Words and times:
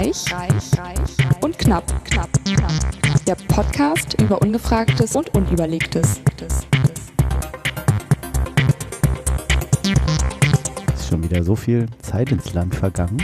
Reich, 0.00 0.32
reich, 0.32 0.78
reich 0.78 1.16
und 1.42 1.58
knapp, 1.58 1.84
knapp, 2.06 2.30
knapp. 2.46 2.72
Der 3.26 3.34
Podcast 3.34 4.18
über 4.18 4.40
Ungefragtes 4.40 5.14
und 5.14 5.28
Unüberlegtes. 5.34 6.22
Ist 10.94 11.06
schon 11.06 11.22
wieder 11.22 11.44
so 11.44 11.54
viel 11.54 11.84
Zeit 12.00 12.32
ins 12.32 12.54
Land 12.54 12.76
vergangen. 12.76 13.22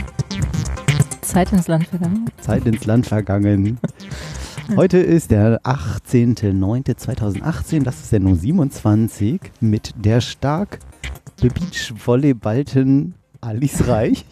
Zeit 1.21 1.51
ins 1.51 1.67
Land 1.67 1.87
vergangen. 1.87 2.29
Zeit 2.41 2.67
ins 2.67 2.85
Land 2.85 3.07
vergangen. 3.07 3.79
Heute 4.75 4.99
ist 4.99 5.31
der 5.31 5.59
18.09.2018, 5.63 7.85
das 7.85 7.95
ist 7.95 8.11
Sendung 8.11 8.35
27 8.35 9.41
mit 9.61 9.95
der 9.97 10.21
stark 10.21 10.77
bebeachvolleyballten 11.41 13.15
Alice 13.41 13.87
Reich. 13.87 14.25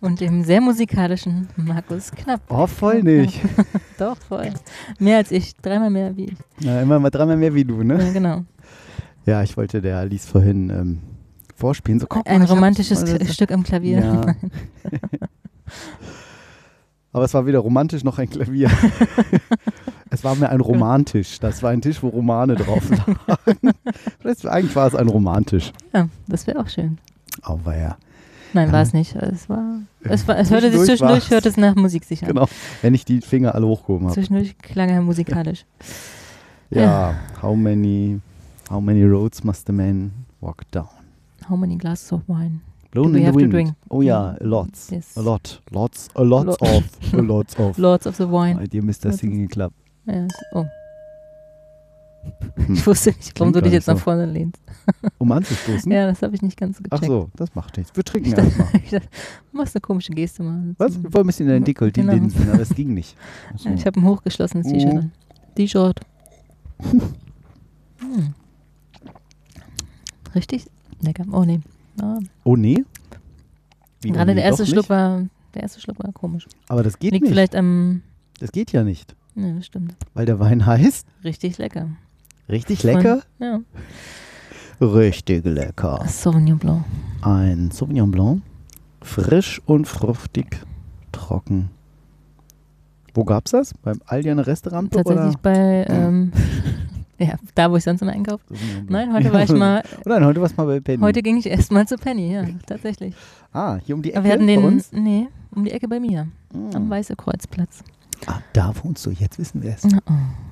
Und 0.00 0.20
dem 0.20 0.44
sehr 0.44 0.60
musikalischen 0.60 1.48
Markus 1.56 2.10
Knapp. 2.10 2.40
Oh, 2.48 2.66
voll 2.66 3.02
nicht. 3.02 3.40
Doch, 3.98 4.16
voll. 4.16 4.52
Mehr 4.98 5.18
als 5.18 5.30
ich, 5.30 5.54
dreimal 5.56 5.90
mehr 5.90 6.16
wie 6.16 6.26
ich. 6.26 6.36
Na, 6.60 6.82
immer 6.82 6.98
mal 6.98 7.10
dreimal 7.10 7.36
mehr 7.36 7.54
wie 7.54 7.64
du, 7.64 7.82
ne? 7.82 7.98
Ja, 8.02 8.12
genau. 8.12 8.44
Ja, 9.24 9.42
ich 9.42 9.56
wollte 9.56 9.80
der 9.82 9.98
Alice 9.98 10.26
vorhin 10.26 10.70
ähm, 10.70 10.98
vorspielen. 11.54 12.00
So, 12.00 12.06
Ein 12.24 12.40
mal, 12.40 12.46
romantisches 12.46 13.04
Stück 13.32 13.50
am 13.50 13.62
Klavier. 13.62 14.00
Ja. 14.00 14.20
Aber 17.12 17.24
es 17.24 17.32
war 17.34 17.46
weder 17.46 17.60
romantisch 17.60 18.04
noch 18.04 18.18
ein 18.18 18.28
Klavier. 18.28 18.70
es 20.10 20.22
war 20.22 20.34
mir 20.34 20.50
ein 20.50 20.60
Romantisch. 20.60 21.40
Das 21.40 21.62
war 21.62 21.70
ein 21.70 21.80
Tisch, 21.80 22.02
wo 22.02 22.08
Romane 22.08 22.56
drauf 22.56 22.90
lagen. 22.90 23.72
Eigentlich 24.44 24.76
war 24.76 24.86
es 24.86 24.94
ein 24.94 25.08
Romantisch. 25.08 25.72
Ja, 25.94 26.10
das 26.28 26.46
wäre 26.46 26.60
auch 26.60 26.68
schön. 26.68 26.98
Ja, 27.46 27.96
Nein, 28.56 28.66
Ja. 28.68 28.72
war 28.72 28.82
es 28.82 28.92
nicht. 28.92 29.14
Es 29.14 29.48
war. 29.48 29.80
Es, 30.02 30.26
war, 30.26 30.38
es 30.38 30.50
hörte 30.50 30.70
sich 30.70 30.80
Zwischendurch 30.80 30.88
zwischendurch 30.88 31.22
war's. 31.22 31.30
hört 31.30 31.46
es 31.46 31.56
nach 31.56 31.74
Musik 31.76 32.04
sich 32.04 32.22
an. 32.22 32.28
genau. 32.28 32.46
Wenn 32.82 32.94
ich 32.94 33.04
die 33.04 33.20
Finger 33.20 33.54
alle 33.54 33.66
hochgehoben 33.66 34.06
habe. 34.06 34.14
Zwischendurch 34.14 34.56
klang 34.58 34.88
er 34.88 35.00
musikalisch. 35.02 35.64
Ja, 36.70 37.14
how 37.42 37.54
many, 37.54 38.20
how 38.70 38.80
many 38.80 39.04
roads 39.04 39.44
must 39.44 39.68
a 39.70 39.72
man 39.72 40.10
walk 40.40 40.62
down? 40.72 40.88
How 41.48 41.56
many 41.56 41.76
glasses 41.76 42.12
of 42.12 42.22
wine? 42.26 42.60
Blown 42.90 43.08
in 43.08 43.14
the 43.20 43.24
have 43.26 43.32
to 43.34 43.38
wind. 43.40 43.52
drink? 43.52 43.74
Oh 43.90 44.00
ja, 44.02 44.36
lots. 44.40 44.90
Yes. 44.90 45.16
A 45.16 45.20
lot. 45.20 45.60
Lots, 45.70 46.08
a 46.14 46.22
lots 46.22 46.58
Lo- 46.60 46.76
of. 46.78 46.84
A 47.12 47.16
lots 47.22 47.56
of. 47.58 47.78
Lords 47.78 48.06
of 48.06 48.16
the 48.16 48.24
Wine. 48.28 48.56
Bei 48.56 48.66
dir 48.66 48.82
Mr. 48.82 49.06
Lots 49.06 49.18
Singing 49.18 49.48
Club. 49.48 49.72
Ja, 50.06 50.14
es- 50.24 50.32
oh. 50.52 50.60
Hm. 50.60 50.68
Ich 52.74 52.86
wusste 52.86 53.10
nicht, 53.10 53.38
warum 53.38 53.52
Klingt 53.52 53.56
du 53.56 53.62
dich 53.62 53.72
jetzt 53.72 53.86
nach 53.86 53.94
so. 53.96 54.00
vorne 54.00 54.26
lehnst. 54.26 54.60
Um 55.18 55.32
anzustoßen? 55.32 55.90
Ja, 55.90 56.06
das 56.06 56.22
habe 56.22 56.34
ich 56.34 56.42
nicht 56.42 56.56
ganz 56.58 56.78
Ach 56.78 56.82
gecheckt. 56.90 57.06
so, 57.06 57.30
das 57.36 57.54
macht 57.54 57.76
nichts. 57.76 57.94
Wir 57.96 58.04
trinken 58.04 58.28
Ich 58.28 58.34
dachte, 58.34 58.48
erstmal. 58.48 58.80
ich 58.84 58.90
dachte, 58.90 59.08
du 59.52 59.56
machst 59.56 59.74
eine 59.74 59.80
komische 59.80 60.12
Geste 60.12 60.42
mal. 60.42 60.74
Was? 60.78 61.02
Wir 61.02 61.12
wollen 61.12 61.24
ein 61.24 61.26
bisschen 61.26 61.46
in 61.48 61.52
dein 61.52 61.64
Dekolleté 61.64 62.00
Genau. 62.00 62.12
linsen, 62.12 62.50
aber 62.50 62.60
es 62.62 62.74
ging 62.74 62.94
nicht. 62.94 63.16
Ach 63.54 63.58
so. 63.58 63.68
Ja, 63.68 63.74
ich 63.74 63.86
habe 63.86 64.00
ein 64.00 64.04
hochgeschlossenes 64.04 64.66
T-Shirt 64.66 64.92
Mhm. 64.92 64.98
an. 64.98 65.12
T-Shirt. 65.56 66.00
Hm. 68.00 68.34
Richtig 70.34 70.66
lecker. 71.00 71.24
Oh 71.32 71.44
nee. 71.44 71.60
Ah, 72.00 72.18
oh 72.44 72.56
nee? 72.56 72.84
Wie, 74.02 74.10
oh 74.10 74.12
gerade 74.14 74.34
der 74.34 74.44
erste 74.44 74.66
Schluck 74.66 74.84
nicht? 74.84 74.90
war, 74.90 75.22
der 75.54 75.62
erste 75.62 75.80
Schluck 75.80 75.98
war 76.02 76.12
komisch. 76.12 76.46
Aber 76.68 76.82
das 76.82 76.98
geht 76.98 77.12
Liegt 77.12 77.22
nicht. 77.24 77.32
vielleicht 77.32 77.54
am, 77.56 78.02
Das 78.38 78.52
geht 78.52 78.72
ja 78.72 78.84
nicht. 78.84 79.16
ne, 79.34 79.54
das 79.56 79.66
stimmt. 79.66 79.94
Weil 80.14 80.26
der 80.26 80.38
Wein 80.38 80.66
heißt. 80.66 81.06
Richtig 81.24 81.56
lecker. 81.58 81.88
Richtig 82.48 82.82
lecker? 82.82 83.22
Ja. 83.38 83.60
Richtig 84.80 85.44
lecker. 85.44 86.04
Sauvignon 86.06 86.58
Blanc. 86.58 86.84
Ein 87.22 87.70
Sauvignon 87.70 88.10
Blanc. 88.10 88.42
Frisch 89.02 89.60
und 89.66 89.86
fruchtig. 89.86 90.60
Trocken. 91.12 91.70
Wo 93.14 93.24
gab's 93.24 93.52
das? 93.52 93.72
Beim 93.82 94.00
Aldi 94.06 94.30
an 94.30 94.36
der 94.38 94.46
Restaurante? 94.46 94.96
Tatsächlich 94.98 95.28
oder? 95.34 95.38
bei, 95.42 95.86
ähm, 95.88 96.32
ja, 97.18 97.34
da 97.54 97.70
wo 97.70 97.76
ich 97.76 97.84
sonst 97.84 98.02
immer 98.02 98.12
einkaufe. 98.12 98.44
Nein, 98.88 99.12
heute 99.14 99.32
war 99.32 99.42
ich 99.44 99.52
mal, 99.52 99.82
Nein, 100.04 100.24
heute 100.24 100.42
war's 100.42 100.54
mal 100.56 100.66
bei 100.66 100.80
Penny. 100.80 101.00
heute 101.00 101.22
ging 101.22 101.38
ich 101.38 101.46
erstmal 101.46 101.88
zu 101.88 101.96
Penny, 101.96 102.32
ja, 102.34 102.44
tatsächlich. 102.66 103.14
ah, 103.54 103.78
hier 103.86 103.94
um 103.94 104.02
die 104.02 104.12
Ecke 104.12 104.24
wir 104.24 104.32
hatten 104.32 104.46
bei 104.46 104.56
den, 104.56 104.64
uns? 104.64 104.92
nee, 104.92 105.28
um 105.54 105.64
die 105.64 105.70
Ecke 105.70 105.88
bei 105.88 105.98
mir, 105.98 106.28
am 106.52 106.74
Hm. 106.74 106.90
Weiße 106.90 107.16
Kreuzplatz. 107.16 107.82
Ah, 108.26 108.40
da 108.52 108.72
wohnst 108.82 109.04
du. 109.06 109.10
Jetzt 109.10 109.38
wissen 109.38 109.62
wir 109.62 109.74
es. 109.74 109.84
Oh. 109.84 109.90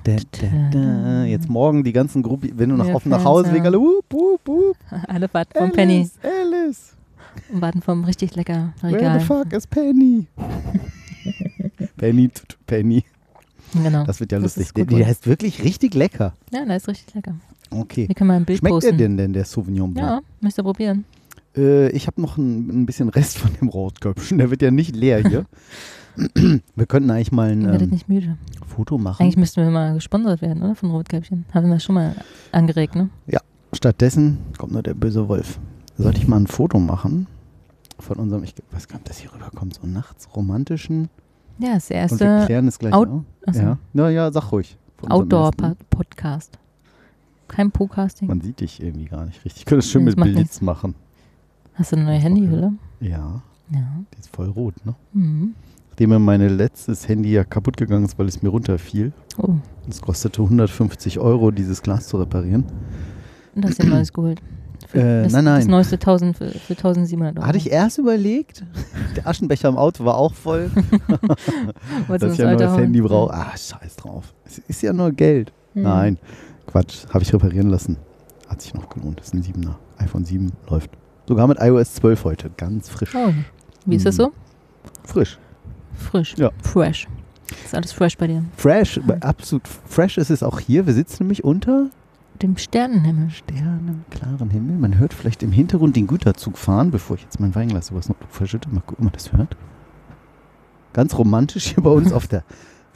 Da, 0.03 0.15
da, 0.15 0.69
da. 0.71 1.23
Jetzt 1.25 1.49
morgen 1.49 1.83
die 1.83 1.91
ganzen 1.93 2.21
Gruppe, 2.23 2.49
wenn 2.55 2.69
du 2.69 2.75
nach 2.75 2.87
Ja, 2.87 2.93
offen 2.95 3.09
nach 3.09 3.23
Hause 3.25 3.49
ja. 3.49 3.53
wegen 3.55 3.65
alle 3.65 3.79
wup, 3.79 4.05
wup, 4.11 4.41
wup. 4.47 4.77
Alle 5.07 5.27
warten 5.33 5.57
vom 5.57 5.71
Penny 5.71 5.97
Alice, 5.97 6.19
Alice, 6.23 6.95
und 7.51 7.61
warten 7.61 7.81
vom 7.81 8.03
richtig 8.05 8.35
lecker 8.35 8.73
where 8.81 8.95
Regal. 8.95 9.19
the 9.19 9.25
fuck 9.25 9.51
is 9.51 9.65
Penny? 9.67 10.27
Penny, 11.97 12.29
Penny. 12.67 13.03
Genau. 13.73 14.05
Das 14.05 14.19
wird 14.19 14.31
ja 14.31 14.39
Das 14.39 14.55
lustig. 14.55 14.73
Der, 14.75 14.85
der 14.85 15.07
heißt 15.07 15.27
wirklich 15.27 15.63
richtig 15.63 15.93
lecker. 15.95 16.33
ja, 16.51 16.63
der 16.65 16.77
ist 16.77 16.87
richtig 16.87 17.13
lecker. 17.15 17.35
Okay. 17.71 18.05
Hier 18.05 18.15
können 18.15 18.29
wir 18.29 18.35
ein 18.35 18.45
Bild 18.45 18.59
Schmeckt 18.59 18.73
posten. 18.75 18.97
der 18.97 19.07
denn, 19.07 19.17
denn 19.17 19.33
der 19.33 19.43
Sauvignon 19.43 19.93
Blanc? 19.93 20.07
Ja, 20.07 20.21
müsst 20.39 20.57
ihr 20.59 20.63
probieren. 20.63 21.03
Äh, 21.57 21.89
ich 21.89 22.07
habe 22.07 22.21
noch 22.21 22.37
ein, 22.37 22.81
ein 22.81 22.85
bisschen 22.85 23.09
Rest 23.09 23.37
von 23.37 23.51
dem 23.59 23.67
Rotköpfchen. 23.69 24.37
Der 24.37 24.49
wird 24.51 24.61
ja 24.61 24.71
nicht 24.71 24.95
leer 24.95 25.19
hier. 25.27 25.45
wir 26.75 26.85
könnten 26.85 27.11
eigentlich 27.11 27.31
mal 27.31 27.49
ein 27.51 27.65
ähm, 27.81 27.89
nicht 27.89 28.07
müde. 28.09 28.37
Foto 28.65 28.97
machen. 28.97 29.21
Eigentlich 29.23 29.37
müssten 29.37 29.61
wir 29.61 29.69
mal 29.69 29.93
gesponsert 29.93 30.41
werden, 30.41 30.63
oder? 30.63 30.75
Von 30.75 30.91
Rotkäppchen. 30.91 31.45
Haben 31.53 31.69
wir 31.69 31.79
schon 31.79 31.95
mal 31.95 32.15
angeregt, 32.51 32.95
ne? 32.95 33.09
Stattdessen 33.73 34.37
kommt 34.57 34.71
nur 34.71 34.83
der 34.83 34.93
böse 34.93 35.27
Wolf. 35.27 35.59
Sollte 35.97 36.19
ich 36.19 36.27
mal 36.29 36.37
ein 36.37 36.47
Foto 36.47 36.79
machen 36.79 37.27
von 37.99 38.17
unserem, 38.17 38.43
ich 38.43 38.55
weiß 38.71 38.87
gar 38.87 38.95
nicht, 38.95 39.03
ob 39.03 39.07
das 39.09 39.17
hier 39.19 39.33
rüberkommt, 39.33 39.73
so 39.75 39.85
nachts 39.85 40.29
romantischen. 40.33 41.09
Ja, 41.59 41.73
das 41.73 41.87
der 41.87 42.03
Und 42.09 42.19
wir 42.19 42.27
erste 42.27 42.45
klären 42.45 42.67
es 42.69 42.79
gleich 42.79 42.93
Out- 42.93 43.09
auch. 43.09 43.23
achso, 43.45 43.61
Ja. 43.61 43.77
ja, 43.93 44.09
ja, 44.09 44.31
sag 44.31 44.51
ruhig. 44.53 44.77
Outdoor-Podcast. 45.09 46.57
Kein 47.47 47.71
Po-Casting. 47.71 48.27
Man 48.27 48.41
sieht 48.41 48.59
dich 48.61 48.81
irgendwie 48.81 49.05
gar 49.05 49.25
nicht 49.25 49.43
richtig. 49.45 49.61
Ich 49.61 49.65
könnte 49.65 49.79
es 49.79 49.89
schön 49.91 50.03
Nee, 50.05 50.13
mit 50.15 50.35
Blitz 50.35 50.61
machen. 50.61 50.95
Hast 51.75 51.91
du 51.91 51.95
eine 51.97 52.05
neue 52.05 52.17
Handyhülle? 52.17 52.73
Ja, 52.99 53.41
Ja. 53.71 53.79
die 54.13 54.19
ist 54.19 54.29
voll 54.35 54.49
rot, 54.49 54.73
ne? 54.85 54.95
Mhm. 55.13 55.53
Nachdem 55.89 56.09
mir 56.09 56.19
mein 56.19 56.41
letztes 56.57 57.07
Handy 57.07 57.31
ja 57.31 57.43
kaputt 57.43 57.77
gegangen 57.77 58.03
ist, 58.05 58.19
weil 58.19 58.27
es 58.27 58.41
mir 58.41 58.49
runterfiel. 58.49 59.13
Oh, 59.37 59.53
Es 59.89 60.01
kostete 60.01 60.41
150 60.41 61.19
Euro, 61.19 61.51
dieses 61.51 61.81
Glas 61.81 62.07
zu 62.07 62.17
reparieren. 62.17 62.65
und 63.55 63.65
hast 63.65 63.79
dir 63.79 63.83
ein 63.85 63.89
neues 63.89 64.11
geholt. 64.11 64.41
Für 64.89 64.99
Äh, 64.99 65.23
das, 65.23 65.31
nein, 65.33 65.45
Das 65.45 65.63
nein. 65.63 65.71
neueste 65.71 65.95
1000 65.95 66.37
für, 66.37 66.49
für 66.51 66.73
1700 66.73 67.37
Euro. 67.37 67.47
Hatte 67.47 67.57
ich 67.57 67.71
erst 67.71 67.97
überlegt. 67.97 68.63
Der 69.15 69.25
Aschenbecher 69.25 69.69
im 69.69 69.77
Auto 69.77 70.03
war 70.05 70.15
auch 70.17 70.33
voll. 70.33 70.69
Dass 72.07 72.33
ich 72.33 72.45
ein 72.45 72.57
neues? 72.57 72.77
Handy 72.77 73.01
brauche. 73.01 73.33
Ah, 73.33 73.51
scheiß 73.57 73.95
drauf. 73.95 74.33
Es 74.45 74.59
ist 74.59 74.81
ja 74.81 74.93
nur 74.93 75.11
Geld. 75.11 75.51
Mhm. 75.73 75.81
Nein, 75.83 76.17
Quatsch. 76.67 77.05
Habe 77.09 77.23
ich 77.23 77.33
reparieren 77.33 77.69
lassen. 77.69 77.97
Hat 78.47 78.61
sich 78.61 78.73
noch 78.73 78.89
gelohnt. 78.89 79.19
Das 79.19 79.27
ist 79.27 79.33
ein 79.33 79.41
7er. 79.43 79.75
iPhone 79.97 80.25
7 80.25 80.51
läuft. 80.69 80.91
Sogar 81.27 81.47
mit 81.47 81.57
iOS 81.59 81.95
12 81.95 82.23
heute. 82.23 82.51
Ganz 82.57 82.89
frisch. 82.89 83.15
Oh. 83.15 83.33
Wie 83.85 83.95
ist 83.95 84.05
das 84.05 84.15
Mhm. 84.17 84.21
so? 84.23 84.33
Frisch. 85.03 85.37
Frisch. 85.93 86.35
Ja. 86.37 86.51
Fresh. 86.61 87.07
Ist 87.63 87.75
alles 87.75 87.91
fresh 87.91 88.17
bei 88.17 88.27
dir. 88.27 88.43
Fresh. 88.57 88.99
Absolut 89.21 89.67
fresh 89.67 90.17
ist 90.17 90.29
es 90.29 90.43
auch 90.43 90.59
hier. 90.59 90.85
Wir 90.87 90.93
sitzen 90.93 91.23
nämlich 91.23 91.43
unter 91.43 91.89
Dem 92.41 92.57
Sternenhimmel. 92.57 93.29
Sternen, 93.29 94.03
klaren 94.09 94.49
Himmel. 94.49 94.77
Man 94.77 94.97
hört 94.97 95.13
vielleicht 95.13 95.41
im 95.41 95.53
Hintergrund 95.53 95.95
den 95.95 96.05
Güterzug 96.05 96.57
fahren, 96.57 96.91
bevor 96.91 97.15
ich 97.15 97.21
jetzt 97.23 97.39
mein 97.39 97.55
Weinglas 97.55 97.91
übers 97.91 98.09
Notebook 98.09 98.31
verschütte. 98.31 98.67
Mal 98.69 98.81
gucken, 98.81 98.97
ob 98.97 99.03
man 99.05 99.13
das 99.13 99.31
hört. 99.31 99.55
Ganz 100.91 101.17
romantisch 101.17 101.73
hier 101.73 101.81
bei 101.83 101.89
uns 101.91 102.11
auf 102.13 102.27
der 102.27 102.43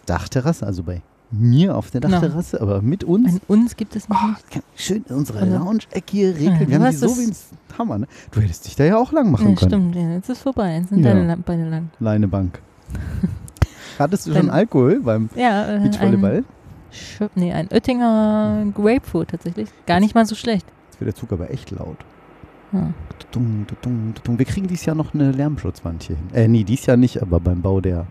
Dachterrasse, 0.05 0.65
also 0.65 0.83
bei 0.83 1.01
mir 1.31 1.75
auf 1.75 1.91
der. 1.91 2.01
Dachterrasse, 2.01 2.59
aber 2.61 2.81
mit 2.81 3.03
uns. 3.03 3.33
Ein 3.35 3.41
uns 3.47 3.75
gibt 3.77 3.95
es 3.95 4.07
Oh, 4.09 4.13
nicht. 4.29 4.63
ich 4.75 4.85
schön 4.85 5.05
in 5.07 5.15
unserer 5.15 5.45
Lounge-Ecke 5.45 6.11
hier 6.11 6.35
regeln. 6.35 6.59
du 6.59 6.67
Wir 6.69 6.79
haben 6.79 6.89
die 6.91 6.97
so 6.97 7.17
wie 7.17 7.23
ins 7.25 7.47
Hammer, 7.77 7.99
ne? 7.99 8.07
Du 8.31 8.41
hättest 8.41 8.65
dich 8.65 8.75
da 8.75 8.83
ja 8.85 8.97
auch 8.97 9.11
lang 9.11 9.31
machen 9.31 9.49
Ja, 9.49 9.55
können. 9.55 9.69
stimmt, 9.69 9.95
ja, 9.95 10.09
jetzt 10.13 10.29
ist 10.29 10.41
vorbei. 10.41 10.75
Jetzt 10.75 10.89
sind 10.89 11.03
Ja. 11.03 11.13
deine 11.13 11.37
Beine 11.37 11.69
lang. 11.69 11.89
Leinebank. 11.99 12.59
Hattest 13.99 14.27
du 14.27 14.33
schon 14.33 14.49
Alkohol 14.49 15.01
beim 15.01 15.29
Ja, 15.35 15.65
äh, 15.65 15.75
ein, 15.75 15.83
Beachvolleyball? 15.83 16.43
Schö- 16.91 17.29
nee, 17.35 17.51
ein 17.53 17.67
Oettinger 17.71 18.65
Grapefruit 18.73 19.29
tatsächlich. 19.29 19.69
Gar 19.85 19.99
nicht 19.99 20.15
mal 20.15 20.25
so 20.25 20.35
schlecht. 20.35 20.65
Jetzt 20.89 20.99
wird 21.01 21.07
der 21.09 21.15
Zug 21.15 21.31
aber 21.33 21.51
echt 21.51 21.69
laut. 21.71 21.97
Ja. 22.71 22.87
Wir 24.25 24.45
kriegen 24.45 24.67
dieses 24.67 24.85
Jahr 24.85 24.95
noch 24.95 25.13
eine 25.13 25.31
Lärmschutzwand 25.31 26.03
hier 26.03 26.15
hin. 26.15 26.25
Äh, 26.33 26.47
nee, 26.47 26.63
dieses 26.63 26.85
Jahr 26.85 26.97
nicht, 26.97 27.21
aber 27.21 27.39
beim 27.39 27.61
Bau 27.61 27.81
der 27.81 28.05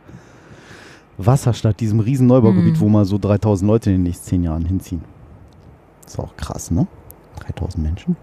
Wasserstadt, 1.19 1.81
diesem 1.81 2.01
riesen 2.01 2.27
Neubaugebiet, 2.29 2.77
Mhm. 2.77 2.81
wo 2.81 2.89
mal 2.89 3.05
so 3.05 3.19
3000 3.19 3.67
Leute 3.69 3.91
in 3.91 3.97
den 3.97 4.03
nächsten 4.05 4.27
10 4.27 4.45
Jahren 4.45 4.65
hinziehen. 4.65 5.03
Ist 6.07 6.19
auch 6.19 6.37
krass, 6.37 6.71
ne? 6.71 6.87
3000 7.41 7.85
Menschen. 7.85 8.17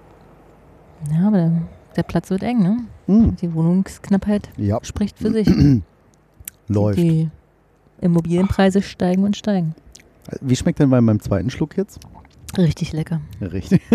ja, 1.11 1.27
aber 1.27 1.37
der, 1.37 1.51
der 1.97 2.03
Platz 2.03 2.29
wird 2.29 2.43
eng, 2.43 2.59
ne? 2.63 2.77
Hm. 3.07 3.35
Die 3.35 3.53
Wohnungsknappheit 3.53 4.49
Ja, 4.57 4.79
spricht 4.83 5.19
für 5.19 5.31
sich. 5.31 5.47
läuft. 6.67 6.97
Die 6.97 7.29
Immobilienpreise 8.01 8.81
steigen 8.81 9.23
und 9.23 9.35
steigen. 9.37 9.75
Wie 10.41 10.55
schmeckt 10.55 10.79
denn 10.79 10.89
bei 10.89 10.99
meinem 11.01 11.19
zweiten 11.19 11.49
Schluck 11.51 11.77
jetzt? 11.77 11.99
Richtig 12.57 12.93
lecker. 12.93 13.19
Richtig. 13.41 13.81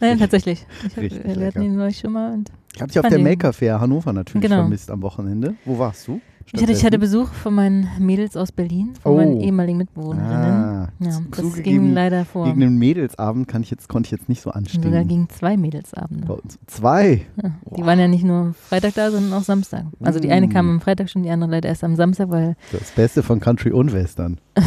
Nein, 0.00 0.18
tatsächlich. 0.18 0.64
Ich 0.86 0.96
hab, 0.96 1.02
Richtig 1.02 1.24
wir 1.24 1.34
lecker. 1.34 1.46
hatten 1.48 1.62
ihn 1.62 1.76
neulich 1.76 1.98
schon 1.98 2.12
mal. 2.12 2.32
Und 2.32 2.50
Ich 2.74 2.80
habe 2.80 2.90
dich 2.92 2.98
auf 3.00 3.08
der 3.08 3.18
Maker 3.18 3.52
Fair 3.52 3.80
Hannover 3.80 4.12
natürlich 4.12 4.42
Genau. 4.48 4.62
vermisst 4.62 4.90
am 4.90 5.02
Wochenende. 5.02 5.54
Wo 5.64 5.78
warst 5.78 6.06
du? 6.08 6.20
Ich, 6.52 6.62
hatte, 6.62 6.72
ich 6.72 6.84
hatte? 6.84 6.98
Besuch 6.98 7.28
von 7.32 7.54
meinen 7.54 7.88
Mädels 7.98 8.36
aus 8.36 8.52
Berlin, 8.52 8.94
von 9.02 9.12
Oh. 9.12 9.16
meinen 9.16 9.40
ehemaligen 9.40 9.78
Mitbewohnerinnen. 9.78 10.32
Ah, 10.34 10.88
ja, 11.00 11.20
das 11.30 11.54
ging 11.62 11.92
leider 11.92 12.24
vor. 12.24 12.46
Gegen 12.46 12.60
den 12.60 12.78
Mädelsabend 12.78 13.48
kann 13.48 13.62
ich 13.62 13.70
jetzt, 13.70 13.88
konnte 13.88 14.06
ich 14.08 14.10
jetzt 14.12 14.28
nicht 14.28 14.40
so 14.40 14.50
Sogar 14.50 14.56
anstehen. 14.58 15.08
gegen 15.08 15.28
zwei 15.28 15.56
Mädelsabende. 15.56 16.26
Bei 16.26 16.34
uns 16.34 16.58
zwei. 16.66 17.26
Ja, 17.42 17.50
die 17.76 17.84
waren 17.84 17.98
ja 17.98 18.08
nicht 18.08 18.24
nur 18.24 18.54
Freitag 18.54 18.94
da, 18.94 19.10
sondern 19.10 19.32
auch 19.34 19.42
Samstag. 19.44 19.84
Also 20.00 20.20
die 20.20 20.30
eine 20.30 20.46
Mm. 20.46 20.50
kam 20.50 20.70
am 20.70 20.80
Freitag 20.80 21.10
schon, 21.10 21.22
die 21.22 21.30
andere 21.30 21.50
leider 21.50 21.68
erst 21.68 21.84
am 21.84 21.96
Samstag, 21.96 22.30
weil 22.30 22.56
Das 22.72 22.90
Beste 22.92 23.22
von 23.22 23.40
Country 23.40 23.72
und 23.72 23.92
Western. 23.92 24.38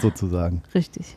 Sozusagen. 0.00 0.62
richtig. 0.74 1.16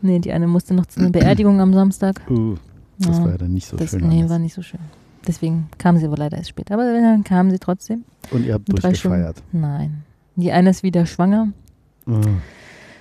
Nee, 0.00 0.18
die 0.18 0.32
eine 0.32 0.48
musste 0.48 0.74
noch 0.74 0.86
zu 0.86 0.98
einer 1.00 1.10
Beerdigung 1.10 1.60
am 1.60 1.72
Samstag. 1.72 2.20
Uh, 2.28 2.56
das 2.98 3.18
Ja, 3.18 3.24
war 3.24 3.30
ja 3.32 3.38
dann 3.38 3.52
nicht 3.52 3.66
so 3.68 3.76
das, 3.76 3.90
schön. 3.90 4.08
nee, 4.08 4.18
alles. 4.20 4.30
war 4.30 4.38
nicht 4.40 4.54
so 4.54 4.62
schön. 4.62 4.80
Deswegen 5.26 5.68
kam 5.78 5.96
sie 5.98 6.10
wohl 6.10 6.18
leider 6.18 6.36
erst 6.36 6.50
später. 6.50 6.74
Aber 6.74 6.84
dann 6.84 7.24
kam 7.24 7.50
sie 7.50 7.58
trotzdem. 7.58 8.04
Und 8.30 8.44
ihr 8.44 8.54
habt 8.54 8.68
drei 8.68 8.88
durchgefeiert. 8.90 9.42
Nein. 9.52 10.02
Die 10.36 10.50
eine 10.52 10.70
ist 10.70 10.82
wieder 10.82 11.06
schwanger. 11.06 11.48
Uh. 12.06 12.20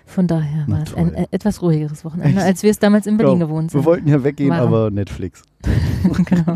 Von 0.05 0.27
daher 0.27 0.65
Na 0.67 0.75
war 0.77 0.83
es 0.83 0.93
ein 0.93 1.13
toll. 1.13 1.23
äh, 1.23 1.27
etwas 1.31 1.61
ruhigeres 1.61 2.03
Wochenende, 2.03 2.37
Echt? 2.37 2.45
als 2.47 2.63
wir 2.63 2.69
es 2.71 2.79
damals 2.79 3.07
in 3.07 3.15
Berlin 3.17 3.39
Ja, 3.39 3.45
gewohnt 3.45 3.73
Wir 3.73 3.79
sind. 3.79 3.85
wollten 3.85 4.07
ja 4.09 4.23
weggehen, 4.23 4.49
Waren. 4.49 4.67
aber 4.67 4.91
Netflix. 4.91 5.41
genau. 6.25 6.55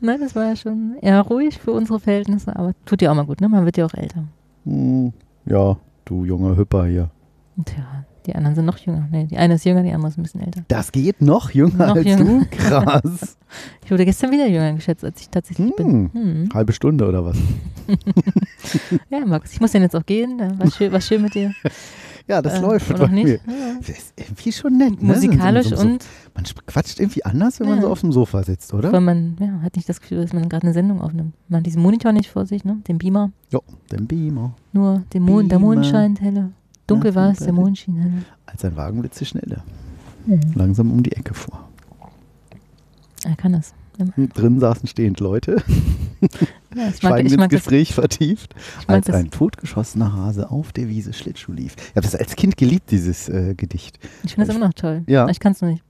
Nein, 0.00 0.20
das 0.20 0.34
war 0.34 0.46
ja 0.46 0.56
schon 0.56 0.96
eher 1.02 1.20
ruhig 1.20 1.58
für 1.58 1.72
unsere 1.72 2.00
Verhältnisse, 2.00 2.56
aber 2.56 2.72
tut 2.86 3.02
ja 3.02 3.10
auch 3.10 3.14
mal 3.14 3.26
gut, 3.26 3.40
ne? 3.42 3.48
Man 3.48 3.64
wird 3.66 3.76
ja 3.76 3.84
auch 3.84 3.92
älter. 3.94 4.24
Hm, 4.64 5.12
ja, 5.44 5.76
du 6.06 6.24
junger 6.24 6.56
Hüpper 6.56 6.86
hier. 6.86 7.10
Und 7.58 7.70
ja, 7.76 8.04
die 8.26 8.34
anderen 8.34 8.54
sind 8.56 8.64
noch 8.66 8.78
jünger. 8.78 9.08
Nee, 9.10 9.24
die 9.26 9.36
eine 9.38 9.54
ist 9.54 9.64
jünger, 9.64 9.82
die 9.82 9.92
andere 9.92 10.08
ist 10.10 10.18
ein 10.18 10.22
bisschen 10.22 10.40
älter. 10.42 10.62
Das 10.68 10.92
geht 10.92 11.20
noch 11.22 11.50
jünger 11.50 11.86
Noch 11.88 11.96
als 11.96 12.04
jünger. 12.04 12.24
du? 12.24 12.46
Krass. 12.50 13.36
Ich 13.84 13.92
wurde 13.92 14.04
gestern 14.04 14.32
wieder 14.32 14.48
jünger 14.48 14.72
geschätzt, 14.72 15.04
als 15.04 15.20
ich 15.20 15.28
tatsächlich 15.30 15.74
bin. 15.76 16.10
Hm. 16.12 16.48
Halbe 16.52 16.72
Stunde 16.72 17.06
oder 17.08 17.24
was? 17.24 17.36
Ja, 19.10 19.24
Max, 19.24 19.52
ich 19.52 19.60
muss 19.60 19.70
denn 19.72 19.82
jetzt 19.82 19.94
auch 19.94 20.04
gehen. 20.04 20.38
War 20.58 20.70
schön, 20.70 20.92
war 20.92 21.00
schön 21.00 21.22
mit 21.22 21.34
dir. 21.34 21.52
Ja, 22.28 22.42
das 22.42 22.54
Äh, 22.54 22.60
läuft 22.60 22.88
bei 22.98 23.06
nicht? 23.06 23.24
mir. 23.24 23.34
Ja. 23.46 23.74
Das 23.78 23.88
ist 23.88 24.12
irgendwie 24.16 24.50
schon 24.50 24.76
nett. 24.78 25.00
Ne? 25.00 25.12
Musikalisch 25.14 25.68
so, 25.68 25.76
so, 25.76 25.82
so, 25.82 25.88
und 25.88 26.04
Man 26.34 26.44
quatscht 26.66 26.98
irgendwie 26.98 27.24
anders, 27.24 27.60
wenn 27.60 27.68
man 27.68 27.76
Ja. 27.78 27.82
so 27.82 27.88
auf 27.92 28.00
dem 28.00 28.10
Sofa 28.10 28.42
sitzt, 28.42 28.74
oder? 28.74 28.90
weil 28.90 29.00
man 29.00 29.36
ja, 29.38 29.60
hat 29.62 29.76
nicht 29.76 29.88
das 29.88 30.00
Gefühl, 30.00 30.22
dass 30.22 30.32
man 30.32 30.48
gerade 30.48 30.64
eine 30.64 30.72
Sendung 30.72 31.00
aufnimmt. 31.00 31.34
Man 31.48 31.58
hat 31.60 31.66
diesen 31.66 31.80
Monitor 31.82 32.10
nicht 32.10 32.28
vor 32.28 32.44
sich, 32.44 32.64
ne? 32.64 32.78
den 32.88 32.98
Beamer. 32.98 33.30
Jo, 33.52 33.62
den 33.92 34.08
Beamer. 34.08 34.56
Nur 34.72 35.04
den 35.14 35.22
Mond, 35.22 35.52
der. 35.52 35.60
Mond 35.60 35.86
scheint 35.86 36.20
helle. 36.20 36.50
Dunkel 36.86 37.14
war 37.14 37.30
es, 37.30 37.38
der 37.38 37.52
Mond 37.52 37.78
schien 37.78 37.96
helle. 37.96 38.22
Als 38.46 38.64
ein 38.64 38.76
Wagenblitz 38.76 39.24
schnelle. 39.26 39.62
Mhm. 40.26 40.40
Langsam 40.54 40.90
um 40.92 41.02
die 41.02 41.12
Ecke 41.12 41.34
fuhr. 41.34 41.58
Er 43.24 43.36
kann 43.36 43.52
das. 43.52 43.74
Drin 44.34 44.60
saßen 44.60 44.86
stehend 44.88 45.20
Leute, 45.20 45.62
Ja, 46.74 46.92
schweigend 46.92 47.32
ins 47.32 47.38
mag 47.38 47.50
das. 47.50 47.62
Gespräch 47.62 47.94
vertieft, 47.94 48.54
als 48.86 49.08
ein 49.08 49.30
totgeschossener 49.30 50.12
Hase 50.12 50.50
auf 50.50 50.72
der 50.72 50.88
Wiese 50.88 51.14
Schlittschuh 51.14 51.52
lief. 51.52 51.74
Ich 51.78 51.96
habe 51.96 52.02
das 52.02 52.14
als 52.14 52.36
Kind 52.36 52.58
geliebt, 52.58 52.90
dieses 52.90 53.28
äh, 53.30 53.54
Gedicht. 53.54 53.98
Ich 54.24 54.34
finde 54.34 54.48
das 54.48 54.56
immer 54.56 54.66
noch 54.66 54.74
toll. 54.74 55.02
Ja. 55.06 55.22
Aber 55.22 55.30
Ich 55.30 55.40
kann 55.40 55.52
es 55.52 55.62
nur 55.62 55.70
nicht. 55.70 55.84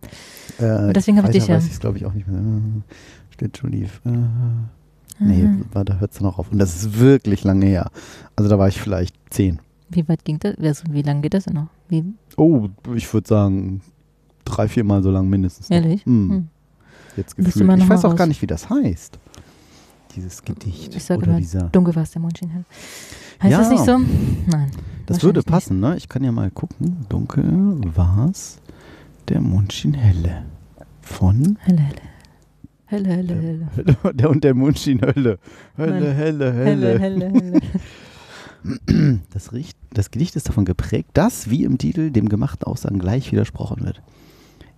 Äh, 0.59 0.93
deswegen 0.93 1.19
hab 1.19 1.25
ich 1.27 1.33
dich 1.33 1.49
ja. 1.49 1.57
weiß 1.57 1.67
ich 1.67 1.73
es, 1.73 1.81
glaube 1.81 1.99
ich, 1.99 2.07
auch 2.07 2.13
nicht 2.13 2.29
mehr. 2.29 2.39
Äh, 2.39 3.35
Schlittschuh 3.37 3.67
lief. 3.67 4.01
Äh, 4.05 4.11
nee, 5.19 5.49
war, 5.73 5.85
da 5.85 5.99
hört 5.99 6.13
es 6.13 6.21
noch 6.21 6.39
auf. 6.39 6.53
Und 6.53 6.59
das 6.59 6.77
ist 6.77 7.01
wirklich 7.01 7.43
lange 7.43 7.67
her. 7.67 7.91
Also 8.37 8.49
da 8.49 8.59
war 8.59 8.69
ich 8.69 8.81
vielleicht 8.81 9.17
zehn. 9.31 9.59
Wie 9.89 10.09
weit 10.09 10.25
ging 10.25 10.39
das? 10.41 10.57
Also, 10.59 10.85
wie 10.91 11.03
lange 11.03 11.21
geht 11.21 11.35
das 11.35 11.45
denn 11.45 11.55
noch? 11.55 11.69
Wie, 11.89 12.05
Oh, 12.37 12.69
ich 12.95 13.13
würde 13.13 13.29
sagen, 13.29 13.81
drei, 14.45 14.69
vier 14.69 14.85
Mal 14.85 15.03
so 15.03 15.11
lang 15.11 15.29
mindestens. 15.29 15.71
noch. 15.71 15.77
ehrlich? 15.77 16.05
Hm, 16.05 16.31
Hm. 16.31 16.49
Jetzt 17.17 17.37
gefühlt. 17.37 17.79
Ich 17.79 17.89
weiß 17.89 18.05
auch 18.05 18.11
raus. 18.11 18.19
gar 18.19 18.27
nicht, 18.27 18.43
wie 18.43 18.47
das 18.47 18.69
heißt. 18.69 19.19
Dieses 20.15 20.43
Gedicht. 20.43 20.95
Ich 20.95 21.05
sage 21.05 21.21
oder 21.23 21.29
immer, 21.33 21.39
dieser. 21.39 21.63
dunkel 21.69 21.95
war 21.97 22.03
es, 22.03 22.11
der 22.11 22.21
Mond 22.23 22.39
schien 22.39 22.51
hell. 22.51 22.65
Heißt 23.43 23.53
Ja. 23.53 23.59
das 23.59 23.71
nicht 23.71 23.85
so? 23.85 23.99
Nein. 24.47 24.71
Das 25.07 25.23
würde 25.23 25.43
passen, 25.43 25.79
ne? 25.81 25.97
Ich 25.97 26.09
kann 26.09 26.25
ja 26.25 26.33
mal 26.33 26.51
gucken. 26.51 27.07
Dunkel 27.09 27.81
war's. 27.95 28.59
Der 29.29 29.41
Mond 29.41 29.73
schien 29.73 29.95
helle. 29.95 30.45
Von 31.01 31.39
Nicht. 31.41 31.61
Helle, 31.67 31.81
helle. 31.81 32.01
Helle, 32.89 33.09
helle, 33.09 33.69
helle. 33.77 34.15
der 34.15 34.31
und 34.31 34.45
der 34.45 34.55
Mond 34.55 34.79
schien 34.79 35.01
Hölle. 35.01 35.39
Hölle, 35.77 35.93
Nein. 36.01 36.15
helle, 36.15 36.53
Helle, 36.53 36.99
helle. 36.99 36.99
helle, 37.01 37.31
helle. 37.31 37.61
Das, 39.31 39.53
Richt, 39.53 39.77
das 39.93 40.11
Gedicht 40.11 40.35
ist 40.37 40.49
davon 40.49 40.65
geprägt, 40.65 41.11
dass, 41.13 41.51
wie 41.51 41.65
im 41.65 41.79
Titel, 41.79 42.11
dem 42.11 42.29
gemachten 42.29 42.65
Aussagen 42.65 42.99
gleich 42.99 43.31
widersprochen 43.31 43.85
wird. 43.85 44.03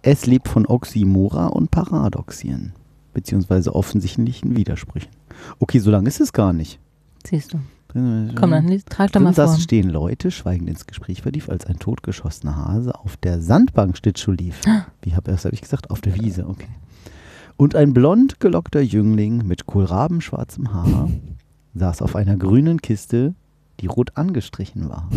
Es 0.03 0.27
lebt 0.27 0.49
von 0.49 0.67
Oxymora 0.67 1.47
und 1.47 1.71
Paradoxien, 1.71 2.73
beziehungsweise 3.15 3.75
offensichtlichen 3.75 4.57
Widersprüchen. 4.57 5.11
Okay, 5.59 5.79
so 5.79 5.91
lang 5.91 6.07
ist 6.07 6.21
es 6.21 6.33
gar 6.33 6.53
nicht. 6.53 6.79
Siehst 7.27 7.53
du. 7.53 7.59
Drin, 7.89 8.35
Komm, 8.39 8.51
dann 8.51 8.83
trag 8.89 9.13
doch 9.13 9.21
mal 9.21 9.33
vor. 9.33 9.47
saßen 9.47 9.63
stehen 9.63 9.89
Leute, 9.89 10.31
schweigend 10.31 10.69
ins 10.69 10.87
Gespräch 10.87 11.23
verlief, 11.23 11.49
als 11.49 11.65
ein 11.65 11.79
totgeschossener 11.79 12.57
Hase 12.57 12.95
auf 12.95 13.17
der 13.17 13.41
Sandbank 13.41 13.97
Schlittschuh 13.97 14.33
lief. 14.33 14.61
Wie 15.01 15.15
habe 15.15 15.33
hab 15.33 15.53
ich 15.53 15.63
gesagt? 15.63 15.91
Auf 15.91 16.03
der 16.03 16.15
Wiese, 16.15 16.47
okay. 16.47 16.69
Und 17.57 17.75
ein 17.75 17.95
blond 17.95 18.41
gelockter 18.41 18.81
Jüngling 18.81 19.47
mit 19.47 19.67
kohlrabenschwarzem 19.67 20.75
Haar 20.75 21.09
saß 21.75 22.03
auf 22.03 22.15
einer 22.15 22.37
grünen 22.37 22.83
Kiste, 22.83 23.35
die 23.81 23.87
rot 23.87 24.17
angestrichen 24.17 24.89
war. 24.89 25.09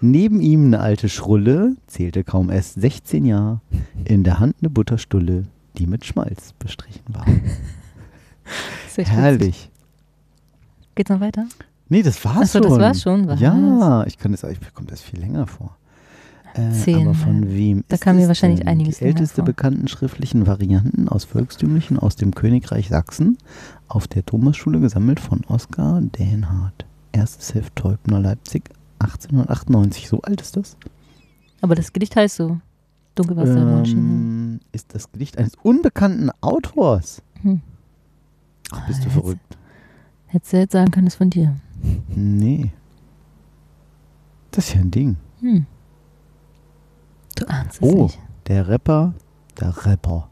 Neben 0.00 0.40
ihm 0.40 0.66
eine 0.66 0.80
alte 0.80 1.08
Schrulle, 1.08 1.76
zählte 1.86 2.24
kaum 2.24 2.50
erst 2.50 2.80
16 2.80 3.24
Jahre, 3.24 3.60
in 4.04 4.22
der 4.24 4.38
Hand 4.38 4.56
eine 4.60 4.70
Butterstulle, 4.70 5.44
die 5.78 5.86
mit 5.86 6.04
Schmalz 6.04 6.52
bestrichen 6.58 7.02
war. 7.08 7.26
Echt 8.86 8.98
witzig. 8.98 9.12
Herrlich. 9.12 9.70
Geht's 10.94 11.10
noch 11.10 11.20
weiter? 11.20 11.46
Nee, 11.88 12.02
das 12.02 12.24
war's 12.24 12.54
Achso, 12.54 12.58
schon. 12.62 12.68
das 12.70 12.78
war's 12.78 13.02
schon. 13.02 13.26
Was? 13.26 13.40
Ja, 13.40 14.04
ich 14.06 14.18
kann 14.18 14.32
das, 14.32 14.44
ich 14.44 14.60
bekomme 14.60 14.86
das 14.88 15.00
viel 15.00 15.18
länger 15.20 15.46
vor. 15.46 15.76
Äh, 16.54 16.70
Zehn, 16.70 17.02
aber 17.08 17.14
von 17.14 17.50
wem 17.50 17.82
Da 17.88 17.96
kam 17.96 18.14
mir 18.16 18.28
wahrscheinlich 18.28 18.60
denn? 18.60 18.68
einiges 18.68 18.98
Die 18.98 19.06
älteste 19.06 19.36
vor. 19.36 19.44
bekannten 19.44 19.88
schriftlichen 19.88 20.46
Varianten 20.46 21.08
aus 21.08 21.24
Volkstümlichen 21.24 21.98
aus 21.98 22.14
dem 22.14 22.32
Königreich 22.32 22.88
Sachsen 22.88 23.38
auf 23.88 24.06
der 24.06 24.24
Thomasschule 24.24 24.78
gesammelt 24.78 25.18
von 25.18 25.40
Oskar 25.48 26.00
Dänhardt. 26.00 26.86
Erstes 27.14 27.54
Heft 27.54 27.76
Teubner 27.76 28.18
Leipzig 28.18 28.70
1898. 28.98 30.08
So 30.08 30.20
alt 30.22 30.40
ist 30.40 30.56
das? 30.56 30.76
Aber 31.60 31.74
das 31.74 31.92
Gedicht 31.92 32.16
heißt 32.16 32.36
so. 32.36 32.58
Dunkel 33.14 33.36
war 33.36 33.44
es, 33.44 33.54
der 33.54 33.64
Mond 33.64 33.86
schien 33.86 33.98
Ähm, 33.98 34.60
ist 34.72 34.92
das 34.94 35.10
Gedicht 35.12 35.38
eines 35.38 35.54
unbekannten 35.62 36.30
Autors. 36.40 37.22
Hm. 37.42 37.60
Ach, 38.72 38.86
bist 38.88 39.04
du 39.04 39.10
verrückt? 39.10 39.56
Hättest 40.26 40.52
du 40.52 40.56
jetzt 40.58 40.72
sagen 40.72 40.90
können, 40.90 41.06
das 41.06 41.14
ist 41.14 41.18
von 41.18 41.30
dir. 41.30 41.54
Nee. 42.08 42.72
Das 44.50 44.66
ist 44.68 44.74
ja 44.74 44.80
ein 44.80 44.90
Ding. 44.90 45.16
Hm. 45.40 45.66
Du 47.36 47.46
ahnst 47.46 47.80
es 47.80 47.88
Oh, 47.88 48.04
nicht. 48.04 48.18
der 48.48 48.66
Rapper, 48.68 49.14
der 49.60 49.86
Rapper, 49.86 50.28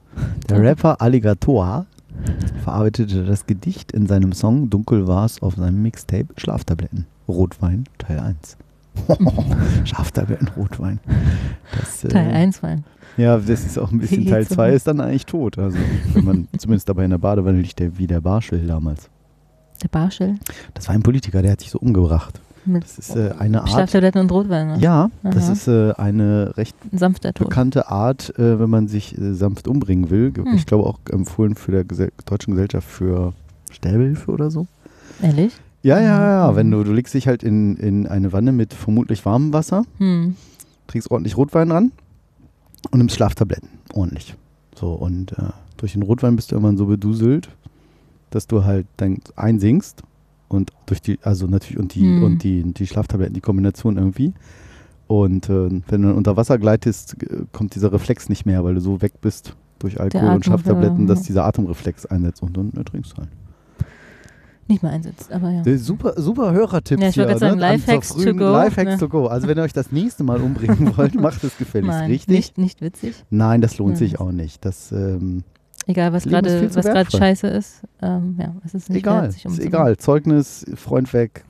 der 0.49 0.61
Rapper 0.61 1.01
Alligator 1.01 1.87
verarbeitete 2.63 3.25
das 3.25 3.47
Gedicht 3.47 3.93
in 3.93 4.07
seinem 4.07 4.33
Song 4.33 4.71
Dunkel 4.71 5.07
war's 5.07 5.43
auf 5.43 5.57
seinem 5.57 5.83
Mixtape 5.83 6.29
Schlaftabletten. 6.37 7.07
Rotwein, 7.29 7.85
Teil 7.99 8.21
1. 8.21 8.57
Schlaftabletten, 9.85 10.49
Rotwein. 10.57 11.01
Das, 11.79 12.05
äh, 12.05 12.09
Teil 12.09 12.31
1 12.33 12.63
war. 12.63 12.79
Ja, 13.17 13.37
das 13.37 13.65
ist 13.65 13.79
auch 13.79 13.91
ein 13.93 13.99
bisschen, 13.99 14.27
Teil 14.27 14.41
geht's 14.41 14.55
2 14.55 14.69
um? 14.69 14.77
ist 14.77 14.87
dann 14.87 15.01
eigentlich 15.01 15.27
tot. 15.27 15.59
Also, 15.59 15.79
wenn 16.15 16.25
man 16.25 16.49
zumindest 16.59 16.89
dabei 16.89 17.05
in 17.05 17.11
der 17.11 17.19
Badewanne 17.19 17.61
liegt, 17.61 17.79
der, 17.79 17.99
wie 17.99 18.07
der 18.07 18.21
Barschel 18.21 18.67
damals. 18.67 19.09
Der 19.83 19.89
Barschel. 19.89 20.37
Das 20.75 20.89
war 20.89 20.95
ein 20.95 21.03
Politiker, 21.03 21.43
der 21.43 21.53
hat 21.53 21.61
sich 21.61 21.71
so 21.71 21.79
umgebracht. 21.79 22.41
Mit 22.65 22.85
Das 22.85 22.99
ist 22.99 23.17
äh, 23.17 23.33
eine 23.39 23.61
Art. 23.63 23.71
Schlaftabletten 23.71 24.21
und 24.21 24.31
Rotwein. 24.31 24.69
ne? 24.69 24.79
Ja, 24.79 25.11
das 25.23 25.45
Aha. 25.47 25.53
ist 25.53 25.69
äh, 25.69 25.93
eine 25.95 26.57
recht 26.57 26.77
bekannte 27.39 27.89
Art, 27.91 28.37
äh, 28.39 28.61
wenn 28.61 28.71
man 28.71 28.87
sich 28.89 29.19
äh, 29.19 29.35
sanft 29.35 29.67
umbringen 29.67 30.11
will. 30.11 30.33
Hm. 30.37 30.55
Ich 30.55 30.67
glaube 30.67 30.85
auch 30.87 30.99
empfohlen 31.11 31.55
für 31.57 31.73
der 31.73 31.85
Gesell 31.85 32.13
Deutschen 32.25 32.53
Gesellschaft 32.53 32.87
für 32.89 33.33
Sterbehilfe 33.71 34.31
oder 34.31 34.51
so. 34.51 34.67
Ehrlich? 35.21 35.53
Ja, 35.83 36.01
ja, 36.01 36.23
ja. 36.49 36.55
Wenn 36.57 36.71
du, 36.71 36.85
du 36.85 36.93
legst 36.93 37.15
dich 37.15 37.27
halt 37.27 37.43
in, 37.43 37.77
in 37.77 38.07
eine 38.07 38.33
Wanne 38.33 38.53
mit 38.53 38.73
vermutlich 38.75 39.25
warmem 39.27 39.53
Wasser, 39.53 39.85
Hm. 39.99 40.37
trinkst 40.87 41.11
ordentlich 41.11 41.37
Rotwein 41.37 41.71
ran 41.73 41.91
und 42.93 42.99
nimmst 42.99 43.17
Schlaftabletten. 43.17 43.69
Ordentlich. 43.93 44.37
So, 44.77 44.93
und 44.93 45.33
äh, 45.33 45.51
durch 45.79 45.95
den 45.95 46.03
Rotwein 46.03 46.37
bist 46.37 46.51
du 46.53 46.55
irgendwann 46.55 46.77
so 46.77 46.87
beduselt, 46.87 47.49
dass 48.31 48.47
du 48.47 48.65
halt 48.65 48.87
dann 48.99 49.19
einsinkst 49.35 50.03
und 50.53 50.71
durch 50.87 51.01
die, 51.01 51.19
also 51.23 51.47
natürlich 51.47 51.79
und 51.79 51.95
die, 51.95 52.03
Hm. 52.03 52.23
und 52.23 52.43
die, 52.45 52.63
die 52.73 52.87
Schlaftabletten, 52.87 53.35
die 53.35 53.41
Kombination 53.41 53.97
irgendwie. 53.97 54.33
Und 55.07 55.49
äh, 55.51 55.69
wenn 55.89 56.03
du 56.03 56.09
dann 56.09 56.17
unter 56.17 56.37
Wasser 56.37 56.59
gleitest, 56.59 57.23
äh, 57.23 57.45
kommt 57.53 57.75
dieser 57.75 57.93
Reflex 57.93 58.29
nicht 58.29 58.47
mehr, 58.47 58.65
weil 58.65 58.75
du 58.75 58.81
so 58.81 59.03
weg 59.03 59.21
bist 59.21 59.55
durch 59.79 60.01
Alkohol 60.01 60.31
und 60.31 60.45
Schlaftabletten, 60.45 61.01
ja. 61.01 61.07
dass 61.07 61.23
dieser 61.23 61.45
Atemreflex 61.45 62.07
einsetzt 62.07 62.43
und 62.43 62.57
dann 62.57 62.73
ertrinkst 62.77 63.13
du 63.13 63.17
halt. 63.19 63.29
nicht 64.69 64.83
mehr 64.83 64.93
einsetzt. 64.93 65.31
Aber 65.33 65.51
ja. 65.51 65.67
Äh, 65.67 65.77
Super, 65.77 66.15
super 66.17 66.53
Hörertipps 66.53 67.03
Ja, 67.03 67.09
ich 67.09 67.15
hier. 67.17 67.27
gerade 67.27 67.39
sagen, 67.41 67.57
ne? 67.57 67.61
Lifehacks 67.61 68.15
to 68.15 68.33
go, 68.35 68.53
Lifehacks 68.53 68.93
ne? 68.93 68.99
to 68.99 69.09
go. 69.09 69.27
Also 69.27 69.49
wenn 69.49 69.59
ihr 69.59 69.65
euch 69.65 69.73
das 69.73 69.91
nächste 69.93 70.23
Mal 70.25 70.41
umbringen 70.41 70.93
wollt, 70.97 71.15
macht 71.17 71.43
es 71.45 71.59
gefälligst 71.59 71.91
Nein, 71.99 72.11
richtig. 72.11 72.35
Nicht, 72.37 72.59
nicht 72.59 72.81
witzig. 72.81 73.25
Nein, 73.29 73.61
das 73.61 73.77
lohnt 73.79 73.95
Nein, 73.95 73.99
sich 73.99 74.21
auch 74.21 74.33
nicht. 74.33 74.65
Das, 74.65 74.93
ähm, 74.93 75.43
Egal, 75.87 76.13
was 76.13 76.25
gerade 76.25 76.75
was 76.75 76.85
gerade 76.87 77.11
scheiße 77.11 77.47
ist. 77.49 77.83
Ähm, 78.01 78.37
ja, 78.39 78.55
es 78.65 78.75
ist 78.75 78.89
nicht 78.89 78.99
egal, 79.01 79.23
wert, 79.23 79.33
sich 79.33 79.45
ist 79.45 79.59
egal. 79.59 79.97
Zeugnis, 79.97 80.65
Freund 80.77 81.13
weg, 81.13 81.45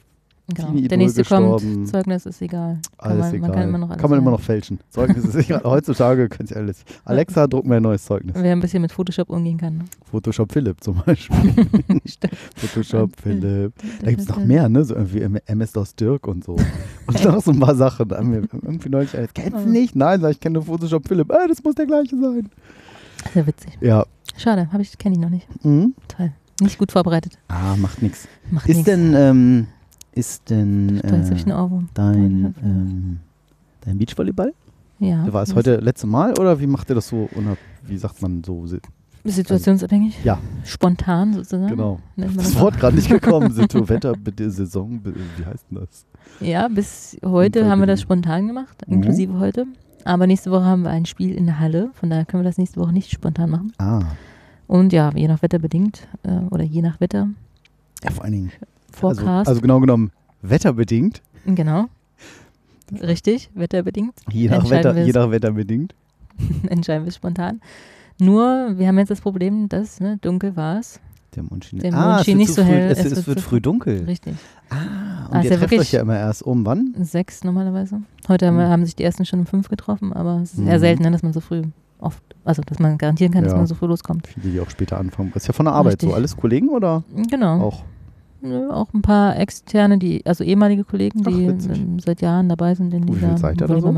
Genau. 0.55 0.73
Der 0.73 0.99
nächste 0.99 1.21
gestorben. 1.23 1.59
kommt, 1.59 1.89
Zeugnis 1.89 2.27
ist 2.27 2.43
egal. 2.43 2.81
Kann 2.99 3.13
alles 3.13 3.27
man, 3.27 3.35
egal. 3.35 3.41
Man 3.49 3.53
kann 3.53 3.69
immer 3.69 3.79
noch 3.79 3.97
Kann 3.97 4.11
man 4.11 4.19
immer 4.19 4.31
noch 4.33 4.41
fälschen. 4.41 4.81
Zeugnis 4.91 5.25
ist 5.25 5.35
egal. 5.49 5.63
Heutzutage 5.65 6.29
könnt 6.29 6.51
ihr 6.51 6.57
alles. 6.57 6.85
Alexa, 7.05 7.47
druck 7.47 7.65
mir 7.65 7.77
ein 7.77 7.83
neues 7.83 8.05
Zeugnis. 8.05 8.35
Wer 8.37 8.53
ein 8.53 8.61
bisschen 8.61 8.83
mit 8.83 8.93
Photoshop 8.93 9.31
umgehen 9.31 9.57
kann. 9.57 9.79
ne? 9.79 9.85
Photoshop 10.11 10.53
Philipp 10.53 10.83
zum 10.83 11.01
Beispiel. 11.07 11.37
Photoshop 12.57 13.11
Philipp. 13.23 13.73
Da 14.03 14.11
gibt 14.11 14.23
es 14.23 14.29
noch 14.29 14.45
mehr, 14.45 14.69
ne? 14.69 14.85
So 14.85 14.97
irgendwie 14.97 15.21
MS-DOS 15.47 15.95
Dirk 15.95 16.27
und 16.27 16.45
so. 16.45 16.57
Und 17.07 17.25
noch 17.25 17.43
so 17.43 17.53
ein 17.53 17.61
paar 17.61 17.75
Sachen. 17.75 18.09
Da 18.09 18.19
haben 18.19 18.33
wir 18.33 18.43
irgendwie 18.63 18.89
neulich. 18.89 19.13
Kennst 19.35 19.65
du 19.65 19.71
nicht? 19.71 19.95
Nein, 19.97 20.21
sag 20.21 20.33
ich, 20.33 20.41
kenne 20.41 20.55
nur 20.55 20.65
Photoshop 20.65 21.07
Philipp. 21.07 21.31
Ah, 21.33 21.47
das 21.47 21.63
muss 21.63 21.75
der 21.75 21.87
gleiche 21.87 22.17
sein. 22.19 22.49
Sehr 23.35 23.47
witzig. 23.47 23.79
Ja. 23.81 24.05
Schade, 24.37 24.69
habe 24.73 24.83
ich 24.83 24.97
kenne 24.99 25.15
ich 25.15 25.21
noch 25.21 25.31
nicht. 25.31 25.47
Mhm. 25.65 25.95
Toll. 26.09 26.33
Nicht 26.61 26.79
gut 26.79 26.93
vorbereitet. 26.93 27.39
Ah, 27.49 27.77
macht 27.77 28.03
nichts. 28.03 28.29
Macht 28.51 28.69
Ist 28.69 28.87
denn, 28.87 29.15
ähm, 29.17 29.67
ist 30.13 30.49
denn 30.51 31.01
äh, 31.01 31.09
dein, 31.95 32.55
ähm, 32.63 33.21
dein 33.81 33.99
Beachvolleyball? 33.99 34.53
Ja. 34.99 35.33
War 35.33 35.43
es 35.43 35.49
das 35.49 35.57
heute 35.57 35.77
letzte 35.77 36.07
Mal 36.07 36.33
oder 36.39 36.61
wie 36.61 36.67
macht 36.67 36.89
ihr 36.91 36.95
das 36.95 37.09
so? 37.09 37.29
unab- 37.35 37.57
Wie 37.87 37.97
sagt 37.97 38.23
man 38.23 38.45
so? 38.45 38.65
Situationsabhängig? 39.25 40.23
Ja. 40.25 40.39
Spontan 40.65 41.33
sozusagen? 41.35 41.69
Genau. 41.69 42.01
Man 42.17 42.35
Das 42.37 42.45
das 42.53 42.61
Wort 42.61 42.79
gerade 42.79 42.97
nicht 42.97 43.09
gekommen. 43.21 43.53
Situ, 43.53 43.89
Wetter, 43.89 44.15
Saison, 44.51 45.01
wie 45.05 45.45
heißt 45.45 45.67
denn 45.71 45.79
das? 45.81 46.05
Ja, 46.41 46.69
bis 46.69 47.17
heute 47.25 47.69
haben 47.69 47.81
wir 47.81 47.87
das 47.87 48.01
spontan 48.01 48.47
gemacht, 48.49 48.77
Mhm. 48.87 48.95
inklusive 48.95 49.39
heute. 49.39 49.67
Aber 50.05 50.27
nächste 50.27 50.51
Woche 50.51 50.65
haben 50.65 50.83
wir 50.83 50.91
ein 50.91 51.07
Spiel 51.07 51.35
in 51.35 51.47
der 51.47 51.59
Halle, 51.59 51.91
von 51.95 52.11
daher 52.11 52.25
können 52.25 52.43
wir 52.43 52.49
das 52.49 52.59
nächste 52.59 52.81
Woche 52.81 52.93
nicht 52.93 53.11
spontan 53.11 53.51
machen. 53.51 53.73
Ah, 53.79 54.03
Und 54.67 54.93
ja, 54.93 55.11
je 55.15 55.29
nach 55.29 55.43
Wetter 55.43 55.59
bedingt 55.59 56.09
äh, 56.23 56.39
oder 56.51 56.65
je 56.65 56.83
nach 56.83 57.01
Wetter, 57.01 57.29
ja, 58.05 58.11
vor 58.11 58.25
allen 58.25 58.33
Dingen. 58.33 58.53
Also, 58.53 59.17
Forecast. 59.17 59.49
also 59.49 59.61
genau 59.61 59.81
genommen, 59.81 60.11
wetterbedingt. 60.43 61.23
genau. 61.47 61.87
Richtig, 63.01 63.49
wetterbedingt. 63.55 64.13
Je 64.31 64.49
nach, 64.49 64.69
Wetter, 64.69 65.03
je 65.03 65.13
nach 65.13 65.31
Wetter 65.31 65.53
bedingt. 65.53 65.95
Entscheiden 66.69 67.05
wir 67.07 67.13
spontan. 67.13 67.61
Nur, 68.21 68.75
wir 68.77 68.87
haben 68.87 68.99
jetzt 68.99 69.11
das 69.11 69.21
Problem, 69.23 69.69
dass 69.69 69.99
ne, 69.99 70.19
dunkel 70.21 70.57
war 70.57 70.79
es. 70.79 71.01
Der 71.35 71.43
Mond 71.45 71.65
schien, 71.65 71.79
Der 71.79 71.95
ah, 71.95 72.15
Mond 72.15 72.25
schien 72.27 72.37
nicht 72.37 72.53
so 72.53 72.63
früh, 72.63 72.71
hell, 72.73 72.91
Es, 72.91 72.99
es 72.99 73.07
es, 73.07 73.17
wird 73.17 73.27
wird 73.29 73.41
früh 73.41 73.61
dunkel. 73.61 74.05
Richtig. 74.05 74.35
Ah, 74.69 75.29
und 75.31 75.39
ist 75.39 75.45
ihr 75.45 75.51
ja 75.53 75.57
trefft 75.59 75.79
euch 75.81 75.93
ja 75.93 76.01
immer 76.03 76.19
erst 76.19 76.43
um 76.43 76.67
wann? 76.67 76.95
Sechs 77.01 77.43
normalerweise. 77.45 78.03
Heute 78.29 78.47
haben, 78.47 78.57
wir, 78.59 78.65
Hm. 78.65 78.71
haben 78.71 78.85
sich 78.85 78.97
die 78.97 79.05
ersten 79.05 79.25
schon 79.25 79.41
um 79.41 79.47
fünf 79.47 79.69
getroffen, 79.69 80.13
aber 80.13 80.41
es 80.43 80.53
ist 80.55 80.59
eher 80.61 80.75
Mhm. 80.77 80.81
selten, 80.81 81.03
ne, 81.05 81.11
dass 81.11 81.23
man 81.23 81.33
so 81.33 81.41
früh 81.41 81.63
oft, 81.99 82.23
also 82.45 82.61
dass 82.63 82.79
man 82.81 82.99
garantieren 82.99 83.33
kann, 83.33 83.45
dass 83.45 83.53
Ja. 83.53 83.59
man 83.59 83.67
so 83.67 83.75
früh 83.75 83.87
loskommt. 83.87 84.27
Viele, 84.27 84.51
die 84.53 84.61
auch 84.61 84.69
später 84.71 84.99
anfangen. 84.99 85.33
Ist 85.35 85.47
ja 85.47 85.53
von 85.55 85.65
der 85.67 85.75
Arbeit 85.75 86.01
so. 86.03 86.09
Richtig. 86.09 86.17
Alles 86.17 86.37
Kollegen 86.37 86.69
oder 86.69 87.03
Genau. 87.31 87.61
auch? 87.61 87.83
Nö, 88.43 88.69
auch 88.71 88.93
ein 88.93 89.03
paar 89.03 89.39
externe, 89.39 89.99
die, 89.99 90.27
also 90.27 90.43
ehemalige 90.43 90.83
Kollegen, 90.85 91.21
Ach, 91.25 91.31
die 91.31 92.01
seit 92.05 92.21
Jahren 92.23 92.49
dabei 92.49 92.75
sind 92.75 92.93
in 92.93 93.07
Wie 93.07 93.13
dieser 93.13 93.35
da 93.55 93.69
so? 93.81 93.93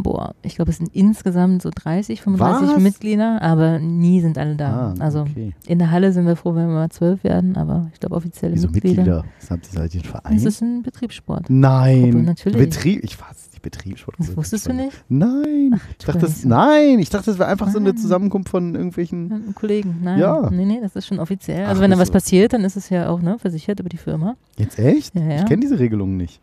Boah, 0.00 0.36
ich 0.42 0.54
glaube, 0.54 0.70
es 0.70 0.76
sind 0.76 0.94
insgesamt 0.94 1.60
so 1.62 1.70
30, 1.74 2.20
35 2.22 2.68
Was? 2.68 2.80
Mitglieder, 2.80 3.42
aber 3.42 3.80
nie 3.80 4.20
sind 4.20 4.38
alle 4.38 4.54
da. 4.54 4.94
Ah, 4.96 5.02
also 5.02 5.22
okay. 5.22 5.54
in 5.66 5.80
der 5.80 5.90
Halle 5.90 6.12
sind 6.12 6.24
wir 6.24 6.36
froh, 6.36 6.54
wenn 6.54 6.68
wir 6.68 6.74
mal 6.74 6.88
zwölf 6.90 7.24
werden, 7.24 7.56
aber 7.56 7.90
ich 7.92 7.98
glaube 7.98 8.14
offizielle 8.14 8.54
Wieso 8.54 8.68
Mitglieder. 8.68 9.02
Mitglieder? 9.02 9.24
Was 9.40 9.50
habt 9.50 9.66
ihr, 9.66 9.72
seid 9.72 9.94
ihr 9.96 10.00
ein 10.02 10.04
Verein? 10.04 10.36
Es 10.36 10.44
ist 10.44 10.60
ein 10.62 10.82
Betriebssport. 10.84 11.50
Nein. 11.50 12.12
Gruppe, 12.12 12.22
natürlich. 12.24 12.58
Betrieb, 12.58 13.02
ich 13.02 13.20
weiß, 13.20 13.50
die 13.56 13.60
Betriebssport. 13.60 14.14
Das 14.20 14.36
wusstest 14.36 14.68
du 14.68 14.72
nicht? 14.72 15.04
Nein. 15.08 15.72
Ach, 15.74 15.80
Ich 15.98 16.06
dachte, 16.06 16.20
das, 16.20 16.30
nicht 16.36 16.44
nein, 16.46 16.98
ich 17.00 17.10
dachte, 17.10 17.26
das 17.32 17.40
wäre 17.40 17.48
einfach 17.48 17.68
so 17.68 17.78
eine 17.78 17.88
Nein. 17.88 17.96
Zusammenkunft 17.98 18.50
von 18.50 18.76
irgendwelchen. 18.76 19.52
Kollegen, 19.56 19.96
nein. 20.04 20.20
Ja. 20.20 20.48
Nee, 20.48 20.64
nee, 20.64 20.78
das 20.80 20.94
ist 20.94 21.08
schon 21.08 21.18
offiziell. 21.18 21.64
Ach, 21.64 21.70
Also 21.70 21.82
wenn 21.82 21.90
da 21.90 21.96
das 21.96 22.02
was 22.02 22.08
so. 22.08 22.12
passiert, 22.12 22.52
dann 22.52 22.62
ist 22.64 22.76
es 22.76 22.88
ja 22.88 23.08
auch 23.08 23.20
ne, 23.20 23.36
versichert 23.40 23.80
über 23.80 23.88
die 23.88 23.96
Firma. 23.96 24.36
Jetzt 24.58 24.78
echt? 24.78 25.16
Ja, 25.16 25.22
ja. 25.22 25.36
Ich 25.40 25.46
kenne 25.46 25.60
diese 25.62 25.80
Regelungen 25.80 26.16
nicht. 26.16 26.40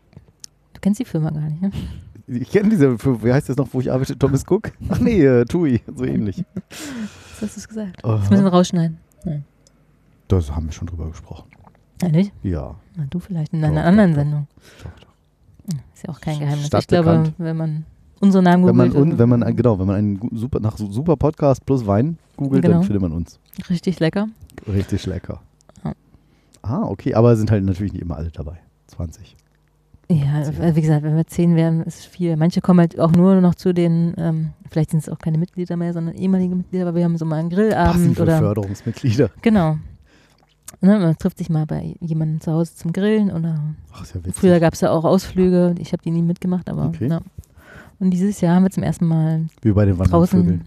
Du 0.74 0.80
kennst 0.82 1.00
die 1.00 1.06
Firma 1.06 1.30
gar 1.30 1.40
nicht, 1.48 1.62
ne? 1.62 1.70
Ich 2.28 2.50
kenne 2.50 2.70
diese, 2.70 2.98
wie 3.22 3.32
heißt 3.32 3.48
das 3.48 3.56
noch, 3.56 3.68
wo 3.72 3.80
ich 3.80 3.92
arbeite? 3.92 4.18
Thomas 4.18 4.44
Cook? 4.48 4.72
Ach 4.88 4.98
nee, 4.98 5.24
äh, 5.24 5.44
TUI, 5.44 5.80
so 5.94 6.04
ähnlich. 6.04 6.44
Was 7.40 7.42
hast 7.56 7.64
du 7.64 7.68
gesagt? 7.68 8.04
Aha. 8.04 8.18
Das 8.18 8.30
müssen 8.30 8.44
wir 8.44 8.50
rausschneiden. 8.52 8.98
Das 10.28 10.50
haben 10.50 10.66
wir 10.66 10.72
schon 10.72 10.88
drüber 10.88 11.08
gesprochen. 11.08 11.48
Ehrlich? 12.02 12.32
Ja. 12.42 12.74
Na, 12.96 13.04
du 13.08 13.20
vielleicht 13.20 13.52
in 13.52 13.64
einer 13.64 13.80
doch, 13.82 13.86
anderen 13.88 14.10
doch. 14.10 14.16
Sendung. 14.18 14.46
Doch, 14.82 14.90
doch. 15.00 15.72
Hm, 15.72 15.80
Ist 15.94 16.02
ja 16.06 16.10
auch 16.12 16.20
kein 16.20 16.40
Geheimnis. 16.40 16.68
Ich 16.76 16.86
glaube, 16.88 17.32
wenn 17.38 17.56
man 17.56 17.84
unseren 18.20 18.44
Namen 18.44 18.66
Wenn 18.66 18.76
man, 18.76 18.88
googelt, 18.90 19.12
un, 19.12 19.18
wenn 19.18 19.28
man, 19.28 19.56
genau, 19.56 19.78
wenn 19.78 19.86
man 19.86 19.96
einen 19.96 20.28
super, 20.32 20.58
nach 20.60 20.76
super 20.78 21.16
Podcast 21.16 21.64
plus 21.64 21.86
Wein 21.86 22.18
googelt, 22.36 22.62
Genau. 22.62 22.78
dann 22.78 22.84
findet 22.84 23.02
man 23.02 23.12
uns. 23.12 23.38
richtig 23.70 24.00
lecker. 24.00 24.28
Richtig 24.66 25.06
lecker. 25.06 25.40
Ah, 26.62 26.82
okay, 26.82 27.14
aber 27.14 27.36
sind 27.36 27.52
halt 27.52 27.64
natürlich 27.64 27.92
nicht 27.92 28.02
immer 28.02 28.16
alle 28.16 28.30
dabei. 28.32 28.58
20. 28.88 29.36
Ja, 30.08 30.40
äh, 30.42 30.76
wie 30.76 30.80
gesagt, 30.82 31.02
wenn 31.02 31.16
wir 31.16 31.26
zehn 31.26 31.56
werden, 31.56 31.82
ist 31.82 32.04
viel. 32.06 32.36
Manche 32.36 32.60
kommen 32.60 32.78
halt 32.80 32.98
auch 33.00 33.10
nur 33.12 33.40
noch 33.40 33.54
zu 33.56 33.74
den, 33.74 34.14
ähm, 34.18 34.50
vielleicht 34.70 34.90
sind 34.90 35.00
es 35.00 35.08
auch 35.08 35.18
keine 35.18 35.36
Mitglieder 35.38 35.76
mehr, 35.76 35.92
sondern 35.92 36.14
ehemalige 36.14 36.54
Mitglieder, 36.54 36.86
aber 36.86 36.96
wir 36.96 37.04
haben 37.04 37.16
so 37.18 37.24
mal 37.24 37.36
einen 37.40 37.50
Grillabend 37.50 37.94
Passive 38.04 38.22
oder 38.22 38.38
Förderungsmitglieder. 38.38 39.30
genau. 39.42 39.78
Ne, 40.80 40.98
man 40.98 41.16
trifft 41.16 41.38
sich 41.38 41.48
mal 41.48 41.64
bei 41.64 41.94
jemandem 42.00 42.40
zu 42.40 42.52
Hause 42.52 42.74
zum 42.74 42.92
Grillen 42.92 43.30
oder 43.30 43.60
Ach, 43.92 44.02
ist 44.02 44.14
ja 44.14 44.20
witzig. 44.20 44.34
früher 44.34 44.60
gab 44.60 44.74
es 44.74 44.80
ja 44.80 44.90
auch 44.90 45.04
Ausflüge. 45.04 45.74
Ich 45.78 45.92
habe 45.92 46.02
die 46.02 46.10
nie 46.10 46.22
mitgemacht, 46.22 46.68
aber 46.68 46.86
Okay. 46.86 47.08
ja. 47.08 47.20
Und 47.98 48.10
dieses 48.10 48.40
Jahr 48.40 48.56
haben 48.56 48.64
wir 48.64 48.70
zum 48.70 48.82
ersten 48.82 49.06
Mal 49.06 49.46
Wie 49.62 49.72
bei 49.72 49.86
den 49.86 49.98
Wandervögeln. 49.98 50.62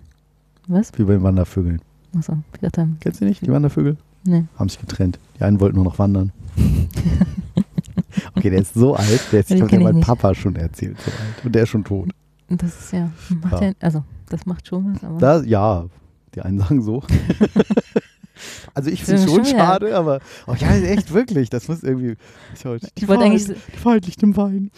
Was? 0.68 0.92
Wie 0.98 1.04
bei 1.04 1.14
den 1.14 1.24
Wandervögeln. 1.24 1.80
Achso, 2.18 2.34
ich 2.54 2.60
dachte, 2.62 2.88
Kennst 3.02 3.22
du 3.22 3.26
nicht, 3.26 3.46
die 3.46 3.52
Wandervögel? 3.52 3.98
nee. 4.24 4.46
Haben 4.58 4.70
sich 4.70 4.80
getrennt. 4.80 5.20
Die 5.38 5.44
einen 5.44 5.60
wollten 5.60 5.76
nur 5.76 5.86
noch 5.86 6.00
wandern. 6.00 6.32
okay, 8.40 8.50
der 8.50 8.62
ist 8.62 8.74
so 8.74 8.96
alt, 8.96 9.22
der 9.32 9.40
ist, 9.42 9.52
ich 9.52 9.58
glaube, 9.58 9.70
der 9.72 9.80
mein 9.80 9.96
nicht. 9.96 10.06
Papa 10.08 10.34
schon 10.36 10.56
erzählt. 10.56 10.98
So 11.00 11.12
alt. 11.12 11.46
Und 11.46 11.54
der 11.56 11.64
ist 11.64 11.70
schon 11.70 11.84
tot. 11.84 12.10
Das 12.50 12.80
ist 12.80 12.94
ja, 12.94 13.10
macht 13.42 13.62
Ja. 13.62 13.72
also 13.80 14.04
das 14.30 14.46
macht 14.46 14.68
schon 14.68 14.94
was, 14.96 15.04
aber 15.04 15.18
Da, 15.20 15.42
ja, 15.44 15.86
die 16.36 16.42
einen 16.42 16.60
sagen 16.60 16.82
so. 16.82 17.04
also 18.74 18.90
ich 18.90 19.04
finde 19.04 19.22
es 19.22 19.28
Schon 19.30 19.46
schon 19.46 19.58
schade, 19.58 19.96
aber 19.96 20.20
oh 20.48 20.54
ja, 20.58 20.72
echt 20.76 21.14
wirklich, 21.14 21.50
das 21.50 21.68
muss 21.68 21.84
irgendwie. 21.84 22.16
Ich, 22.56 22.66
wollte- 22.66 22.88
die 22.98 23.04
ich 23.04 23.08
wollte 23.08 23.24
eigentlich, 23.26 23.46
die 23.46 23.86
Wahrheit 23.86 24.06
liegt 24.06 24.24
im 24.24 24.36
Wein. 24.38 24.72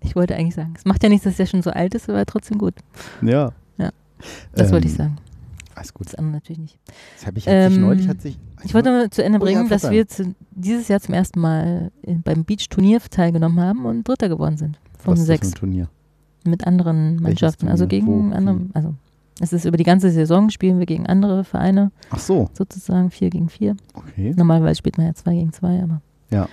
ich 0.00 0.14
wollte 0.16 0.36
eigentlich 0.36 0.54
sagen, 0.54 0.74
es 0.76 0.84
macht 0.84 1.02
ja 1.02 1.08
nichts, 1.08 1.24
dass 1.24 1.36
der 1.36 1.46
schon 1.46 1.62
so 1.62 1.70
alt 1.70 1.94
ist, 1.94 2.08
aber 2.08 2.24
trotzdem 2.26 2.58
gut. 2.58 2.74
Ja. 3.22 3.52
Ja. 3.78 3.90
Das 4.54 4.72
wollte 4.72 4.86
ich 4.86 4.92
Ähm, 4.94 4.98
sagen. 4.98 5.16
Alles 5.76 5.92
gut. 5.94 6.06
Das 6.06 6.14
andere 6.16 6.32
natürlich 6.34 6.58
nicht. 6.58 6.78
Das 7.16 7.26
habe 7.26 7.38
ich 7.38 7.46
hat 7.46 7.68
sich 7.70 7.76
Ähm, 7.76 7.80
neulich 7.82 8.08
hat 8.08 8.20
sich. 8.22 8.38
Ich 8.64 8.72
wollte 8.74 8.90
nur 8.90 9.10
zu 9.10 9.22
Ende 9.22 9.38
Oh 9.38 9.46
ja, 9.46 9.52
bringen, 9.52 9.68
dass 9.68 9.88
wir 9.90 10.08
zu, 10.08 10.34
dieses 10.52 10.88
Jahr 10.88 11.00
zum 11.00 11.14
ersten 11.14 11.38
Mal 11.38 11.92
in, 12.02 12.22
beim 12.22 12.44
Beach-Turnier 12.44 12.98
teilgenommen 13.10 13.60
haben 13.60 13.84
und 13.84 14.08
Dritter 14.08 14.28
geworden 14.28 14.56
sind. 14.56 14.78
Von 14.98 15.12
Was 15.12 15.20
ist 15.20 15.28
das 15.28 15.34
sechs. 15.38 15.48
ein 15.48 15.54
Turnier? 15.54 15.88
Mit 16.44 16.66
anderen 16.66 17.20
Mannschaften. 17.22 17.68
Also 17.68 17.86
gegen 17.86 18.32
andere. 18.32 18.60
Also 18.72 18.94
es 19.40 19.52
ist 19.52 19.66
über 19.66 19.76
die 19.76 19.84
ganze 19.84 20.10
Saison 20.10 20.48
spielen 20.48 20.78
wir 20.78 20.86
gegen 20.86 21.06
andere 21.06 21.44
Vereine, 21.44 21.92
Ach 22.08 22.18
so, 22.18 22.48
sozusagen 22.54 23.10
vier 23.10 23.28
gegen 23.28 23.50
vier. 23.50 23.76
okay. 23.94 24.32
Normalerweise 24.34 24.78
spielt 24.78 24.96
man 24.96 25.08
ja 25.08 25.14
zwei 25.14 25.34
gegen 25.34 25.52
zwei, 25.52 25.82
aber 25.82 26.00
Ja. 26.30 26.48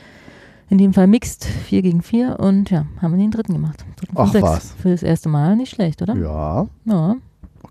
in 0.70 0.80
dem 0.80 0.92
Fall 0.94 1.08
mixed, 1.08 1.46
vier 1.46 1.82
gegen 1.82 2.02
vier 2.02 2.40
und 2.42 2.70
ja, 2.72 2.86
haben 3.02 3.14
wir 3.14 3.20
den 3.20 3.32
dritten 3.32 3.54
gemacht. 3.54 3.86
Dritten 3.96 4.14
Ach, 4.18 4.30
sechs. 4.34 4.44
was. 4.44 4.72
Für 4.74 4.90
das 4.90 5.02
erste 5.02 5.30
Mal 5.30 5.56
nicht 5.56 5.70
schlecht, 5.74 6.02
oder? 6.02 6.14
Ja, 6.18 6.68
Ja. 6.84 7.16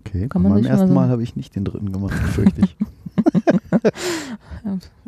Okay. 0.05 0.27
Kann 0.27 0.41
man 0.41 0.53
mal 0.53 0.65
ersten 0.65 0.87
so- 0.89 0.93
Mal 0.93 1.09
habe 1.09 1.23
ich 1.23 1.35
nicht 1.35 1.55
den 1.55 1.65
dritten 1.65 1.91
gemacht, 1.91 2.13
fürchte 2.33 2.61
ich. 2.61 2.75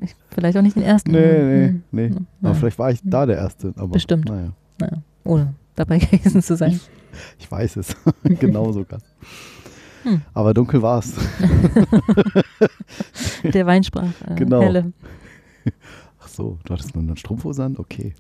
Ich, 0.02 0.14
vielleicht 0.32 0.58
auch 0.58 0.62
nicht 0.62 0.76
den 0.76 0.84
ersten. 0.84 1.12
nee, 1.12 1.20
nee, 1.44 1.68
Hm. 1.70 1.84
nee. 1.92 2.08
Ja. 2.10 2.16
Aber 2.44 2.56
vielleicht 2.56 2.78
war 2.78 2.92
ich 2.92 3.00
da 3.04 3.26
der 3.26 3.38
Erste. 3.38 3.74
Aber, 3.78 3.88
Bestimmt. 3.94 4.28
Naja, 4.28 4.52
Naja, 4.80 5.02
ohne 5.24 5.54
dabei 5.76 5.98
gewesen 6.12 6.42
zu 6.42 6.56
sein. 6.58 6.80
ich 7.40 7.50
weiß 7.50 7.78
es. 7.78 7.96
genau 8.24 8.72
sogar. 8.74 9.00
Hm. 10.04 10.22
Aber 10.34 10.54
dunkel 10.54 10.82
war 10.82 11.00
es. 11.00 11.14
Der 13.46 13.66
Wein 13.66 13.84
sprach. 13.84 14.10
Äh, 14.30 14.36
Genau. 14.36 14.62
Helle. 14.62 14.92
Ach 16.20 16.28
so, 16.28 16.60
du 16.66 16.74
hattest 16.74 16.94
nur 16.94 17.04
einen 17.04 17.16
Strumpfhose 17.18 17.64
an? 17.64 17.78
Okay. 17.78 18.14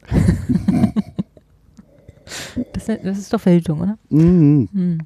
Das, 2.73 2.85
das 2.85 3.17
ist 3.19 3.33
doch 3.33 3.41
Verhütung, 3.41 3.81
oder? 3.81 3.97
Mhm, 4.09 4.69
Hm. 4.73 4.97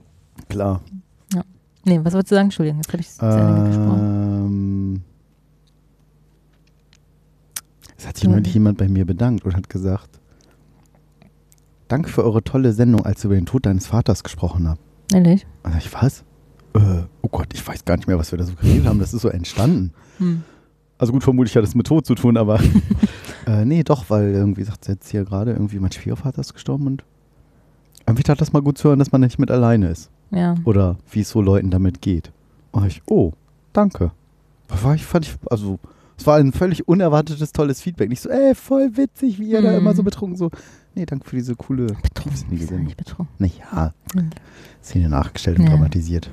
klar. 0.47 0.81
Nee, 1.85 1.99
was 2.03 2.13
wolltest 2.13 2.31
du 2.31 2.35
sagen? 2.35 2.47
Entschuldigung, 2.47 2.79
jetzt 2.81 2.91
habe 2.91 3.01
ich 3.01 3.09
zu 3.09 3.25
Ende 3.25 3.67
gesprochen. 3.69 3.99
Ähm, 4.01 5.01
es 7.97 8.07
hat 8.07 8.15
sich 8.17 8.25
Ja. 8.25 8.31
neulich 8.31 8.53
jemand 8.53 8.77
bei 8.77 8.87
mir 8.87 9.05
bedankt 9.05 9.45
und 9.45 9.55
hat 9.55 9.69
gesagt, 9.69 10.19
danke 11.87 12.09
für 12.09 12.23
eure 12.23 12.43
tolle 12.43 12.73
Sendung, 12.73 13.05
als 13.05 13.23
ihr 13.23 13.27
über 13.27 13.35
den 13.35 13.45
Tod 13.45 13.65
deines 13.65 13.87
Vaters 13.87 14.23
gesprochen 14.23 14.67
habt. 14.67 14.81
Ehrlich? 15.13 15.45
Und 15.63 15.75
ich 15.77 15.91
was? 15.93 16.23
Äh, 16.75 17.03
oh 17.21 17.29
Gott, 17.29 17.47
ich 17.53 17.65
weiß 17.67 17.83
gar 17.85 17.97
nicht 17.97 18.07
mehr, 18.07 18.17
was 18.19 18.31
wir 18.31 18.37
da 18.37 18.45
so 18.45 18.53
geredet 18.53 18.85
haben. 18.85 18.99
Das 18.99 19.13
ist 19.13 19.21
so 19.21 19.29
entstanden. 19.29 19.91
Hm. 20.19 20.43
Also 20.97 21.13
gut, 21.13 21.23
vermutlich 21.23 21.55
hat 21.55 21.63
es 21.63 21.75
mit 21.75 21.87
Tod 21.87 22.05
zu 22.05 22.13
tun, 22.13 22.37
aber 22.37 22.59
äh, 23.47 23.65
nee, 23.65 23.83
doch, 23.83 24.09
weil 24.09 24.31
irgendwie 24.33 24.63
sagt 24.63 24.85
sie 24.85 24.91
jetzt 24.91 25.09
hier 25.09 25.23
gerade, 25.23 25.51
irgendwie 25.53 25.79
mein 25.79 25.91
Schwiegervater 25.91 26.41
ist 26.41 26.53
gestorben 26.53 26.85
und 26.87 27.03
irgendwie 28.05 28.23
tat 28.23 28.41
das 28.41 28.53
mal 28.53 28.61
gut 28.61 28.77
zu 28.77 28.89
hören, 28.89 28.99
dass 28.99 29.11
man 29.11 29.21
nicht 29.21 29.39
mit 29.39 29.49
alleine 29.49 29.87
ist. 29.89 30.09
Ja. 30.31 30.55
Oder 30.65 30.97
wie 31.11 31.21
es 31.21 31.29
so 31.29 31.41
Leuten 31.41 31.69
damit 31.71 32.01
geht. 32.01 32.31
Und 32.71 32.85
ich, 32.85 33.01
oh, 33.07 33.33
danke. 33.73 34.11
War 34.67 34.93
ich, 34.95 35.05
fand 35.05 35.25
ich, 35.25 35.35
also, 35.49 35.79
es 36.17 36.27
war 36.27 36.37
ein 36.37 36.51
völlig 36.53 36.87
unerwartetes, 36.87 37.51
tolles 37.51 37.81
Feedback. 37.81 38.09
Nicht 38.09 38.21
so, 38.21 38.29
ey, 38.29 38.53
voll 38.53 38.95
witzig, 38.97 39.39
wie 39.39 39.49
ihr 39.49 39.61
da 39.61 39.71
Mhm. 39.71 39.77
immer 39.77 39.95
so 39.95 40.03
betrunken 40.03 40.37
so. 40.37 40.51
Nee, 40.95 41.05
danke 41.05 41.27
für 41.27 41.35
diese 41.35 41.55
coole, 41.55 41.87
Betrunken. 42.01 42.57
ja 42.57 42.65
Sendung. 42.65 42.85
nicht 42.85 42.97
betrunken. 42.97 43.33
Naja, 43.39 43.93
Mhm. 44.13 44.29
Szene 44.83 45.09
nachgestellt 45.09 45.57
und 45.59 45.65
Ja. 45.65 45.71
dramatisiert. 45.71 46.29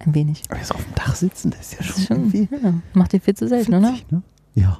Ein 0.00 0.14
wenig. 0.14 0.42
Aber 0.48 0.58
jetzt 0.58 0.74
auf 0.74 0.82
dem 0.84 0.94
Dach 0.94 1.14
sitzen, 1.14 1.50
das 1.50 1.60
ist 1.60 1.74
ja 1.78 1.82
schon, 1.82 1.96
ist 1.96 2.06
schon, 2.06 2.16
irgendwie 2.16 2.48
ja, 2.62 2.74
macht 2.94 3.12
dir 3.12 3.20
viel 3.20 3.34
zu 3.34 3.46
selten, 3.48 3.74
oder? 3.74 3.92
ne? 4.10 4.22
Ja. 4.54 4.78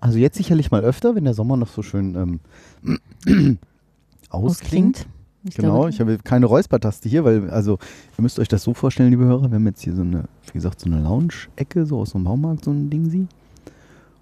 Also 0.00 0.18
jetzt 0.18 0.36
sicherlich 0.36 0.70
mal 0.70 0.82
öfter, 0.82 1.14
wenn 1.14 1.24
der 1.24 1.34
Sommer 1.34 1.56
noch 1.56 1.68
so 1.68 1.82
schön 1.82 2.40
ähm, 2.84 3.58
ausklingt. 4.30 5.06
Ich 5.44 5.56
Genau, 5.56 5.74
glaube, 5.74 5.90
ich 5.90 6.00
habe 6.00 6.18
keine 6.22 6.46
Räuspertaste 6.46 7.08
hier, 7.08 7.24
weil, 7.24 7.50
also, 7.50 7.78
ihr 8.16 8.22
müsst 8.22 8.38
euch 8.38 8.48
das 8.48 8.62
so 8.62 8.74
vorstellen, 8.74 9.10
liebe 9.10 9.24
Hörer, 9.24 9.50
wir 9.50 9.56
haben 9.56 9.66
jetzt 9.66 9.82
hier 9.82 9.94
so 9.94 10.02
eine, 10.02 10.24
wie 10.46 10.52
gesagt, 10.52 10.80
so 10.80 10.86
eine 10.90 11.00
Lounge-Ecke, 11.02 11.84
so 11.84 11.98
aus 11.98 12.10
so 12.10 12.18
einem 12.18 12.24
Baumarkt, 12.26 12.64
so 12.64 12.70
ein 12.70 12.90
Ding 12.90 13.10
sie. 13.10 13.26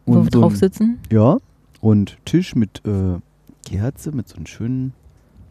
wo 0.06 0.14
wir 0.14 0.24
so 0.24 0.40
drauf 0.40 0.52
ein- 0.54 0.56
sitzen. 0.58 0.98
Ja, 1.12 1.36
und 1.82 2.16
Tisch 2.24 2.54
mit 2.54 2.80
äh, 2.86 3.18
Kerze, 3.68 4.12
mit 4.12 4.28
so 4.28 4.36
einem 4.36 4.46
schönen, 4.46 4.92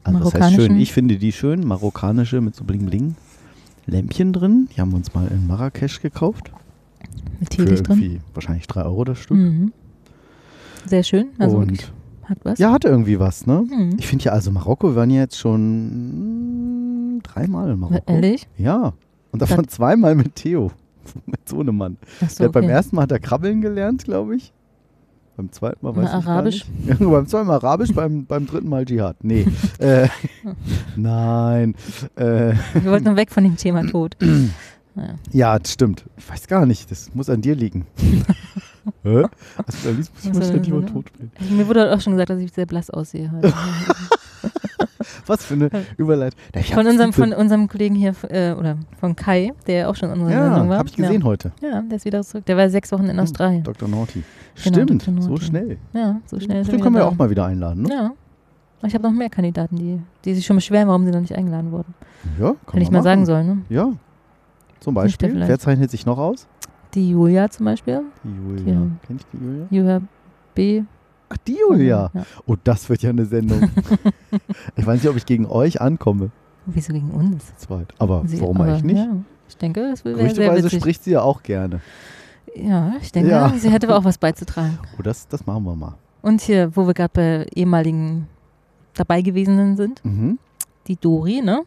also 0.03 0.25
was 0.25 0.33
heißt 0.33 0.55
schön, 0.55 0.79
ich 0.79 0.91
finde 0.91 1.17
die 1.17 1.31
schön, 1.31 1.65
marokkanische 1.67 2.41
mit 2.41 2.55
so 2.55 2.63
Bling-Bling. 2.63 3.15
Lämpchen 3.85 4.33
drin, 4.33 4.69
die 4.75 4.81
haben 4.81 4.91
wir 4.91 4.97
uns 4.97 5.13
mal 5.13 5.27
in 5.27 5.45
Marrakesch 5.47 6.01
gekauft. 6.01 6.51
Mit 7.39 7.49
Teelicht 7.51 7.87
drin. 7.87 8.19
wahrscheinlich 8.33 8.67
3 8.67 8.83
Euro 8.83 9.03
das 9.03 9.19
Stück. 9.19 9.37
Mhm. 9.37 9.71
Sehr 10.85 11.03
schön. 11.03 11.27
Also 11.37 11.57
und 11.57 11.91
hat 12.29 12.37
was. 12.43 12.59
ja, 12.59 12.71
hatte 12.71 12.87
irgendwie 12.87 13.19
was, 13.19 13.45
ne? 13.47 13.65
Mhm. 13.69 13.95
Ich 13.99 14.07
finde 14.07 14.25
ja, 14.25 14.31
also 14.33 14.51
Marokko, 14.51 14.89
wir 14.89 14.95
waren 14.95 15.09
ja 15.09 15.21
jetzt 15.21 15.37
schon 15.37 17.19
dreimal 17.23 17.71
in 17.71 17.79
Marokko. 17.79 18.11
Ehrlich? 18.11 18.47
Ja. 18.57 18.93
Und 19.31 19.41
davon 19.41 19.67
zweimal 19.69 20.15
mit 20.15 20.35
Theo. 20.35 20.71
mit 21.25 21.47
so 21.47 21.59
einem 21.59 21.77
Mann. 21.77 21.97
Ach 22.23 22.29
so, 22.29 22.37
Der 22.37 22.45
hat 22.47 22.53
beim 22.53 22.63
okay. 22.65 22.73
ersten 22.73 22.95
Mal 22.95 23.03
hat 23.03 23.11
er 23.11 23.19
krabbeln 23.19 23.61
gelernt, 23.61 24.03
glaube 24.03 24.35
ich. 24.35 24.53
Beim 25.37 25.51
zweiten 25.53 25.85
Mal 25.85 25.95
weiß 25.95 26.09
Na, 26.11 26.19
ich 26.19 26.25
Arabisch? 26.27 26.65
Gar 26.85 26.95
nicht. 26.99 26.99
Beim 27.11 27.27
zweiten 27.27 27.47
Mal 27.47 27.53
Arabisch, 27.55 27.93
beim, 27.93 28.25
beim 28.25 28.45
dritten 28.45 28.67
Mal 28.67 28.83
Dschihad. 28.83 29.23
Nee. 29.23 29.45
äh, 29.77 30.09
nein. 30.97 31.75
Äh, 32.17 32.53
Wir 32.73 32.91
wollten 32.91 33.15
weg 33.15 33.31
von 33.31 33.45
dem 33.45 33.55
Thema 33.55 33.85
Tod. 33.87 34.17
Ja. 34.95 35.13
ja, 35.31 35.59
das 35.59 35.71
stimmt. 35.71 36.03
Ich 36.17 36.29
weiß 36.29 36.47
gar 36.47 36.65
nicht. 36.65 36.91
Das 36.91 37.13
muss 37.15 37.29
an 37.29 37.41
dir 37.41 37.55
liegen. 37.55 37.85
Hä? 39.03 39.23
Also, 39.65 39.89
muss 39.91 40.49
ich 40.49 40.67
über 40.67 40.81
so, 40.81 40.87
Tod 40.87 41.05
reden. 41.17 41.31
Also, 41.39 41.53
mir 41.53 41.67
wurde 41.67 41.93
auch 41.93 42.01
schon 42.01 42.13
gesagt, 42.13 42.29
dass 42.29 42.39
ich 42.39 42.51
sehr 42.51 42.65
blass 42.65 42.89
aussehe 42.89 43.31
heute. 43.31 43.53
Was 45.25 45.45
für 45.45 45.53
eine 45.53 45.69
Überleitung. 45.97 46.39
Ja, 46.55 46.61
von, 46.75 46.87
unserem, 46.87 47.13
von 47.13 47.33
unserem 47.33 47.67
Kollegen 47.67 47.95
hier, 47.95 48.13
äh, 48.29 48.53
oder 48.53 48.77
von 48.99 49.15
Kai, 49.15 49.53
der 49.67 49.89
auch 49.89 49.95
schon 49.95 50.09
in 50.11 50.19
unserer 50.19 50.31
Ja, 50.31 50.49
Sendung 50.49 50.69
war. 50.69 50.77
habe 50.79 50.89
ich 50.89 50.95
gesehen 50.95 51.23
heute. 51.23 51.51
Ja. 51.61 51.69
ja, 51.69 51.81
der 51.81 51.97
ist 51.97 52.05
wieder 52.05 52.23
zurück. 52.23 52.45
Der 52.45 52.57
war 52.57 52.69
sechs 52.69 52.91
Wochen 52.91 53.03
in 53.05 53.11
Hm, 53.11 53.19
Australien. 53.19 53.63
Dr. 53.63 53.87
Naughty. 53.87 54.23
Genau, 54.63 54.75
Stimmt, 54.83 55.07
Dr. 55.07 55.21
so 55.21 55.29
Naughty. 55.29 55.45
schnell. 55.45 55.77
Ja, 55.93 56.19
so 56.25 56.39
schnell 56.39 56.63
Den 56.63 56.81
können 56.81 56.95
wir 56.95 57.01
ja 57.01 57.05
da. 57.05 57.11
auch 57.11 57.17
mal 57.17 57.29
wieder 57.29 57.45
einladen, 57.45 57.83
ne? 57.83 57.89
Ja. 57.93 58.11
Ich 58.87 58.93
habe 58.93 59.03
noch 59.03 59.11
mehr 59.11 59.29
Kandidaten, 59.29 59.75
die, 59.75 59.99
die 60.25 60.33
sich 60.33 60.45
schon 60.45 60.55
beschweren, 60.55 60.87
warum 60.87 61.05
sie 61.05 61.11
noch 61.11 61.19
nicht 61.21 61.35
eingeladen 61.35 61.71
wurden. 61.71 61.93
Ja, 62.39 62.47
kann 62.49 62.57
Wenn 62.73 62.81
ich 62.81 62.91
mal 62.91 63.03
sagen 63.03 63.21
machen. 63.21 63.25
soll, 63.25 63.43
ne? 63.43 63.57
Ja. 63.69 63.91
Zum 64.79 64.93
Beispiel. 64.93 65.35
Wer 65.47 65.59
zeichnet 65.59 65.91
sich 65.91 66.05
noch 66.05 66.17
aus? 66.17 66.47
Die 66.95 67.11
Julia 67.11 67.49
zum 67.49 67.65
Beispiel. 67.65 68.01
Die 68.23 68.29
Julia. 68.35 68.73
Ja. 68.73 68.87
Kenn 69.05 69.15
ich 69.17 69.25
die 69.31 69.37
Julia? 69.37 69.67
Julia 69.69 70.01
B. 70.55 70.83
Ach, 71.29 71.37
die 71.47 71.57
Julia. 71.59 72.09
Ja. 72.13 72.23
Oh, 72.47 72.55
das 72.63 72.89
wird 72.89 73.03
ja 73.03 73.11
eine 73.11 73.25
Sendung. 73.25 73.61
ich 74.75 74.85
weiß 74.87 75.01
nicht, 75.01 75.09
ob 75.09 75.15
ich 75.15 75.25
gegen 75.25 75.45
euch 75.45 75.79
ankomme. 75.79 76.31
Wieso 76.65 76.91
gegen 76.93 77.11
uns? 77.11 77.55
Zweit. 77.57 77.93
Aber 77.99 78.23
Sie- 78.25 78.41
warum 78.41 78.57
aber, 78.57 78.65
eigentlich 78.71 78.83
nicht? 78.83 78.97
Ja, 78.97 79.15
ich 79.47 79.57
denke, 79.57 79.81
das 79.91 80.03
wäre 80.03 80.17
sehr 80.29 80.55
witzig. 80.55 80.79
spricht 80.79 81.03
sie 81.03 81.11
ja 81.11 81.21
auch 81.21 81.43
gerne. 81.43 81.81
Ja, 82.55 82.93
ich 83.01 83.11
denke, 83.11 83.29
Ja. 83.29 83.49
sie 83.55 83.69
hätte 83.69 83.95
auch 83.95 84.03
was 84.03 84.17
beizutragen. 84.17 84.79
Oh, 84.99 85.03
das, 85.03 85.27
das 85.27 85.45
machen 85.45 85.63
wir 85.63 85.75
mal. 85.75 85.95
Und 86.23 86.41
hier, 86.41 86.75
wo 86.75 86.87
wir 86.87 86.93
gerade 86.95 87.11
bei 87.13 87.45
ehemaligen 87.55 88.27
dabei 88.95 89.21
gewesenen 89.21 89.77
sind, 89.77 90.03
Mhm. 90.03 90.39
die 90.87 90.95
Dori, 90.95 91.41
ne? 91.41 91.61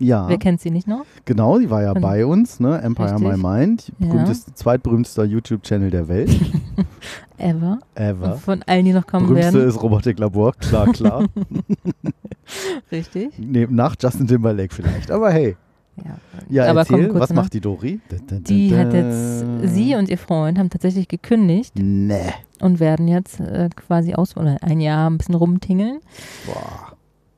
Ja, 0.00 0.28
Wer 0.28 0.38
kennt 0.38 0.60
sie 0.60 0.70
nicht 0.70 0.88
noch? 0.88 1.04
genau, 1.24 1.58
die 1.58 1.70
war 1.70 1.82
ja 1.82 1.92
Von- 1.92 2.02
bei 2.02 2.26
uns, 2.26 2.58
ne? 2.58 2.80
Empire 2.82 3.12
Richtig. 3.14 3.28
My 3.28 3.36
Mind, 3.58 3.92
Ja. 4.00 4.08
berühmteste, 4.08 4.52
zweitberühmtester 4.54 5.24
YouTube-Channel 5.24 5.90
der 5.90 6.08
Welt, 6.08 6.30
Ever. 7.38 7.78
ever. 7.94 8.34
Von 8.38 8.62
allen, 8.64 8.84
die 8.84 8.92
noch 8.92 9.06
kommen 9.06 9.26
Berühmteste 9.26 9.58
werden. 9.58 9.68
ist 9.68 9.82
Robotik 9.82 10.18
Labor, 10.18 10.52
klar, 10.54 10.92
klar. 10.92 11.26
Richtig. 12.92 13.32
Neben 13.38 13.74
nach 13.74 13.96
Justin 14.00 14.26
Timberlake 14.26 14.74
vielleicht, 14.74 15.10
aber 15.10 15.30
hey. 15.30 15.56
Ja, 15.96 16.16
Ja, 16.64 16.70
aber 16.70 16.80
erzähl, 16.80 17.14
was 17.14 17.30
nach. 17.30 17.36
macht 17.44 17.52
die 17.54 17.60
Dori? 17.60 18.00
Die 18.48 18.76
hat 18.76 18.92
jetzt, 18.92 19.44
sie 19.62 19.94
und 19.94 20.08
ihr 20.08 20.18
Freund 20.18 20.58
haben 20.58 20.68
tatsächlich 20.68 21.06
gekündigt 21.06 21.72
Nee. 21.76 22.32
und 22.60 22.80
werden 22.80 23.06
jetzt 23.06 23.38
äh, 23.38 23.70
quasi 23.76 24.12
aus, 24.14 24.36
oder 24.36 24.56
ein 24.60 24.80
Jahr 24.80 25.08
ein 25.08 25.18
bisschen 25.18 25.36
rumtingeln. 25.36 26.00
Boah. 26.46 26.93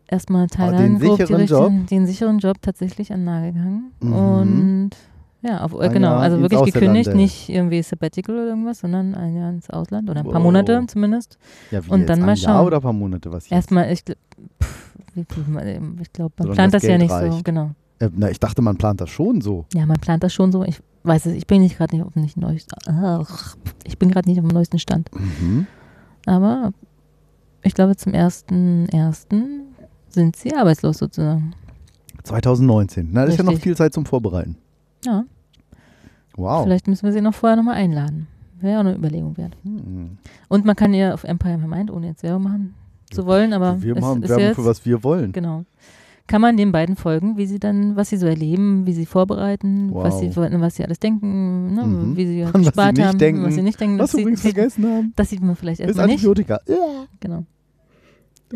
Erstmal 0.09 0.47
den 0.47 0.51
Thailand, 0.51 1.03
die 1.03 1.07
sicheren 1.07 1.37
Richtung- 1.37 1.87
den 1.87 2.07
sicheren 2.07 2.39
Job 2.39 2.57
tatsächlich 2.63 3.13
an 3.13 3.21
den 3.21 3.25
Nagel 3.25 3.53
gegangen. 3.53 3.93
Mhm. 4.01 4.13
Und 4.13 4.91
ja, 5.43 5.63
auf, 5.65 5.73
äh, 5.75 5.89
genau, 5.89 6.11
Jahr 6.13 6.21
also 6.21 6.41
wirklich 6.41 6.73
gekündigt, 6.73 7.15
nicht 7.15 7.49
irgendwie 7.49 7.83
Sabbatical 7.83 8.35
oder 8.37 8.47
irgendwas, 8.49 8.79
sondern 8.81 9.15
ein 9.15 9.37
Jahr 9.37 9.51
ins 9.51 9.69
Ausland 9.71 10.09
oder 10.09 10.21
ein 10.21 10.27
paar 10.27 10.35
Wow. 10.37 10.43
Monate 10.45 10.85
zumindest. 10.87 11.39
Ja, 11.71 11.85
wie 11.85 11.91
Und 11.91 12.01
jetzt? 12.01 12.09
dann 12.11 12.21
mal 12.21 12.27
Jahr 12.29 12.37
schauen. 12.37 12.67
oder 12.67 12.77
ein 12.77 12.83
paar 12.83 12.93
Monate? 12.93 13.33
Was 13.33 13.45
jetzt? 13.45 13.53
Erstmal, 13.53 13.93
ich, 13.93 14.03
pff, 14.05 14.95
ich 15.17 15.27
glaube, 15.29 15.51
man 15.51 15.65
Solange 16.39 16.55
plant 16.55 16.75
das 16.75 16.83
das 16.83 16.91
ja 16.91 16.99
nicht 16.99 17.11
so, 17.11 17.17
reicht. 17.17 17.45
genau. 17.45 17.71
Äh, 17.99 18.11
na, 18.15 18.31
ich 18.31 18.39
dachte, 18.41 18.61
man 18.63 18.77
plant 18.77 19.01
das 19.01 19.11
schon 19.11 19.41
so. 19.41 19.65
Ja, 19.75 19.87
man 19.87 19.99
plant 19.99 20.23
das 20.23 20.33
schon 20.35 20.53
so. 20.53 20.63
Ich 20.65 20.81
weiß 21.05 21.27
es, 21.27 21.35
ich 21.35 21.47
bin 21.47 21.63
nicht 21.63 21.79
gerade 21.79 21.97
nicht 21.97 22.05
auf 22.05 22.13
dem 22.13 22.27
neuesten, 22.37 22.71
ich 23.85 23.99
bin 23.99 24.11
gerade 24.11 24.29
nicht 24.29 24.39
auf 24.39 24.47
dem 24.47 24.53
neuesten 24.55 24.79
Stand. 24.79 25.11
Mhm. 25.15 25.67
Aber 26.27 26.73
ich 27.63 27.75
glaube, 27.75 27.97
zum 27.97 28.13
ersten, 28.15 28.89
ersten 28.89 29.63
sind 30.17 30.35
sie 30.37 30.53
arbeitslos 30.55 30.99
sozusagen. 30.99 31.53
2019. 32.25 33.09
Na, 33.13 33.23
das 33.25 33.35
ist 33.35 33.39
ja 33.39 33.45
noch 33.45 33.53
Richtig. 33.53 33.63
viel 33.65 33.77
Zeit 33.77 33.93
zum 33.95 34.05
Vorbereiten. 34.05 34.57
Ja, 35.05 35.25
Wow. 36.37 36.65
vielleicht 36.65 36.87
müssen 36.89 37.05
wir 37.05 37.13
sie 37.13 37.21
noch 37.21 37.35
vorher 37.35 37.57
nochmal 37.57 37.77
einladen. 37.77 38.27
Wäre 38.61 38.77
auch 38.77 38.81
eine 38.85 38.95
Überlegung 38.97 39.37
wert. 39.37 39.57
Hm. 39.63 40.19
Und 40.49 40.65
man 40.65 40.75
kann 40.77 40.93
ihr 40.95 41.15
auf 41.15 41.25
Empire 41.25 41.59
My 41.59 41.67
Mind, 41.69 41.91
ohne 41.91 42.09
jetzt 42.09 42.23
Werbung 42.23 42.43
machen 42.43 42.75
zu 43.11 43.25
wollen, 43.27 43.53
aber 43.53 43.81
wir 43.83 43.95
es 43.97 44.01
machen 44.03 44.23
ist 44.23 44.29
Werbung 44.31 44.45
jetzt, 44.47 44.57
für 44.57 44.65
was 44.65 44.85
wir 44.85 45.05
wollen. 45.05 45.33
genau. 45.33 45.65
Kann 46.27 46.41
man 46.41 46.57
den 46.57 46.73
beiden 46.73 46.97
folgen, 46.97 47.37
wie 47.37 47.47
sie 47.47 47.61
dann, 47.61 47.95
was 47.95 48.09
sie 48.09 48.17
so 48.17 48.27
erleben, 48.27 48.85
wie 48.85 48.93
sie 48.93 49.07
vorbereiten, 49.07 49.95
was 49.95 50.19
sie 50.19 50.35
was 50.35 50.75
sie 50.75 50.83
alles 50.85 50.99
denken, 50.99 51.73
ne, 51.75 51.85
Mhm. 51.85 52.17
wie 52.17 52.27
sie 52.27 52.43
Und 52.43 52.49
was 52.55 52.61
sie 52.63 52.67
gespart 52.67 52.97
nicht 52.97 53.07
haben, 53.07 53.19
denken. 53.19 53.45
was 53.45 53.55
sie 53.55 53.63
nicht 53.63 53.81
denken. 53.81 53.99
Was 54.01 54.11
das 54.11 54.15
wir 54.19 54.23
übrigens 54.23 54.43
sieht- 54.43 54.55
vergessen 54.55 54.85
haben, 54.87 55.13
Das 55.15 55.31
sieht 55.31 55.41
man 55.41 55.55
vielleicht 55.55 55.79
ist 55.81 55.87
erstmal 55.87 56.07
nicht. 56.09 56.15
Antibiotika. 56.27 56.59
Ja. 56.67 57.05
Genau. 57.21 57.45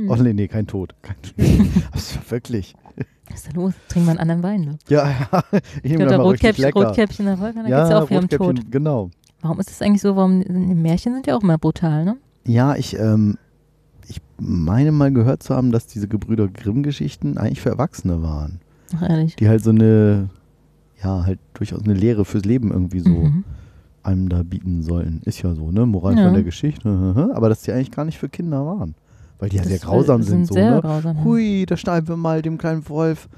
Oh 0.09 0.15
nee, 0.17 0.33
nee, 0.33 0.49
kein 0.49 0.67
Tod. 0.67 0.95
Kein 1.03 1.17
Tod. 1.23 1.35
also, 1.93 2.19
wirklich. 2.29 2.75
Was 3.29 3.41
ist 3.41 3.49
da 3.49 3.53
los? 3.61 3.75
Trink 3.89 4.07
mal 4.07 4.13
einen 4.13 4.21
anderen 4.21 4.43
Wein, 4.43 4.79
du. 4.89 4.95
Ja, 4.95 5.09
ja. 5.09 5.43
Ich 5.83 5.91
nehme 5.93 6.07
da 6.07 6.19
mal 6.19 6.27
richtig 6.29 6.49
Rotkäppchen, 6.51 6.65
lecker. 6.65 6.87
Rotkäppchen 6.89 7.27
Wolke, 7.41 7.63
da 7.63 7.69
ja, 7.69 7.77
geht 7.77 7.85
es 7.85 7.91
ja 7.91 8.03
auch 8.03 8.09
hier 8.09 8.19
um 8.19 8.29
Tod. 8.29 8.71
genau. 8.71 9.11
Warum 9.43 9.59
ist 9.61 9.71
das 9.71 9.81
eigentlich 9.83 10.03
so? 10.03 10.17
Warum 10.17 10.39
Märchen 10.83 11.15
sind 11.15 11.27
ja 11.27 11.37
auch 11.37 11.43
immer 11.43 11.57
brutal, 11.59 12.05
ne? 12.05 12.17
Ja, 12.47 12.75
ich, 12.77 12.99
ähm, 12.99 13.37
ich 14.09 14.21
meine 14.39 14.93
mal 14.93 15.13
gehört 15.13 15.43
zu 15.43 15.55
haben, 15.55 15.73
dass 15.73 15.87
diese 15.87 16.09
Gebrüder 16.09 16.49
Grimm-Geschichten 16.49 17.39
eigentlich 17.39 17.61
für 17.61 17.71
Erwachsene 17.71 18.23
waren. 18.23 18.61
Ach, 18.97 19.09
ehrlich. 19.09 19.37
Die 19.37 19.49
halt 19.49 19.63
so 19.65 19.71
eine, 19.71 20.29
ja, 21.03 21.25
halt 21.25 21.39
durchaus 21.55 21.83
eine 21.85 21.95
Lehre 21.95 22.25
fürs 22.25 22.45
Leben 22.45 22.71
irgendwie 22.71 23.01
so 23.01 23.11
Mhm. 23.11 23.45
einem 24.03 24.29
da 24.29 24.43
bieten 24.43 24.83
sollen. 24.83 25.21
Ist 25.25 25.43
ja 25.43 25.55
so, 25.55 25.71
ne? 25.71 25.87
Moral 25.87 26.17
Ja. 26.19 26.25
von 26.25 26.35
der 26.35 26.43
Geschichte. 26.43 27.31
Aber 27.35 27.49
dass 27.49 27.63
die 27.63 27.73
eigentlich 27.73 27.91
gar 27.93 28.05
nicht 28.05 28.19
für 28.19 28.29
Kinder 28.29 28.67
waren. 28.67 28.95
Weil 29.41 29.49
die 29.49 29.57
ja 29.57 29.65
sehr 29.65 29.79
Das 29.79 29.87
grausam 29.87 30.23
sind, 30.23 30.47
so, 30.47 30.55
sehr 30.55 30.71
ne? 30.77 30.81
grausam. 30.81 31.25
Hui, 31.25 31.65
da 31.67 31.77
schneiden 31.77 32.09
wir 32.09 32.17
mal 32.17 32.43
dem 32.43 32.59
kleinen 32.59 32.89
Wolf 32.89 33.29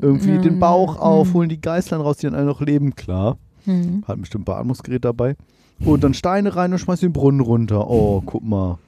irgendwie 0.00 0.30
Ja, 0.34 0.38
den 0.40 0.58
Bauch 0.58 0.94
mhm. 0.94 1.00
auf, 1.00 1.34
holen 1.34 1.48
die 1.48 1.60
Geißlein 1.60 2.00
raus, 2.00 2.16
die 2.16 2.26
dann 2.26 2.34
alle 2.34 2.46
noch 2.46 2.60
leben. 2.60 2.94
Klar, 2.96 3.36
Mhm. 3.66 4.02
hat 4.08 4.20
bestimmt 4.20 4.42
ein 4.42 4.44
Beatmungsgerät 4.46 5.04
dabei. 5.04 5.36
Und 5.84 6.02
dann 6.04 6.14
Steine 6.14 6.54
rein 6.56 6.72
und 6.72 6.78
schmeißt 6.78 7.02
den 7.02 7.12
Brunnen 7.12 7.40
runter. 7.40 7.88
Oh, 7.90 8.22
guck 8.24 8.42
mal. 8.44 8.78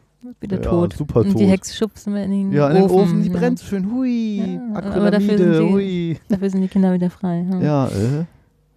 Wieder 0.41 0.57
Ja, 0.57 0.63
tot. 0.71 0.95
super 0.95 1.21
Und 1.21 1.29
die 1.29 1.45
tot. 1.45 1.53
Hexe 1.53 1.75
schubsen 1.77 2.13
wir 2.15 2.25
in 2.25 2.31
den 2.31 2.53
Ja, 2.53 2.69
in 2.69 2.75
den 2.77 2.85
Ofen. 2.85 2.97
Ofen, 2.97 3.23
die 3.23 3.29
ja. 3.31 3.39
brennt 3.39 3.59
so 3.61 3.67
schön. 3.67 3.93
Hui, 3.93 4.39
Ja, 4.75 4.83
aber 4.93 5.11
dafür 5.13 5.39
sind 5.39 5.53
die- 5.53 5.73
hui. 5.73 6.19
Dafür 6.29 6.51
sind 6.51 6.63
die 6.63 6.69
Kinder 6.69 6.93
wieder 6.93 7.11
frei. 7.11 7.45
Ja. 7.51 7.61
Ja, 7.61 7.87
äh, 7.89 8.25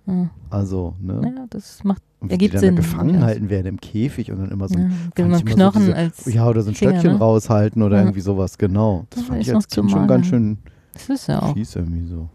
Ja. 0.10 0.30
also, 0.50 0.95
ne? 1.00 1.13
Naja, 1.22 1.45
das 1.50 1.84
macht 1.84 2.02
Und 2.19 2.30
wie 2.30 2.34
ergibt 2.34 2.54
die 2.54 2.56
dann 2.58 2.62
Sinn, 2.65 2.76
gefangen 2.76 3.24
halten 3.24 3.50
werden 3.50 3.67
im 3.67 3.80
Käfig 3.80 4.32
und 4.32 4.39
dann 4.39 4.50
immer 4.52 4.67
so 4.67 4.78
ja, 4.78 4.86
ein, 4.86 5.12
genau, 5.15 5.36
ich 5.38 5.41
immer 5.41 5.50
so 5.52 5.56
Knochen 5.56 5.82
diese- 5.82 5.95
als. 5.95 6.26
ja, 6.34 6.48
oder 6.48 6.62
so 6.62 6.72
ein 6.72 6.76
Finger, 6.76 6.91
Stöckchen 6.93 7.13
ne? 7.13 7.19
raushalten 7.19 7.82
oder 7.84 7.98
Ja. 7.98 8.04
irgendwie 8.04 8.22
sowas, 8.22 8.58
genau. 8.58 9.06
Das 9.12 9.22
Ja, 9.22 9.26
fand 9.28 9.41
ich 9.41 9.54
als 9.56 9.67
Kind 9.67 9.91
schon 9.91 10.08
ganz 10.08 10.28
schön 10.28 10.58
Das 10.93 11.10
ist 11.10 11.28
ja 11.28 11.41
auch. 11.41 11.54
fies 11.54 11.76
irgendwie 11.76 12.06
so. 12.06 12.30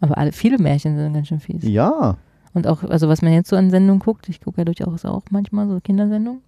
Aber 0.00 0.18
alle, 0.18 0.32
viele 0.32 0.58
Märchen 0.58 0.96
sind 0.96 1.14
ganz 1.14 1.28
schön 1.28 1.40
fies. 1.40 1.62
Ja, 1.62 2.16
Und 2.54 2.66
auch, 2.66 2.82
also 2.84 3.08
was 3.08 3.22
man 3.22 3.32
jetzt 3.32 3.48
so 3.48 3.56
an 3.56 3.70
Sendungen 3.70 4.00
guckt, 4.00 4.28
ich 4.28 4.40
gucke 4.40 4.60
ja 4.60 4.64
durchaus 4.64 5.04
auch 5.04 5.22
manchmal 5.30 5.68
so 5.68 5.78
Kindersendungen. 5.80 6.42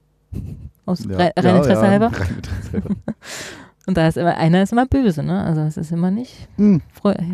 Aus 0.86 1.04
Ja, 1.04 1.16
rei- 1.16 1.32
rein 1.36 1.44
ja, 1.44 1.56
Interesse 1.56 1.82
ja, 1.84 1.88
halber. 1.88 2.10
Und 3.86 3.96
da 3.98 4.08
ist 4.08 4.16
immer, 4.16 4.36
einer 4.36 4.62
ist 4.62 4.72
immer 4.72 4.86
böse, 4.86 5.22
ne? 5.22 5.42
Also 5.44 5.60
es 5.62 5.76
ist 5.76 5.92
immer 5.92 6.10
nicht, 6.10 6.48
Hm. 6.56 6.80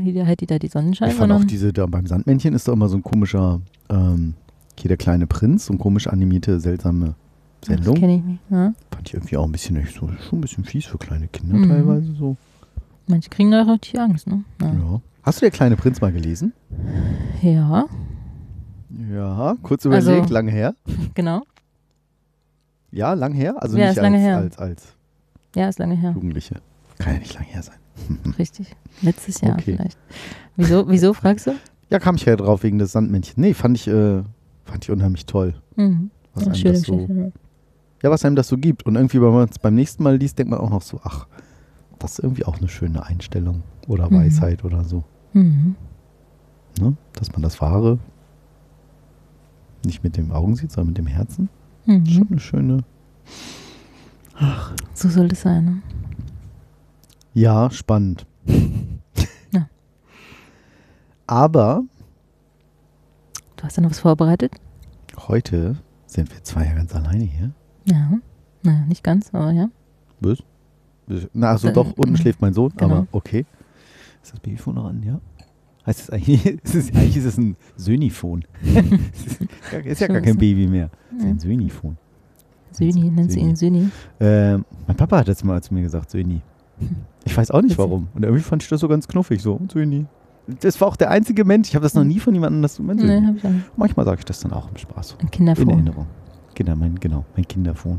hier 0.03 0.27
halt 0.27 0.41
die 0.41 0.47
da 0.47 0.59
die 0.59 0.67
Sonnenschein, 0.69 1.11
Ich 1.11 1.15
fand 1.15 1.33
auch 1.33 1.45
diese, 1.45 1.73
da 1.73 1.87
beim 1.87 2.07
Sandmännchen 2.07 2.55
ist 2.55 2.67
doch 2.67 2.73
immer 2.73 2.89
so 2.89 2.97
ein 2.97 3.03
komischer, 3.03 3.61
ähm, 3.89 4.35
hier 4.79 4.89
der 4.89 4.97
kleine 4.97 5.27
Prinz, 5.27 5.67
so 5.67 5.73
ein 5.75 5.79
komisch 5.79 6.07
animierte, 6.09 6.59
seltsame 6.59 7.15
das 7.61 7.69
Sendung. 7.77 7.95
kenne 7.97 8.17
ich 8.17 8.25
nicht. 8.25 8.41
Ja? 8.51 8.73
Fand 8.91 9.07
ich 9.09 9.15
irgendwie 9.15 9.37
auch 9.37 9.45
ein 9.45 9.53
bisschen, 9.53 9.77
echt 9.77 9.95
so, 9.95 10.09
schon 10.09 10.39
ein 10.39 10.41
bisschen 10.41 10.65
fies 10.65 10.87
für 10.87 10.99
kleine 10.99 11.29
Kinder 11.29 11.57
Mhm. 11.57 11.69
teilweise 11.69 12.13
so. 12.15 12.37
Manche 13.07 13.29
kriegen 13.31 13.51
da 13.51 13.63
richtig 13.63 14.01
Angst, 14.01 14.27
ne? 14.27 14.43
Ja. 14.61 14.67
Ja. 14.73 15.01
Hast 15.23 15.39
du 15.39 15.43
der 15.43 15.51
kleine 15.51 15.77
Prinz 15.77 16.01
mal 16.01 16.13
gelesen? 16.13 16.53
ja, 17.43 17.85
Ja, 19.13 19.55
kurz 19.63 19.87
Also- 19.87 20.11
überlegt, 20.11 20.31
lange 20.31 20.51
her. 20.51 20.75
genau. 21.15 21.43
Ja, 22.91 23.13
lang 23.13 23.33
her? 23.35 23.55
Also 23.63 23.77
Ja, 23.79 23.87
nicht 23.89 23.97
ist 23.99 24.03
lange 24.03 24.17
als, 24.17 24.25
her. 24.25 24.37
als, 24.39 24.59
als 24.59 24.95
Ja, 25.57 25.69
ist 25.69 25.79
lange 25.79 25.97
her. 25.97 26.13
Jugendliche. 26.15 26.57
Kann 26.99 27.15
ja 27.15 27.19
nicht 27.21 27.35
lang 27.35 27.45
her 27.45 27.63
sein. 27.63 27.77
Richtig. 28.39 28.75
Letztes 29.03 29.41
Jahr 29.41 29.55
Okay. 29.55 29.77
vielleicht. 29.77 29.99
Wieso, 30.57 30.89
wieso 30.89 31.13
fragst 31.15 31.47
du? 31.47 31.53
Ja, 31.91 31.99
kam 31.99 32.15
ich 32.17 32.25
ja 32.25 32.37
drauf 32.37 32.63
wegen 32.63 32.79
des 32.79 32.93
Sandmännchens. 32.93 33.37
Nee, 33.37 33.55
fand 33.55 33.77
ich, 33.77 33.89
äh, 33.89 34.23
fand 34.65 34.85
ich 34.85 34.91
unheimlich 34.91 35.27
toll. 35.27 35.55
Mhm. 35.77 36.11
Was 36.35 36.45
Ja, 36.45 36.53
einem 36.53 36.63
das 36.75 36.83
so, 36.83 36.97
Geschichte. 36.97 37.33
ja. 38.03 38.11
was 38.11 38.25
einem 38.25 38.37
das 38.37 38.49
so 38.49 38.57
gibt. 38.59 38.85
Und 38.87 38.95
irgendwie, 38.97 39.21
wenn 39.21 39.33
man 39.33 39.49
es 39.49 39.59
beim 39.59 39.75
nächsten 39.75 40.03
Mal 40.05 40.17
liest, 40.17 40.39
denkt 40.39 40.51
man 40.51 40.61
auch 40.61 40.71
noch 40.71 40.83
so, 40.83 41.01
ach, 41.03 41.27
das 41.99 42.13
ist 42.13 42.19
irgendwie 42.21 42.45
auch 42.45 42.59
eine 42.59 42.69
schöne 42.69 43.05
Einstellung 43.05 43.63
oder 43.89 44.09
Mhm. 44.09 44.15
Weisheit 44.17 44.65
oder 44.65 44.85
so. 44.85 45.03
Mhm. 45.33 45.75
Ne? 46.81 46.97
Dass 47.15 47.33
man 47.33 47.43
das 47.43 47.61
Wahre 47.61 47.99
nicht 49.85 50.05
mit 50.05 50.17
dem 50.17 50.31
Augen 50.31 50.55
sieht, 50.57 50.71
sondern 50.71 50.89
mit 50.89 50.99
dem 50.99 51.07
Herzen. 51.07 51.49
Mhm. 51.87 52.07
Schon 52.07 52.29
eine 52.31 52.41
schöne. 52.41 52.85
So 54.95 55.09
soll 55.09 55.29
das 55.29 55.43
sein. 55.43 55.65
Ne? 55.65 55.83
Ja, 57.35 57.71
spannend. 57.71 58.27
Ja. 59.53 59.69
Aber 61.27 61.83
Du 63.57 63.65
hast 63.65 63.77
ja 63.77 63.83
noch 63.83 63.91
was 63.91 64.01
vorbereitet? 64.01 64.53
heute 65.29 65.77
sind 66.07 66.33
wir 66.33 66.43
zwei 66.43 66.65
ja 66.65 66.73
ganz 66.75 66.95
alleine 66.95 67.25
hier. 67.25 67.51
Ja. 67.85 68.13
Naja, 68.63 68.85
nicht 68.87 69.05
ganz, 69.05 69.29
aber 69.35 69.53
ja. 69.53 69.69
Was? 70.21 70.39
Na, 71.33 71.51
also 71.51 71.71
doch, 71.71 71.93
unten 71.97 72.17
schläft 72.17 72.41
mein 72.41 72.55
Sohn, 72.55 72.73
Genau. 72.77 72.95
aber 72.95 73.07
okay. 73.13 73.45
Ist 74.23 74.33
das 74.33 74.41
Babyphone 74.41 74.75
noch 74.77 74.87
an, 74.87 75.03
ja? 75.03 75.21
Heißt 75.87 76.01
es 76.01 76.11
eigentlich, 76.11 76.47
ist 76.65 76.75
es, 76.75 76.89
eigentlich 76.95 77.17
ist 77.17 77.25
es 77.25 77.37
ein 77.39 77.57
Söniphon. 77.77 78.45
Es 78.63 79.41
ist, 79.85 80.01
ja- 80.01 80.07
gar 80.09 80.21
kein 80.21 80.37
Baby 80.39 80.67
mehr. 80.67 80.91
Es 81.17 81.25
ist 81.25 81.29
ein 81.31 81.39
Söniphon. 81.39 81.97
Söni, 82.73 83.11
nennst 83.11 83.37
du 83.37 83.41
ihn 83.41 83.57
Söni? 83.57 83.91
Ähm, 84.21 84.65
mein 84.87 84.97
Papa 84.97 85.19
hat 85.19 85.29
das 85.29 85.43
mal 85.45 85.63
zu 85.63 85.75
mir 85.75 85.83
gesagt, 85.83 86.11
Söni. 86.11 86.41
Ich 87.25 87.37
weiß 87.37 87.51
auch 87.51 87.63
nicht 87.63 87.77
warum. 87.79 88.09
Und 88.15 88.23
irgendwie 88.23 88.43
fand 88.43 88.63
ich 88.63 88.69
das 88.69 88.81
so 88.81 88.89
ganz 88.89 89.07
knuffig, 89.07 89.43
so, 89.43 89.61
Söni. 89.73 90.07
Das 90.61 90.81
war 90.81 90.89
auch 90.89 90.97
der 90.97 91.11
einzige 91.11 91.45
Mensch, 91.45 91.69
ich 91.69 91.75
habe 91.75 91.83
das 91.83 91.95
noch 91.95 92.05
nie 92.05 92.19
von 92.19 92.35
jemandem 92.35 92.63
das 92.63 92.79
Moment. 92.79 93.03
Nee, 93.03 93.21
hab 93.27 93.37
ich 93.37 93.45
auch 93.45 93.51
nicht. 93.51 93.71
Manchmal 93.77 94.07
sage 94.07 94.19
ich 94.21 94.25
das 94.25 94.41
dann 94.41 94.53
auch 94.53 94.69
im 94.71 94.77
Spaß. 94.77 95.17
Ein 95.19 95.27
In 95.27 95.31
Kinderphone. 95.31 95.69
Erinnerung. 95.69 96.07
Kinder, 96.55 96.75
mein, 96.77 96.99
genau, 96.99 97.25
mein 97.37 97.47
Kinderphone. 97.47 97.99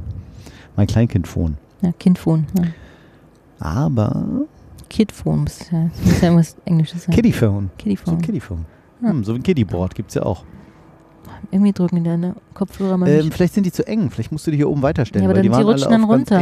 Mein 0.76 0.88
Kleinkindphone. 0.88 1.58
Ja, 1.82 1.92
Kindphone. 1.94 2.46
Ja. 2.58 2.64
Aber 3.60 4.26
Kidphone 4.90 5.42
muss 5.42 5.72
ja, 5.72 5.84
muss 6.04 6.22
ja 6.22 6.28
irgendwas 6.28 6.56
Englisches 6.66 7.04
sein. 7.04 7.16
Kiddyphone. 7.16 7.70
So 7.70 7.78
Kiddyphone. 7.78 8.16
ein 8.16 8.22
Kiddyphone. 8.22 8.66
Ja. 9.02 9.10
Hm, 9.10 9.24
so 9.24 9.34
ein 9.34 9.44
Kiddyboard 9.44 9.96
gibt 9.96 10.10
es 10.10 10.16
ja 10.16 10.24
auch. 10.24 10.44
Irgendwie 11.50 11.72
drücken 11.72 11.98
die 11.98 12.04
deine 12.04 12.36
Kopfhörer 12.54 12.98
mal 12.98 13.10
Ähm, 13.10 13.32
vielleicht 13.32 13.54
sind 13.54 13.66
die 13.66 13.72
zu 13.72 13.86
eng. 13.88 14.10
Vielleicht 14.10 14.32
musst 14.32 14.46
du 14.48 14.52
die 14.52 14.58
hier 14.58 14.70
oben 14.70 14.82
weiterstellen. 14.82 15.24
Ja, 15.24 15.30
aber 15.30 15.38
weil 15.38 15.44
dann, 15.44 15.52
die 15.52 15.58
die 15.58 15.64
rutschen 15.64 15.92
dann 15.92 16.04
runter. 16.04 16.40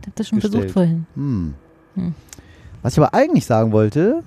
Ich 0.00 0.06
hab 0.06 0.16
das 0.16 0.28
schon 0.28 0.38
gestellt. 0.38 0.54
versucht 0.54 0.72
vorhin. 0.72 1.06
Hm. 1.14 1.54
Hm. 1.96 2.14
Was 2.82 2.94
ich 2.94 2.98
aber 2.98 3.12
eigentlich 3.14 3.44
sagen 3.46 3.72
wollte, 3.72 4.22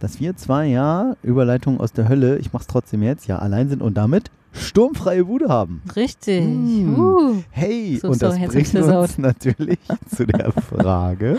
dass 0.00 0.20
wir 0.20 0.36
zwei 0.36 0.66
ja 0.66 1.16
Überleitung 1.22 1.80
aus 1.80 1.92
der 1.92 2.08
Hölle, 2.08 2.38
ich 2.38 2.52
mach's 2.52 2.66
trotzdem 2.66 3.02
jetzt, 3.02 3.26
ja 3.26 3.38
allein 3.38 3.68
sind 3.68 3.82
und 3.82 3.94
damit 3.98 4.30
sturmfreie 4.52 5.24
Bude 5.24 5.48
haben. 5.48 5.82
Richtig. 5.94 6.42
Hm. 6.44 6.98
Uh. 6.98 7.42
Hey, 7.50 7.98
So, 8.00 8.08
und 8.08 8.22
das 8.22 8.36
ich 8.36 8.46
bringt 8.46 8.56
uns 8.56 8.70
versaut. 8.70 9.18
natürlich 9.18 9.78
zu 10.14 10.26
der 10.26 10.52
Frage. 10.52 11.38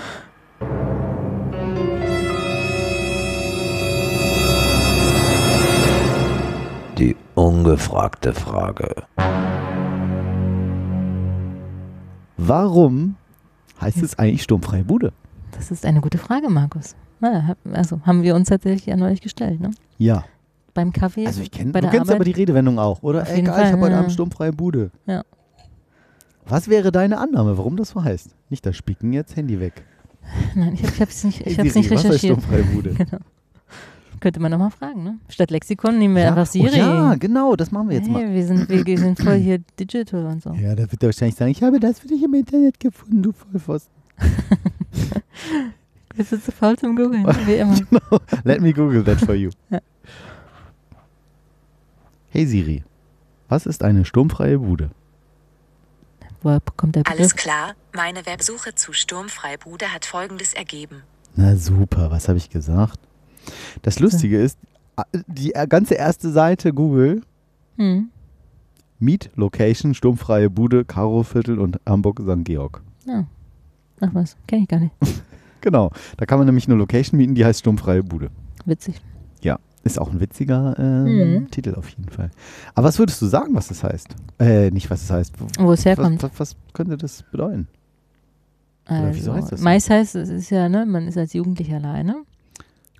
Die 7.00 7.16
ungefragte 7.36 8.34
Frage. 8.34 9.04
Warum 12.36 13.16
heißt 13.80 14.04
es 14.04 14.20
eigentlich 14.20 14.44
sturmfreie 14.44 14.84
Bude? 14.84 15.14
Das 15.52 15.72
ist 15.72 15.86
eine 15.86 16.02
gute 16.02 16.18
Frage, 16.18 16.50
Markus. 16.50 16.98
Na, 17.22 17.56
also 17.72 18.02
haben 18.06 18.24
wir 18.24 18.36
uns 18.36 18.50
tatsächlich 18.50 18.86
ja 18.86 18.98
neulich 18.98 19.22
gestellt, 19.22 19.62
ne? 19.62 19.72
Ja, 19.98 20.26
Beim 20.74 20.92
Kaffee. 20.92 21.26
also 21.26 21.42
ich 21.42 21.52
kenne, 21.52 21.72
du 21.72 21.80
kennst 21.80 21.96
Arbeit. 22.02 22.16
aber 22.16 22.26
die 22.26 22.32
Redewendung 22.32 22.80
auch, 22.80 23.02
oder? 23.02 23.22
Auf 23.22 23.30
jeden 23.30 23.42
Egal, 23.48 23.56
ich 23.56 23.62
Fall, 23.64 23.72
habe 23.72 23.82
heute 23.84 23.92
ja. 23.94 24.00
Abend 24.00 24.12
sturmfreie 24.12 24.52
Bude. 24.52 24.92
Ja. 25.06 25.24
Was 26.48 26.68
wäre 26.68 26.92
deine 26.92 27.18
Annahme, 27.20 27.58
warum 27.58 27.78
das 27.78 27.92
so 27.92 28.04
heißt? 28.04 28.36
Nicht 28.50 28.66
das 28.66 28.76
Spicken, 28.76 29.14
jetzt 29.14 29.38
Handy 29.38 29.62
weg. 29.62 29.86
Nein, 30.56 30.74
ich, 30.74 30.84
hab, 30.84 30.94
ich 30.94 31.00
hab's 31.02 31.24
nicht, 31.24 31.40
ich 31.48 31.58
Hey 31.58 31.64
hab's 31.64 31.74
Siri, 31.74 31.80
nicht 31.80 31.92
was 31.92 31.98
heißt 32.00 32.06
recherchiert. 32.24 32.42
sturmfreie 32.42 32.64
Bude? 32.64 32.90
Genau. 32.98 33.20
Könnte 34.20 34.40
man 34.40 34.52
nochmal 34.52 34.72
fragen, 34.72 35.04
ne? 35.04 35.20
Statt 35.30 35.52
Lexikon 35.52 35.98
nehmen 35.98 36.16
wir 36.16 36.24
ja? 36.24 36.30
einfach 36.30 36.46
Siri. 36.46 36.68
Oh, 36.74 36.78
ja, 36.78 37.16
genau, 37.16 37.56
das 37.56 37.72
machen 37.72 37.90
wir 37.90 37.98
jetzt 37.98 38.10
mal. 38.10 38.24
hey, 38.26 38.34
wir, 38.34 38.46
sind, 38.46 38.68
wir 38.70 38.98
sind 38.98 39.20
voll 39.20 39.36
hier 39.38 39.60
digital 39.80 40.26
und 40.26 40.44
so. 40.44 40.52
Ja, 40.54 40.76
da 40.76 40.92
wird 40.92 41.02
er 41.02 41.08
wahrscheinlich 41.08 41.36
sagen, 41.36 41.52
ich 41.52 41.64
habe 41.64 41.80
das 41.80 42.00
für 42.00 42.08
dich 42.08 42.22
im 42.22 42.34
Internet 42.34 42.80
gefunden, 42.80 43.24
du 43.24 43.32
Vollpfosten. 43.32 43.94
Jetzt 46.18 46.34
ist 46.34 46.46
zu 46.46 46.52
faul 46.52 46.78
zum 46.78 46.96
Googeln, 46.96 47.26
wie 47.46 47.56
immer. 47.56 47.78
Let 48.44 48.62
me 48.62 48.74
Google 48.74 49.04
that 49.06 49.20
for 49.20 49.36
you. 49.36 49.52
Ja. 49.70 49.80
Hey 52.30 52.46
Siri, 52.46 52.84
was 53.48 53.66
ist 53.66 53.84
eine 53.84 54.04
sturmfreie 54.06 54.60
Bude? 54.60 54.92
Woher 56.42 56.62
kommt 56.76 56.96
der 56.96 57.08
Alles 57.08 57.30
Begriff? 57.30 57.44
klar, 57.44 57.74
meine 57.94 58.26
Websuche 58.26 58.76
zu 58.76 58.94
Sturmfreibude 58.94 59.94
hat 59.94 60.06
folgendes 60.06 60.54
ergeben. 60.54 61.04
Na 61.36 61.56
super, 61.56 62.12
was 62.12 62.28
habe 62.28 62.38
ich 62.38 62.50
gesagt? 62.50 63.00
Das 63.82 64.00
Lustige 64.00 64.42
ist, 64.42 64.58
die 65.28 65.54
äh, 65.54 65.68
ganze 65.68 65.96
erste 65.96 66.32
Seite 66.32 66.74
Google, 66.74 67.22
Hm. 67.78 68.10
Meet 69.00 69.30
Location, 69.36 69.94
sturmfreie 69.94 70.50
Bude, 70.50 70.84
Karoviertel 70.84 71.58
und 71.60 71.80
Hamburg 71.88 72.20
St. 72.22 72.44
Georg. 72.44 72.82
Ja. 73.06 73.26
Ach 74.02 74.10
was, 74.14 74.36
kenne 74.48 74.64
ich 74.64 74.68
gar 74.68 74.80
nicht. 74.80 74.94
Genau, 75.62 75.92
da 76.16 76.26
kann 76.26 76.38
man 76.40 76.46
nämlich 76.46 76.68
eine 76.70 76.76
Location 76.78 77.18
mieten, 77.18 77.36
die 77.36 77.44
heißt 77.44 77.60
sturmfreie 77.60 78.02
Bude. 78.02 78.30
Witzig. 78.66 79.02
Ist 79.82 79.98
auch 79.98 80.12
ein 80.12 80.20
witziger 80.20 80.76
ähm, 80.78 81.06
Mhm. 81.06 81.52
Titel 81.52 81.74
auf 81.76 81.88
jeden 81.90 82.10
Fall. 82.10 82.32
Aber 82.76 82.88
was 82.90 83.00
würdest 83.00 83.22
du 83.22 83.28
sagen, 83.28 83.56
was 83.56 83.70
das 83.70 83.82
heißt? 83.82 84.10
Äh, 84.38 84.72
nicht 84.72 84.90
was 84.90 85.04
es 85.04 85.10
heißt. 85.10 85.36
Wo 85.58 85.72
es 85.72 85.86
herkommt. 85.86 86.22
Was, 86.22 86.32
was, 86.32 86.40
was 86.40 86.56
könnte 86.74 86.98
das 86.98 87.24
bedeuten? 87.32 87.70
Oder 88.90 89.16
wieso 89.16 89.34
heißt 89.34 89.54
das 89.54 89.60
so? 89.62 89.64
Meist 89.64 89.90
heißt 89.90 90.16
es 90.16 90.28
ist 90.30 90.50
ja, 90.50 90.68
ne, 90.68 90.86
man 90.86 91.08
ist 91.08 91.18
als 91.18 91.32
Jugendlicher 91.32 91.78
alleine. 91.78 92.24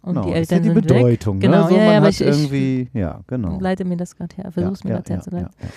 Und 0.02 0.14
genau, 0.16 0.28
die 0.28 0.32
das 0.34 0.42
ist 0.42 0.52
Eltern 0.52 0.56
ja 0.56 0.74
die 0.74 0.80
sind 0.80 0.90
weg. 0.90 0.98
Bedeutung. 0.98 1.40
Genau, 1.40 1.64
ne? 1.64 1.70
so, 1.70 1.76
ja, 1.76 1.80
ja, 1.82 1.86
man 1.88 1.96
aber 1.98 2.06
hat 2.08 2.14
ich- 2.14 2.22
irgendwie, 2.22 2.90
ja, 2.94 3.20
genau. 3.28 3.60
Leite 3.60 3.86
mir 3.86 3.98
das 3.98 4.16
gerade 4.16 4.36
her, 4.36 4.52
versuch's 4.52 4.84
mir 4.84 4.92
ja, 4.92 4.96
gerade 4.98 5.10
ja, 5.10 5.16
herzuleiten. 5.16 5.50
ja, 5.60 5.66
ja. 5.66 5.72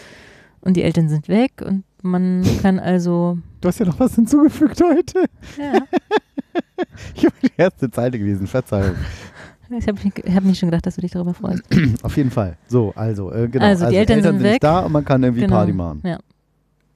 Und 0.60 0.76
die 0.76 0.82
Eltern 0.84 1.08
sind 1.08 1.28
weg 1.28 1.52
und 1.66 1.82
man 2.02 2.44
kann 2.62 2.78
also, 2.78 3.38
Du 3.60 3.68
hast 3.68 3.78
ja 3.80 3.86
noch 3.86 3.98
was 3.98 4.14
hinzugefügt 4.14 4.80
heute. 4.82 5.24
ja, 5.58 5.80
Ich 7.14 7.24
habe 7.24 7.34
die 7.42 7.50
erste 7.56 7.90
Zeile 7.90 8.18
gewesen, 8.18 8.46
Verzeihung. 8.46 8.94
ich 9.70 9.86
habe 9.88 9.98
hab 10.34 10.44
mich 10.44 10.58
schon 10.58 10.68
gedacht, 10.68 10.84
dass 10.86 10.96
du 10.96 11.00
dich 11.00 11.10
darüber 11.12 11.32
freust. 11.34 11.62
Auf 12.02 12.16
jeden 12.16 12.30
Fall. 12.30 12.56
So, 12.68 12.92
also, 12.94 13.32
äh, 13.32 13.48
genau. 13.48 13.64
Also, 13.64 13.88
die 13.88 13.96
Eltern 13.96 14.22
sind 14.22 14.42
weg. 14.42 14.60
da 14.60 14.80
und 14.80 14.92
man 14.92 15.04
kann 15.04 15.22
irgendwie 15.22 15.42
Genau. 15.42 15.56
Party 15.56 15.72
machen. 15.72 16.00
Ja. 16.04 16.18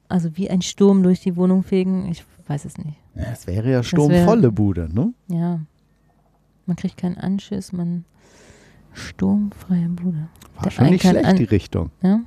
Also 0.09 0.29
wie 0.37 0.49
ein 0.49 0.61
Sturm 0.61 1.03
durch 1.03 1.19
die 1.21 1.35
Wohnung 1.35 1.63
fegen, 1.63 2.07
ich 2.09 2.23
weiß 2.47 2.63
es 2.65 2.77
nicht. 2.77 2.95
Ja, 3.15 3.25
Das 3.31 3.47
wäre 3.47 3.69
ja 3.71 3.83
sturmvolle 3.83 4.51
Bude, 4.51 4.87
ne? 4.93 5.13
Ja. 5.27 5.59
Man 6.67 6.75
kriegt 6.75 6.97
keinen 6.97 7.17
Anschiss, 7.17 7.73
man 7.73 8.05
sturmfreie 8.93 9.89
Bude. 9.89 10.27
War 10.55 10.63
Der 10.63 10.69
schon 10.71 10.85
ein 10.85 10.91
nicht 10.91 11.01
kann 11.01 11.11
schlecht, 11.11 11.25
an- 11.27 11.35
die 11.37 11.43
Richtung. 11.45 11.89
Ja. 12.03 12.19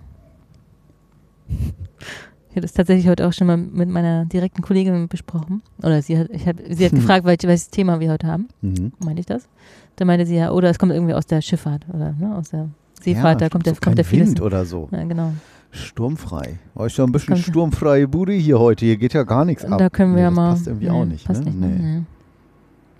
Ich 1.49 2.57
habe 2.57 2.63
das 2.63 2.73
tatsächlich 2.73 3.07
heute 3.09 3.27
auch 3.29 3.33
schon 3.33 3.47
mal 3.47 3.57
mit 3.57 3.89
meiner 3.89 4.25
direkten 4.25 4.63
Kollegin 4.63 5.07
besprochen. 5.09 5.63
Oder 5.83 6.03
sie 6.03 6.19
hat, 6.19 6.29
ich 6.31 6.47
hab, 6.49 6.57
sie 6.69 6.85
hat 6.85 6.93
gefragt, 7.01 7.25
welches, 7.25 7.47
welches 7.49 7.71
Thema 7.71 8.01
wir 8.01 8.11
heute 8.11 8.27
haben. 8.27 8.49
Mhm. 8.61 8.93
Meinte 9.05 9.21
ich 9.21 9.27
das? 9.27 9.49
Da 9.97 10.05
meinte 10.05 10.27
sie 10.27 10.37
ja, 10.37 10.51
oder 10.51 10.71
es 10.71 10.79
kommt 10.79 10.93
irgendwie 10.93 11.15
aus 11.15 11.27
der 11.27 11.43
Schifffahrt 11.43 11.87
oder 11.93 12.13
ne, 12.13 12.35
aus 12.35 12.51
der 12.51 12.69
Seefahrt, 13.03 13.41
ja, 13.41 13.47
da 13.47 13.51
kommt 13.51 13.67
der, 13.67 13.75
so 13.75 13.81
kommt 13.81 13.99
der. 13.99 14.11
Wind 14.11 14.41
oder 14.41 14.65
so. 14.65 14.89
Ja, 14.91 15.05
genau. 15.05 15.33
Sturmfrei. 15.71 16.59
Oh, 16.75 16.85
ist 16.85 16.97
ja 16.99 17.05
ein 17.05 17.13
bisschen 17.13 17.37
sturmfreie 17.37 18.09
Bude 18.09 18.33
hier 18.33 18.59
heute. 18.59 18.85
Hier 18.85 18.97
geht 18.97 19.13
ja 19.15 19.23
gar 19.23 19.45
nichts 19.45 19.65
ab. 19.65 19.79
Da 19.79 19.89
können 19.89 20.17
wir 20.17 20.17
Nee, 20.17 20.23
ja 20.23 20.29
das 20.31 20.37
mal. 20.37 20.51
passt 20.51 20.67
irgendwie 20.67 20.87
nee, 20.87 20.91
auch 20.91 21.05
nicht. 21.05 21.25
Passt 21.27 21.45
ne? 21.45 21.51
nicht, 21.51 21.61
ne? 21.61 21.67
nee. 21.69 22.03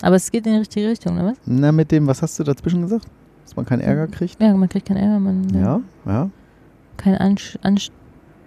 Aber 0.01 0.15
es 0.15 0.31
geht 0.31 0.45
in 0.45 0.53
die 0.53 0.59
richtige 0.59 0.89
Richtung, 0.89 1.15
oder 1.15 1.27
was? 1.27 1.37
Na, 1.45 1.71
mit 1.71 1.91
dem, 1.91 2.07
was 2.07 2.21
hast 2.21 2.39
du 2.39 2.43
dazwischen 2.43 2.81
gesagt? 2.81 3.05
Dass 3.43 3.55
man 3.55 3.65
keinen 3.65 3.81
Ärger 3.81 4.07
kriegt? 4.07 4.41
Ja, 4.41 4.53
man 4.53 4.69
kriegt 4.69 4.87
keinen 4.87 4.97
Ärger, 4.97 5.19
man. 5.19 5.49
Ja, 5.53 5.81
ja. 6.05 6.29
kein 6.97 7.15
Ansch 7.15 7.57
Ansch 7.61 7.91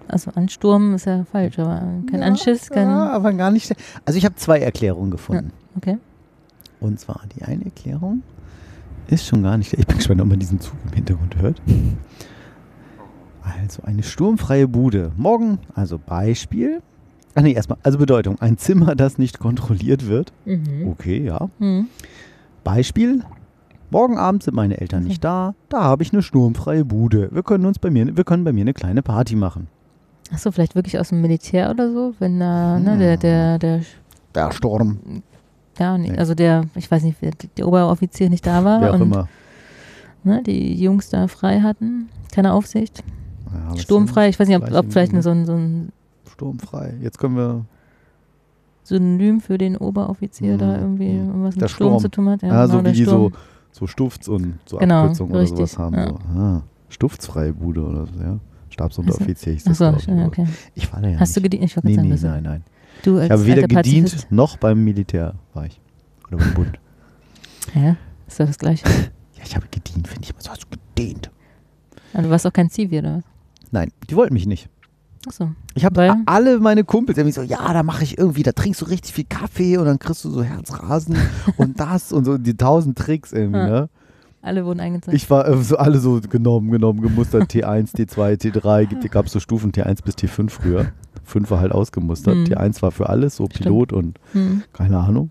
also 0.08 0.30
Ansturm 0.34 0.94
ist 0.94 1.06
ja 1.06 1.24
falsch, 1.24 1.58
aber 1.58 1.82
kein 2.10 2.22
Anschiss, 2.22 2.68
kein. 2.68 2.88
Ja, 2.88 3.10
aber 3.10 3.32
gar 3.32 3.50
nicht. 3.50 3.74
Also 4.04 4.18
ich 4.18 4.24
habe 4.24 4.34
zwei 4.34 4.58
Erklärungen 4.58 5.10
gefunden. 5.10 5.50
Okay. 5.76 5.98
Und 6.80 7.00
zwar 7.00 7.22
die 7.34 7.42
eine 7.42 7.64
Erklärung 7.64 8.22
ist 9.08 9.26
schon 9.26 9.42
gar 9.42 9.56
nicht. 9.56 9.72
Ich 9.72 9.86
bin 9.86 9.96
gespannt, 9.96 10.20
ob 10.20 10.28
man 10.28 10.38
diesen 10.38 10.60
Zug 10.60 10.76
im 10.86 10.92
Hintergrund 10.92 11.36
hört. 11.36 11.60
Also 13.60 13.82
eine 13.82 14.02
sturmfreie 14.02 14.68
Bude. 14.68 15.12
Morgen, 15.16 15.58
also 15.74 15.98
Beispiel. 15.98 16.82
Ach 17.34 17.42
nee, 17.42 17.52
erstmal, 17.52 17.78
also 17.82 17.98
Bedeutung. 17.98 18.40
Ein 18.40 18.58
Zimmer, 18.58 18.94
das 18.94 19.18
nicht 19.18 19.38
kontrolliert 19.38 20.06
wird. 20.06 20.32
Mhm. 20.44 20.88
Okay, 20.88 21.24
ja. 21.24 21.48
Mhm. 21.58 21.88
Beispiel. 22.62 23.22
Morgen 23.90 24.18
Abend 24.18 24.42
sind 24.42 24.54
meine 24.54 24.80
Eltern 24.80 25.04
nicht 25.04 25.22
da. 25.22 25.54
Da 25.68 25.82
habe 25.82 26.02
ich 26.02 26.12
eine 26.12 26.22
sturmfreie 26.22 26.84
Bude. 26.84 27.28
Wir 27.32 27.42
können 27.42 27.66
uns 27.66 27.78
bei 27.78 27.90
mir, 27.90 28.16
wir 28.16 28.24
können 28.24 28.42
bei 28.44 28.52
mir 28.52 28.62
eine 28.62 28.72
kleine 28.74 29.02
Party 29.02 29.36
machen. 29.36 29.68
Achso, 30.32 30.50
vielleicht 30.50 30.74
wirklich 30.74 30.98
aus 30.98 31.10
dem 31.10 31.20
Militär 31.20 31.70
oder 31.70 31.92
so, 31.92 32.14
wenn 32.18 32.40
da, 32.40 32.78
ne, 32.80 32.96
der, 32.96 33.16
der, 33.18 33.58
der, 33.58 33.80
Der 34.34 34.52
Sturm. 34.52 35.22
ja, 35.78 35.98
nee, 35.98 36.16
also 36.16 36.34
der, 36.34 36.64
ich 36.74 36.90
weiß 36.90 37.02
nicht, 37.04 37.18
der 37.58 37.68
Oberoffizier 37.68 38.30
nicht 38.30 38.46
da 38.46 38.64
war 38.64 38.80
Wer 38.80 38.90
auch 38.90 38.94
und 38.94 39.02
immer. 39.02 39.28
Ne, 40.24 40.42
die 40.42 40.74
Jungs 40.74 41.10
da 41.10 41.28
frei 41.28 41.60
hatten, 41.60 42.08
keine 42.32 42.54
Aufsicht, 42.54 43.04
Ja, 43.52 43.76
sturmfrei, 43.76 44.30
ich 44.30 44.40
weiß 44.40 44.48
nicht, 44.48 44.56
ob, 44.56 44.72
ob 44.72 44.90
vielleicht 44.90 45.12
so 45.22 45.30
ein, 45.30 45.44
so 45.44 45.52
ein? 45.52 45.92
Sturmfrei. 46.32 46.94
Jetzt 47.02 47.18
können 47.18 47.36
wir. 47.36 47.64
Synonym 48.82 49.40
für 49.40 49.56
den 49.56 49.76
Oberoffizier 49.78 50.54
Mhm. 50.54 50.58
da 50.58 50.78
irgendwie 50.78 51.12
Mhm. 51.12 51.28
irgendwas 51.28 51.54
Der 51.54 51.62
mit 51.62 51.70
Sturm, 51.70 51.88
Sturm. 51.92 52.00
zu 52.02 52.08
tun 52.10 52.28
hat. 52.28 52.42
Ja, 52.42 52.66
so 52.66 52.72
genau, 52.72 52.80
wie 52.80 52.82
der 52.84 52.92
die 52.92 53.04
so, 53.04 53.32
so 53.72 53.86
Stufts 53.86 54.28
und 54.28 54.58
so 54.66 54.76
Genau, 54.76 55.02
Abkürzungen 55.04 55.32
oder 55.32 55.40
richtig, 55.42 55.56
sowas 55.58 55.78
haben. 55.78 55.94
ja. 55.96 56.08
So. 56.08 56.18
Ah, 56.38 56.62
Stiftsfreie 56.90 57.52
Bude 57.54 57.82
oder 57.82 58.06
so, 58.06 58.20
ja. 58.20 58.38
Stabsunteroffizier 58.68 59.52
hieß 59.54 59.64
das, 59.64 59.80
Achso, 59.80 59.96
ich, 59.98 60.08
okay. 60.26 60.46
Ich 60.74 60.92
war 60.92 61.00
da 61.00 61.08
ja 61.08 61.18
Hast 61.20 61.34
du 61.36 61.40
nicht. 61.40 61.50
gedient? 61.52 61.70
Ich 61.70 61.76
wollte 61.76 61.88
Nee, 61.88 61.96
nee, 61.96 62.18
nein, 62.20 62.42
nein. 62.42 62.64
du 63.04 63.16
als 63.16 63.24
Ich 63.26 63.30
habe 63.30 63.46
weder 63.46 63.62
gedient 63.68 64.06
Pazifist. 64.06 64.32
noch 64.32 64.56
beim 64.58 64.82
Militär 64.84 65.34
war 65.54 65.64
ich. 65.66 65.80
Oder 66.28 66.38
beim 66.38 66.54
Bund. 66.54 66.78
Ja, 67.74 67.96
ist 68.26 68.38
doch 68.38 68.46
das 68.46 68.58
Gleiche. 68.58 68.84
Ja, 69.36 69.42
ich 69.44 69.56
habe 69.56 69.66
gedient, 69.70 70.06
finde 70.08 70.22
ich 70.28 70.34
so. 70.38 70.50
Hast 70.50 70.62
du 70.64 70.66
gedient? 70.94 71.30
Aber 72.12 72.22
du 72.24 72.30
warst 72.30 72.46
auch 72.46 72.52
kein 72.52 72.68
Zivi, 72.70 72.98
oder 72.98 73.16
was? 73.16 73.24
Nein, 73.72 73.90
die 74.08 74.16
wollten 74.16 74.34
mich 74.34 74.46
nicht. 74.46 74.68
Achso. 75.26 75.50
Ich 75.74 75.84
habe 75.84 76.14
alle 76.26 76.60
meine 76.60 76.84
Kumpels 76.84 77.16
irgendwie 77.18 77.32
so, 77.32 77.42
ja, 77.42 77.72
da 77.72 77.82
mache 77.82 78.04
ich 78.04 78.18
irgendwie, 78.18 78.42
da 78.42 78.52
trinkst 78.52 78.80
du 78.82 78.84
richtig 78.86 79.14
viel 79.14 79.24
Kaffee 79.24 79.76
und 79.78 79.86
dann 79.86 79.98
kriegst 79.98 80.24
du 80.24 80.30
so 80.30 80.42
Herzrasen 80.42 81.16
und 81.56 81.80
das 81.80 82.12
und 82.12 82.24
so 82.24 82.36
die 82.38 82.56
tausend 82.56 82.98
Tricks 82.98 83.32
irgendwie, 83.32 83.58
Ja. 83.58 83.66
ne? 83.68 83.88
Alle 84.42 84.66
wurden 84.66 84.80
eingezeigt. 84.80 85.16
Ich 85.16 85.30
war 85.30 85.48
äh, 85.48 85.56
so 85.62 85.78
alle 85.78 85.98
so 85.98 86.20
genommen, 86.28 86.70
genommen, 86.70 87.00
gemustert, 87.00 87.44
T1, 87.50 87.94
T2, 87.96 88.38
T3, 88.38 88.84
gibt- 88.84 89.10
gab 89.10 89.24
es 89.24 89.32
so 89.32 89.40
Stufen 89.40 89.72
T1 89.72 90.04
bis 90.04 90.16
T5 90.16 90.50
früher. 90.50 90.86
Fünf 91.24 91.50
war 91.50 91.60
halt 91.60 91.72
ausgemustert. 91.72 92.36
Mhm. 92.36 92.44
T1 92.44 92.82
war 92.82 92.90
für 92.90 93.08
alles, 93.08 93.36
so 93.36 93.46
Stimmt. 93.46 93.62
Pilot 93.62 93.92
und 93.94 94.18
Hm. 94.32 94.62
keine 94.74 94.98
Ahnung. 94.98 95.30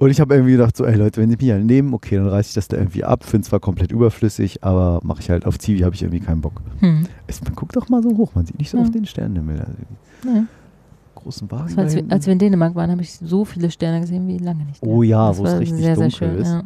Und 0.00 0.08
ich 0.10 0.18
habe 0.18 0.34
irgendwie 0.34 0.52
gedacht, 0.52 0.76
so, 0.78 0.86
ey 0.86 0.96
Leute, 0.96 1.20
wenn 1.20 1.28
sie 1.28 1.36
mich 1.36 1.50
halt 1.50 1.64
nehmen, 1.66 1.92
okay, 1.92 2.16
dann 2.16 2.26
reiße 2.26 2.48
ich 2.48 2.54
das 2.54 2.68
da 2.68 2.78
irgendwie 2.78 3.04
ab. 3.04 3.22
Finde 3.22 3.46
zwar 3.46 3.60
komplett 3.60 3.92
überflüssig, 3.92 4.64
aber 4.64 4.98
mache 5.02 5.20
ich 5.20 5.28
halt 5.28 5.44
auf 5.44 5.58
Zivi, 5.58 5.80
habe 5.80 5.94
ich 5.94 6.00
irgendwie 6.02 6.20
keinen 6.20 6.40
Bock. 6.40 6.62
Hm. 6.78 7.04
Es, 7.26 7.42
man 7.44 7.54
guckt 7.54 7.76
doch 7.76 7.90
mal 7.90 8.02
so 8.02 8.16
hoch, 8.16 8.34
man 8.34 8.46
sieht 8.46 8.58
nicht 8.58 8.70
so 8.70 8.78
Ja. 8.78 8.82
auf 8.84 8.90
den 8.90 9.04
Sternenhimmel. 9.04 9.60
Also 9.60 9.72
Ja. 10.34 10.44
großen 11.16 11.50
Wagen 11.50 11.76
war, 11.76 11.84
als, 11.84 11.94
wir, 11.94 12.04
als 12.08 12.24
wir 12.24 12.32
in 12.32 12.38
Dänemark 12.38 12.74
waren, 12.74 12.90
habe 12.90 13.02
ich 13.02 13.12
so 13.12 13.44
viele 13.44 13.70
Sterne 13.70 14.00
gesehen 14.00 14.26
wie 14.26 14.38
lange 14.38 14.64
nicht. 14.64 14.82
mehr. 14.82 14.90
Oh 14.90 15.02
ja, 15.02 15.28
Das 15.28 15.38
wo 15.38 15.44
es 15.44 15.58
richtig 15.58 15.76
sehr, 15.76 15.96
sehr 15.96 16.08
dunkel 16.08 16.12
schön, 16.30 16.38
ist. 16.38 16.48
Ja. 16.48 16.62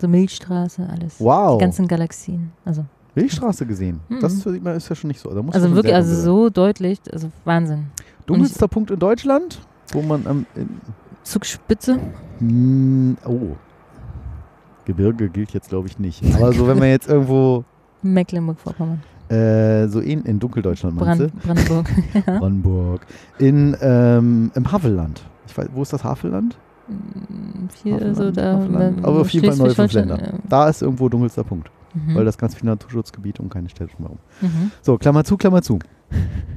So 0.00 0.08
Milchstraße, 0.08 0.88
alles. 0.90 1.20
Wow, 1.20 1.58
Die 1.58 1.64
ganzen 1.64 1.86
Galaxien. 1.86 2.50
Also, 2.64 2.84
Milchstraße 3.14 3.64
gesehen. 3.64 4.00
Mhm. 4.08 4.18
Das 4.18 4.44
man, 4.44 4.74
ist 4.74 4.88
ja 4.88 4.96
schon 4.96 5.06
nicht 5.06 5.20
so. 5.20 5.28
Also 5.28 5.44
wirklich, 5.70 5.84
sehr 5.84 5.94
also 5.94 6.20
so 6.20 6.50
deutlich, 6.50 6.98
also 7.12 7.30
Wahnsinn. 7.44 7.84
Dunkelster 8.26 8.66
Punkt 8.66 8.90
in 8.90 8.98
Deutschland, 8.98 9.60
wo 9.92 10.02
man 10.02 10.26
am... 10.26 10.46
In, 10.56 10.68
Zugspitze. 11.24 11.98
Hm, 12.38 13.16
oh. 13.26 13.56
Gebirge 14.84 15.28
gilt 15.30 15.52
jetzt, 15.52 15.70
glaube 15.70 15.88
ich, 15.88 15.98
nicht. 15.98 16.22
Aber 16.34 16.52
so, 16.52 16.68
wenn 16.68 16.78
man 16.78 16.88
jetzt 16.88 17.08
irgendwo 17.08 17.64
Mecklenburg-Vorpommern. 18.02 19.02
äh, 19.30 19.88
so 19.88 20.00
in, 20.00 20.22
in 20.24 20.38
Dunkeldeutschland 20.38 20.96
meinst 21.00 21.20
Brand, 21.20 21.42
Brandenburg. 21.42 21.86
du? 22.12 22.18
ja. 22.32 22.38
Brandenburg. 22.38 23.06
In, 23.38 23.76
ähm, 23.80 24.50
Im 24.54 24.70
Havelland. 24.72 25.22
Ich 25.46 25.56
weiß, 25.56 25.68
wo 25.72 25.82
ist 25.82 25.92
das 25.92 26.04
Havelland? 26.04 26.58
Mm, 26.88 27.68
Hier 27.82 27.94
Havelland, 27.94 28.16
so 28.16 28.30
da. 28.30 28.58
Havelland. 28.58 29.04
Aber 29.04 29.20
auf 29.22 29.30
jeden 29.30 29.46
Fall 29.46 29.56
neue 29.56 29.74
fünf 29.74 29.90
Schleswig-Holstein, 29.92 30.30
Länder. 30.30 30.48
Da 30.48 30.68
ist 30.68 30.82
irgendwo 30.82 31.08
dunkelster 31.08 31.44
Punkt, 31.44 31.70
mhm. 31.94 32.14
weil 32.14 32.26
das 32.26 32.36
ganz 32.36 32.54
viel 32.54 32.66
Naturschutzgebiet 32.68 33.40
und 33.40 33.48
keine 33.48 33.70
Städte 33.70 33.94
drumherum. 33.94 34.18
mhm. 34.42 34.70
So, 34.82 34.98
Klammer 34.98 35.24
zu, 35.24 35.38
Klammer 35.38 35.62
zu. 35.62 35.78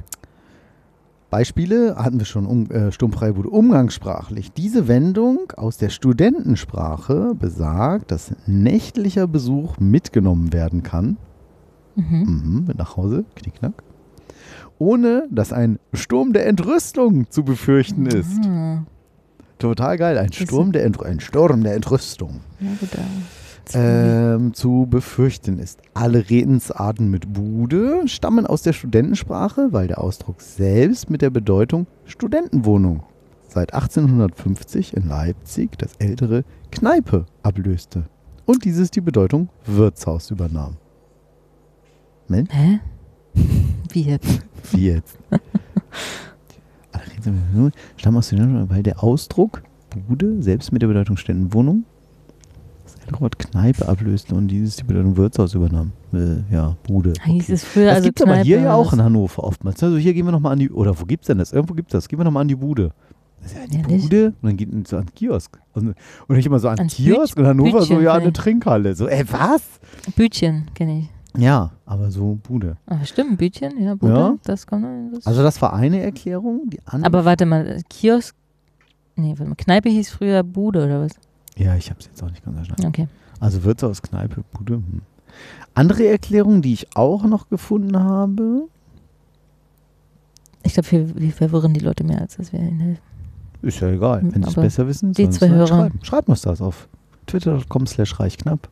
Beispiele 1.30 1.96
hatten 1.96 2.18
wir 2.18 2.24
schon, 2.26 2.46
um, 2.46 2.70
äh, 2.70 2.90
sturmfreie 2.90 3.34
Bude. 3.34 3.50
Umgangssprachlich. 3.50 4.52
Diese 4.52 4.88
Wendung 4.88 5.52
aus 5.56 5.76
der 5.76 5.90
Studentensprache 5.90 7.34
besagt, 7.38 8.10
dass 8.10 8.34
nächtlicher 8.46 9.26
Besuch 9.26 9.78
mitgenommen 9.78 10.52
werden 10.52 10.82
kann. 10.82 11.18
Mhm. 11.96 12.18
Mhm, 12.20 12.64
mit 12.68 12.78
nach 12.78 12.96
Hause, 12.96 13.24
knickknack. 13.34 13.82
Ohne 14.78 15.26
dass 15.30 15.52
ein 15.52 15.78
Sturm 15.92 16.32
der 16.32 16.46
Entrüstung 16.46 17.28
zu 17.30 17.44
befürchten 17.44 18.06
ist. 18.06 18.38
Ah, 18.46 18.84
Total 19.58 19.98
geil. 19.98 20.16
Ein. 20.18 20.32
Sturm 20.32 20.72
der, 20.72 20.84
Entr 20.84 21.04
ein 21.04 21.18
Sturm 21.20 21.62
der 21.64 21.74
Entrüstung. 21.74 22.40
ja, 22.60 22.70
gut, 22.80 22.88
da. 22.92 23.00
Ähm, 23.74 24.54
zu 24.54 24.86
befürchten 24.88 25.58
ist. 25.58 25.80
Alle 25.94 26.30
Redensarten 26.30 27.10
mit 27.10 27.32
Bude 27.32 28.06
stammen 28.06 28.46
aus 28.46 28.62
der 28.62 28.72
Studentensprache, 28.72 29.72
weil 29.72 29.88
der 29.88 30.00
Ausdruck 30.00 30.40
selbst 30.40 31.10
mit 31.10 31.22
der 31.22 31.30
Bedeutung 31.30 31.86
Studentenwohnung 32.04 33.02
seit 33.48 33.74
1850 33.74 34.96
in 34.96 35.08
Leipzig 35.08 35.78
das 35.78 35.94
ältere 35.98 36.44
Kneipe 36.70 37.26
ablöste 37.42 38.04
und 38.46 38.64
dieses 38.64 38.90
die 38.90 39.00
Bedeutung 39.00 39.48
Wirtshaus 39.64 40.30
übernahm. 40.30 40.76
Hä? 42.50 42.80
Wie 43.92 44.02
jetzt? 44.02 44.40
Wie 44.70 44.86
jetzt? 44.86 45.18
Alle 46.92 47.04
Redensarten 47.16 47.72
stammen 47.96 48.18
aus 48.18 48.28
der 48.28 48.36
Studentensprache, 48.36 48.76
weil 48.76 48.82
der 48.82 49.02
Ausdruck 49.02 49.62
Bude 50.06 50.42
selbst 50.42 50.72
mit 50.72 50.82
der 50.82 50.88
Bedeutung 50.88 51.16
Studentenwohnung 51.16 51.84
Wort 53.20 53.38
Kneipe 53.38 53.88
ablöste 53.88 54.34
und 54.34 54.48
dieses 54.48 54.76
die 54.76 54.84
Bedeutung 54.84 55.16
Wirtshaus 55.16 55.54
übernahm. 55.54 55.92
Äh, 56.12 56.36
ja, 56.54 56.76
Bude. 56.86 57.12
Hieß 57.24 57.44
okay. 57.44 57.52
es 57.52 57.64
früher, 57.64 57.86
Das 57.86 57.96
also 57.96 58.08
gibt 58.08 58.20
es 58.20 58.26
aber 58.26 58.36
hier 58.38 58.60
ja 58.60 58.74
auch 58.74 58.92
in 58.92 59.02
Hannover 59.02 59.44
oftmals. 59.44 59.82
Also 59.82 59.96
hier 59.96 60.14
gehen 60.14 60.26
wir 60.26 60.32
nochmal 60.32 60.52
an 60.52 60.58
die, 60.58 60.70
oder 60.70 60.98
wo 60.98 61.04
gibt's 61.04 61.26
denn 61.26 61.38
das? 61.38 61.52
Irgendwo 61.52 61.74
gibt's 61.74 61.92
das. 61.92 62.08
Gehen 62.08 62.18
wir 62.18 62.24
nochmal 62.24 62.42
an 62.42 62.48
die 62.48 62.54
Bude. 62.56 62.92
Das 63.42 63.52
ist 63.52 63.58
ja 63.58 63.66
die 63.66 63.78
Ehrlich? 63.78 64.02
Bude 64.02 64.26
und 64.26 64.36
dann 64.42 64.56
geht 64.56 64.72
man 64.72 64.84
so 64.84 64.96
an 64.96 65.06
den 65.06 65.14
Kiosk. 65.14 65.58
Und, 65.74 65.94
und 66.26 66.36
nicht 66.36 66.46
immer 66.46 66.58
so 66.58 66.68
an 66.68 66.78
Ans 66.78 66.94
Kiosk 66.94 67.36
Büt- 67.36 67.42
und 67.42 67.46
Hannover 67.46 67.82
so, 67.82 67.88
Bütchen 67.88 68.02
ja, 68.02 68.14
eine. 68.14 68.32
Trinkhalle. 68.32 68.94
So, 68.94 69.06
ey, 69.08 69.24
was? 69.30 69.62
Bütchen 70.16 70.66
kenne 70.74 71.00
ich. 71.00 71.10
Ja, 71.40 71.70
aber 71.86 72.10
so 72.10 72.38
Bude. 72.42 72.78
Aber 72.86 73.04
stimmt, 73.04 73.38
Bütchen, 73.38 73.80
ja, 73.80 73.94
Bude, 73.94 74.12
Ja. 74.12 74.34
das 74.44 74.66
kommt. 74.66 74.84
Das 75.14 75.26
Also 75.26 75.42
das 75.42 75.60
war 75.62 75.72
eine 75.72 76.00
Erklärung. 76.00 76.68
Die 76.70 76.80
andere. 76.84 77.06
aber 77.06 77.24
warte 77.24 77.46
mal, 77.46 77.80
Kiosk. 77.88 78.34
Nee, 79.14 79.34
warte 79.36 79.44
mal, 79.50 79.54
Kneipe 79.56 79.88
hieß 79.88 80.10
früher 80.10 80.42
Bude 80.42 80.84
oder 80.84 81.02
was? 81.02 81.12
Ja, 81.58 81.74
ich 81.76 81.90
habe 81.90 82.00
es 82.00 82.06
jetzt 82.06 82.22
auch 82.22 82.30
nicht 82.30 82.44
ganz 82.44 82.56
verstanden. 82.56 82.86
Okay. 82.86 83.08
Also 83.40 83.62
Wirtshaus, 83.64 84.00
Kneipe, 84.02 84.42
Bude. 84.52 84.74
Hm. 84.74 85.02
Andere 85.74 86.06
Erklärung, 86.06 86.62
die 86.62 86.72
ich 86.72 86.96
auch 86.96 87.24
noch 87.24 87.48
gefunden 87.48 87.96
habe, 87.98 88.62
Ich 90.64 90.74
glaube, 90.74 90.90
wir, 90.90 91.16
wir 91.20 91.32
verwirren 91.32 91.72
die 91.74 91.80
Leute 91.80 92.02
mehr, 92.04 92.20
als 92.20 92.36
dass 92.36 92.52
wir 92.52 92.60
ihnen 92.60 92.80
helfen. 92.80 93.02
ist 93.62 93.80
ja 93.80 93.88
egal. 93.88 94.20
Wenn 94.22 94.42
sie 94.42 94.48
es 94.48 94.54
besser 94.54 94.86
wissen, 94.88 95.12
die 95.12 95.28
zwei 95.30 95.48
halt 95.48 95.58
Hörer- 95.58 95.66
schreiben. 95.68 96.00
Schreibt 96.02 96.28
uns 96.28 96.42
das 96.42 96.60
auf 96.60 96.88
twitter.com 97.26 97.86
slash 97.86 98.18
reichknapp 98.18 98.68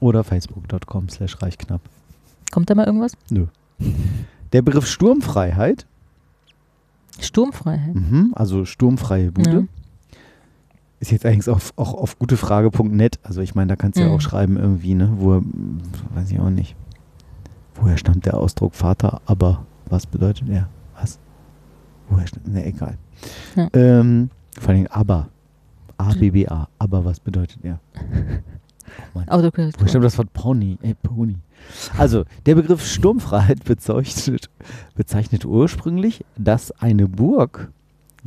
oder 0.00 0.24
facebook.com 0.24 1.08
slash 1.08 1.40
reichknapp. 1.42 1.80
Kommt 2.52 2.70
da 2.70 2.74
mal 2.74 2.86
irgendwas? 2.86 3.12
Der 4.52 4.62
Begriff 4.62 4.86
Sturmfreiheit, 4.86 5.86
Sturmfreiheit. 7.20 7.94
mhm, 7.94 8.32
also 8.34 8.64
sturmfreie 8.64 9.32
Bude, 9.32 9.50
Ja. 9.50 9.62
Ist 11.00 11.10
jetzt 11.12 11.24
eigentlich 11.26 11.48
auf, 11.48 11.72
auch 11.76 11.94
auf 11.94 12.18
gutefrage.net. 12.18 13.18
Also 13.22 13.40
ich 13.40 13.54
meine, 13.54 13.68
da 13.68 13.76
kannst 13.76 13.98
du 13.98 14.02
ja 14.02 14.08
Mhm. 14.08 14.14
auch 14.14 14.20
schreiben 14.20 14.56
irgendwie, 14.56 14.94
ne, 14.94 15.12
wo, 15.16 15.34
er- 15.34 15.42
weiß 16.14 16.30
ich 16.30 16.40
auch 16.40 16.50
nicht. 16.50 16.74
Woher 17.74 17.96
stammt 17.96 18.26
der 18.26 18.34
Ausdruck 18.34 18.74
Vater, 18.74 19.20
aber 19.26 19.64
was 19.88 20.06
bedeutet 20.06 20.48
er? 20.48 20.68
Was? 21.00 21.18
Woher 22.08 22.26
stammt, 22.26 22.48
ne, 22.48 22.64
egal. 22.66 22.96
Ja. 23.54 23.68
Ähm, 23.72 24.30
vor 24.58 24.70
allem 24.74 24.86
aber. 24.88 25.28
A-B-B-A, 26.00 26.68
aber 26.78 27.04
was 27.04 27.18
bedeutet 27.18 27.58
er? 27.64 27.80
Oh 29.14 29.18
Mann. 29.18 29.26
Wo 29.78 29.86
stimmt 29.86 30.04
das 30.04 30.16
Wort 30.16 30.32
Pony? 30.32 30.78
Äh, 30.82 30.94
Pony. 30.94 31.36
Also, 31.98 32.24
der 32.46 32.54
Begriff 32.54 32.86
Sturmfreiheit 32.86 33.64
bezeichnet, 33.64 34.48
bezeichnet 34.94 35.44
ursprünglich, 35.44 36.24
dass 36.36 36.70
eine 36.80 37.08
Burg 37.08 37.70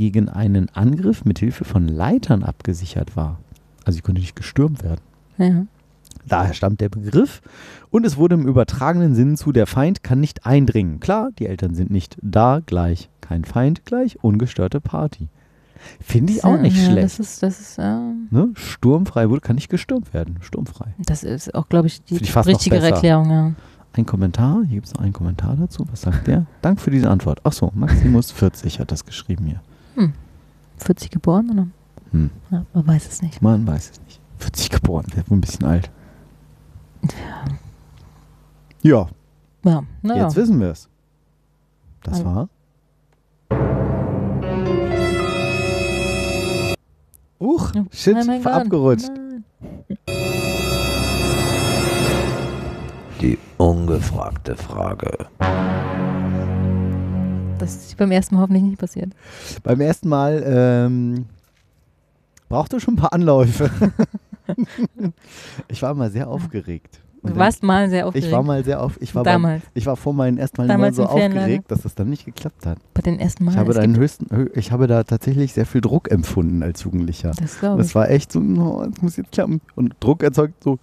gegen 0.01 0.29
einen 0.29 0.67
Angriff 0.69 1.25
mit 1.25 1.37
Hilfe 1.37 1.63
von 1.63 1.87
Leitern 1.87 2.41
abgesichert 2.41 3.15
war. 3.15 3.37
Also 3.85 3.97
sie 3.97 4.01
konnte 4.01 4.19
nicht 4.19 4.35
gestürmt 4.35 4.83
werden. 4.83 5.01
Ja. 5.37 5.65
Daher 6.27 6.55
stammt 6.55 6.81
der 6.81 6.89
Begriff. 6.89 7.43
Und 7.91 8.03
es 8.03 8.17
wurde 8.17 8.33
im 8.33 8.47
übertragenen 8.47 9.13
Sinn 9.13 9.37
zu, 9.37 9.51
der 9.51 9.67
Feind 9.67 10.01
kann 10.01 10.19
nicht 10.19 10.45
eindringen. 10.45 10.99
Klar, 10.99 11.29
die 11.37 11.45
Eltern 11.45 11.75
sind 11.75 11.91
nicht 11.91 12.17
da, 12.23 12.61
gleich 12.65 13.09
kein 13.21 13.45
Feind, 13.45 13.85
gleich 13.85 14.23
ungestörte 14.23 14.81
Party. 14.81 15.27
Finde 15.99 16.33
ich 16.33 16.43
auch 16.43 16.57
nicht 16.57 16.77
ja, 16.77 16.85
schlecht. 16.85 17.05
Das 17.05 17.19
ist, 17.19 17.43
das 17.43 17.59
ist, 17.59 17.77
ja, 17.77 18.01
Ne? 18.31 18.49
Sturmfrei 18.55 19.29
wurde, 19.29 19.41
kann 19.41 19.55
nicht 19.55 19.69
gestürmt 19.69 20.15
werden. 20.15 20.37
Sturmfrei. 20.41 20.95
das 20.97 21.23
ist 21.23 21.53
auch, 21.53 21.69
glaube 21.69 21.87
ich, 21.87 22.03
die 22.03 22.17
richtigere. 22.17 22.87
Erklärung, 22.87 23.29
ja. 23.29 23.51
Ein 23.93 24.05
Kommentar, 24.05 24.63
hier 24.65 24.75
gibt 24.75 24.87
es 24.87 24.93
noch 24.93 25.01
einen 25.01 25.13
Kommentar 25.13 25.55
dazu. 25.57 25.85
Was 25.91 26.01
sagt 26.01 26.25
der? 26.27 26.45
Dank 26.61 26.79
für 26.79 26.91
diese 26.91 27.09
Antwort. 27.09 27.41
Ach 27.43 27.51
so, 27.51 27.71
Maximus 27.75 28.31
40 28.31 28.79
hat 28.79 28.91
das 28.91 29.05
geschrieben 29.05 29.45
hier. 29.45 29.61
40 30.77 31.09
geboren, 31.11 31.49
oder? 31.51 31.67
Hm. 32.11 32.29
Ja, 32.49 32.65
man 32.73 32.87
weiß 32.87 33.07
es 33.07 33.21
nicht. 33.21 33.41
Man 33.41 33.65
weiß 33.67 33.91
es 33.91 34.01
nicht. 34.01 34.19
40 34.39 34.69
geboren, 34.69 35.05
der 35.13 35.19
ist 35.23 35.29
wohl 35.29 35.37
ein 35.37 35.41
bisschen 35.41 35.65
alt. 35.65 35.91
Ja, 38.81 39.07
Ja, 39.63 39.83
naja. 40.01 40.23
jetzt 40.23 40.35
wissen 40.35 40.59
wir 40.59 40.71
es. 40.71 40.89
Das 42.03 42.15
Also- 42.15 42.25
war. 42.25 42.49
Uch, 47.39 47.71
Ja. 47.75 47.85
shit, 47.91 48.15
Oh 48.17 48.25
Gott. 48.43 48.45
abgerutscht. 48.47 49.09
Nein. 49.09 49.43
Die 53.21 53.37
ungefragte 53.57 54.55
Frage. 54.55 55.11
Das 57.61 57.75
ist 57.75 57.97
beim 57.97 58.11
ersten 58.11 58.35
Mal 58.35 58.41
hoffentlich 58.41 58.63
nicht 58.63 58.79
passiert. 58.79 59.11
Beim 59.63 59.79
ersten 59.81 60.09
Mal 60.09 60.43
ähm, 60.45 61.25
brauchte 62.49 62.79
schon 62.79 62.95
ein 62.95 62.97
paar 62.97 63.13
Anläufe. 63.13 63.69
ich 65.67 65.81
war 65.81 65.93
mal 65.93 66.09
sehr 66.11 66.27
aufgeregt. 66.29 66.99
Und 67.23 67.35
Du 67.35 67.39
warst 67.39 67.61
mal 67.61 67.87
sehr 67.89 68.07
aufgeregt. 68.07 68.25
Ich 68.27 68.33
war 68.33 68.41
mal 68.41 68.63
sehr 68.63 68.81
auf. 68.81 68.97
Ich 68.99 69.13
war, 69.13 69.23
Damals. 69.23 69.61
ich 69.75 69.85
war 69.85 69.95
vor 69.95 70.11
meinen 70.13 70.37
ersten 70.39 70.57
Mal 70.57 70.63
immer 70.65 70.73
Damals 70.73 70.95
so 70.95 71.03
im 71.03 71.09
Ferienlager. 71.09 71.39
aufgeregt, 71.41 71.71
dass 71.71 71.81
das 71.83 71.93
dann 71.93 72.09
nicht 72.09 72.25
geklappt 72.25 72.65
hat. 72.65 72.79
Bei 72.95 73.01
den 73.03 73.19
ersten 73.19 73.45
Mal. 73.45 73.51
Ich 73.51 73.57
habe, 73.57 73.73
da 73.73 73.83
höchsten, 73.83 74.25
hö- 74.35 74.49
ich 74.57 74.71
habe 74.71 74.87
da 74.87 75.03
tatsächlich 75.03 75.53
sehr 75.53 75.67
viel 75.67 75.81
Druck 75.81 76.09
empfunden 76.09 76.63
als 76.63 76.83
Jugendlicher. 76.83 77.31
Das 77.39 77.59
glaube 77.59 77.77
Das 77.77 77.89
ich. 77.89 77.95
war 77.95 78.09
echt 78.09 78.31
so, 78.31 78.39
oh, 78.39 78.83
es 78.91 79.01
muss 79.03 79.17
jetzt 79.17 79.31
klappen. 79.33 79.61
Und 79.75 79.95
Druck 79.99 80.23
erzeugt 80.23 80.63
so. 80.63 80.79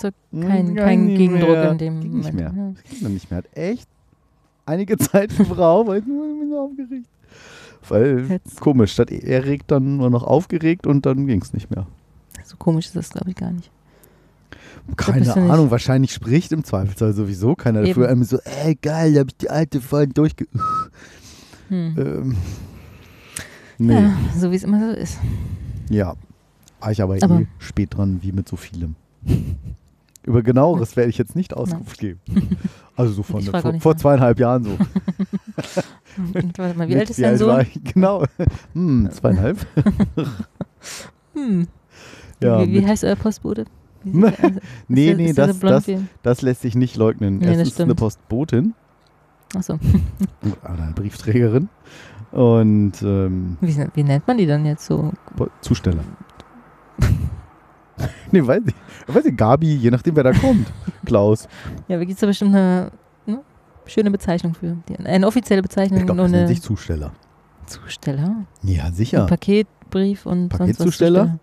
Sei 0.00 0.10
hm, 0.32 0.42
Dank 0.74 0.76
kein, 0.78 1.06
Gegendruck 1.08 1.48
mehr. 1.48 1.70
in 1.72 1.78
dem 1.78 2.00
Ging 2.00 2.10
Moment. 2.10 2.24
nicht 2.24 2.34
mehr. 2.34 2.52
Ja. 2.54 2.72
Das 2.74 2.82
ging 2.82 3.02
dann 3.02 3.14
nicht 3.14 3.30
mehr. 3.30 3.38
Hat 3.38 3.56
echt 3.56 3.88
einige 4.66 4.96
Zeit 4.98 5.36
gebraucht, 5.36 5.86
weil 5.88 6.00
ich 6.00 6.06
nur 6.06 6.26
bin 6.26 6.50
so 6.50 6.58
aufgeregt. 6.60 7.06
Weil, 7.88 8.26
Jetzt. 8.28 8.60
komisch, 8.60 8.92
statt 8.92 9.10
erregt 9.12 9.70
dann 9.70 9.96
nur 9.98 10.10
noch 10.10 10.24
aufgeregt 10.24 10.86
und 10.86 11.06
dann 11.06 11.26
ging 11.26 11.40
es 11.40 11.52
nicht 11.52 11.70
mehr. 11.70 11.86
So 12.44 12.56
komisch 12.56 12.86
ist 12.86 12.96
das, 12.96 13.10
glaube 13.10 13.30
ich, 13.30 13.36
gar 13.36 13.52
nicht. 13.52 13.70
Keine 14.96 15.24
du 15.24 15.40
nicht- 15.40 15.50
Ahnung, 15.50 15.70
wahrscheinlich 15.70 16.12
spricht 16.12 16.52
im 16.52 16.62
Zweifelsfall 16.64 17.12
sowieso 17.12 17.54
keiner 17.56 17.80
Eben. 17.80 17.88
dafür. 17.88 18.08
Einem 18.08 18.24
so, 18.24 18.38
ey 18.64 18.76
geil, 18.76 19.14
da 19.14 19.20
hab 19.20 19.28
ich 19.28 19.36
die 19.36 19.50
alte 19.50 19.80
voll 19.80 20.06
durchge... 20.06 20.46
Hm. 21.68 21.94
Ähm, 21.98 22.36
nee, 23.78 23.94
Ja, 23.94 24.00
ja. 24.00 24.12
so 24.38 24.50
wie 24.52 24.56
es 24.56 24.62
immer 24.62 24.78
so 24.92 24.96
ist. 24.96 25.18
War 26.80 26.92
ich 26.92 27.02
aber, 27.02 27.16
Aber- 27.20 27.40
eh 27.40 27.46
spät 27.58 27.96
dran, 27.96 28.18
wie 28.22 28.30
mit 28.32 28.48
so 28.48 28.54
vielem. 28.56 28.94
Über 30.26 30.42
genaueres 30.42 30.96
werde 30.96 31.08
ich 31.08 31.18
jetzt 31.18 31.36
nicht 31.36 31.54
Auskunft 31.54 31.98
geben. 31.98 32.20
Also 32.96 33.12
so 33.12 33.22
von 33.22 33.42
vor, 33.42 33.80
vor 33.80 33.96
zweieinhalb 33.96 34.38
Jahren 34.38 34.64
so. 34.64 34.70
Warte 36.56 36.78
mal, 36.78 36.88
wie 36.88 36.96
alt 36.96 37.10
ist 37.10 37.22
dein 37.22 37.38
Sohn? 37.38 37.66
Genau. 37.94 38.24
Hm, 38.74 39.08
zweieinhalb. 39.10 39.66
Hm. 41.34 41.66
Ja, 42.40 42.66
wie, 42.66 42.72
wie 42.72 42.86
heißt 42.86 43.04
euer 43.04 43.16
Postbote? 43.16 43.66
Nee, 44.04 44.28
ist 45.10 45.18
nee, 45.18 45.32
das, 45.34 45.58
das, 45.58 45.84
das 46.22 46.40
lässt 46.40 46.62
sich 46.62 46.74
nicht 46.74 46.96
leugnen. 46.96 47.38
Nee, 47.38 47.60
ist 47.60 47.78
eine. 47.78 47.94
Postbotin, 47.94 48.72
Achso, 49.54 49.78
oder 50.62 50.82
eine 50.82 50.92
Briefträgerin 50.92 51.68
und 52.30 53.02
ähm, 53.02 53.58
wie, 53.60 53.76
wie 53.94 54.02
nennt 54.02 54.26
man 54.26 54.38
die 54.38 54.46
dann 54.46 54.64
jetzt 54.64 54.86
so? 54.86 55.12
Zusteller. 55.60 56.04
nee, 58.32 58.46
weiß 58.46 58.62
ich. 58.66 58.74
Weiß 59.14 59.24
ich, 59.24 59.36
Gabi, 59.36 59.74
je 59.76 59.90
nachdem, 59.90 60.16
wer 60.16 60.24
da 60.24 60.32
kommt. 60.32 60.66
Klaus. 61.04 61.48
Ja, 61.88 61.98
wie 62.00 62.06
gibt 62.06 62.16
es 62.16 62.20
da 62.20 62.26
bestimmt 62.26 62.54
eine 62.54 62.90
ne, 63.26 63.40
schöne 63.86 64.10
Bezeichnung 64.10 64.54
für? 64.54 64.76
Die, 64.88 64.96
eine 64.98 65.26
offizielle 65.26 65.62
Bezeichnung, 65.62 66.00
Ich 66.00 66.06
glaube, 66.06 66.22
das 66.22 66.30
nennt 66.30 66.40
eine 66.42 66.48
sich 66.48 66.62
Zusteller. 66.62 67.12
Zusteller. 67.66 68.44
Ja, 68.62 68.90
sicher. 68.92 69.26
Paketbrief 69.26 70.26
und 70.26 70.50
sonst 70.50 70.52
was 70.52 70.58
Paketzusteller? 70.58 71.20
Zusteller. 71.22 71.40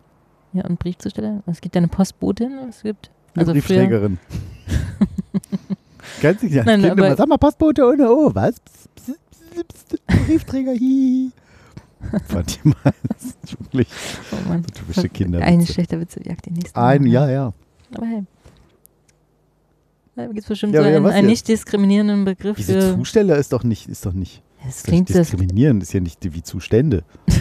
Ja, 0.53 0.65
und 0.65 0.77
Briefzusteller. 0.79 1.41
Es 1.47 1.61
gibt 1.61 1.73
ja 1.75 1.79
eine 1.79 1.87
Postbotin, 1.87 2.51
es 2.69 2.83
gibt. 2.83 3.09
Eine 3.33 3.41
Also 3.41 3.51
Briefträgerin. 3.53 4.19
Kennst 6.21 6.43
du 6.43 6.47
ja? 6.47 6.63
Nein, 6.63 6.85
aber- 6.89 7.15
Sag 7.15 7.27
mal, 7.27 7.37
Postbote 7.37 7.83
ohne 7.85 8.09
O. 8.11 8.29
Was? 8.33 8.59
Psst, 8.59 8.89
psst, 8.95 9.67
psst, 9.67 10.05
Briefträger, 10.27 10.71
hi. 10.73 11.31
Fand 12.27 12.51
ich 12.51 12.63
mal 12.65 12.75
wirklich 13.59 13.87
oh 14.31 14.49
Mann. 14.49 14.63
so 14.63 14.69
typische 14.81 15.09
Kinder. 15.09 15.39
Ein 15.41 15.65
schlechter 15.65 15.99
Witz 15.99 16.15
jagt 16.23 16.45
den 16.45 16.53
nächsten. 16.53 16.77
Ein, 16.79 17.01
Mal. 17.03 17.09
ja, 17.09 17.29
ja. 17.29 17.53
Aber 17.95 18.05
hey. 18.05 18.23
Da 20.15 20.27
gibt 20.27 20.39
es 20.39 20.45
bestimmt 20.45 20.73
Ja, 20.73 20.83
so 20.83 20.89
ja, 20.89 21.03
einen, 21.05 21.27
nicht 21.27 21.47
diskriminierenden 21.47 22.23
Begriff 22.25 22.55
Diese 22.57 22.79
für. 22.81 22.95
Zusteller 22.97 23.35
ist 23.37 23.51
doch 23.51 23.63
nicht, 23.63 23.87
ist 23.89 24.05
doch 24.05 24.13
nicht, 24.13 24.43
Das 24.63 24.83
klingt 24.83 25.09
das. 25.09 25.29
diskriminierend, 25.29 25.81
ist 25.81 25.93
ja 25.93 25.99
nicht 25.99 26.19
wie 26.33 26.43
Zustände. 26.43 27.03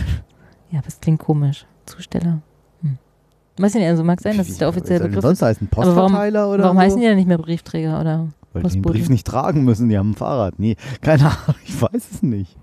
Ja, 0.70 0.78
aber 0.78 0.88
es 0.88 0.98
klingt 1.00 1.20
komisch. 1.20 1.66
Zusteller. 1.84 2.40
Hm. 2.80 2.96
Weiß 3.58 3.74
ich 3.74 3.80
nicht, 3.82 3.88
also 3.90 4.02
mag 4.02 4.22
sein, 4.22 4.38
dass 4.38 4.48
es 4.48 4.56
der 4.56 4.70
offizielle 4.70 5.04
Begriff 5.04 5.20
sonst 5.20 5.40
ist. 5.40 5.42
heißen 5.42 5.68
Aber 5.70 5.84
warum- 5.84 5.96
Postverteiler 6.12 6.48
oder 6.50 6.64
Warum 6.64 6.78
so? 6.78 6.82
heißen 6.82 6.98
die 6.98 7.06
dann 7.06 7.16
nicht 7.16 7.28
mehr 7.28 7.36
Briefträger 7.36 8.00
oder? 8.00 8.28
Weil 8.54 8.62
die 8.62 8.68
den? 8.70 8.80
Brief 8.80 9.10
nicht 9.10 9.26
tragen 9.26 9.64
müssen, 9.64 9.90
die 9.90 9.98
haben 9.98 10.12
ein 10.12 10.14
Fahrrad. 10.14 10.58
Nee, 10.58 10.76
keine 11.02 11.24
Ahnung, 11.26 11.56
ich 11.66 11.82
weiß 11.82 12.10
es 12.10 12.22
nicht. 12.22 12.56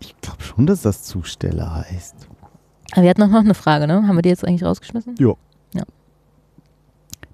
Ich 0.00 0.14
glaube 0.20 0.42
schon, 0.42 0.66
dass 0.66 0.82
das 0.82 1.02
Zusteller 1.02 1.74
heißt. 1.74 2.28
Aber 2.92 3.02
wir 3.02 3.10
hatten 3.10 3.20
noch 3.20 3.32
eine 3.32 3.54
Frage, 3.54 3.86
ne? 3.86 4.06
Haben 4.06 4.16
wir 4.16 4.22
die 4.22 4.28
jetzt 4.28 4.46
eigentlich 4.46 4.64
rausgeschmissen? 4.64 5.16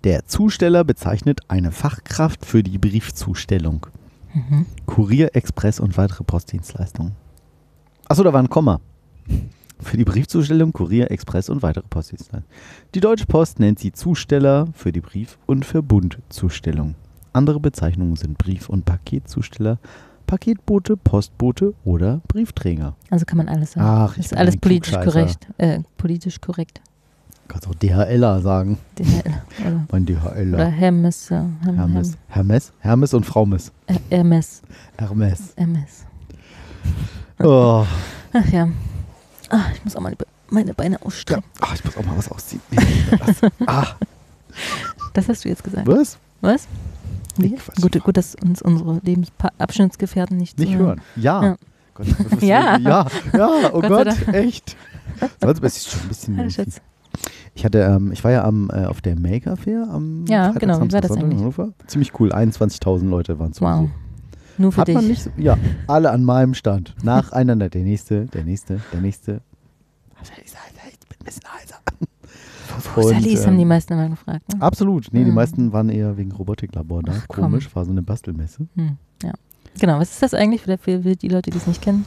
Der 0.05 0.25
Zusteller 0.25 0.83
bezeichnet 0.85 1.41
eine 1.49 1.73
Fachkraft 1.73 2.47
für 2.47 2.63
die 2.63 2.79
Briefzustellung. 2.79 3.87
Mhm. 4.33 4.65
Kurier, 4.87 5.35
Express 5.35 5.79
und 5.79 5.99
weitere 5.99 6.25
Postdienstleistungen. 6.25 7.13
Achso, 8.09 8.23
da 8.23 8.33
war 8.33 8.41
ein 8.41 8.49
Komma. 8.49 8.81
Für 9.79 9.99
die 9.99 10.05
Briefzustellung, 10.05 10.73
Kurier, 10.73 11.11
Express 11.11 11.51
und 11.51 11.63
weitere 11.63 11.85
Postdienstleistungen. 11.89 12.47
Die 12.95 13.01
Deutsche 13.01 13.27
Post 13.27 13.61
nennt 13.61 13.79
sie 13.79 13.93
Zusteller 13.93 14.69
für 14.73 14.93
die 14.93 15.03
Brief- 15.03 15.39
und 15.47 15.67
Verbundzustellung. 15.67 16.95
Andere 17.35 17.61
Bezeichnungen 17.61 18.17
sind 18.17 18.39
Brief- 18.39 18.71
und 18.71 18.87
Paketzusteller, 18.87 19.79
Paketbote, 20.31 20.97
Postbote 20.97 21.75
oder 21.85 22.21
Briefträger. 22.29 22.95
Also 23.11 23.25
kann 23.25 23.39
man 23.39 23.49
alles 23.49 23.73
sagen. 23.73 23.85
Ach, 23.85 24.17
ich 24.17 24.27
ist 24.27 24.37
alles 24.37 24.57
politisch 24.57 24.95
korrekt. 24.95 25.49
Äh, 25.59 25.81
politisch 25.99 26.41
korrekt. 26.41 26.81
Kannst 27.49 27.67
auch 27.67 27.75
DHLer 27.75 28.41
sagen. 28.41 28.79
DHL. 28.97 29.25
Oder, 29.67 29.87
Mein 29.91 30.05
oder 30.05 30.15
DHLer. 30.37 30.67
Hermes. 30.67 31.33
Äh, 31.33 31.35
Herm, 31.35 31.59
Hermes. 31.77 32.17
Hermes? 32.29 32.73
Hermes 32.79 33.13
und 33.13 33.27
Frau 33.27 33.45
Miss. 33.45 33.73
Äh, 33.89 33.95
Hermes. 34.09 34.63
Hermes. 34.99 35.53
Hermes. 35.57 36.07
Oh. 37.41 37.85
Ach 38.33 38.47
ja. 38.53 38.69
Ah, 39.49 39.65
ich 39.75 39.85
muss 39.85 39.97
auch 39.97 40.01
mal 40.01 40.15
meine 40.49 40.75
Beine 40.75 40.95
Ja. 41.01 41.03
ausstrecken. 41.07 41.43
Ach, 41.61 41.75
ich 41.75 41.85
muss 41.85 41.97
auch 41.97 42.05
mal 42.05 42.17
was 42.17 42.31
ausziehen. 42.31 42.63
ah, 43.67 43.85
Das 45.13 45.29
hast 45.29 45.45
du 45.45 45.49
jetzt 45.49 45.65
gesagt. 45.65 45.89
was? 45.89 46.19
Was? 46.41 46.69
Quatsch. 47.43 47.81
Gut, 47.83 48.03
gut, 48.05 48.17
dass 48.17 48.35
uns 48.37 48.63
unsere 48.63 49.01
Lebensabschnittsgefährten 49.03 50.37
nicht, 50.37 50.59
Nicht 50.59 50.75
hören. 50.77 51.01
Ja. 51.17 51.43
Ja. 51.43 51.57
Gott, 51.95 52.07
Ja. 52.41 52.77
ja. 52.79 53.07
Ja, 53.33 53.49
oh 53.73 53.81
Gott 53.81 53.89
Gott, 53.89 54.29
echt. 54.35 54.77
Sonst 55.41 55.63
ist 55.63 55.77
es 55.77 55.93
schon 55.93 56.01
ein 56.03 56.09
bisschen. 56.09 56.37
Hallo, 56.37 56.49
irgendwie- 56.49 56.71
Schatz. 56.71 56.81
Ich 57.55 57.65
hatte, 57.65 57.81
ähm, 57.81 58.13
ich 58.13 58.23
war 58.23 58.31
ja 58.31 58.45
am, 58.45 58.71
äh, 58.73 58.85
auf 58.85 59.01
der 59.01 59.19
Maker 59.19 59.57
Fair 59.57 59.89
am 59.91 60.25
Ja, 60.29 60.45
Freitag, 60.53 60.61
genau. 60.61 60.81
Wie 60.83 60.93
war 60.93 61.01
das 61.01 61.09
Sonntag 61.09 61.25
in 61.25 61.25
eigentlich? 61.33 61.41
Hannover. 61.41 61.73
Ziemlich 61.89 62.21
cool. 62.21 62.33
21.000 62.33 63.09
Leute 63.09 63.39
waren 63.41 63.53
zu 63.53 63.63
Wow. 63.65 63.81
Besuch. 63.81 63.91
Nur 64.59 64.73
für 64.73 64.81
Hat 64.83 64.89
dich. 64.89 64.95
man 64.95 65.09
nicht 65.09 65.23
so, 65.25 65.31
ja, 65.37 65.57
alle 65.89 66.11
an 66.11 66.23
meinem 66.23 66.55
Stand. 66.55 66.95
Nacheinander. 67.03 67.69
Der 67.69 67.83
nächste, 67.83 68.27
der 68.27 68.45
nächste, 68.45 68.81
der 68.93 69.01
nächste. 69.01 69.41
Ich 70.23 70.29
bin 71.09 71.19
ein 71.19 71.25
bisschen 71.25 71.43
heiser. 71.53 71.77
Salis 72.95 73.41
Und, 73.41 73.47
haben 73.47 73.57
die 73.57 73.63
ähm, 73.63 73.69
meisten 73.69 73.93
immer 73.93 74.09
gefragt. 74.09 74.53
Ne? 74.53 74.61
Absolut. 74.63 75.09
Nee, 75.13 75.25
die 75.25 75.31
Mhm. 75.31 75.35
meisten 75.35 75.73
waren 75.73 75.89
eher 75.89 76.17
wegen 76.17 76.33
Robotiklabor 76.33 77.03
da. 77.03 77.13
Ach, 77.17 77.25
komm. 77.29 77.45
Komisch, 77.45 77.75
war 77.75 77.85
so 77.85 77.91
eine 77.91 78.03
Bastelmesse. 78.03 78.67
Hm, 78.77 78.97
ja. 79.23 79.33
Genau, 79.79 79.99
was 79.99 80.11
ist 80.11 80.23
das 80.23 80.35
eigentlich 80.35 80.63
für, 80.63 80.79
für, 80.79 80.99
die 81.17 81.29
Leute, 81.29 81.51
die 81.51 81.59
es 81.59 81.67
nicht 81.67 81.83
kennen? 81.83 82.05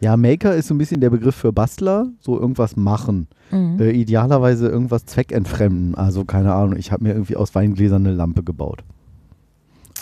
Ja, 0.00 0.16
Maker 0.16 0.54
ist 0.54 0.68
so 0.68 0.74
ein 0.74 0.78
bisschen 0.78 1.00
der 1.00 1.10
Begriff 1.10 1.34
für 1.34 1.52
Bastler, 1.52 2.06
so 2.20 2.38
irgendwas 2.38 2.76
machen. 2.76 3.26
Mhm. 3.50 3.80
Äh, 3.80 3.90
idealerweise 3.90 4.68
irgendwas 4.68 5.04
zweckentfremden. 5.06 5.94
Also 5.96 6.24
keine 6.24 6.54
Ahnung, 6.54 6.76
ich 6.76 6.92
habe 6.92 7.04
mir 7.04 7.10
irgendwie 7.10 7.36
aus 7.36 7.54
Weingläsern 7.54 8.06
eine 8.06 8.14
Lampe 8.14 8.42
gebaut. 8.42 8.84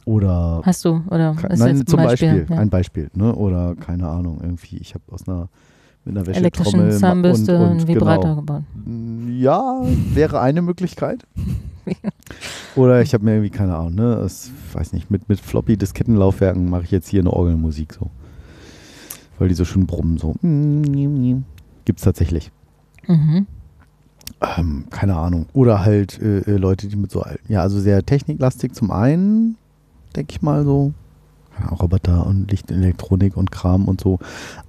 Oder 0.05 0.61
Hast 0.65 0.85
du? 0.85 1.03
Oder 1.11 1.35
ist 1.51 1.59
nein, 1.59 1.85
zum 1.87 1.97
Beispiel, 1.99 2.47
Ja. 2.49 2.59
ein 2.59 2.71
Beispiel, 2.71 3.11
ne? 3.15 3.35
Oder 3.35 3.75
keine 3.75 4.07
Ahnung, 4.09 4.39
irgendwie, 4.41 4.77
ich 4.77 4.95
habe 4.95 5.03
aus 5.11 5.27
einer 5.27 5.49
mit 6.07 6.17
einer 6.17 6.27
Elektrischen 6.37 6.81
Wäschetrommel 6.81 6.93
ma- 6.93 6.99
Zahnbürste, 6.99 7.59
und, 7.59 7.71
und, 7.81 7.89
Vibrator 7.89 8.23
Genau. 8.25 8.37
gebaut. 8.37 8.63
Ja, 9.39 9.83
wäre 10.15 10.41
eine 10.41 10.63
Möglichkeit. 10.63 11.27
Oder 12.77 13.03
ich 13.03 13.15
habe 13.15 13.25
mir 13.25 13.33
irgendwie, 13.33 13.51
keine 13.51 13.77
Ahnung, 13.77 13.95
ne, 13.95 14.17
das, 14.17 14.51
weiß 14.73 14.93
nicht, 14.93 15.11
mit, 15.11 15.29
mit 15.29 15.41
Floppy-Diskettenlaufwerken 15.41 16.69
mache 16.69 16.83
ich 16.85 16.91
jetzt 16.91 17.09
hier 17.09 17.21
eine 17.21 17.33
Orgelmusik 17.33 17.93
so. 17.95 18.11
Weil 19.39 19.49
die 19.49 19.55
so 19.55 19.65
schön 19.65 19.87
brummen, 19.87 20.17
so. 20.19 20.35
Gibt's 21.85 22.03
tatsächlich. 22.03 22.51
Mhm. 23.07 23.47
Ähm, 24.57 24.85
keine 24.91 25.17
Ahnung. 25.17 25.47
Oder 25.53 25.85
halt 25.85 26.21
äh, 26.21 26.39
äh, 26.41 26.57
Leute, 26.57 26.89
die 26.89 26.97
mit 26.97 27.11
so, 27.11 27.21
alten- 27.23 27.53
ja, 27.53 27.61
also 27.63 27.79
sehr 27.79 28.05
techniklastig 28.05 28.75
zum 28.75 28.91
einen, 28.91 29.57
denke 30.15 30.33
ich 30.33 30.43
mal 30.43 30.65
so. 30.65 30.93
Ja, 31.61 31.69
Roboter 31.69 32.27
und 32.27 32.51
Lichtelektronik 32.51 33.37
und 33.37 33.51
Kram 33.51 33.89
und 33.89 34.01
so. 34.01 34.19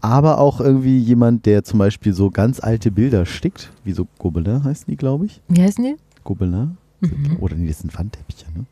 Aber 0.02 0.38
auch 0.40 0.62
irgendwie 0.62 0.98
jemand, 0.98 1.46
der 1.46 1.64
zum 1.64 1.80
Beispiel 1.80 2.14
so 2.14 2.32
ganz 2.32 2.60
alte 2.62 2.92
Bilder 2.92 3.26
stickt, 3.26 3.72
wie 3.84 3.92
so 3.92 4.08
Gobelin 4.20 4.64
heißen 4.64 4.86
die, 4.90 4.96
glaube 4.96 5.26
ich. 5.26 5.42
Wie 5.50 5.62
heißen 5.62 5.84
die? 5.84 5.96
Gobelin. 6.24 6.78
Mhm. 7.02 7.38
Oder 7.40 7.56
nee, 7.56 7.68
das 7.68 7.80
sind 7.80 7.98
Wandteppiche, 7.98 8.46
ne? 8.56 8.66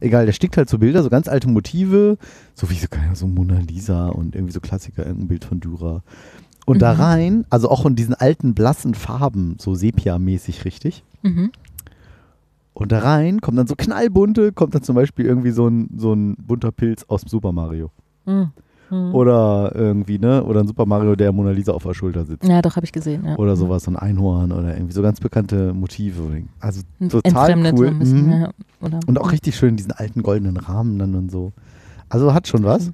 Egal, 0.00 0.26
der 0.26 0.32
stickt 0.32 0.56
halt 0.56 0.68
so 0.70 0.78
Bilder, 0.78 1.02
so 1.02 1.10
ganz 1.10 1.28
alte 1.28 1.48
Motive, 1.48 2.16
so 2.54 2.70
wie 2.70 2.74
so, 2.74 2.86
so 3.14 3.26
Mona 3.26 3.58
Lisa 3.60 4.08
und 4.08 4.34
irgendwie 4.34 4.52
so 4.52 4.60
Klassiker, 4.60 5.04
irgendein 5.06 5.28
Bild 5.28 5.44
von 5.44 5.60
Dürer. 5.60 6.02
Und 6.64 6.80
da 6.82 6.94
Mhm. 6.94 7.00
rein, 7.00 7.44
also 7.50 7.70
auch 7.70 7.86
in 7.86 7.94
diesen 7.94 8.14
alten 8.14 8.54
blassen 8.54 8.94
Farben, 8.94 9.56
so 9.60 9.74
Sepia-mäßig 9.74 10.64
richtig. 10.64 11.04
Mhm. 11.22 11.52
Und 12.78 12.92
da 12.92 12.98
rein 12.98 13.40
kommt 13.40 13.56
dann 13.56 13.66
so 13.66 13.74
knallbunte, 13.74 14.52
kommt 14.52 14.74
dann 14.74 14.82
zum 14.82 14.96
Beispiel 14.96 15.24
irgendwie 15.24 15.50
so 15.50 15.66
ein, 15.66 15.88
so 15.96 16.12
ein 16.12 16.36
bunter 16.36 16.72
Pilz 16.72 17.04
aus 17.08 17.22
dem 17.22 17.28
Super 17.28 17.50
Mario. 17.50 17.90
Mhm. 18.26 18.50
Mhm. 18.90 19.14
Oder 19.14 19.72
irgendwie, 19.74 20.18
ne? 20.18 20.44
Oder 20.44 20.60
ein 20.60 20.66
Super 20.66 20.84
Mario, 20.84 21.16
der 21.16 21.32
Mona 21.32 21.52
Lisa 21.52 21.72
auf 21.72 21.84
der 21.84 21.94
Schulter 21.94 22.26
sitzt. 22.26 22.46
Ja, 22.46 22.60
doch, 22.60 22.76
habe 22.76 22.84
ich 22.84 22.92
gesehen. 22.92 23.24
Ja. 23.24 23.36
Oder 23.38 23.56
sowas, 23.56 23.84
so 23.84 23.90
ein 23.90 23.96
Einhorn 23.96 24.52
oder 24.52 24.74
irgendwie 24.76 24.92
so 24.92 25.00
ganz 25.00 25.20
bekannte 25.20 25.72
Motive. 25.72 26.42
Also 26.60 26.82
total 27.08 27.72
cool. 27.72 27.92
Bisschen, 27.92 28.26
Mhm. 28.26 28.32
ja. 28.42 28.50
Und 29.06 29.18
auch 29.22 29.32
richtig 29.32 29.56
schön 29.56 29.76
diesen 29.76 29.92
alten 29.92 30.22
goldenen 30.22 30.58
Rahmen 30.58 30.98
dann 30.98 31.14
und 31.14 31.30
so. 31.30 31.54
Also 32.10 32.34
hat 32.34 32.46
schon 32.46 32.64
was. 32.64 32.92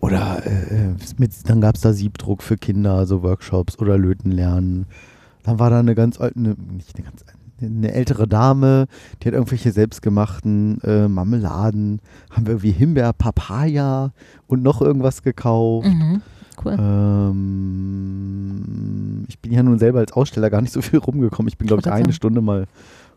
Oder 0.00 0.46
äh, 0.46 0.86
äh, 0.86 0.94
mit, 1.18 1.32
dann 1.46 1.60
gab 1.60 1.74
es 1.74 1.82
da 1.82 1.92
Siebdruck 1.92 2.42
für 2.42 2.56
Kinder, 2.56 3.04
so 3.06 3.22
Workshops 3.22 3.78
oder 3.78 3.98
Löten 3.98 4.30
lernen. 4.30 4.86
Dann 5.42 5.58
war 5.58 5.68
da 5.68 5.78
eine 5.78 5.94
ganz 5.94 6.18
alte, 6.18 6.38
eine, 6.38 6.56
nicht 6.72 6.96
eine 6.96 7.04
ganz 7.04 7.22
eine 7.62 7.92
ältere 7.92 8.28
Dame, 8.28 8.86
die 9.22 9.28
hat 9.28 9.34
irgendwelche 9.34 9.72
selbstgemachten 9.72 10.80
äh, 10.82 11.08
Marmeladen, 11.08 12.00
haben 12.30 12.46
wir 12.46 12.54
irgendwie 12.54 12.72
Himbeer, 12.72 13.12
Papaya 13.12 14.12
und 14.46 14.62
noch 14.62 14.80
irgendwas 14.80 15.22
gekauft. 15.22 15.88
Mhm. 15.88 16.22
Cool. 16.62 16.76
Ähm, 16.78 18.54
ich 19.28 19.38
bin 19.38 19.52
ja 19.52 19.62
nun 19.62 19.78
selber 19.78 20.00
als 20.00 20.12
Aussteller 20.12 20.50
gar 20.50 20.60
nicht 20.60 20.72
so 20.72 20.82
viel 20.82 20.98
rumgekommen. 20.98 21.48
Ich 21.48 21.58
bin, 21.58 21.66
glaube 21.66 21.80
ich, 21.80 21.86
eine 21.86 22.04
sagen. 22.04 22.12
Stunde 22.12 22.40
mal 22.40 22.66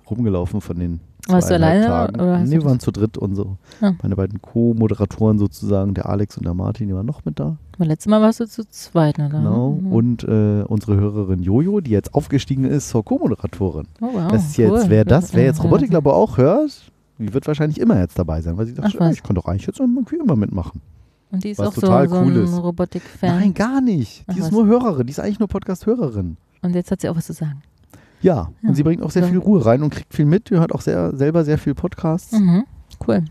rumgelaufen 0.09 0.61
von 0.61 0.79
den 0.79 0.99
Warst 1.27 1.49
du 1.49 1.55
alleine 1.55 1.85
Tagen. 1.85 2.15
oder 2.15 2.39
nee, 2.39 2.51
wir 2.51 2.65
waren 2.65 2.79
zu 2.79 2.91
dritt 2.91 3.17
und 3.17 3.35
so. 3.35 3.57
Ah. 3.81 3.93
Meine 4.01 4.15
beiden 4.15 4.41
Co-Moderatoren 4.41 5.39
sozusagen, 5.39 5.93
der 5.93 6.09
Alex 6.09 6.37
und 6.37 6.45
der 6.45 6.53
Martin, 6.53 6.87
die 6.87 6.95
waren 6.95 7.05
noch 7.05 7.25
mit 7.25 7.39
da. 7.39 7.57
Letztes 7.77 8.07
Mal 8.09 8.21
warst 8.21 8.39
du 8.39 8.47
zu 8.47 8.67
zweit, 8.69 9.17
ne? 9.17 9.29
Genau. 9.29 9.71
Mhm. 9.71 9.91
Und 9.91 10.23
äh, 10.23 10.63
unsere 10.67 10.95
Hörerin 10.95 11.41
Jojo, 11.41 11.81
die 11.81 11.91
jetzt 11.91 12.13
aufgestiegen 12.13 12.65
ist 12.65 12.89
zur 12.89 13.03
Co-Moderatorin. 13.03 13.87
oh, 14.01 14.09
wow, 14.13 14.27
das 14.31 14.45
ist 14.45 14.57
jetzt, 14.57 14.71
cool. 14.71 14.83
wer 14.87 15.05
das, 15.05 15.33
wer 15.33 15.45
jetzt 15.45 15.63
Robotiklabor 15.63 16.15
auch 16.15 16.37
hört, 16.37 16.91
die 17.17 17.33
wird 17.33 17.47
wahrscheinlich 17.47 17.79
immer 17.79 17.99
jetzt 17.99 18.17
dabei 18.19 18.41
sein, 18.41 18.57
weil 18.57 18.67
sie 18.67 18.73
Ach 18.77 18.83
sagt, 18.83 18.99
was. 18.99 19.13
ich 19.15 19.23
kann 19.23 19.35
doch 19.35 19.45
eigentlich 19.45 19.65
jetzt 19.67 19.79
irgendwie 19.79 20.17
immer 20.17 20.35
mitmachen. 20.35 20.81
Und 21.31 21.43
die 21.43 21.49
ist 21.49 21.57
was 21.59 21.69
auch 21.69 21.73
so, 21.73 21.81
total 21.81 22.07
so 22.09 22.15
cool 22.17 22.31
ein 22.31 22.43
ist. 22.43 22.53
Robotik-Fan. 22.63 23.39
Nein, 23.39 23.53
gar 23.55 23.81
nicht. 23.81 24.23
Ach 24.27 24.33
Die 24.33 24.39
ist 24.39 24.45
was. 24.47 24.51
nur 24.51 24.67
Hörerin, 24.67 25.07
die 25.07 25.11
ist 25.11 25.19
eigentlich 25.19 25.39
nur 25.39 25.47
Podcast-Hörerin. 25.47 26.37
Und 26.61 26.75
jetzt 26.75 26.91
hat 26.91 27.01
sie 27.01 27.09
auch 27.09 27.15
was 27.15 27.25
zu 27.25 27.33
sagen. 27.33 27.63
Ja, 28.21 28.49
Ja, 28.61 28.69
und 28.69 28.75
sie 28.75 28.83
bringt 28.83 29.01
auch 29.01 29.09
sehr 29.11 29.23
so. 29.23 29.29
viel 29.29 29.39
Ruhe 29.39 29.65
rein 29.65 29.81
und 29.83 29.89
kriegt 29.89 30.13
viel 30.13 30.25
mit. 30.25 30.49
Die 30.49 30.55
hört 30.55 30.73
auch 30.73 30.81
sehr, 30.81 31.15
selber 31.17 31.43
sehr 31.43 31.57
viel 31.57 31.73
Podcasts. 31.73 32.31
Mhm. 32.39 32.63
Cool. 33.05 33.23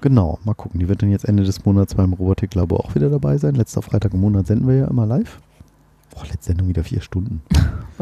Genau, 0.00 0.38
mal 0.44 0.54
gucken. 0.54 0.78
Die 0.80 0.88
wird 0.88 1.02
dann 1.02 1.10
jetzt 1.10 1.24
Ende 1.24 1.42
des 1.42 1.64
Monats 1.64 1.94
beim 1.94 2.12
Robotiklabor 2.12 2.84
auch 2.84 2.94
wieder 2.94 3.10
dabei 3.10 3.36
sein. 3.38 3.54
Letzter 3.54 3.82
Freitag 3.82 4.14
im 4.14 4.20
Monat 4.20 4.46
senden 4.46 4.68
wir 4.68 4.74
ja 4.76 4.86
immer 4.86 5.06
live. 5.06 5.40
Boah, 6.14 6.24
letzte 6.24 6.46
Sendung 6.52 6.68
wieder 6.68 6.84
vier 6.84 7.00
Stunden. 7.00 7.42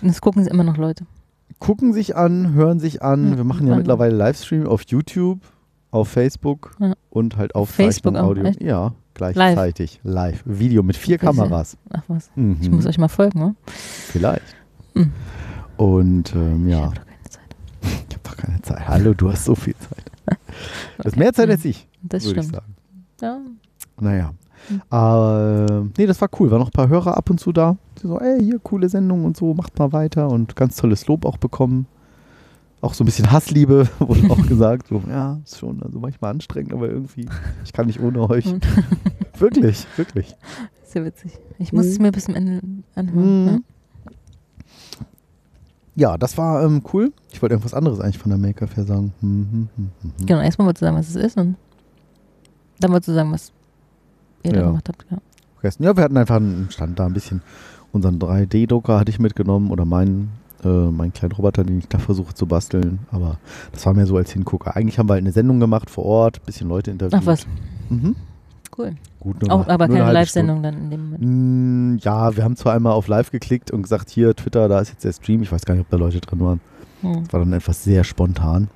Und 0.00 0.08
das 0.08 0.20
gucken 0.20 0.44
sie 0.44 0.50
immer 0.50 0.64
noch 0.64 0.76
Leute. 0.76 1.04
Gucken 1.58 1.92
sich 1.92 2.16
an, 2.16 2.52
hören 2.54 2.78
sich 2.78 3.02
an. 3.02 3.32
Ja, 3.32 3.36
Wir 3.38 3.44
machen 3.44 3.66
ja 3.66 3.76
mittlerweile 3.76 4.14
Livestream 4.14 4.66
auf 4.66 4.82
YouTube, 4.86 5.40
auf 5.90 6.08
Facebook 6.08 6.70
Ja. 6.78 6.94
und 7.10 7.36
halt 7.36 7.54
auf 7.54 7.70
Facebook 7.70 8.14
Audio. 8.16 8.44
echt? 8.44 8.62
Ja, 8.62 8.92
gleichzeitig. 9.14 10.00
Live. 10.04 10.42
Video 10.46 10.82
mit 10.84 10.96
vier? 10.96 11.18
Kameras. 11.18 11.76
Ach 11.90 12.02
was. 12.06 12.30
Mhm. 12.36 12.58
Ich 12.60 12.70
muss 12.70 12.86
euch 12.86 12.98
mal 12.98 13.08
folgen, 13.08 13.40
ne? 13.40 13.54
Vielleicht. 13.66 14.54
Mhm. 14.94 15.12
Und 15.76 16.34
ähm, 16.36 16.66
Ich 16.68 16.72
ja, 16.74 16.82
habe 16.82 16.94
doch 16.94 17.04
keine 17.06 17.22
Zeit. 17.28 17.56
ich 17.82 18.14
habe 18.14 18.22
doch 18.22 18.36
keine 18.36 18.62
Zeit. 18.62 18.88
Hallo, 18.88 19.14
du 19.14 19.30
hast 19.32 19.44
so 19.44 19.54
viel 19.56 19.74
Zeit. 19.76 20.04
Du 20.98 21.04
hast 21.04 21.16
mehr 21.16 21.32
Zeit 21.32 21.48
als 21.50 21.64
ich, 21.64 21.88
Das 22.02 22.24
würde 22.24 22.40
ich 22.40 22.46
stimmt. 22.46 22.62
sagen. 23.20 23.58
Ja. 24.00 24.00
Naja. 24.00 24.32
Mhm. 24.68 24.82
Äh, 24.90 25.90
nee, 25.98 26.06
das 26.06 26.20
war 26.20 26.28
cool. 26.38 26.50
Waren 26.50 26.60
noch 26.60 26.68
ein 26.68 26.72
paar 26.72 26.88
Hörer 26.88 27.16
ab 27.16 27.30
und 27.30 27.38
zu 27.40 27.52
da. 27.52 27.76
Die 28.02 28.06
so, 28.06 28.18
ey, 28.20 28.42
hier, 28.42 28.58
coole 28.58 28.88
Sendung 28.88 29.24
und 29.24 29.36
so, 29.36 29.54
macht 29.54 29.78
mal 29.78 29.92
weiter 29.92 30.28
und 30.30 30.56
ganz 30.56 30.76
tolles 30.76 31.06
Lob 31.06 31.24
auch 31.24 31.36
bekommen. 31.38 31.86
Auch 32.80 32.94
so 32.94 33.02
ein 33.02 33.06
bisschen 33.06 33.32
Hassliebe, 33.32 33.88
wurde 33.98 34.30
auch 34.30 34.46
gesagt. 34.46 34.88
So, 34.88 35.02
ja, 35.08 35.40
ist 35.44 35.58
schon 35.58 35.82
also 35.82 35.98
manchmal 35.98 36.32
anstrengend, 36.32 36.72
aber 36.72 36.88
irgendwie, 36.88 37.26
ich 37.64 37.72
kann 37.72 37.86
nicht 37.86 38.00
ohne 38.00 38.28
euch. 38.28 38.44
Wirklich, 39.38 39.86
wirklich. 39.96 40.34
Sehr 40.82 41.04
witzig. 41.04 41.38
Ich 41.58 41.72
muss 41.72 41.86
es 41.86 41.98
Mhm. 41.98 42.02
mir 42.06 42.12
bis 42.12 42.24
zum 42.24 42.34
Ende 42.34 42.60
anhören. 42.96 43.42
Mhm. 43.42 43.46
Ja? 43.48 43.58
Ja, 45.98 46.16
das 46.16 46.38
war 46.38 46.62
ähm, 46.64 46.82
cool. 46.92 47.12
Ich 47.32 47.42
wollte 47.42 47.54
irgendwas 47.54 47.74
anderes 47.74 47.98
eigentlich 47.98 48.18
von 48.18 48.30
der 48.30 48.38
Maker 48.38 48.68
Fair 48.68 48.84
sagen. 48.84 49.12
Hm, 49.20 49.28
hm, 49.30 49.68
hm, 49.76 49.90
hm, 50.02 50.12
hm. 50.18 50.26
Genau, 50.26 50.40
erstmal 50.40 50.66
wolltest 50.66 50.82
du 50.82 50.86
sagen, 50.86 50.96
was 50.96 51.08
es 51.08 51.16
ist 51.16 51.36
und 51.36 51.56
dann 52.78 52.92
wolltest 52.92 53.08
du 53.08 53.14
sagen, 53.14 53.32
was 53.32 53.50
ihr 54.44 54.52
da 54.52 54.60
Ja. 54.60 54.66
gemacht 54.66 54.88
habt. 54.88 55.04
Ja. 55.10 55.18
Vergessen. 55.56 55.82
Ja, 55.82 55.96
wir 55.96 56.04
hatten 56.04 56.16
einfach 56.16 56.36
einen 56.36 56.68
Stand 56.70 56.98
da 57.00 57.06
ein 57.06 57.12
bisschen. 57.14 57.42
Unseren 57.90 58.20
3D-Drucker 58.20 59.00
hatte 59.00 59.10
ich 59.10 59.18
mitgenommen 59.18 59.72
oder 59.72 59.84
meinen, 59.84 60.30
äh, 60.62 60.68
meinen 60.68 61.12
kleinen 61.12 61.32
Roboter, 61.32 61.64
den 61.64 61.78
ich 61.80 61.88
da 61.88 61.98
versuche 61.98 62.32
zu 62.32 62.46
basteln. 62.46 63.00
Aber 63.10 63.38
das 63.72 63.84
war 63.84 63.94
mehr 63.94 64.06
so 64.06 64.16
als 64.16 64.30
Hingucker. 64.30 64.76
Eigentlich 64.76 65.00
haben 65.00 65.08
wir 65.08 65.14
halt 65.14 65.22
eine 65.24 65.32
Sendung 65.32 65.58
gemacht 65.58 65.90
vor 65.90 66.04
Ort, 66.04 66.44
bisschen 66.46 66.68
Leute 66.68 66.92
interviewt. 66.92 67.18
Ach 67.20 67.26
was, 67.26 67.46
Mhm. 67.88 68.14
cool. 68.76 68.94
Gut, 69.20 69.42
nur 69.42 69.52
Auch, 69.52 69.66
aber 69.68 69.88
nur 69.88 69.96
eine 69.96 70.04
keine 70.04 70.12
Live-Sendung 70.12 70.62
dann 70.62 70.74
in 70.74 70.90
dem 70.90 71.04
Moment. 71.04 71.22
Mm, 71.22 71.96
Ja, 72.02 72.36
wir 72.36 72.44
haben 72.44 72.56
zwar 72.56 72.74
einmal 72.74 72.92
auf 72.92 73.08
Live 73.08 73.30
geklickt 73.30 73.70
und 73.70 73.82
gesagt, 73.82 74.10
hier, 74.10 74.34
Twitter, 74.34 74.68
da 74.68 74.80
ist 74.80 74.90
jetzt 74.90 75.04
der 75.04 75.12
Stream. 75.12 75.42
Ich 75.42 75.50
weiß 75.50 75.64
gar 75.64 75.74
nicht, 75.74 75.82
ob 75.82 75.90
da 75.90 75.96
Leute 75.96 76.20
drin 76.20 76.40
waren. 76.40 76.60
Hm. 77.00 77.24
Das 77.24 77.32
war 77.32 77.40
dann 77.40 77.52
etwas 77.52 77.82
sehr 77.82 78.04
spontan. 78.04 78.68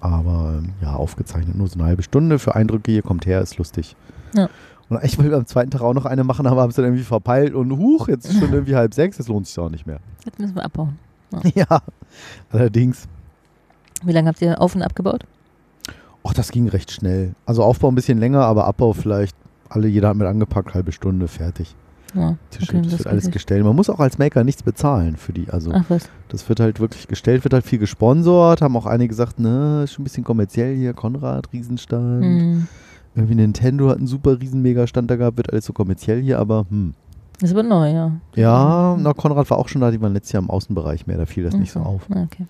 Aber 0.00 0.54
ähm, 0.58 0.70
ja, 0.80 0.94
aufgezeichnet 0.94 1.56
nur 1.56 1.68
so 1.68 1.78
eine 1.78 1.88
halbe 1.88 2.02
Stunde 2.02 2.38
für 2.38 2.54
Eindrücke. 2.54 2.90
Hier 2.92 3.02
kommt 3.02 3.26
her, 3.26 3.42
ist 3.42 3.58
lustig. 3.58 3.96
Ja. 4.34 4.48
Und 4.88 5.00
wollten 5.18 5.30
wir 5.30 5.36
am 5.36 5.46
zweiten 5.46 5.70
Tag 5.70 5.82
auch 5.82 5.94
noch 5.94 6.04
eine 6.04 6.24
machen, 6.24 6.46
aber 6.48 6.62
haben 6.62 6.70
es 6.70 6.76
dann 6.76 6.84
irgendwie 6.84 7.04
verpeilt 7.04 7.54
und 7.54 7.70
huch, 7.78 8.08
jetzt 8.08 8.24
ist 8.28 8.40
schon 8.40 8.52
irgendwie 8.52 8.74
halb 8.74 8.92
sechs, 8.92 9.18
das 9.18 9.28
lohnt 9.28 9.46
sich 9.46 9.56
auch 9.58 9.70
nicht 9.70 9.86
mehr. 9.86 10.00
Jetzt 10.24 10.38
müssen 10.40 10.56
wir 10.56 10.64
abbauen. 10.64 10.98
Ja, 11.54 11.80
allerdings. 12.50 13.06
Wie 14.02 14.10
lange 14.10 14.28
habt 14.28 14.42
ihr 14.42 14.60
auf 14.60 14.74
und 14.74 14.82
abgebaut? 14.82 15.24
Ach, 16.24 16.34
das 16.34 16.50
ging 16.50 16.68
recht 16.68 16.90
schnell. 16.90 17.34
Also 17.46 17.62
Aufbau 17.62 17.88
ein 17.88 17.94
bisschen 17.94 18.18
länger, 18.18 18.40
aber 18.40 18.64
Abbau 18.66 18.92
vielleicht. 18.92 19.36
Alle, 19.70 19.88
jeder 19.88 20.08
hat 20.08 20.16
mit 20.16 20.26
angepackt, 20.26 20.74
halbe 20.74 20.92
Stunde, 20.92 21.26
fertig. 21.28 21.74
Ja, 22.14 22.36
Tische, 22.50 22.76
okay, 22.76 22.82
das 22.82 22.98
wird 22.98 23.06
alles 23.06 23.30
gestellt. 23.30 23.64
Man 23.64 23.76
muss 23.76 23.88
auch 23.88 24.00
als 24.00 24.18
Maker 24.18 24.42
nichts 24.42 24.62
bezahlen 24.64 25.16
für 25.16 25.32
die. 25.32 25.48
Also 25.48 25.70
Ach 25.72 25.84
was. 25.88 26.08
das 26.28 26.48
wird 26.48 26.58
halt 26.58 26.80
wirklich 26.80 27.06
gestellt, 27.06 27.44
wird 27.44 27.54
halt 27.54 27.64
viel 27.64 27.78
gesponsert. 27.78 28.62
Haben 28.62 28.76
auch 28.76 28.86
einige 28.86 29.08
gesagt, 29.08 29.38
ne, 29.38 29.82
ist 29.84 29.92
schon 29.92 30.02
ein 30.02 30.04
bisschen 30.04 30.24
kommerziell 30.24 30.76
hier. 30.76 30.92
Konrad, 30.92 31.52
Riesenstand. 31.52 32.24
Hm. 32.24 32.66
Irgendwie 33.14 33.36
Nintendo 33.36 33.88
hat 33.88 33.98
einen 33.98 34.06
super 34.08 34.40
riesen 34.40 34.60
Mega-Stand 34.60 35.10
da 35.10 35.16
gehabt, 35.16 35.36
wird 35.36 35.52
alles 35.52 35.64
so 35.64 35.72
kommerziell 35.72 36.20
hier, 36.20 36.38
aber 36.40 36.66
hm. 36.68 36.94
Das 37.40 37.50
ist 37.50 37.56
aber 37.56 37.62
neu, 37.66 37.90
ja. 37.90 38.12
Ja, 38.34 38.96
na, 39.00 39.12
Konrad 39.14 39.48
war 39.48 39.58
auch 39.58 39.68
schon 39.68 39.80
da, 39.80 39.90
die 39.90 40.00
waren 40.02 40.12
letztes 40.12 40.32
Jahr 40.32 40.42
im 40.42 40.50
Außenbereich 40.50 41.06
mehr, 41.06 41.16
da 41.16 41.26
fiel 41.26 41.44
das 41.44 41.54
nicht 41.54 41.72
so 41.72 41.80
auf. 41.80 42.02
Okay. 42.10 42.46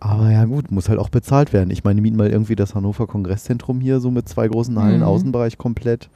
Aber 0.00 0.30
ja 0.30 0.44
gut, 0.44 0.70
muss 0.70 0.88
halt 0.88 0.98
auch 0.98 1.08
bezahlt 1.08 1.52
werden. 1.52 1.70
Ich 1.70 1.82
meine, 1.82 2.00
mieten 2.00 2.16
mal 2.16 2.28
irgendwie 2.28 2.54
das 2.54 2.74
Hannover 2.74 3.06
Kongresszentrum 3.06 3.80
hier 3.80 4.00
so 4.00 4.10
mit 4.10 4.28
zwei 4.28 4.46
großen 4.46 4.78
Hallen, 4.80 4.98
Mhm. 4.98 5.06
Außenbereich 5.06 5.56
komplett. 5.56 6.10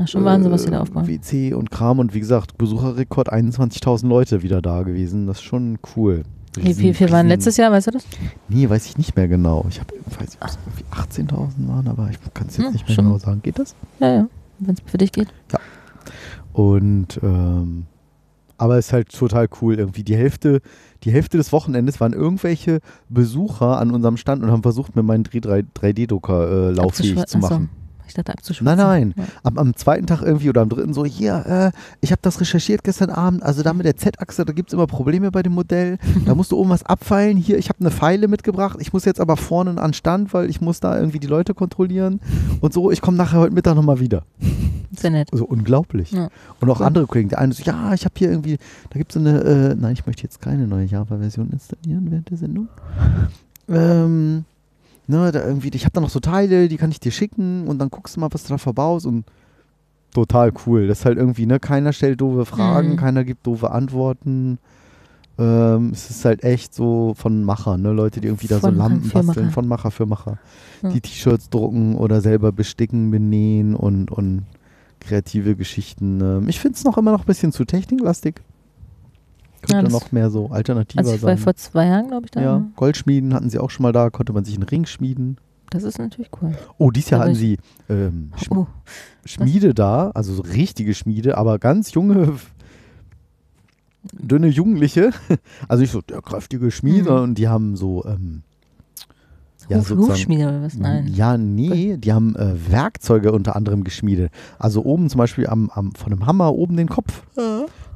Ach, 0.00 0.08
schon 0.08 0.24
Wahnsinn, 0.24 0.50
was 0.52 0.62
sie 0.64 0.70
da 0.70 0.78
Äh, 0.78 0.80
aufbauen. 0.80 1.06
WC 1.06 1.54
und 1.54 1.70
Kram 1.70 1.98
und 1.98 2.14
wie 2.14 2.20
gesagt, 2.20 2.58
Besucherrekord 2.58 3.32
21.000 3.32 4.06
Leute 4.08 4.42
wieder 4.42 4.60
da 4.62 4.82
gewesen. 4.82 5.26
Das 5.26 5.38
ist 5.38 5.44
schon 5.44 5.78
cool. 5.96 6.22
Wie 6.60 6.92
viel, 6.94 7.10
waren 7.12 7.28
letztes 7.28 7.56
Jahr, 7.56 7.70
weißt 7.70 7.86
du 7.86 7.90
das? 7.92 8.04
Nee, 8.48 8.68
weiß 8.68 8.86
ich 8.86 8.98
nicht 8.98 9.14
mehr 9.14 9.28
genau. 9.28 9.64
Ich 9.68 9.78
habe, 9.78 9.94
weiß 10.18 10.38
ob 10.40 10.48
es 10.48 10.58
irgendwie 10.66 11.32
18.000 11.32 11.68
waren, 11.68 11.86
aber 11.86 12.08
ich 12.10 12.18
kann 12.34 12.48
es 12.48 12.56
jetzt 12.56 12.64
Ja, 12.66 12.70
nicht 12.72 12.88
mehr 12.88 12.94
schon. 12.96 13.04
genau 13.04 13.18
sagen. 13.18 13.40
Geht 13.42 13.58
das? 13.58 13.76
Ja, 14.00 14.12
ja. 14.14 14.28
Wenn 14.58 14.74
es 14.74 14.80
für 14.86 14.98
dich 14.98 15.12
geht. 15.12 15.28
Und 16.52 17.20
ähm, 17.22 17.86
aber 18.56 18.76
es 18.76 18.86
ist 18.88 18.92
halt 18.92 19.12
total 19.16 19.46
cool. 19.62 19.76
Irgendwie 19.76 20.02
die 20.02 20.16
Hälfte, 20.16 20.60
die 21.04 21.12
Hälfte 21.12 21.36
des 21.36 21.52
Wochenendes 21.52 22.00
waren 22.00 22.12
irgendwelche 22.12 22.80
Besucher 23.08 23.78
an 23.78 23.92
unserem 23.92 24.16
Stand 24.16 24.42
und 24.42 24.50
haben 24.50 24.62
versucht, 24.62 24.96
mir 24.96 25.04
meinen 25.04 25.22
3D-Drucker 25.24 26.70
äh, 26.70 26.70
lauffähig 26.72 27.24
zu 27.26 27.38
machen. 27.38 27.70
Ich 28.08 28.14
dachte 28.14 28.30
Nein, 28.30 28.36
abzuschwitzen. 28.38 28.76
nein. 28.76 29.14
Ja. 29.16 29.24
Am, 29.44 29.58
am 29.58 29.76
zweiten 29.76 30.06
Tag 30.06 30.22
irgendwie 30.22 30.48
oder 30.48 30.62
am 30.62 30.68
dritten 30.68 30.92
so, 30.94 31.04
hier, 31.04 31.44
äh, 31.74 31.78
ich 32.00 32.10
habe 32.10 32.20
das 32.22 32.40
recherchiert 32.40 32.82
gestern 32.84 33.10
Abend, 33.10 33.42
also 33.42 33.62
da 33.62 33.72
mit 33.72 33.86
der 33.86 33.96
Z-Achse, 33.96 34.44
da 34.44 34.52
gibt 34.52 34.70
es 34.70 34.74
immer 34.74 34.86
Probleme 34.86 35.30
bei 35.30 35.42
dem 35.42 35.52
Modell. 35.52 35.98
Da 36.24 36.34
musst 36.34 36.50
du 36.52 36.56
oben 36.56 36.70
was 36.70 36.82
abfeilen. 36.84 37.36
Hier, 37.36 37.58
ich 37.58 37.68
habe 37.68 37.80
eine 37.80 37.90
Pfeile 37.90 38.28
mitgebracht. 38.28 38.78
Ich 38.80 38.92
muss 38.92 39.04
jetzt 39.04 39.20
aber 39.20 39.36
vorne 39.36 39.80
an 39.80 39.92
Stand, 39.92 40.32
weil 40.34 40.48
ich 40.50 40.60
muss 40.60 40.80
da 40.80 40.98
irgendwie 40.98 41.18
die 41.20 41.26
Leute 41.26 41.54
kontrollieren. 41.54 42.20
Und 42.60 42.72
so, 42.72 42.90
ich 42.90 43.00
komme 43.00 43.16
nachher 43.16 43.38
heute 43.40 43.54
Mittag 43.54 43.74
nochmal 43.76 44.00
wieder. 44.00 44.24
Sehr 44.96 45.10
nett. 45.10 45.28
So 45.32 45.44
unglaublich. 45.44 46.10
Ja. 46.12 46.28
Und 46.60 46.70
auch 46.70 46.80
Cool. 46.80 46.86
andere 46.86 47.06
Kollegen, 47.06 47.28
der 47.28 47.38
eine 47.38 47.52
so, 47.52 47.62
ja, 47.62 47.92
ich 47.92 48.04
habe 48.04 48.14
hier 48.16 48.30
irgendwie, 48.30 48.56
da 48.90 48.98
gibt 48.98 49.10
es 49.12 49.16
eine, 49.18 49.40
äh, 49.42 49.74
nein, 49.74 49.92
ich 49.92 50.06
möchte 50.06 50.22
jetzt 50.22 50.40
keine 50.40 50.66
neue 50.66 50.86
Java-Version 50.86 51.50
installieren 51.50 52.06
während 52.10 52.30
der 52.30 52.38
Sendung. 52.38 52.68
Ähm, 53.68 54.44
ne, 55.08 55.32
da 55.32 55.44
irgendwie, 55.44 55.70
ich 55.74 55.84
habe 55.84 55.92
da 55.92 56.00
noch 56.00 56.10
so 56.10 56.20
Teile, 56.20 56.68
die 56.68 56.76
kann 56.76 56.90
ich 56.90 57.00
dir 57.00 57.10
schicken 57.12 57.66
und 57.66 57.78
dann 57.80 57.90
guckst 57.90 58.14
du 58.16 58.20
mal, 58.20 58.28
was 58.30 58.44
du 58.44 58.50
da 58.50 58.58
verbaust 58.58 59.04
und 59.06 59.24
total 60.14 60.52
cool. 60.66 60.86
Das 60.86 61.00
ist 61.00 61.04
halt 61.04 61.18
irgendwie, 61.18 61.46
ne, 61.46 61.58
keiner 61.58 61.92
stellt 61.92 62.20
doofe 62.20 62.44
Fragen, 62.44 62.92
Mhm. 62.92 62.96
keiner 62.96 63.24
gibt 63.24 63.46
doofe 63.46 63.70
Antworten. 63.72 64.58
Ähm, 65.40 65.90
es 65.92 66.10
ist 66.10 66.24
halt 66.24 66.42
echt 66.42 66.74
so 66.74 67.14
von 67.16 67.44
Machern, 67.44 67.82
ne? 67.82 67.92
Leute, 67.92 68.20
die 68.20 68.26
irgendwie 68.26 68.48
da 68.48 68.58
so 68.58 68.70
Lampen 68.70 69.08
basteln, 69.08 69.46
Macher. 69.46 69.50
von 69.52 69.68
Macher 69.68 69.90
für 69.92 70.04
Macher. 70.06 70.38
Ja. 70.82 70.88
Die 70.90 71.00
T-Shirts 71.00 71.48
drucken 71.50 71.94
oder 71.96 72.20
selber 72.20 72.50
besticken, 72.50 73.10
benähen 73.12 73.76
und, 73.76 74.10
und 74.10 74.46
kreative 75.00 75.54
Geschichten. 75.54 76.20
Ähm, 76.20 76.48
ich 76.48 76.58
finde 76.58 76.74
es 76.76 76.84
noch 76.84 76.98
immer 76.98 77.12
noch 77.12 77.20
ein 77.20 77.26
bisschen 77.26 77.52
zu 77.52 77.64
techniklastig. 77.64 78.40
Ja, 79.62 79.66
Könnte 79.76 79.84
das- 79.84 79.92
noch 79.92 80.12
mehr 80.12 80.30
so 80.30 80.48
alternativer 80.50 81.00
Also 81.00 81.14
ich 81.14 81.22
war 81.22 81.30
sein. 81.30 81.38
vor 81.38 81.54
zwei 81.56 81.86
Jahren, 81.86 82.08
glaube 82.08 82.26
ich, 82.26 82.30
da. 82.30 82.40
ja? 82.40 82.66
Goldschmieden 82.76 83.34
hatten 83.34 83.50
sie 83.50 83.58
auch 83.58 83.70
schon 83.70 83.82
mal 83.82 83.92
da, 83.92 84.10
konnte 84.10 84.32
man 84.32 84.44
sich 84.44 84.54
einen 84.54 84.62
Ring 84.64 84.86
schmieden. 84.86 85.36
Das 85.70 85.82
ist 85.82 85.98
natürlich 85.98 86.30
cool. 86.40 86.54
Oh, 86.78 86.90
dieses 86.90 87.10
Jahr 87.10 87.20
hatten 87.20 87.34
sie 87.34 87.58
ähm, 87.90 88.32
Sch 88.36 88.50
Oh, 88.50 88.66
Schmiede 89.26 89.74
da, 89.74 90.10
also 90.12 90.32
so 90.32 90.42
richtige 90.42 90.94
Schmiede, 90.94 91.36
aber 91.36 91.58
ganz 91.58 91.92
junge, 91.92 92.34
dünne 94.12 94.48
Jugendliche. 94.48 95.10
Also 95.68 95.82
nicht 95.82 95.90
so 95.92 96.00
der 96.00 96.22
kräftige 96.22 96.70
Schmiede, 96.70 97.10
Mhm. 97.12 97.22
und 97.22 97.34
die 97.34 97.48
haben 97.48 97.76
so, 97.76 98.04
ähm, 98.06 98.42
ja, 99.68 99.78
Huf, 99.80 99.90
Hufschmiede 99.90 100.44
oder 100.48 100.62
was? 100.62 100.78
Nein. 100.78 101.08
Ja, 101.12 101.36
nee, 101.36 101.98
die 101.98 102.12
haben 102.14 102.34
äh, 102.36 102.54
Werkzeuge 102.70 103.32
unter 103.32 103.54
anderem 103.54 103.84
geschmiedet. 103.84 104.32
Also 104.58 104.82
oben 104.84 105.10
zum 105.10 105.18
Beispiel 105.18 105.46
am, 105.46 105.68
am, 105.68 105.92
von 105.92 106.12
einem 106.12 106.24
Hammer 106.24 106.54
oben 106.54 106.76
den 106.78 106.88
Kopf. 106.88 107.22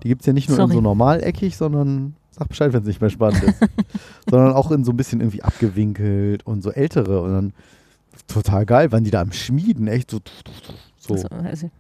Die 0.03 0.09
gibt 0.09 0.23
es 0.23 0.27
ja 0.27 0.33
nicht 0.33 0.49
nur 0.49 0.59
in 0.59 0.63
Sorry. 0.63 0.75
so 0.75 0.81
normaleckig, 0.81 1.57
sondern 1.57 2.15
sag 2.31 2.49
Bescheid, 2.49 2.73
wenn 2.73 2.81
es 2.83 2.87
nicht 2.89 3.01
mehr 3.01 3.11
spannend 3.11 3.43
ist. 3.45 3.61
sondern 4.31 4.53
auch 4.53 4.71
in 4.71 4.85
so 4.85 4.93
ein 4.93 4.97
bisschen 4.97 5.21
irgendwie 5.21 5.43
abgewinkelt 5.43 6.45
und 6.47 6.63
so 6.63 6.71
ältere. 6.71 7.23
Und 7.23 7.33
dann 7.33 7.53
total 8.27 8.67
geil, 8.67 8.91
waren 8.93 9.05
die 9.05 9.11
da 9.11 9.21
am 9.21 9.33
Schmieden, 9.33 9.87
echt 9.87 10.11
so. 10.11 10.19
so 10.99 11.15
Also, 11.15 11.29
also, 11.29 11.71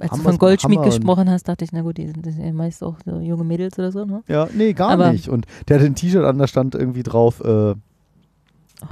als 0.00 0.10
du 0.12 0.18
von 0.18 0.38
Goldschmied 0.38 0.82
gesprochen 0.82 1.30
hast, 1.30 1.48
dachte 1.48 1.64
ich, 1.64 1.72
na 1.72 1.82
gut, 1.82 1.98
die 1.98 2.06
sind 2.06 2.26
ja 2.26 2.52
meist 2.52 2.82
auch 2.82 2.96
so 3.04 3.20
junge 3.20 3.44
Mädels 3.44 3.78
oder 3.78 3.92
so, 3.92 4.04
ne? 4.04 4.22
Ja, 4.28 4.48
nee, 4.52 4.72
gar 4.72 4.90
Aber- 4.90 5.12
nicht. 5.12 5.28
Und 5.28 5.46
der 5.68 5.78
hat 5.78 5.86
ein 5.86 5.94
T-Shirt 5.94 6.24
an, 6.24 6.38
da 6.38 6.46
stand 6.46 6.74
irgendwie 6.74 7.02
drauf, 7.02 7.40
äh, 7.40 7.74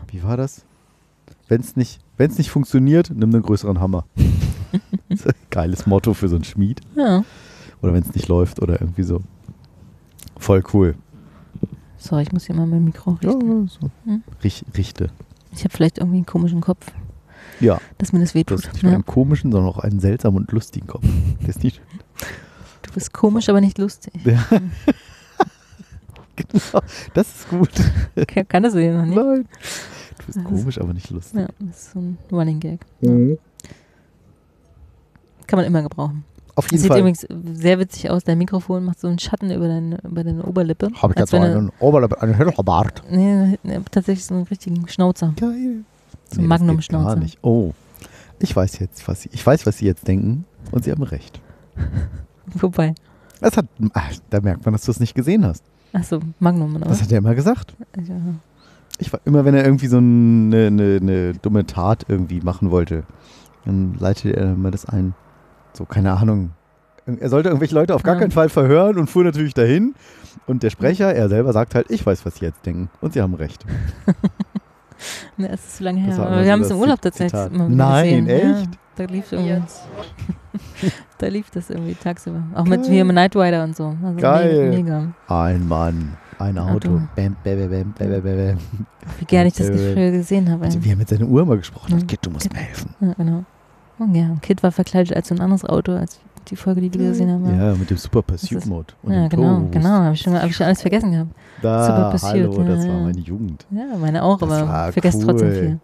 wie 0.09 0.23
war 0.23 0.37
das? 0.37 0.65
Wenn 1.49 1.61
es 1.61 1.77
nicht, 1.77 2.01
wenn's 2.17 2.39
nicht 2.39 2.51
funktioniert, 2.51 3.11
nimm 3.15 3.33
einen 3.33 3.43
größeren 3.43 3.81
Hammer. 3.81 4.05
Geiles 5.51 5.87
Motto 5.87 6.15
für 6.15 6.29
so 6.29 6.37
einen 6.37 6.45
Schmied. 6.45 6.81
Ja. 6.97 7.25
Oder 7.87 7.95
wenn 7.95 8.03
es 8.03 8.15
nicht 8.15 8.27
läuft 8.27 8.61
oder 8.61 8.81
irgendwie 8.81 9.05
so. 9.05 9.21
Voll 10.39 10.63
cool. 10.75 10.97
Sorry, 11.99 12.23
ich 12.25 12.33
muss 12.33 12.45
hier 12.47 12.57
mal 12.57 12.67
mein 12.67 12.83
Mikro 12.85 13.13
richten. 13.13 13.69
so. 13.69 13.91
Hm. 14.05 14.25
Rich, 14.43 14.65
richte. 14.77 15.09
Ich 15.53 15.63
habe 15.63 15.71
vielleicht 15.73 15.99
irgendwie 15.99 16.17
einen 16.17 16.27
komischen 16.27 16.61
Kopf, 16.61 16.91
Ja, 17.61 17.81
dass 17.99 18.13
mir 18.13 18.19
das 18.19 18.35
wehtut. 18.35 18.59
hast 18.59 18.73
nicht 18.73 18.83
nur 18.83 18.91
Ja. 18.91 18.97
einen 18.97 19.07
komischen, 19.07 19.53
sondern 19.53 19.71
auch 19.71 19.79
einen 19.79 20.01
seltsamen 20.01 20.39
und 20.39 20.51
lustigen 20.53 20.89
Kopf. 20.89 21.05
Der 21.43 21.49
ist 21.49 21.63
nicht 21.63 21.81
Du 22.83 22.93
bist 22.93 23.13
komisch, 23.13 23.49
aber 23.49 23.61
nicht 23.61 23.79
lustig. 23.79 24.13
genau. 26.37 26.83
Das 27.15 27.29
ist 27.35 27.49
gut. 27.49 27.71
Ka- 28.27 28.45
Kann 28.45 28.63
das 28.65 28.73
sehen 28.73 28.97
noch 28.97 29.05
nicht? 29.07 29.17
Nein. 29.17 29.45
Du 30.19 30.27
bist 30.27 30.29
Das 30.29 30.37
ist- 30.37 30.45
komisch, 30.45 30.81
aber 30.81 30.93
nicht 30.93 31.11
lustig. 31.11 31.41
Ja, 31.41 31.47
das 31.61 31.77
ist 31.79 31.91
so 31.93 32.01
ein 32.01 32.19
Running 32.33 32.59
Gag. 32.61 32.81
Mhm. 33.01 33.39
Kann 35.47 35.59
man 35.59 35.67
immer 35.67 35.83
gebrauchen. 35.83 36.25
Auf 36.57 36.65
Das 36.65 36.73
jeden 36.73 36.83
sieht 36.83 36.89
Fall. 36.91 37.01
übrigens 37.01 37.27
sehr 37.61 37.79
witzig 37.79 38.11
aus. 38.11 38.25
Dein 38.25 38.39
Mikrofon 38.39 38.85
macht 38.85 38.99
so 38.99 39.09
einen 39.09 39.19
Schatten 39.19 39.51
über 39.51 39.69
deine, 39.69 39.99
über 40.03 40.25
deine 40.25 40.43
Oberlippe. 40.43 40.91
Habe 41.01 41.13
ich 41.13 41.21
jetzt 41.21 41.31
so 41.31 41.37
einen 41.37 41.71
Oberlippe, 41.81 42.21
einen 42.21 42.35
Hellbart. 42.35 43.03
Nee, 43.11 43.59
nee, 43.63 43.81
tatsächlich 43.91 44.25
so 44.25 44.35
einen 44.35 44.45
richtigen 44.45 44.89
Schnauzer. 44.89 45.35
Geil. 45.37 45.85
So 46.33 46.41
ein 46.41 46.47
Magnum-Schnauzer. 46.47 47.15
Gar 47.15 47.17
nicht. 47.17 47.39
Oh. 47.43 47.73
Ich 48.39 48.57
weiß 48.57 48.79
jetzt, 48.79 49.07
was 49.07 49.23
sie, 49.23 49.31
ich 49.33 49.47
weiß, 49.47 49.67
was 49.67 49.79
sie 49.79 49.85
jetzt 49.87 50.09
denken. 50.09 50.45
Und 50.73 50.85
sie 50.85 50.91
haben 50.91 51.03
recht. 51.03 51.41
Wobei. 52.55 52.95
Das 53.41 53.57
hat, 53.57 53.67
ach, 53.93 54.13
da 54.31 54.41
merkt 54.41 54.65
man, 54.65 54.73
dass 54.73 54.83
du 54.85 54.91
es 54.91 54.99
nicht 54.99 55.15
gesehen 55.15 55.45
hast. 55.45 55.63
Achso, 55.93 56.21
Magnum, 56.41 56.75
oder? 56.77 56.87
Das 56.87 57.03
hat 57.03 57.13
er 57.13 57.19
immer 57.19 57.35
gesagt. 57.35 57.75
Ja. 57.97 58.15
Ich 58.99 59.13
war 59.13 59.21
immer, 59.27 59.45
wenn 59.45 59.55
er 59.55 59.65
irgendwie 59.65 59.89
so 59.89 59.99
eine, 59.99 60.67
eine, 60.69 60.99
eine 61.03 61.35
dumme 61.35 61.67
Tat 61.67 62.07
irgendwie 62.09 62.41
machen 62.41 62.71
wollte, 62.71 63.05
dann 63.67 63.95
leitete 63.99 64.35
er 64.37 64.53
immer 64.53 64.71
das 64.71 64.87
ein. 64.87 65.15
So, 65.77 65.85
keine 65.85 66.13
Ahnung. 66.17 66.51
Er 67.07 67.29
sollte 67.29 67.51
irgendwelche 67.51 67.75
Leute 67.75 67.95
auf 67.95 68.03
gar 68.03 68.15
Ja. 68.15 68.21
keinen 68.21 68.31
Fall 68.33 68.49
verhören 68.49 68.99
und 68.99 69.09
fuhr 69.09 69.23
natürlich 69.25 69.55
dahin. 69.55 69.95
Und 70.47 70.63
der 70.63 70.71
Sprecher, 70.71 71.15
er 71.15 71.29
selber 71.29 71.53
sagt 71.53 71.75
halt, 71.75 71.91
ich 71.91 72.05
weiß, 72.05 72.25
was 72.27 72.37
sie 72.37 72.47
jetzt 72.47 72.65
denken. 72.67 72.89
Und 73.01 73.13
sie 73.13 73.21
haben 73.23 73.35
recht. 73.35 73.65
Ne, 75.37 75.51
es 75.53 75.61
ist 75.61 75.77
zu 75.77 75.85
lange 75.85 76.01
her. 76.01 76.15
Aber 76.19 76.27
immer 76.29 76.37
wir 76.39 76.45
so 76.47 76.51
haben 76.53 76.63
es 76.63 76.71
im 76.71 76.77
Urlaub 76.79 77.01
tatsächlich 77.03 77.47
immer 77.53 77.69
Nein, 77.69 78.25
gesehen. 78.25 78.29
echt? 78.29 78.65
Ja, 78.65 78.79
da 78.97 79.05
lief 79.05 79.31
irgendwie. 79.33 79.63
da 81.19 81.27
lief 81.27 81.51
das 81.51 81.69
irgendwie 81.69 81.95
tagsüber. 81.95 82.43
Auch 82.55 82.65
mit 82.65 82.89
wie 82.89 82.99
im 82.99 83.09
Night 83.09 83.37
Rider 83.37 83.63
und 83.65 83.77
so. 83.77 83.95
Also 84.03 84.19
Geil. 84.19 84.71
Mega. 84.71 85.13
Ein 85.29 85.69
Mann, 85.69 86.17
ein 86.39 86.57
Auto. 86.59 86.73
Auto. 86.89 87.01
Bam, 87.15 87.37
bam, 87.45 87.59
bam, 87.71 87.95
bam, 87.99 88.11
bam. 88.23 88.59
Wie 89.19 89.25
gerne 89.27 89.49
ich 89.49 89.55
das 89.55 89.69
Äh, 89.69 89.93
früher 89.93 90.11
gesehen 90.13 90.51
habe. 90.51 90.65
Also, 90.65 90.83
wie 90.83 90.89
er 90.91 90.97
mit 90.97 91.09
seiner 91.11 91.27
Uhr 91.27 91.45
mal 91.45 91.59
gesprochen 91.59 91.93
hat. 91.93 92.03
Mhm. 92.03 92.07
Kid, 92.07 92.21
du 92.23 92.31
musst 92.31 92.51
mir 92.51 92.59
helfen. 92.59 92.95
Ja, 93.01 93.13
genau. 93.13 93.45
Oh, 93.99 94.05
ja, 94.13 94.25
und 94.31 94.43
Kid 94.43 94.63
war 94.63 94.73
verkleidet 94.73 95.17
als 95.17 95.29
so 95.29 95.35
ein 95.35 95.41
anderes 95.41 95.65
Auto, 95.65 95.93
als 95.93 96.19
die 96.49 96.57
Folge, 96.57 96.81
die 96.83 96.93
wir 96.99 97.09
gesehen 97.09 97.31
haben. 97.31 97.45
Ja, 97.59 97.75
mit 97.75 97.89
dem 97.91 97.97
Super 97.97 98.23
Pursuit 98.23 98.53
ist- 98.59 98.67
Mode. 98.67 98.95
und 99.03 99.13
Ja, 99.13 99.23
dem 99.23 99.29
genau, 99.31 99.43
Turbo-Boost. 99.55 99.73
genau. 99.73 99.89
Habe 99.89 100.15
ich, 100.15 100.21
schon- 100.21 100.35
hab 100.41 100.49
ich 100.49 100.57
schon 100.57 100.67
alles 100.67 100.81
vergessen 100.83 101.11
gehabt. 101.13 101.31
Da, 101.63 101.87
Super 101.87 102.11
Pursuit, 102.11 102.31
hallo, 102.31 102.63
das 102.65 102.85
ja, 102.85 102.91
war 102.91 102.99
ja. 102.99 103.05
meine 103.05 103.21
Jugend. 103.21 103.67
Ja, 103.71 103.97
meine 103.99 104.23
auch, 104.23 104.39
Das 104.39 104.51
aber 104.51 104.69
war 104.69 104.93
vergesst 104.93 105.23
trotzdem 105.23 105.49
cool. 105.49 105.55
viel. 105.55 105.79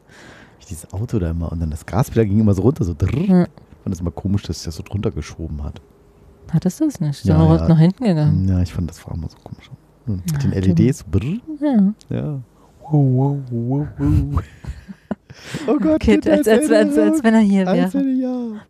Ich 0.61 0.67
dieses 0.67 0.93
Auto 0.93 1.19
da 1.19 1.31
immer 1.31 1.51
und 1.51 1.61
dann 1.61 1.71
das 1.71 1.85
Gaspedal 1.87 2.27
ging 2.27 2.39
immer 2.39 2.55
so 2.55 2.63
runter, 2.63 2.85
so 2.85 2.95
drrr. 2.97 3.19
Ja. 3.19 3.47
fand 3.83 3.93
das 3.95 4.01
immer 4.01 4.11
komisch, 4.13 4.43
dass 4.43 4.59
sich 4.59 4.67
das 4.67 4.77
so 4.77 4.83
drunter 4.85 5.11
geschoben 5.11 5.63
hat. 5.65 5.81
Hattest 6.53 6.81
du 6.81 6.85
es 6.85 7.01
nicht? 7.01 7.11
Ist 7.21 7.25
Ja, 7.25 7.37
doch 7.39 7.57
ja. 7.59 7.67
nach 7.69 7.79
hinten 7.79 8.05
gegangen. 8.05 8.47
Ja, 8.49 8.61
ich 8.61 8.73
fand 8.73 8.89
das 8.91 9.05
war 9.07 9.15
immer 9.15 9.29
so 9.29 9.39
komisch. 9.43 9.71
Und 10.07 10.31
mit 10.33 10.45
den 10.45 10.53
LEDs, 10.53 11.03
brrr, 11.05 11.39
Ja. 11.61 11.93
ja. 12.11 12.39
Wow, 12.91 12.93
wow, 12.93 13.39
wow, 13.51 13.87
wow. 13.99 14.43
Oh 15.67 15.79
Gott, 15.79 16.01
Kid, 16.01 16.29
als, 16.29 16.47
als, 16.49 16.71
als, 16.71 16.97
als 16.99 17.23
wenn 17.25 17.35
er 17.35 17.41
hier 17.41 17.67
wäre. 17.67 18.61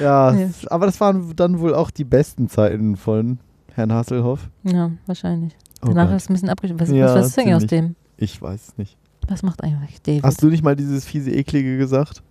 ja. 0.00 0.36
Aber 0.70 0.86
das 0.86 1.00
waren 1.00 1.34
dann 1.36 1.58
wohl 1.60 1.74
auch 1.74 1.90
die 1.90 2.04
besten 2.04 2.48
Zeiten 2.48 2.96
von 2.96 3.38
Herrn 3.74 3.92
Hasselhoff. 3.92 4.48
Ja, 4.62 4.90
wahrscheinlich. 5.06 5.54
Oh 5.82 5.88
Danach 5.88 6.14
ist 6.14 6.24
es 6.24 6.30
ein 6.30 6.32
bisschen 6.34 6.48
abgeschlossen. 6.48 6.80
Was, 6.80 6.90
Ja, 6.90 7.14
was 7.14 7.26
ist 7.28 7.36
denn 7.36 7.54
aus 7.54 7.66
dem? 7.66 7.96
Ich 8.16 8.40
weiß 8.40 8.68
es 8.68 8.78
nicht. 8.78 8.96
Was 9.28 9.42
macht 9.42 9.62
eigentlich 9.62 10.00
David? 10.02 10.22
Hast 10.22 10.42
du 10.42 10.48
nicht 10.48 10.62
mal 10.62 10.76
dieses 10.76 11.04
fiese, 11.04 11.30
eklige 11.32 11.76
gesagt? 11.78 12.22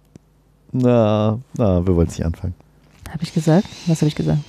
Na, 0.71 1.39
na, 1.57 1.85
wir 1.85 1.95
wollen 1.95 2.07
es 2.07 2.17
nicht 2.17 2.25
anfangen. 2.25 2.55
Habe 3.09 3.23
ich 3.23 3.33
gesagt? 3.33 3.67
Was 3.87 4.01
habe 4.01 4.07
ich 4.07 4.15
gesagt? 4.15 4.39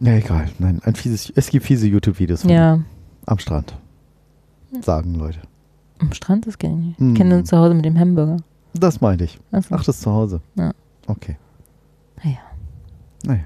Ja, 0.00 0.14
egal. 0.14 0.48
Nein, 0.58 0.80
ein 0.84 0.94
fieses, 0.94 1.32
es 1.34 1.50
gibt 1.50 1.66
fiese 1.66 1.86
YouTube-Videos. 1.86 2.44
Ja, 2.44 2.80
am 3.26 3.38
Strand. 3.38 3.74
Sagen 4.80 5.14
Leute. 5.14 5.40
Am 6.00 6.12
Strand 6.12 6.46
ist 6.46 6.58
gar 6.58 6.70
nicht. 6.70 7.00
Mm. 7.00 7.12
Ich 7.12 7.18
kenne 7.18 7.36
uns 7.38 7.48
zu 7.48 7.56
Hause 7.58 7.74
mit 7.74 7.84
dem 7.84 7.98
Hamburger. 7.98 8.38
Das 8.74 9.00
meinte 9.00 9.24
ich. 9.24 9.38
Also, 9.52 9.74
Ach, 9.74 9.84
das 9.84 10.00
zu 10.00 10.10
Hause. 10.12 10.40
Ja. 10.56 10.72
Okay. 11.06 11.36
Naja. 12.22 12.38
Naja. 13.24 13.40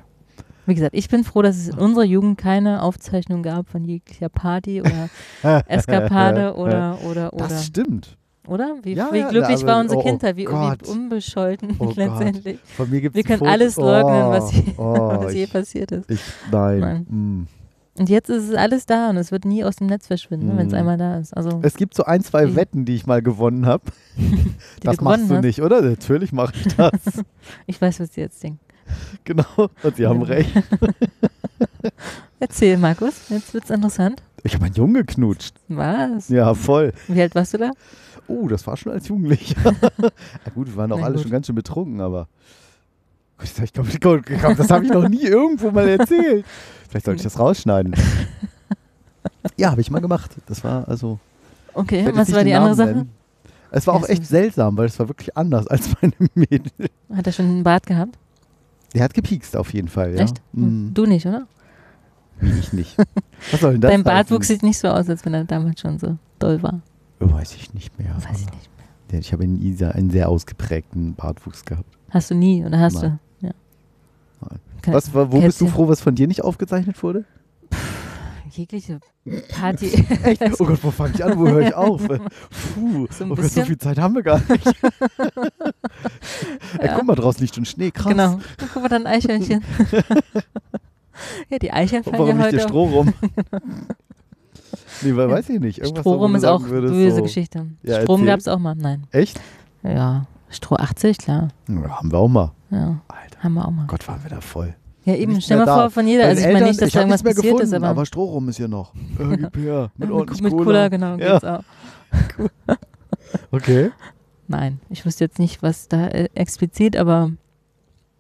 Wie 0.66 0.74
gesagt, 0.74 0.94
ich 0.94 1.08
bin 1.08 1.24
froh, 1.24 1.42
dass 1.42 1.56
es 1.56 1.68
in 1.68 1.78
unserer 1.78 2.04
Jugend 2.04 2.38
keine 2.38 2.82
Aufzeichnung 2.82 3.42
gab 3.42 3.68
von 3.68 3.84
jeglicher 3.84 4.28
Party 4.30 4.80
oder 4.80 5.10
Eskapade 5.68 6.54
oder, 6.56 6.98
oder, 7.04 7.32
oder. 7.34 7.48
Das 7.48 7.66
stimmt. 7.66 8.16
Oder? 8.46 8.74
Wie, 8.82 8.92
Ja, 8.94 9.08
wie 9.12 9.22
glücklich 9.22 9.62
aber- 9.62 9.72
war 9.72 9.80
unsere 9.80 10.00
oh 10.00 10.02
Kindheit, 10.02 10.36
wie, 10.36 10.44
Gott. 10.44 10.78
wie 10.86 10.90
unbescholten 10.90 11.76
Oh 11.78 11.86
Gott. 11.86 11.96
letztendlich. 11.96 12.58
Von 12.64 12.90
mir 12.90 13.00
gibt's 13.00 13.16
Wir 13.16 13.24
können 13.24 13.38
Foto- 13.38 13.50
alles 13.50 13.76
leugnen, 13.76 14.28
was, 14.30 14.52
je, 14.52 14.62
oh, 14.76 15.22
was 15.24 15.32
je 15.34 15.44
ich, 15.44 15.52
passiert 15.52 15.92
ist. 15.92 16.10
ich, 16.10 16.20
nein. 16.50 16.80
Nein. 16.80 17.06
Mm. 17.08 17.46
Und 17.96 18.08
jetzt 18.08 18.28
ist 18.28 18.48
es 18.48 18.54
alles 18.56 18.86
da 18.86 19.10
und 19.10 19.16
es 19.18 19.30
wird 19.30 19.44
nie 19.44 19.62
aus 19.62 19.76
dem 19.76 19.86
Netz 19.86 20.08
verschwinden, 20.08 20.48
ne, 20.48 20.56
wenn 20.56 20.66
es 20.66 20.72
Mhm. 20.72 20.78
einmal 20.78 20.96
da 20.98 21.18
ist. 21.18 21.32
Also, 21.36 21.60
Es 21.62 21.76
gibt 21.76 21.94
so 21.94 22.04
ein, 22.04 22.22
zwei 22.24 22.46
Mhm. 22.46 22.56
Wetten, 22.56 22.84
die 22.84 22.96
ich 22.96 23.06
mal 23.06 23.22
gewonnen 23.22 23.66
habe. 23.66 23.84
Das 24.82 24.96
du 24.98 25.04
machst 25.04 25.30
du 25.30 25.36
hast. 25.36 25.42
nicht, 25.44 25.62
oder? 25.62 25.80
Natürlich 25.80 26.32
mache 26.32 26.52
ich 26.56 26.64
das. 26.76 26.90
Ich 27.66 27.80
weiß, 27.80 28.00
was 28.00 28.12
sie 28.14 28.20
jetzt 28.22 28.42
denken. 28.42 28.58
genau. 29.24 29.70
Und 29.82 29.96
sie 29.96 30.06
haben 30.06 30.22
recht. 30.22 30.50
Erzähl, 32.40 32.76
Markus, 32.76 33.28
jetzt 33.30 33.54
wird's 33.54 33.70
interessant. 33.70 34.22
Ich 34.42 34.54
habe 34.54 34.66
einen 34.66 34.74
Jungen 34.74 34.94
geknutscht. 35.06 35.54
Was? 35.68 36.28
Ja, 36.28 36.52
voll. 36.54 36.92
Wie 37.08 37.20
alt 37.22 37.34
warst 37.34 37.54
du 37.54 37.58
da? 37.58 37.70
Oh, 38.26 38.48
das 38.48 38.66
war 38.66 38.76
schon 38.76 38.92
als 38.92 39.08
Jugendlicher. 39.08 39.72
gut, 40.54 40.66
wir 40.68 40.76
waren 40.76 40.92
auch 40.92 40.98
Na 40.98 41.04
alle 41.06 41.14
gut. 41.14 41.22
schon 41.22 41.30
ganz 41.30 41.46
schön 41.46 41.54
betrunken, 41.54 42.00
aber. 42.00 42.28
Habe 43.76 43.88
ich, 43.88 44.00
glaub, 44.00 44.28
ich, 44.30 44.38
glaub, 44.38 44.56
das 44.56 44.70
hab 44.70 44.82
ich 44.82 44.90
noch 44.90 45.08
nie 45.08 45.22
irgendwo 45.24 45.70
mal 45.70 45.88
erzählt. 45.88 46.44
Vielleicht 46.88 47.06
sollte 47.06 47.16
ich 47.18 47.24
das 47.24 47.38
rausschneiden. 47.38 47.94
ja, 49.56 49.70
habe 49.70 49.80
ich 49.80 49.90
mal 49.90 50.00
gemacht. 50.00 50.32
Das 50.46 50.62
war 50.64 50.86
also. 50.88 51.18
Okay, 51.74 52.06
was 52.14 52.32
war 52.32 52.44
die 52.44 52.50
den 52.50 52.56
andere 52.56 52.60
Namen 52.60 52.74
Sache? 52.76 52.88
nennen. 52.92 53.10
Es 53.70 53.86
war 53.86 53.94
Ja, 53.96 54.00
auch 54.00 54.08
echt 54.08 54.24
seltsam, 54.26 54.76
weil 54.76 54.86
es 54.86 54.98
war 54.98 55.08
wirklich 55.08 55.36
anders 55.36 55.66
als 55.68 55.88
meine 56.00 56.14
Mädel. 56.34 56.70
Hat 57.14 57.26
er 57.26 57.32
schon 57.32 57.46
einen 57.46 57.64
Bart 57.64 57.86
gehabt? 57.86 58.16
Der 58.94 59.02
hat 59.02 59.14
gepiekst 59.14 59.56
auf 59.56 59.72
jeden 59.74 59.88
Fall, 59.88 60.14
ja. 60.14 60.22
Echt? 60.22 60.40
Mhm. 60.52 60.92
Du 60.94 61.04
nicht, 61.06 61.26
oder? 61.26 61.46
Ich 62.40 62.72
nicht. 62.72 62.96
Was 63.50 63.60
soll 63.60 63.72
denn 63.72 63.80
das 63.80 63.90
Dein 63.90 64.04
Bartwuchs 64.04 64.46
heißen? 64.46 64.56
sieht 64.56 64.62
nicht 64.62 64.78
so 64.78 64.88
aus, 64.88 65.08
als 65.08 65.24
wenn 65.24 65.34
er 65.34 65.44
damals 65.44 65.80
schon 65.80 65.98
so 65.98 66.16
doll 66.38 66.62
war. 66.62 66.80
Oh, 67.20 67.32
Weiß 67.32 67.54
ich 67.54 67.74
nicht 67.74 67.98
mehr. 67.98 68.14
Weiß 68.16 68.40
ich 68.40 68.46
nicht. 68.52 68.70
Ja, 69.10 69.18
Ich 69.18 69.32
habe 69.32 69.44
in 69.44 69.60
Isa 69.60 69.90
einen 69.90 70.10
sehr 70.10 70.28
ausgeprägten 70.28 71.14
Bartwuchs 71.14 71.64
gehabt. 71.64 71.88
Hast 72.10 72.30
du 72.30 72.34
nie 72.36 72.64
oder 72.64 72.78
hast 72.78 73.02
Nein. 73.02 73.18
Nein. 74.50 74.94
Was, 74.94 75.14
war- 75.14 75.32
wo 75.32 75.40
bist 75.40 75.60
du 75.60 75.66
froh, 75.68 75.88
was 75.88 76.00
von 76.00 76.14
dir 76.14 76.26
nicht 76.28 76.42
aufgezeichnet 76.44 77.02
wurde? 77.02 77.24
Jegliche 78.50 79.00
Party. 79.58 79.86
Echt? 80.22 80.60
Oh 80.60 80.64
Gott, 80.66 80.78
wo 80.82 80.90
fange 80.92 81.14
ich 81.14 81.24
an? 81.24 81.36
Wo 81.36 81.48
höre 81.48 81.62
ich 81.62 81.74
auf? 81.74 82.00
Puh, 82.74 83.06
So 83.10 83.24
oh 83.24 83.34
Gott, 83.34 83.46
so 83.46 83.64
viel 83.64 83.78
Zeit 83.78 83.98
haben 83.98 84.14
wir 84.14 84.22
gar 84.22 84.40
nicht. 84.48 84.66
Ey, 86.78 86.86
Ja. 86.86 86.94
guck 86.96 87.04
mal, 87.06 87.14
draußen 87.16 87.40
liegt 87.40 87.54
schon 87.56 87.64
Schnee, 87.64 87.90
krass. 87.90 88.12
Genau. 88.12 88.38
Guck 88.72 88.82
mal, 88.82 88.88
dann 88.88 89.06
ein 89.06 89.14
Eichhörnchen. 89.14 89.64
ja, 91.50 91.58
die 91.58 91.72
Eichhörnchen 91.72 92.12
fallen 92.14 92.26
warum 92.26 92.38
ja 92.38 92.44
heute. 92.46 92.60
Stroh 92.60 92.84
rum? 92.86 93.12
nee, 95.02 95.16
weil, 95.16 95.30
weiß 95.30 95.48
ich 95.50 95.60
nicht. 95.60 95.78
Irgendwas, 95.78 96.02
Strohrum 96.02 96.34
ist 96.36 96.44
auch 96.44 96.62
würdest, 96.64 96.94
böse 96.94 97.16
so, 97.16 97.22
Geschichte. 97.22 97.66
Ja, 97.82 98.02
Strom 98.02 98.24
gab 98.24 98.38
es 98.40 98.46
auch 98.48 98.58
mal. 98.58 98.74
Nein. 98.76 99.04
Echt? 99.10 99.40
Ja. 99.82 100.26
Stroh 100.50 100.76
80, 100.76 101.18
klar. 101.18 101.48
Ja, 101.68 101.90
haben 101.98 102.12
wir 102.12 102.18
auch 102.18 102.28
mal. 102.28 102.52
Ja, 102.70 103.00
Alter, 103.08 103.33
haben 103.44 103.54
wir 103.54 103.66
auch 103.66 103.70
mal. 103.70 103.86
Gott, 103.86 104.06
waren 104.08 104.22
wir 104.22 104.30
da 104.30 104.40
voll. 104.40 104.74
Ja, 105.04 105.14
eben, 105.14 105.38
stell 105.40 105.58
mal 105.58 105.66
da. 105.66 105.74
vor, 105.74 105.90
von 105.90 106.08
jeder. 106.08 106.24
Also 106.26 106.46
ich 106.46 106.52
meine 106.52 106.66
nicht, 106.66 106.80
dass 106.80 106.92
da 106.92 107.00
irgendwas 107.00 107.22
passiert 107.22 107.42
gefunden, 107.44 107.64
ist, 107.66 107.74
aber. 107.74 107.88
aber 107.88 108.06
Strohrum 108.06 108.48
ist 108.48 108.56
hier 108.56 108.68
noch. 108.68 108.94
Äh, 109.18 109.36
gib 109.36 109.56
her, 109.58 109.90
mit 109.96 110.10
ordentlich 110.10 110.40
mit 110.40 110.52
Cola. 110.52 110.88
Genau, 110.88 111.16
Ja. 111.16 111.32
geht's 111.32 111.44
auch. 111.44 111.62
Okay. 113.50 113.90
Nein, 114.46 114.80
ich 114.90 115.04
wusste 115.06 115.24
jetzt 115.24 115.38
nicht, 115.38 115.62
was 115.62 115.88
da 115.88 116.06
äh, 116.06 116.28
explizit, 116.34 116.96
aber 116.96 117.32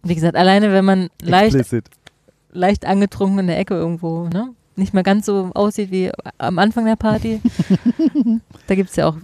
wie 0.02 0.14
gesagt, 0.14 0.36
alleine 0.36 0.72
wenn 0.72 0.84
man 0.84 1.08
leicht, 1.22 1.54
Explicit. 1.54 1.88
leicht 2.52 2.84
angetrunken 2.86 3.40
in 3.40 3.46
der 3.46 3.58
Ecke 3.58 3.74
irgendwo, 3.74 4.28
ne? 4.28 4.50
Nicht 4.76 4.92
mehr 4.92 5.04
ganz 5.04 5.26
so 5.26 5.50
aussieht 5.54 5.90
wie 5.92 6.10
am 6.38 6.58
Anfang 6.58 6.84
der 6.84 6.96
Party. 6.96 7.40
da 8.66 8.74
gibt 8.74 8.90
es 8.90 8.96
ja 8.96 9.06
auch 9.08 9.16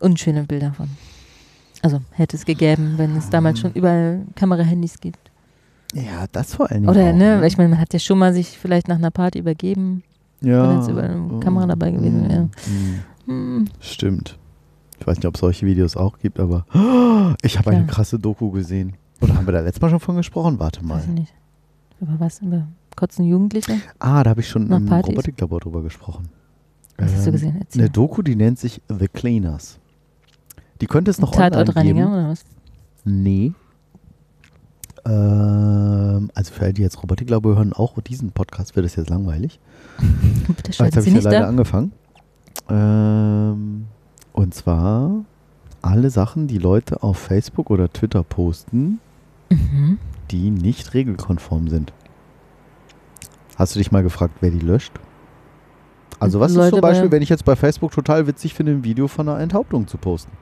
unschöne 0.00 0.44
Bilder 0.44 0.72
von. 0.72 0.88
Also 1.82 2.00
hätte 2.12 2.36
es 2.36 2.46
gegeben, 2.46 2.94
wenn 2.96 3.14
es 3.16 3.28
damals 3.28 3.60
schon 3.60 3.72
überall 3.74 4.22
Kamerahandys 4.36 4.98
gibt. 5.00 5.25
Ja, 5.94 6.26
das 6.32 6.54
vor 6.54 6.70
allen 6.70 6.82
Dingen. 6.82 6.90
Oder, 6.90 7.10
auch, 7.10 7.14
ne, 7.14 7.46
ich 7.46 7.56
meine, 7.56 7.70
man 7.70 7.78
hat 7.80 7.92
ja 7.92 7.98
schon 7.98 8.18
mal 8.18 8.32
sich 8.34 8.58
vielleicht 8.58 8.88
nach 8.88 8.96
einer 8.96 9.10
Party 9.10 9.38
übergeben. 9.38 10.02
Ja. 10.42 10.68
wenn 10.68 10.78
jetzt 10.78 10.88
überall 10.90 11.10
eine 11.10 11.40
Kamera 11.40 11.66
dabei 11.66 11.90
gewesen 11.92 12.26
Mm, 12.26 12.28
wäre. 12.28 12.42
mm. 13.26 13.26
Hm, 13.26 13.64
Stimmt. 13.80 14.38
Ich 15.00 15.06
weiß 15.06 15.16
nicht, 15.16 15.26
ob 15.26 15.34
es 15.34 15.40
solche 15.40 15.64
Videos 15.66 15.96
auch 15.96 16.18
gibt, 16.18 16.38
aber 16.40 16.66
ich 17.42 17.58
habe 17.58 17.70
eine 17.70 17.86
krasse 17.86 18.18
Doku 18.18 18.50
gesehen. 18.50 18.94
Oder 19.22 19.34
haben 19.34 19.46
wir 19.46 19.52
da 19.52 19.60
letztes 19.60 19.80
Mal 19.80 19.88
schon 19.90 20.00
von 20.00 20.16
gesprochen? 20.16 20.58
Warte 20.58 20.84
mal. 20.84 20.96
weiß 20.98 21.04
ich 21.04 21.10
nicht. 21.10 21.34
Über 22.00 22.16
was? 22.18 22.40
Über 22.42 22.66
kotzen 22.96 23.24
Jugendliche? 23.26 23.76
Ah, 23.98 24.22
da 24.22 24.30
habe 24.30 24.40
ich 24.40 24.48
schon 24.48 24.70
im? 24.70 24.88
Robotiklabor 24.92 25.60
drüber 25.60 25.82
gesprochen. 25.82 26.28
Was 26.98 27.12
hast 27.14 27.24
du 27.24 27.28
Ähm, 27.30 27.32
gesehen? 27.32 27.56
Erzähl. 27.60 27.80
Eine 27.82 27.90
Doku, 27.90 28.22
die 28.22 28.36
nennt 28.36 28.58
sich 28.58 28.82
The 28.88 29.08
Cleaners. 29.08 29.78
Die 30.82 30.86
könnte 30.86 31.10
es 31.10 31.18
noch 31.18 31.32
online 31.32 31.50
Tatortreiniger 31.52 31.94
geben. 31.94 32.12
oder 32.12 32.28
was? 32.28 32.44
Nee. 33.04 33.52
Ähm, 35.06 36.30
also 36.34 36.52
für 36.52 36.62
alle, 36.64 36.72
die 36.72 36.82
jetzt 36.82 37.02
Robotiklabor 37.02 37.56
hören, 37.56 37.72
auch 37.72 37.98
diesen 38.00 38.32
Podcast 38.32 38.74
wird 38.76 38.86
es 38.86 38.96
jetzt 38.96 39.08
langweilig. 39.08 39.60
Bitte 40.48 40.70
Jetzt 40.72 40.96
habe 40.96 41.06
ich 41.08 41.14
ja 41.14 41.20
leider 41.20 41.40
da. 41.40 41.48
angefangen. 41.48 41.92
Ähm, 42.68 43.86
und 44.32 44.54
zwar 44.54 45.24
alle 45.82 46.10
Sachen, 46.10 46.48
die 46.48 46.58
Leute 46.58 47.02
auf 47.02 47.18
Facebook 47.18 47.70
oder 47.70 47.92
Twitter 47.92 48.22
posten, 48.22 48.98
Mhm. 49.48 49.98
die 50.32 50.50
nicht 50.50 50.92
regelkonform 50.94 51.68
sind. 51.68 51.92
Hast 53.56 53.74
du 53.74 53.78
dich 53.78 53.92
mal 53.92 54.02
gefragt, 54.02 54.34
wer 54.40 54.50
die 54.50 54.58
löscht? 54.58 54.92
Also 56.18 56.40
was 56.40 56.50
ist 56.50 56.56
Leute 56.56 56.70
zum 56.70 56.80
Beispiel, 56.80 57.08
bei- 57.08 57.16
wenn 57.16 57.22
ich 57.22 57.28
jetzt 57.28 57.44
bei 57.44 57.54
Facebook 57.54 57.92
total 57.92 58.26
witzig 58.26 58.54
finde, 58.54 58.72
ein 58.72 58.82
Video 58.84 59.06
von 59.06 59.28
einer 59.28 59.38
Enthauptung 59.38 59.86
zu 59.86 59.98
posten? 59.98 60.32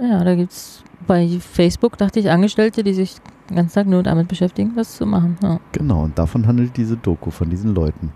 Ja, 0.00 0.22
da 0.24 0.34
gibt 0.34 0.52
es 0.52 0.82
bei 1.06 1.28
Facebook, 1.40 1.96
dachte 1.98 2.20
ich, 2.20 2.30
Angestellte, 2.30 2.82
die 2.82 2.94
sich 2.94 3.16
den 3.48 3.56
ganzen 3.56 3.74
Tag 3.74 3.86
nur 3.86 4.02
damit 4.02 4.28
beschäftigen, 4.28 4.72
das 4.76 4.96
zu 4.96 5.06
machen. 5.06 5.36
Ja, 5.42 5.58
Genau, 5.72 6.04
und 6.04 6.18
davon 6.18 6.46
handelt 6.46 6.76
diese 6.76 6.96
Doku 6.96 7.30
von 7.30 7.48
diesen 7.50 7.74
Leuten, 7.74 8.12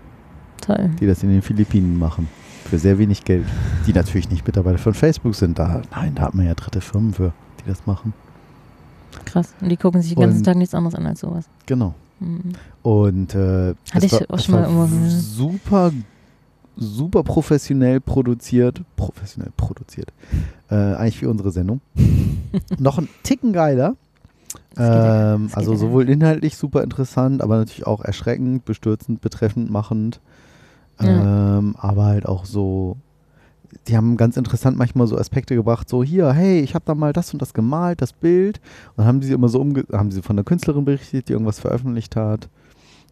toll. 0.61 0.91
die 0.99 1.07
das 1.07 1.23
in 1.23 1.29
den 1.29 1.41
Philippinen 1.41 1.97
machen. 1.97 2.27
Für 2.65 2.77
sehr 2.77 2.97
wenig 2.97 3.25
Geld. 3.25 3.45
Die 3.85 3.93
natürlich 3.93 4.29
nicht 4.29 4.45
Mitarbeiter 4.47 4.77
von 4.77 4.93
Facebook 4.93 5.35
sind. 5.35 5.59
Da, 5.59 5.81
nein, 5.91 6.15
da 6.15 6.23
hat 6.23 6.33
man 6.33 6.45
ja 6.45 6.53
dritte 6.53 6.79
Firmen 6.81 7.13
für, 7.13 7.33
die 7.59 7.69
das 7.69 7.85
machen. 7.85 8.13
Krass. 9.25 9.53
Und 9.59 9.69
die 9.69 9.77
gucken 9.77 10.01
sich 10.01 10.13
den 10.15 10.21
ganzen 10.21 10.37
Und- 10.39 10.43
Tag 10.45 10.55
nichts 10.55 10.73
anderes 10.73 10.95
an 10.95 11.05
als 11.05 11.19
sowas. 11.19 11.45
Genau. 11.65 11.93
Mhm. 12.19 12.53
Und 12.81 13.35
äh, 13.35 13.75
Hatte 13.91 14.05
ich 14.05 14.11
war, 14.13 14.21
auch 14.29 14.39
schon 14.39 14.55
mal 14.55 14.89
super, 15.09 15.91
super 16.77 17.23
professionell 17.23 17.99
produziert. 17.99 18.81
Professionell 18.95 19.51
produziert. 19.57 20.11
Äh, 20.73 20.95
eigentlich 20.95 21.21
wie 21.21 21.27
unsere 21.27 21.51
Sendung. 21.51 21.81
Noch 22.79 22.97
ein 22.97 23.07
Ticken 23.21 23.53
geiler. 23.53 23.95
Ähm, 24.75 25.49
also 25.53 25.73
ja. 25.73 25.77
sowohl 25.77 26.09
inhaltlich 26.09 26.57
super 26.57 26.81
interessant, 26.81 27.43
aber 27.43 27.57
natürlich 27.57 27.85
auch 27.85 28.01
erschreckend, 28.03 28.65
bestürzend, 28.65 29.21
betreffend 29.21 29.69
machend. 29.69 30.19
Ja. 30.99 31.59
Ähm, 31.59 31.75
aber 31.77 32.05
halt 32.05 32.25
auch 32.25 32.45
so, 32.45 32.97
die 33.87 33.95
haben 33.95 34.17
ganz 34.17 34.35
interessant 34.35 34.75
manchmal 34.75 35.05
so 35.05 35.15
Aspekte 35.15 35.53
gebracht, 35.53 35.87
so 35.87 36.03
hier, 36.03 36.31
hey, 36.31 36.61
ich 36.61 36.73
habe 36.73 36.85
da 36.85 36.95
mal 36.95 37.13
das 37.13 37.33
und 37.33 37.41
das 37.41 37.53
gemalt, 37.53 38.01
das 38.01 38.11
Bild. 38.11 38.59
Und 38.89 38.99
dann 38.99 39.05
haben 39.05 39.21
sie 39.21 39.31
immer 39.31 39.49
so 39.49 39.61
umge 39.61 39.85
haben 39.91 40.09
sie 40.09 40.23
von 40.23 40.37
der 40.37 40.45
Künstlerin 40.45 40.85
berichtet, 40.85 41.29
die 41.29 41.33
irgendwas 41.33 41.59
veröffentlicht 41.59 42.15
hat. 42.15 42.49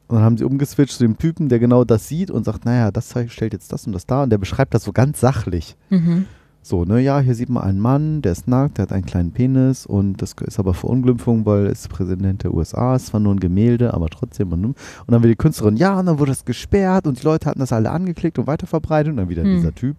Und 0.07 0.16
dann 0.16 0.24
haben 0.24 0.38
sie 0.38 0.45
umgeswitcht 0.45 0.97
zu 0.97 1.03
dem 1.03 1.20
Typen, 1.20 1.47
der 1.47 1.59
genau 1.59 1.84
das 1.84 2.07
sieht 2.07 2.32
und 2.32 2.43
sagt, 2.43 2.66
naja, 2.66 2.89
das 2.89 3.14
stellt 3.28 3.53
jetzt 3.53 3.72
das 3.72 3.86
und 3.86 3.93
das 3.93 4.07
da. 4.07 4.24
Und 4.24 4.32
der 4.32 4.39
beschreibt 4.39 4.74
das 4.74 4.84
so 4.84 4.93
ganz 4.93 5.20
sachlich. 5.20 5.76
Mhm. 5.91 6.26
So, 6.64 6.86
ne, 6.86 6.99
ja, 6.99 7.20
hier 7.20 7.34
sieht 7.34 7.49
man 7.49 7.64
einen 7.64 7.80
Mann, 7.80 8.22
der 8.22 8.34
ist 8.34 8.47
nackt, 8.47 8.78
der 8.78 8.84
hat 8.84 8.91
einen 8.91 9.05
kleinen 9.05 9.32
Penis 9.32 9.88
und 9.88 10.22
das 10.22 10.36
ist 10.45 10.59
aber 10.59 10.76
Verunglimpfung, 10.76 11.43
weil 11.45 11.66
er 11.66 11.72
ist 11.72 11.89
Präsident 11.89 12.43
der 12.43 12.53
USA, 12.53 12.95
ist 12.95 13.07
zwar 13.07 13.20
nur 13.20 13.34
ein 13.34 13.39
Gemälde, 13.39 13.95
aber 13.95 14.09
trotzdem. 14.09 14.51
Und, 14.53 14.66
und 14.66 14.76
dann 15.07 15.24
will 15.24 15.32
die 15.32 15.36
Künstlerin, 15.36 15.76
ja, 15.76 15.99
und 15.99 16.05
dann 16.05 16.20
wurde 16.20 16.32
das 16.32 16.45
gesperrt 16.45 17.07
und 17.07 17.20
die 17.20 17.26
Leute 17.26 17.49
hatten 17.49 17.59
das 17.59 17.74
alle 17.74 17.89
angeklickt 17.89 18.38
und 18.38 18.45
weiterverbreitet 18.45 19.12
und 19.12 19.18
dann 19.18 19.30
wieder 19.30 19.41
Hm. 19.43 19.55
dieser 19.55 19.74
Typ. 19.74 19.97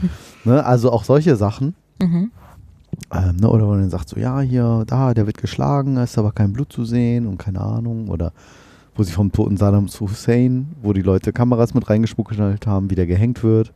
ne, 0.44 0.64
also 0.64 0.92
auch 0.92 1.02
solche 1.02 1.34
Sachen. 1.34 1.74
Mhm. 2.00 2.30
Ähm, 3.12 3.36
ne, 3.36 3.48
oder 3.50 3.62
wenn 3.62 3.70
man 3.70 3.80
dann 3.80 3.90
sagt, 3.90 4.08
so, 4.08 4.16
ja, 4.18 4.40
hier, 4.40 4.84
da, 4.86 5.14
der 5.14 5.26
wird 5.26 5.38
geschlagen, 5.38 5.96
da 5.96 6.04
ist 6.04 6.16
aber 6.16 6.30
kein 6.30 6.52
Blut 6.52 6.72
zu 6.72 6.84
sehen 6.84 7.26
und 7.26 7.38
keine 7.38 7.60
Ahnung. 7.60 8.08
Oder 8.08 8.32
wo 8.94 9.02
sie 9.02 9.10
vom 9.12 9.32
toten 9.32 9.56
Saddam 9.56 9.88
Hussein, 9.88 10.68
wo 10.80 10.92
die 10.92 11.02
Leute 11.02 11.32
Kameras 11.32 11.74
mit 11.74 11.90
reingeschmuggelt 11.90 12.66
haben, 12.68 12.90
wie 12.90 12.94
der 12.94 13.06
gehängt 13.06 13.42
wird. 13.42 13.72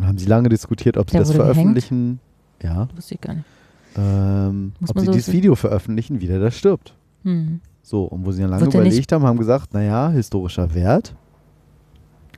Dann 0.00 0.08
haben 0.08 0.18
sie 0.18 0.26
lange 0.26 0.48
diskutiert, 0.48 0.96
ob 0.96 1.10
sie 1.10 1.12
Der 1.12 1.20
das 1.20 1.28
wurde 1.28 1.38
gehängt? 1.38 1.54
veröffentlichen. 1.54 2.20
Ja. 2.62 2.88
Wusste 2.96 3.14
ich 3.14 3.20
gar 3.20 3.34
nicht. 3.34 3.46
Ähm, 3.96 4.72
ob 4.88 4.98
sie 4.98 5.06
so 5.06 5.12
dieses. 5.12 5.32
Video 5.32 5.54
veröffentlichen, 5.54 6.20
wie 6.20 6.26
der 6.26 6.40
da 6.40 6.50
stirbt. 6.50 6.94
Mhm. 7.22 7.60
So, 7.82 8.04
und 8.04 8.24
wo 8.24 8.32
sie 8.32 8.40
dann 8.40 8.50
lange 8.50 8.62
Wird 8.62 8.74
überlegt 8.74 9.12
haben, 9.12 9.24
haben 9.24 9.38
gesagt, 9.38 9.74
naja, 9.74 10.08
historischer 10.10 10.74
Wert, 10.74 11.14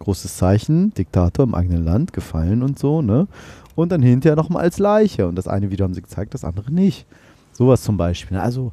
großes 0.01 0.37
Zeichen, 0.37 0.93
Diktator 0.95 1.45
im 1.45 1.55
eigenen 1.55 1.85
Land, 1.85 2.13
gefallen 2.13 2.63
und 2.63 2.79
so, 2.79 3.03
ne? 3.03 3.29
Und 3.75 3.93
dann 3.93 4.03
hinterher 4.03 4.37
nochmal 4.37 4.63
als 4.63 4.79
Leiche. 4.79 5.27
Und 5.29 5.37
das 5.37 5.47
eine 5.49 5.71
Video 5.71 5.85
haben 5.85 5.95
sie 5.95 6.03
gezeigt, 6.03 6.35
das 6.35 6.45
andere 6.45 6.73
nicht. 6.73 7.07
Sowas 7.53 7.83
zum 7.83 7.97
Beispiel. 7.97 8.39
Also 8.39 8.73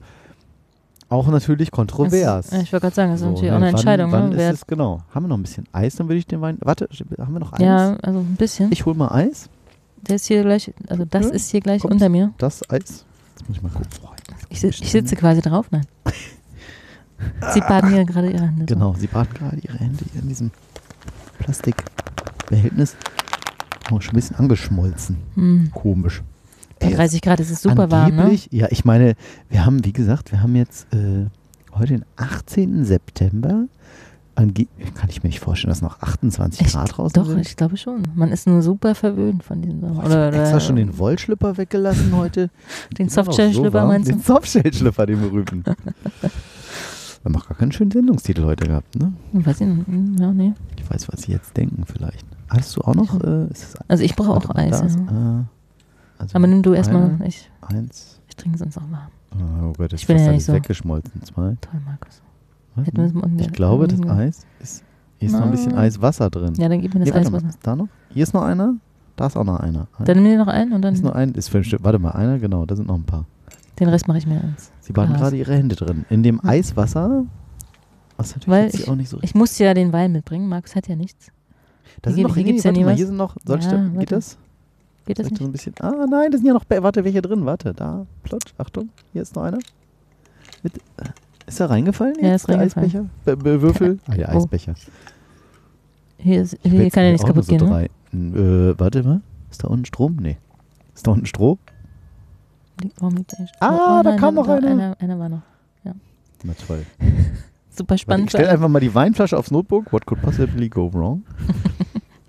auch 1.10 1.28
natürlich 1.28 1.72
kontrovers. 1.72 2.48
Das, 2.48 2.62
ich 2.64 2.72
wollte 2.72 2.86
gerade 2.86 2.96
sagen, 2.96 3.12
das 3.12 3.22
ist 3.22 3.26
So, 3.26 3.32
natürlich 3.32 3.50
ne? 3.50 3.54
auch 3.54 3.58
eine 3.58 3.66
wann, 3.68 3.76
Entscheidung. 3.76 4.12
Wann 4.12 4.30
ne? 4.30 4.50
ist 4.50 4.54
es 4.56 4.68
genau? 4.68 5.02
Haben 5.14 5.26
wir 5.26 5.30
noch 5.30 5.38
ein 5.38 5.42
bisschen 5.44 5.66
Eis, 5.72 5.96
dann 5.96 6.08
würde 6.08 6.18
ich 6.18 6.28
den 6.28 6.42
Wein. 6.42 6.58
Warte, 6.62 6.88
haben 7.20 7.34
wir 7.34 7.40
noch 7.40 7.54
Eis? 7.54 7.60
ja, 7.62 7.96
also 8.02 8.20
ein 8.20 8.36
bisschen. 8.36 8.72
Ich 8.72 8.86
hol 8.86 8.94
mal 8.94 9.10
Eis. 9.12 9.50
Der 10.02 10.16
ist 10.16 10.28
hier 10.28 10.44
gleich, 10.44 10.72
also 10.88 11.04
das 11.06 11.26
Ja, 11.26 11.32
ist 11.32 11.50
hier 11.52 11.60
gleich 11.62 11.82
kommt. 11.82 11.94
unter 11.96 12.10
mir. 12.10 12.34
Das 12.38 12.62
Eis. 12.70 13.06
Jetzt 13.36 13.48
muss 13.48 13.58
ich 13.58 13.64
mal 13.64 13.70
gucken. 13.70 13.88
Boah, 14.02 14.16
Ich, 14.50 14.64
ich 14.64 14.92
sitze 14.92 15.16
quasi 15.16 15.42
drauf, 15.42 15.68
nein. 15.72 15.86
Sie 17.54 17.60
baden 17.60 17.90
hier 17.92 18.06
gerade 18.06 18.30
ihre 18.32 18.44
Hände. 18.48 18.66
so. 18.70 18.74
Genau, 18.76 18.94
sie 18.98 19.08
baten 19.08 19.34
gerade 19.34 19.58
ihre 19.58 19.78
Hände 19.78 20.06
hier 20.14 20.22
in 20.22 20.28
diesem 20.30 20.52
Plastikbehältnis. 21.40 22.96
Oh, 23.92 24.00
schon 24.00 24.14
ein 24.14 24.16
bisschen 24.16 24.36
angeschmolzen. 24.38 25.18
Hm. 25.36 25.72
Komisch. 25.74 26.22
Bei 26.80 26.88
Ey, 26.88 26.94
30 26.96 27.22
Grad 27.22 27.40
ist 27.40 27.52
es 27.52 27.62
super 27.62 27.92
warm, 27.92 28.16
ne? 28.16 28.22
angeblich, 28.24 28.48
Ja, 28.52 28.68
ich 28.70 28.86
meine, 28.86 29.16
wir 29.50 29.66
haben, 29.66 29.84
wie 29.86 29.92
gesagt, 29.94 30.32
wir 30.32 30.42
haben 30.42 30.56
jetzt 30.56 30.88
äh, 30.94 31.26
heute 31.74 31.94
den 31.94 32.06
18. 32.16 32.86
September. 32.86 33.66
Ange 34.36 34.68
kann 34.96 35.10
ich 35.10 35.22
mir 35.22 35.28
nicht 35.30 35.42
vorstellen, 35.42 35.70
dass 35.72 35.82
noch 35.82 36.02
28 36.02 36.62
Ich- 36.66 36.72
Grad 36.72 36.96
draußen 36.96 37.22
Doch, 37.22 37.28
sind. 37.30 37.42
ich 37.42 37.58
glaube 37.58 37.76
schon. 37.76 38.04
Man 38.16 38.32
ist 38.32 38.48
nur 38.48 38.62
super 38.62 38.96
verwöhnt 38.96 39.44
von 39.44 39.62
diesem 39.62 39.82
Sommer. 39.82 39.96
Boah, 40.04 40.08
ich 40.10 40.16
hab 40.16 40.34
extra 40.34 40.60
schon 40.62 40.78
den 40.78 40.98
Wollschlipper 40.98 41.58
weggelassen 41.58 42.16
heute. 42.16 42.50
den 42.98 43.10
so 43.10 43.24
Softshell-Schlüpper 43.24 43.80
warm. 43.80 43.88
meinst 43.90 44.08
du? 44.08 44.14
Den 44.14 44.22
Softshell-Schlüpper, 44.22 45.06
den 45.08 45.20
berühmten. 45.20 45.64
Wir 45.66 45.74
haben 47.26 47.36
auch 47.36 47.48
gar 47.50 47.58
keinen 47.58 47.74
schönen 47.74 47.92
Sendungstitel 47.92 48.46
heute 48.46 48.66
gehabt, 48.66 48.96
ne? 48.98 49.12
Weiß 49.34 49.60
ich 49.60 49.68
nicht. 49.68 49.88
Hm, 49.88 50.16
Ja, 50.18 50.32
nee. 50.32 50.54
Ich 50.78 50.90
weiß, 50.90 51.10
was 51.12 51.24
Sie 51.24 51.34
jetzt 51.34 51.58
denken 51.58 51.84
vielleicht. 51.86 52.26
Hast 52.48 52.78
du 52.78 52.82
auch 52.82 52.96
noch? 52.96 53.22
Äh, 53.22 53.48
Also 53.90 54.04
ich 54.06 54.16
brauche 54.16 54.30
auch 54.32 54.56
Eis. 54.56 54.80
Ja. 54.80 55.40
äh, 55.42 55.44
also 56.20 56.36
Aber 56.36 56.46
nimm 56.48 56.62
du 56.62 56.74
erstmal. 56.74 57.18
Ich, 57.26 57.50
Eins. 57.62 58.20
ich 58.28 58.36
trinke 58.36 58.58
sonst 58.60 58.78
auch 58.78 58.84
warm. 58.92 59.10
Oh 59.64 59.74
Gott, 59.78 59.92
das 59.94 60.02
Ich 60.02 60.08
bin 60.08 60.18
ist 60.18 60.26
ja 60.26 60.32
nicht 60.32 60.46
so. 60.46 60.54
weggeschmolzen. 60.54 61.22
Zwei. 61.24 61.56
Toll, 61.62 61.82
Markus. 61.86 62.22
Ich 63.38 63.52
glaube, 63.54 63.88
das 63.88 64.02
Eis 64.08 64.46
ist. 64.60 64.84
Hier 65.18 65.28
ist 65.28 65.34
noch 65.34 65.42
ein 65.42 65.52
bisschen. 65.52 65.76
Eiswasser 65.76 66.30
drin. 66.30 66.54
Ja, 66.56 66.70
dann 66.70 66.80
gib 66.82 66.94
mir 66.94 67.02
das 67.02 67.10
Nee, 67.10 67.14
warte 67.16 67.28
Eis. 67.28 67.32
mal, 67.32 67.44
was- 67.44 67.56
ist 67.56 67.60
da 67.68 67.76
noch? 67.76 67.88
Hier 68.10 68.24
ist 68.24 68.34
noch 68.34 68.44
einer. 68.44 68.76
Da 69.18 69.28
ist 69.28 69.36
auch 69.36 69.44
noch 69.44 69.60
einer. 69.60 69.88
Ein- 69.98 70.06
Dann 70.06 70.18
nimm 70.18 70.26
dir 70.32 70.38
noch 70.38 70.48
einen 70.48 70.72
und 70.72 70.82
dann 70.82 70.94
ist 70.94 71.04
nur 71.04 71.14
ein, 71.14 71.34
ist 71.34 71.50
fünf 71.50 71.66
Stück. 71.68 71.84
Warte 71.84 72.00
mal, 72.00 72.12
einer, 72.12 72.40
genau, 72.40 72.66
da 72.66 72.76
sind 72.76 72.88
noch 72.88 72.96
ein 72.96 73.04
paar. 73.04 73.26
den 73.80 73.88
Rest 73.90 74.08
mache 74.10 74.18
ich 74.18 74.28
mir 74.28 74.42
ins. 74.42 74.72
Sie 74.82 74.92
baden 74.94 75.16
gerade 75.16 75.36
ihre 75.38 75.54
Hände 75.54 75.76
drin. 75.76 76.06
In 76.10 76.22
dem 76.24 76.42
Hm. 76.42 76.50
Eiswasser, 76.50 77.26
was 78.18 78.36
natürlich 78.36 78.48
Weil 78.48 78.68
ich- 78.74 78.88
auch 78.90 78.96
nicht 78.96 79.10
so 79.10 79.18
Ich 79.22 79.34
musste 79.36 79.64
ja 79.64 79.74
den 79.74 79.92
Wein 79.94 80.12
mitbringen. 80.14 80.48
Markus 80.50 80.76
hat 80.76 80.88
ja 80.90 80.96
nichts. 80.96 81.32
Da 82.02 82.10
hier 82.10 82.16
sind 82.16 82.24
noch, 82.24 82.36
hier 82.36 82.44
nee, 82.44 82.52
gibt's 82.52 82.64
ja 82.64 82.72
nie 82.72 82.84
mal, 82.84 82.96
hier 82.96 83.08
sind 83.08 83.18
noch, 83.18 83.36
soll 83.46 83.60
ich 83.60 83.66
Ja, 83.66 83.74
warte. 83.74 83.98
geht 84.00 84.12
das? 84.12 84.38
Geht 85.10 85.18
das 85.18 85.26
Vielleicht 85.28 85.38
so 85.40 85.44
nicht? 85.46 85.50
ein 85.50 85.74
bisschen, 85.74 85.74
ah 85.82 86.06
nein, 86.08 86.30
da 86.32 86.38
sind 86.38 86.46
ja 86.46 86.54
noch, 86.54 86.66
Be- 86.66 86.84
warte, 86.84 87.04
welche 87.04 87.22
drin? 87.24 87.44
Warte, 87.46 87.74
da, 87.74 88.06
plotsch, 88.24 88.54
Achtung, 88.60 88.90
hier 89.12 89.24
ist 89.24 89.36
noch 89.36 89.42
einer. 89.42 89.58
Mit, 90.62 90.78
äh, 90.78 91.10
ist 91.48 91.60
er 91.60 91.70
reingefallen 91.72 92.16
Ja, 92.22 92.36
ist 92.36 92.48
der 92.48 92.58
reingefallen. 92.60 92.86
Eisbecher? 92.90 93.10
Be 93.26 93.36
Be 93.38 93.60
Würfel? 93.62 93.98
Ah, 94.08 94.14
der 94.14 94.30
Oh. 94.30 94.38
Eisbecher. 94.38 94.76
Hier, 96.18 96.44
ist, 96.44 96.58
hier 96.62 96.92
kann 96.92 97.06
ja 97.06 97.12
nichts 97.12 97.26
kaputt 97.26 97.46
so 97.46 97.58
gehen, 97.58 97.68
ne? 98.12 98.70
Äh, 98.72 98.80
warte 98.80 99.02
mal, 99.04 99.22
ist 99.50 99.64
da 99.64 99.68
unten 99.70 99.86
Strom? 99.86 100.18
Nee. 100.22 100.38
Ist 100.94 101.08
da 101.08 101.12
unten 101.12 101.26
Stroh? 101.26 101.58
Warum 103.00 103.16
liegt 103.18 103.32
der 103.32 103.42
nicht? 103.42 103.56
Ah, 103.62 104.04
da 104.04 104.16
kam 104.16 104.36
noch 104.36 104.46
da- 104.46 104.58
einer. 104.58 104.68
einer. 104.70 104.98
Einer 105.00 105.18
war 105.20 105.30
noch. 105.30 105.42
Na 106.44 106.54
toll. 106.68 106.86
Super 107.72 107.90
Warte, 107.92 107.98
spannend. 108.02 108.26
ich 108.28 108.30
stell 108.32 108.48
einfach 108.48 108.68
mal 108.70 108.80
die 108.80 108.94
Weinflasche 108.96 109.38
aufs 109.38 109.52
Notebook. 109.52 109.92
What 109.92 110.06
could 110.06 110.22
possibly 110.22 110.70
go 110.70 110.94
wrong? 110.94 111.24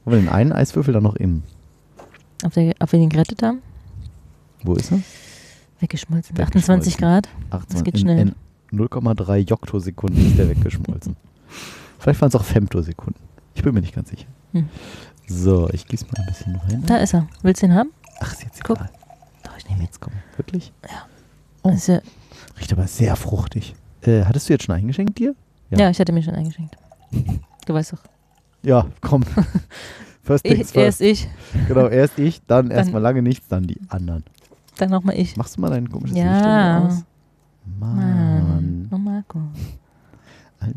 Haben 0.07 0.13
wir 0.13 0.17
den 0.19 0.29
einen 0.29 0.53
Eiswürfel 0.53 0.93
dann 0.95 1.03
noch 1.05 1.15
im. 1.17 1.43
Ob 2.45 2.57
wir, 2.57 2.75
ob 2.81 2.93
wir 2.93 2.99
den 2.99 3.09
gerettet 3.09 3.43
haben? 3.43 3.61
Wo 4.63 4.75
ist 4.75 4.93
er? 4.93 5.01
Weggeschmolzen. 5.81 6.37
Weggeschmolzen. 6.37 6.75
28 6.75 6.97
Grad. 6.99 7.29
18, 7.51 7.85
geht 7.85 7.95
in- 7.95 8.01
schnell. 8.01 8.19
In 8.73 8.79
0,3 8.79 9.37
Joktosekunden 9.39 10.27
ist 10.27 10.39
der 10.39 10.49
weggeschmolzen. 10.49 11.17
Vielleicht 11.99 12.21
waren 12.21 12.29
es 12.29 12.35
auch 12.35 12.45
Femtosekunden. 12.45 13.23
Ich 13.55 13.63
bin 13.63 13.75
mir 13.75 13.81
nicht 13.81 13.95
ganz 13.95 14.11
sicher. 14.11 14.27
Hm. 14.53 14.69
So, 15.27 15.69
ich 15.73 15.87
gieße 15.87 16.07
mal 16.07 16.21
ein 16.21 16.27
bisschen 16.27 16.55
Wein. 16.69 16.83
Da 16.87 16.97
ist 16.97 17.15
er. 17.15 17.27
Willst 17.43 17.63
du 17.63 17.67
ihn 17.67 17.75
haben? 17.75 17.91
Ach, 18.21 18.33
ist 18.33 18.43
jetzt 18.43 18.63
Guck. 18.65 18.77
egal. 18.79 18.91
Doch, 19.45 19.57
ich 19.57 19.69
nehme 19.69 19.83
Jetzt 19.83 20.01
komm. 20.01 20.13
Wirklich? 20.37 20.73
Oh. 21.63 21.69
Oh. 21.71 21.77
Ja, 21.87 22.01
Riecht 22.59 22.73
aber 22.73 22.87
sehr 22.87 23.17
fruchtig. 23.17 23.75
Äh, 24.03 24.25
hattest 24.25 24.49
du 24.49 24.53
jetzt 24.55 24.65
schon 24.65 24.75
eingeschenkt 24.75 25.19
dir? 25.19 25.35
Ja. 25.71 25.79
ja. 25.79 25.91
ich 25.91 25.99
hatte 26.01 26.13
mir 26.13 26.23
schon 26.23 26.35
eingeschenkt. 26.35 26.77
Du 27.67 27.75
weißt 27.75 27.93
doch. 27.93 28.03
Ja, 28.63 28.87
komm. 29.01 29.25
First 30.23 30.45
things 30.45 30.71
Ich, 30.71 30.77
erst 30.77 30.99
first. 30.99 31.01
ich, 31.01 31.29
Genau, 31.69 31.87
erst 31.89 32.19
ich, 32.19 32.41
dann 32.47 32.69
Dann- 32.69 32.77
erstmal 32.79 33.01
lange 33.03 33.23
nichts, 33.23 33.49
dann 33.49 33.65
die 33.67 33.79
anderen. 33.89 34.25
dann 34.79 34.91
nochmal 34.91 35.17
ich. 35.19 35.37
Machst 35.37 35.57
du 35.57 35.61
mal 35.61 35.71
dein 35.71 35.91
komisches 35.91 36.17
Ja. 36.17 36.79
Licht 36.79 36.93
aus? 36.93 37.05
Mann. 37.79 37.97
Mann. 37.97 38.89
Oh, 38.93 38.99
Marco. 38.99 39.39
Alice. 40.61 40.77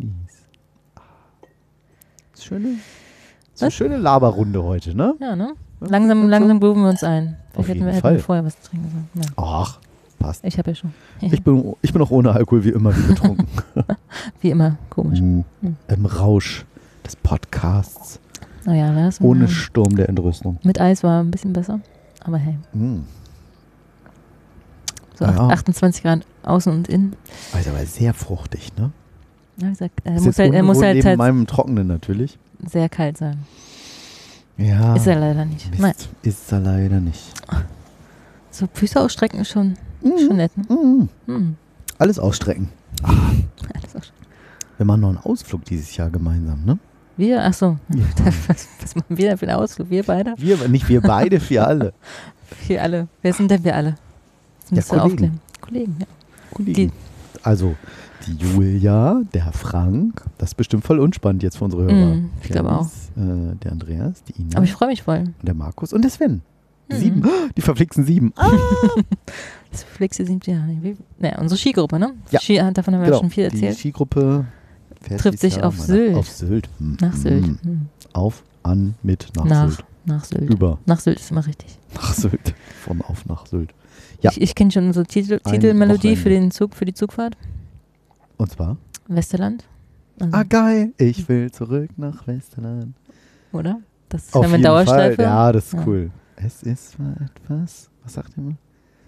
Schöne, 2.39 2.75
so 3.53 3.65
eine 3.65 3.71
schöne 3.71 3.97
Laberrunde 3.97 4.61
heute, 4.63 4.95
ne? 4.95 5.15
Ja, 5.19 5.35
ne? 5.35 5.53
Ja, 5.81 5.87
Langsam, 5.87 6.27
langsam 6.29 6.59
grooven 6.59 6.83
wir 6.83 6.89
uns 6.89 7.03
ein. 7.03 7.37
Auf 7.55 7.65
Vielleicht 7.65 7.69
hätten 7.69 7.77
jeden 7.79 7.85
wir, 7.87 7.93
hätten 7.93 8.15
wir 8.17 8.19
vorher 8.19 8.45
was 8.45 8.59
trinken 8.61 8.89
sollen. 8.89 9.07
Nein, 9.13 9.31
Ach, 9.37 9.79
passt. 10.19 10.43
ich 10.43 10.57
habe 10.57 10.71
ja 10.71 10.75
schon. 10.75 10.93
Ich 11.21 11.41
bin, 11.43 11.73
ich 11.81 11.93
bin 11.93 12.01
auch 12.01 12.11
ohne 12.11 12.31
Alkohol 12.33 12.63
wie 12.65 12.69
immer 12.69 12.95
wie 12.97 13.01
betrunken. 13.01 13.47
Wie 14.41 14.49
immer, 14.51 14.77
komisch. 14.89 15.19
Mhm. 15.21 15.43
Hm. 15.61 15.75
Im 15.87 16.05
Rausch 16.05 16.65
des 17.05 17.15
Podcasts. 17.15 18.19
Naja, 18.65 18.93
das 18.93 19.19
Ohne 19.21 19.45
mm, 19.45 19.49
Sturm 19.49 19.95
der 19.95 20.09
Entrüstung. 20.09 20.57
Mit 20.63 20.79
Eis 20.79 21.03
war 21.03 21.21
ein 21.21 21.31
bisschen 21.31 21.53
besser. 21.53 21.79
Aber 22.23 22.37
hey, 22.37 22.57
Mhm. 22.73 23.03
so 25.15 25.25
Ja, 25.25 25.31
acht- 25.31 25.37
ja. 25.37 25.47
28 25.49 26.03
Grad 26.03 26.25
außen 26.43 26.71
und 26.73 26.87
innen. 26.87 27.15
Also 27.53 27.69
aber 27.71 27.85
sehr 27.85 28.13
fruchtig, 28.13 28.71
ne? 28.77 28.91
Ja, 29.57 29.67
wie 29.67 29.71
gesagt, 29.71 29.99
er 30.03 30.11
Ist 30.15 30.19
muss 30.19 30.25
jetzt 30.25 30.39
halt, 30.39 30.53
er 30.53 30.63
muss 30.63 30.81
halt, 30.81 30.95
neben 30.95 31.07
halt 31.07 31.17
meinem 31.17 31.45
Trockenen 31.47 31.87
natürlich. 31.87 32.37
sehr 32.65 32.89
kalt 32.89 33.17
sein. 33.17 33.39
Ja. 34.57 34.95
Ist 34.95 35.07
er 35.07 35.19
leider 35.19 35.45
nicht. 35.45 35.69
Mist, 35.71 35.81
Nein. 35.81 35.93
Ist 36.21 36.51
er 36.51 36.59
leider 36.59 36.99
nicht. 36.99 37.21
So 38.51 38.67
Füße 38.71 38.99
ausstrecken 39.01 39.39
ist 39.41 39.49
schon, 39.49 39.75
Mhm. 40.01 40.19
schon 40.27 40.35
nett. 40.37 40.55
Ne? 40.57 40.63
Mhm. 40.69 41.09
Hm. 41.25 41.55
Alles 41.97 42.19
ausstrecken. 42.19 42.69
Alles 43.03 43.91
schon. 43.91 44.01
Wir 44.77 44.85
machen 44.85 45.01
noch 45.01 45.09
einen 45.09 45.17
Ausflug 45.17 45.65
dieses 45.65 45.95
Jahr 45.97 46.09
gemeinsam, 46.09 46.63
ne? 46.65 46.77
Wir, 47.17 47.43
ach 47.43 47.53
so. 47.53 47.77
Ja. 47.89 48.03
Was, 48.47 48.67
was 48.81 48.95
machen 48.95 49.17
wir 49.17 49.29
denn 49.29 49.37
für 49.37 49.47
einen 49.47 49.57
Ausflug? 49.57 49.89
Wir 49.89 50.03
beide? 50.03 50.33
Wir, 50.37 50.67
nicht 50.67 50.89
wir 50.89 51.01
beide, 51.01 51.39
wir 51.49 51.67
alle. 51.67 51.93
Wir 52.67 52.81
alle. 52.83 53.07
Wer 53.23 53.33
sind 53.33 53.49
denn 53.49 53.63
wir 53.63 53.75
alle? 53.75 53.95
Das 54.61 54.69
Ja, 54.69 54.75
müsst 54.75 54.91
ihr 54.93 54.97
Kollegen. 54.99 55.11
aufklären. 55.11 55.39
Kollegen, 55.61 55.95
ja. 55.99 56.05
Kollegen. 56.53 56.91
Also 57.41 57.75
die 58.27 58.35
Julia, 58.35 59.21
der 59.33 59.51
Frank, 59.53 60.23
das 60.37 60.49
ist 60.51 60.55
bestimmt 60.55 60.85
voll 60.85 60.99
unspannend 60.99 61.41
jetzt 61.41 61.57
für 61.57 61.65
unsere 61.65 61.83
Hörer. 61.85 62.15
Mm, 62.15 62.29
ich 62.43 62.49
glaube 62.49 62.71
auch. 62.71 62.85
Äh, 63.17 63.55
der 63.63 63.71
Andreas, 63.71 64.23
die 64.23 64.39
Ina, 64.41 64.57
Aber 64.57 64.65
ich 64.65 64.73
freue 64.73 64.89
mich 64.89 65.01
voll. 65.01 65.19
und 65.19 65.35
der 65.41 65.55
Markus 65.55 65.93
und 65.93 66.03
der 66.03 66.11
Sven. 66.11 66.41
Mhm. 66.89 66.95
Sieben. 66.95 67.23
Die 67.57 67.61
verflixen 67.61 68.05
sieben. 68.05 68.33
Ah, 68.35 68.51
Das 69.71 69.83
Flexe 69.83 70.23
siebte 70.25 70.51
Jahr. 70.51 70.67
Naja, 71.17 71.39
unsere 71.39 71.57
Skigruppe, 71.57 71.97
ne? 71.97 72.13
Ja. 72.29 72.39
Ski, 72.39 72.57
davon 72.73 72.93
haben 72.93 73.01
wir 73.01 73.07
genau. 73.07 73.19
schon 73.19 73.29
viel 73.31 73.47
Die 73.49 73.55
erzählt. 73.55 73.77
Skigruppe 73.79 74.45
fährt 75.03 75.21
Trifft 75.21 75.39
sich 75.39 75.61
auf 75.63 75.77
mal 75.77 75.85
Sylt. 75.85 76.11
Nach, 76.13 76.19
auf 76.19 76.29
Sylt. 76.29 76.69
Hm, 76.79 76.97
Nach 77.01 77.15
Sylt. 77.15 77.45
hm. 77.45 77.59
Hm. 77.63 77.81
Auf, 78.13 78.43
an, 78.63 78.95
mit, 79.03 79.27
nach, 79.35 79.45
Nach, 79.45 79.69
Sylt. 79.71 79.85
nach 80.05 80.23
Sylt. 80.25 80.49
Über, 80.49 80.79
Nach 80.85 80.99
Sylt 80.99 81.19
ist 81.19 81.31
immer 81.31 81.45
richtig. 81.45 81.77
nach 81.95 82.13
Sylt. 82.13 82.53
Von 82.83 83.01
auf 83.01 83.25
nach 83.25 83.45
Sylt. 83.45 83.73
Ja. 84.21 84.31
Ich, 84.31 84.41
ich 84.41 84.55
kenne 84.55 84.71
schon 84.71 84.87
unsere 84.87 85.05
Titel, 85.05 85.39
Titelmelodie 85.39 86.15
für 86.15 86.29
den 86.29 86.49
Zug, 86.51 86.75
für 86.75 86.85
die 86.85 86.93
Zugfahrt. 86.93 87.35
Und 88.37 88.51
zwar? 88.51 88.77
Westerland. 89.07 89.65
Also, 90.19 90.35
Ah, 90.37 90.43
geil. 90.43 90.93
Ich 90.97 91.27
will 91.27 91.51
zurück 91.51 91.89
nach 91.97 92.25
Westerland. 92.27 92.93
oder? 93.51 93.79
Das 94.09 94.25
ist 94.25 94.33
Auf 94.35 94.43
jeden 94.45 94.53
Fall. 94.55 94.61
Dauerschleife. 94.61 95.21
Ja, 95.21 95.51
das 95.51 95.65
ist 95.65 95.73
Ja. 95.73 95.83
cool. 95.85 96.11
Es 96.35 96.63
ist 96.63 96.91
zwar 96.91 97.13
etwas, 97.21 97.89
was 98.03 98.13
sagt 98.13 98.37
ihr 98.37 98.43
mal? 98.43 98.55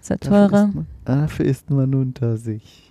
Ist 0.00 0.10
ja 0.10 0.16
teurer. 0.16 0.66
ist, 0.68 0.74
man, 0.74 0.86
dafür 1.04 1.44
ist 1.46 1.70
man 1.70 1.94
unter 1.94 2.36
sich. 2.36 2.85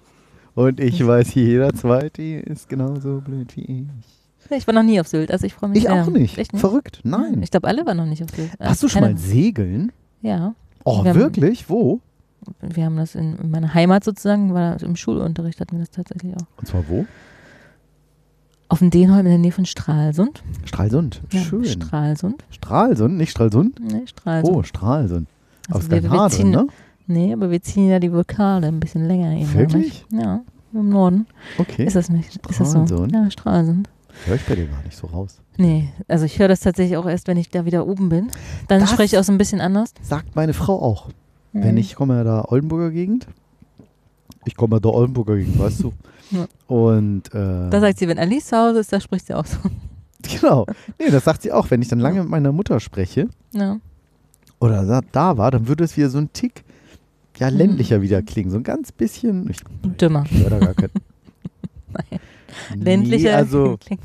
Und 0.56 0.80
ich 0.80 1.06
weiß, 1.06 1.34
jeder 1.36 1.74
Zweite 1.74 2.22
ist 2.24 2.70
genauso 2.70 3.22
blöd 3.22 3.56
wie 3.58 3.62
ich. 3.62 4.52
Ich 4.52 4.68
war 4.68 4.74
noch 4.74 4.84
nie 4.84 5.00
auf 5.00 5.08
Sylt, 5.08 5.32
also 5.32 5.46
ich 5.46 5.54
freue 5.54 5.70
mich 5.72 5.80
Ich 5.80 5.84
sehr. 5.86 5.94
auch 6.04 6.08
nicht. 6.08 6.38
Nicht? 6.38 6.56
Verrückt. 6.58 7.00
Nein. 7.04 7.42
Ich 7.42 7.52
glaube, 7.52 7.68
alle 7.68 7.86
waren 7.86 7.98
noch 7.98 8.06
nicht 8.06 8.24
auf 8.24 8.30
Sylt. 8.30 8.52
Hast 8.52 8.60
du 8.84 8.88
Also 8.88 8.88
schon 8.90 9.02
mal 9.02 9.18
segeln? 9.18 9.92
Ja. 10.22 10.54
Oh, 10.84 11.04
Wir 11.04 11.12
haben- 11.12 11.20
wirklich? 11.20 11.70
Wo? 11.70 12.00
Wir 12.62 12.86
haben 12.86 12.96
das 12.96 13.16
in, 13.16 13.38
in 13.38 13.50
meiner 13.50 13.74
Heimat 13.74 14.04
sozusagen, 14.04 14.54
war 14.54 14.80
im 14.84 14.96
Schulunterricht 14.96 15.60
hatten 15.60 15.74
wir 15.74 15.80
das 15.80 15.90
tatsächlich 15.90 16.36
auch. 16.36 16.46
Und 16.58 16.68
zwar 16.68 16.84
wo? 16.88 17.06
Auf 18.70 18.80
dem 18.80 18.92
Denholm 18.92 19.26
in 19.26 19.32
der 19.32 19.38
Nähe 19.40 19.52
von 19.52 19.66
Stralsund. 19.66 20.44
Stralsund. 20.66 21.22
Ja, 21.32 21.42
Schön. 21.42 21.66
Stralsund. 21.66 22.44
Stralsund, 22.52 23.18
nicht 23.18 23.32
Stralsund? 23.32 23.80
Nee, 23.80 24.06
Stralsund. 24.06 24.56
Oh, 24.56 24.64
Stralsund. 24.64 25.28
Also 25.68 25.80
Aus 25.80 25.90
wir, 25.92 26.02
deinem 26.02 26.12
wir 26.14 26.30
ziehen, 26.30 26.50
ne? 26.52 26.68
Nee, 27.08 27.34
aber 27.34 27.52
wir 27.52 27.62
ziehen 27.62 27.90
ja 27.90 28.00
die 28.00 28.12
Vokale 28.12 28.68
ein 28.68 28.80
bisschen 28.80 29.08
länger 29.08 29.32
eben. 29.38 29.54
Wirklich? 29.54 30.06
Nicht? 30.12 30.24
Ja, 30.24 30.42
im 30.74 30.90
Norden. 30.90 31.28
Okay. 31.58 31.86
Ist 31.86 31.96
das 31.96 32.10
nicht? 32.10 32.36
Ist 32.50 32.60
das 32.60 32.72
so? 32.72 33.06
Ja, 33.12 33.30
Stralsund. 33.30 33.90
Hör 34.26 34.36
ich 34.36 34.46
bei 34.46 34.56
dir 34.56 34.66
gar 34.68 34.82
nicht 34.84 34.96
so 34.98 35.08
raus. 35.08 35.40
Nee, 35.58 35.90
also 36.08 36.26
ich 36.26 36.40
höre 36.40 36.48
das 36.48 36.62
tatsächlich 36.62 36.98
auch 36.98 37.06
erst, 37.06 37.28
wenn 37.28 37.38
ich 37.38 37.50
da 37.50 37.66
wieder 37.66 37.86
oben 37.86 38.10
bin. 38.10 38.30
Dann 38.68 38.80
Das- 38.82 38.92
spreche 38.92 39.16
ich 39.16 39.20
auch 39.20 39.24
so 39.26 39.32
ein 39.32 39.38
bisschen 39.38 39.62
anders. 39.62 39.94
Sagt 40.02 40.36
meine 40.36 40.54
Frau 40.54 40.82
auch. 40.82 41.10
Wenn 41.54 41.74
Mhm. 41.74 41.78
ich 41.78 41.96
komme 41.96 42.16
ja 42.16 42.24
da 42.24 42.46
Oldenburger 42.48 42.92
Gegend. 42.92 43.28
Ich 44.46 44.56
komme 44.56 44.76
ja 44.78 44.80
da 44.80 44.90
Oldenburger 44.90 45.36
Gegend, 45.38 45.60
weißt 45.60 45.84
du? 45.84 45.94
Ja. 46.32 46.48
Und 46.66 47.28
äh, 47.36 47.70
Da 47.70 47.80
sagt 47.80 48.00
sie, 48.00 48.08
wenn 48.08 48.18
Alice 48.18 48.48
zu 48.48 48.58
Hause 48.58 48.80
ist, 48.80 48.92
da 48.92 49.00
spricht 49.00 49.28
sie 49.28 49.36
auch 49.36 49.46
so. 49.46 49.60
genau. 50.42 50.66
Nee, 51.00 51.12
das 51.12 51.24
sagt 51.24 51.44
sie 51.44 51.52
auch. 51.52 51.70
Wenn 51.70 51.84
ich 51.84 51.88
dann 51.88 52.00
lange 52.00 52.22
mit 52.22 52.30
meiner 52.32 52.52
Mutter 52.52 52.80
spreche 52.80 53.30
Ja. 53.54 53.78
oder 54.60 54.84
da, 54.88 55.02
da 55.12 55.38
war, 55.38 55.52
dann 55.52 55.68
würde 55.68 55.84
es 55.84 55.96
wieder 55.96 56.10
so 56.10 56.18
ein 56.18 56.34
Tick 56.34 56.64
ja, 57.38 57.50
Mhm. 57.52 57.58
ländlicher 57.58 58.02
wieder 58.02 58.22
klingen. 58.22 58.52
So 58.52 58.58
ein 58.58 58.64
ganz 58.64 58.92
bisschen. 58.92 59.50
Ich, 59.50 59.58
Dümmer. 59.98 60.26
ich 60.30 60.44
da 60.44 60.60
gar 60.60 60.74
kein. 60.74 60.90
Nein. 61.94 62.20
Nee, 62.74 62.84
Ländlicher. 62.86 63.36
also 63.36 63.78
klingt- 63.82 64.02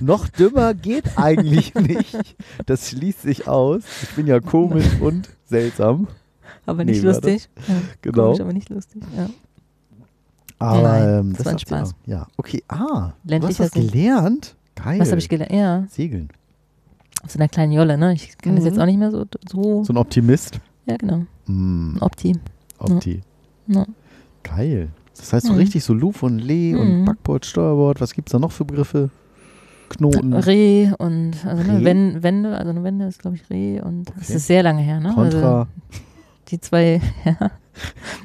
noch 0.00 0.26
dümmer 0.28 0.72
geht 0.74 1.18
eigentlich 1.18 1.74
nicht. 1.74 2.34
Das 2.66 2.88
schließt 2.88 3.22
sich 3.22 3.46
aus. 3.46 3.82
Ich 4.02 4.10
bin 4.16 4.26
ja 4.26 4.40
komisch 4.40 4.86
und 5.00 5.28
seltsam. 5.44 6.08
aber 6.66 6.84
Nee, 6.84 6.92
nicht 6.92 7.04
war 7.04 7.12
lustig. 7.12 7.48
Ja, 7.68 7.74
Genau. 8.02 8.24
Komisch, 8.28 8.40
aber 8.40 8.52
nicht 8.54 8.70
lustig. 8.70 9.02
Ja. 9.16 9.28
Aber 10.58 10.82
Nein, 10.82 11.08
ähm, 11.20 11.28
das 11.30 11.38
das 11.38 11.46
war 11.46 11.52
ein 11.52 11.58
Spaß. 11.58 11.90
auch. 11.90 12.08
Ja, 12.08 12.26
okay. 12.38 12.62
Ah, 12.68 13.12
du 13.22 13.30
Ländlich 13.30 13.60
hast 13.60 13.74
das 13.74 13.82
es- 13.84 13.92
gelernt? 13.92 14.56
Geil. 14.76 14.98
Was 15.00 15.10
habe 15.10 15.18
ich 15.20 15.28
gelernt? 15.28 15.52
Ja, 15.52 15.84
Segeln. 15.90 16.28
auf 17.22 17.30
so 17.32 17.38
einer 17.38 17.48
kleinen 17.48 17.72
Jolle, 17.72 17.98
ne? 17.98 18.14
Ich 18.14 18.36
kann 18.38 18.54
das 18.56 18.64
Mhm. 18.64 18.70
jetzt 18.70 18.78
auch 18.80 18.86
nicht 18.86 18.98
mehr 18.98 19.10
so, 19.10 19.26
so. 19.48 19.84
So 19.84 19.92
ein 19.92 19.96
Optimist. 19.98 20.58
Ja, 20.86 20.96
genau. 20.96 21.24
Mm, 21.46 21.96
Opti. 22.00 22.36
Opti. 22.78 23.22
Ja. 23.66 23.86
Geil. 24.42 24.88
Das 25.16 25.32
heißt 25.32 25.46
so 25.46 25.52
Mhm. 25.52 25.58
richtig 25.58 25.84
so 25.84 25.94
Luft 25.94 26.22
und 26.22 26.38
Lee 26.38 26.74
und 26.74 27.00
Mhm. 27.00 27.04
Backboard, 27.06 27.46
Steuerbord. 27.46 28.00
Was 28.00 28.12
gibt 28.14 28.28
es 28.28 28.32
da 28.32 28.38
noch 28.38 28.52
für 28.52 28.64
Begriffe? 28.64 29.10
Knoten. 29.88 30.32
Reh 30.32 30.90
und 30.98 31.44
also 31.46 31.62
Reh? 31.62 31.78
ne, 31.78 31.84
Wen- 31.84 32.22
Wende, 32.22 32.56
also 32.56 32.70
eine 32.70 32.82
Wende 32.82 33.06
ist 33.06 33.20
glaube 33.20 33.36
ich 33.36 33.48
Reh 33.50 33.80
und 33.80 34.10
es 34.20 34.28
Okay. 34.28 34.34
ist 34.36 34.46
sehr 34.46 34.62
lange 34.62 34.82
her, 34.82 34.98
ne? 34.98 35.08
Also 35.16 35.38
Kontra. 35.38 35.68
die 36.48 36.58
zwei, 36.60 37.00
ja, 37.24 37.50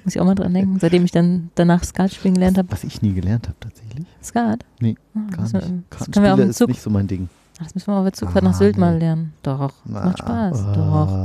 muss 0.03 0.15
ich 0.15 0.19
auch 0.19 0.25
mal 0.25 0.35
dran 0.35 0.53
denken, 0.53 0.79
seitdem 0.79 1.03
ich 1.05 1.11
dann 1.11 1.51
danach 1.55 1.83
Skat 1.83 2.13
spielen 2.13 2.33
gelernt 2.35 2.57
habe. 2.57 2.71
Was 2.71 2.83
ich 2.85 3.01
nie 3.01 3.13
gelernt 3.13 3.47
habe 3.47 3.57
tatsächlich. 3.59 4.05
Skat? 4.23 4.65
Nee, 4.79 4.95
Ah, 5.13 5.19
Gar 5.31 5.37
das, 5.43 5.53
nicht. 5.53 5.65
das 5.89 5.99
Kartenspiele 6.11 6.43
ist 6.49 6.67
nicht 6.67 6.81
so 6.81 6.89
mein 6.89 7.07
Ding. 7.07 7.29
Das 7.61 7.75
müssen 7.75 7.87
wir 7.91 7.97
auf 7.97 8.03
der 8.05 8.13
Zugfahrt 8.13 8.43
nach 8.43 8.51
Ah, 8.53 8.57
Sylt 8.57 8.77
mal 8.77 8.93
nee. 8.93 8.99
lernen. 8.99 9.33
Doch, 9.43 9.73
macht 9.85 10.19
Spaß. 10.19 10.63
Ah, 10.63 10.73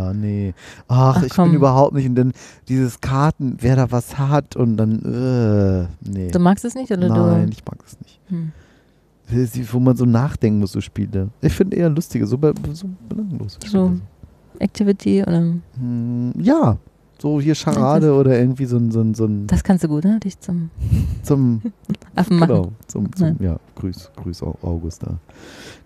Doch. 0.08 0.14
nee. 0.14 0.52
Ach, 0.88 1.16
Ach, 1.18 1.22
ich 1.22 1.32
komm. 1.32 1.50
bin 1.50 1.56
überhaupt 1.58 1.94
nicht. 1.94 2.08
Und 2.08 2.16
dann 2.16 2.32
dieses 2.68 3.00
Karten, 3.00 3.56
wer 3.60 3.76
da 3.76 3.90
was 3.92 4.18
hat 4.18 4.56
und 4.56 4.76
dann, 4.76 4.98
äh, 6.02 6.08
nee. 6.10 6.30
Du 6.32 6.38
magst 6.40 6.64
es 6.64 6.74
nicht 6.74 6.90
oder 6.90 7.08
Nein, 7.08 7.46
du? 7.46 7.52
ich 7.52 7.64
mag 7.64 7.78
das 7.84 7.98
nicht. 8.00 8.20
Hm. 8.28 8.52
Wo 9.72 9.80
man 9.80 9.96
so 9.96 10.04
nachdenken 10.04 10.58
muss, 10.60 10.72
so 10.72 10.80
Spiele. 10.80 11.28
Ich 11.40 11.52
finde 11.54 11.76
eher 11.76 11.88
lustige, 11.88 12.26
so, 12.26 12.38
so 12.72 12.88
belanglose 13.08 13.58
So. 13.66 13.92
Activity 14.58 15.22
oder 15.22 15.38
Hm, 15.78 16.32
ja, 16.38 16.76
so 17.18 17.40
hier 17.40 17.54
Charade 17.54 18.12
oder 18.12 18.38
irgendwie 18.38 18.66
so 18.66 18.76
ein, 18.76 18.90
so 18.92 19.00
ein, 19.00 19.14
so 19.14 19.24
ein 19.24 19.46
das 19.46 19.64
kannst 19.64 19.82
du 19.84 19.88
gut, 19.88 20.04
ne? 20.04 20.20
Dich 20.20 20.38
zum 20.40 20.68
zum, 21.22 21.62
Affen 22.14 22.38
machen. 22.38 22.48
genau, 22.54 22.72
zum, 22.86 23.10
zum 23.16 23.36
ja, 23.40 23.56
grüß, 23.76 24.10
grüß 24.16 24.42
Au- 24.42 24.58
August 24.62 25.02
da. 25.04 25.14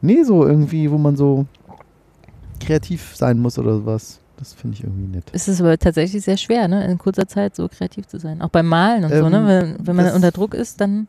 Nee, 0.01 0.23
so 0.23 0.47
irgendwie, 0.47 0.91
wo 0.91 0.99
man 0.99 1.17
so 1.17 1.47
kreativ 2.61 3.15
sein 3.17 3.39
muss 3.39 3.59
oder 3.59 3.77
sowas. 3.77 4.21
Das 4.37 4.53
finde 4.53 4.77
ich 4.77 4.85
irgendwie 4.85 5.09
nett. 5.09 5.25
Es 5.33 5.49
ist 5.49 5.61
aber 5.61 5.77
tatsächlich 5.79 6.23
sehr 6.25 6.37
schwer, 6.37 6.69
ne? 6.69 6.85
In 6.87 6.97
kurzer 6.97 7.27
Zeit 7.27 7.57
so 7.57 7.69
kreativ 7.69 8.07
zu 8.07 8.21
sein. 8.21 8.41
Auch 8.41 8.51
beim 8.51 8.67
Malen 8.67 9.05
und 9.05 9.11
so, 9.11 9.17
Ähm, 9.25 9.31
ne? 9.33 9.47
Wenn, 9.79 9.87
wenn 9.87 9.97
man 9.97 10.13
unter 10.15 10.31
Druck 10.31 10.55
ist, 10.55 10.81
dann. 10.81 11.09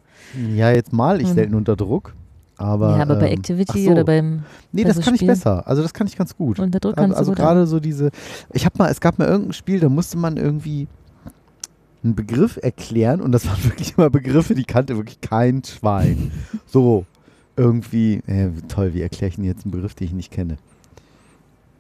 Ja, 0.55 0.71
jetzt 0.71 0.91
mal 0.93 1.21
ich 1.21 1.27
Mhm. 1.29 1.33
selten 1.35 1.55
unter 1.55 1.75
Druck. 1.75 2.15
Aber, 2.57 2.95
ja, 2.97 3.03
aber 3.03 3.15
bei 3.15 3.27
ähm, 3.27 3.37
Activity 3.37 3.85
so. 3.85 3.91
oder 3.91 4.03
beim 4.03 4.43
Nee, 4.71 4.81
bei 4.81 4.87
das 4.89 4.97
so 4.97 5.03
kann 5.03 5.13
ich 5.13 5.19
Spielen. 5.19 5.33
besser. 5.33 5.65
Also 5.67 5.81
das 5.83 5.93
kann 5.93 6.07
ich 6.07 6.17
ganz 6.17 6.35
gut. 6.35 6.59
unter 6.59 6.79
Druck 6.79 6.97
Also, 6.97 7.03
kannst 7.03 7.17
also 7.17 7.31
gerade 7.33 7.67
so 7.67 7.79
diese, 7.79 8.09
ich 8.51 8.65
habe 8.65 8.75
mal, 8.79 8.89
es 8.89 8.99
gab 8.99 9.17
mal 9.19 9.27
irgendein 9.27 9.53
Spiel, 9.53 9.79
da 9.79 9.87
musste 9.89 10.17
man 10.17 10.35
irgendwie 10.35 10.87
einen 12.03 12.15
Begriff 12.15 12.57
erklären 12.61 13.21
und 13.21 13.31
das 13.31 13.45
waren 13.47 13.63
wirklich 13.63 13.93
immer 13.95 14.09
Begriffe, 14.09 14.55
die 14.55 14.65
kannte 14.65 14.97
wirklich 14.97 15.21
kein 15.21 15.63
Schwein. 15.63 16.31
so 16.65 17.05
irgendwie, 17.59 18.21
äh, 18.27 18.49
toll, 18.67 18.93
wie 18.93 19.01
erkläre 19.01 19.29
ich 19.29 19.35
denn 19.35 19.45
jetzt 19.45 19.65
einen 19.65 19.71
Begriff, 19.71 19.93
den 19.95 20.07
ich 20.07 20.13
nicht 20.13 20.31
kenne? 20.31 20.57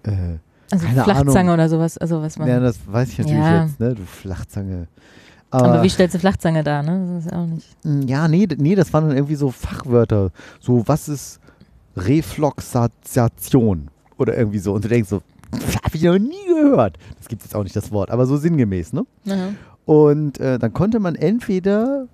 Äh, 0.03 0.37
Also 0.71 0.85
Flachzange 0.87 1.39
Ahnung. 1.39 1.53
oder 1.53 1.69
sowas, 1.69 1.97
also 1.97 2.21
was 2.21 2.37
man. 2.37 2.47
ja, 2.47 2.59
das 2.59 2.77
weiß 2.85 3.09
ich 3.09 3.17
natürlich 3.19 3.37
Ja. 3.39 3.63
jetzt, 3.65 3.79
ne, 3.79 3.95
du 3.95 4.03
Flachzange. 4.05 4.87
aber 5.51 5.81
wie 5.83 5.89
stellst 5.89 6.13
du 6.15 6.19
Flachzange 6.19 6.63
da, 6.63 6.83
ne? 6.83 7.15
Das 7.15 7.25
ist 7.25 7.33
auch 7.33 7.45
nicht. 7.47 7.67
Mm, 7.83 8.01
Ja, 8.07 8.27
nee, 8.27 8.47
nee, 8.57 8.75
das 8.75 8.93
waren 8.93 9.07
dann 9.07 9.17
irgendwie 9.17 9.35
so 9.35 9.49
Fachwörter. 9.51 10.31
So, 10.59 10.87
was 10.87 11.09
ist 11.09 11.39
Refloxation? 11.97 13.89
Oder 14.17 14.37
irgendwie 14.37 14.59
so. 14.59 14.73
Und 14.73 14.83
du 14.83 14.89
denkst 14.89 15.09
so, 15.09 15.21
hab 15.83 15.95
ich 15.95 16.03
noch 16.03 16.17
nie 16.19 16.45
gehört. 16.47 16.97
Das 17.17 17.27
gibt 17.27 17.41
jetzt 17.43 17.55
auch 17.55 17.63
nicht 17.63 17.75
das 17.75 17.91
Wort, 17.91 18.11
aber 18.11 18.25
so 18.25 18.37
sinngemäß, 18.37 18.93
ne? 18.93 19.05
Ja. 19.23 19.49
Und 19.85 20.39
äh, 20.39 20.59
dann 20.59 20.73
konnte 20.73 20.99
man 20.99 21.15
entweder, 21.15 22.05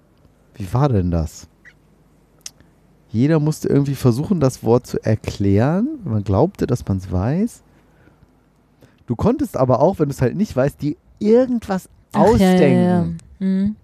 wie 0.56 0.72
war 0.74 0.88
denn 0.90 1.12
das? 1.12 1.48
Jeder 3.16 3.40
musste 3.40 3.70
irgendwie 3.70 3.96
versuchen, 3.96 4.42
das 4.42 4.62
Wort 4.62 4.86
zu 4.88 5.02
erklären, 5.02 5.88
man 6.04 6.26
glaubte, 6.26 6.68
dass 6.68 6.86
man 6.86 6.98
es 6.98 7.10
weiß. 7.10 7.62
Du 9.08 9.16
konntest 9.16 9.56
aber 9.56 9.80
auch, 9.80 10.00
wenn 10.00 10.10
du 10.10 10.14
es 10.14 10.22
halt 10.22 10.36
nicht 10.36 10.54
weißt, 10.54 10.82
dir 10.82 10.98
irgendwas 11.20 11.88
Ach, 12.12 12.20
ausdenken. 12.20 12.62
Ja, 12.62 12.68
ja, 12.68 13.06
ja. 13.06 13.08
Mhm. 13.40 13.76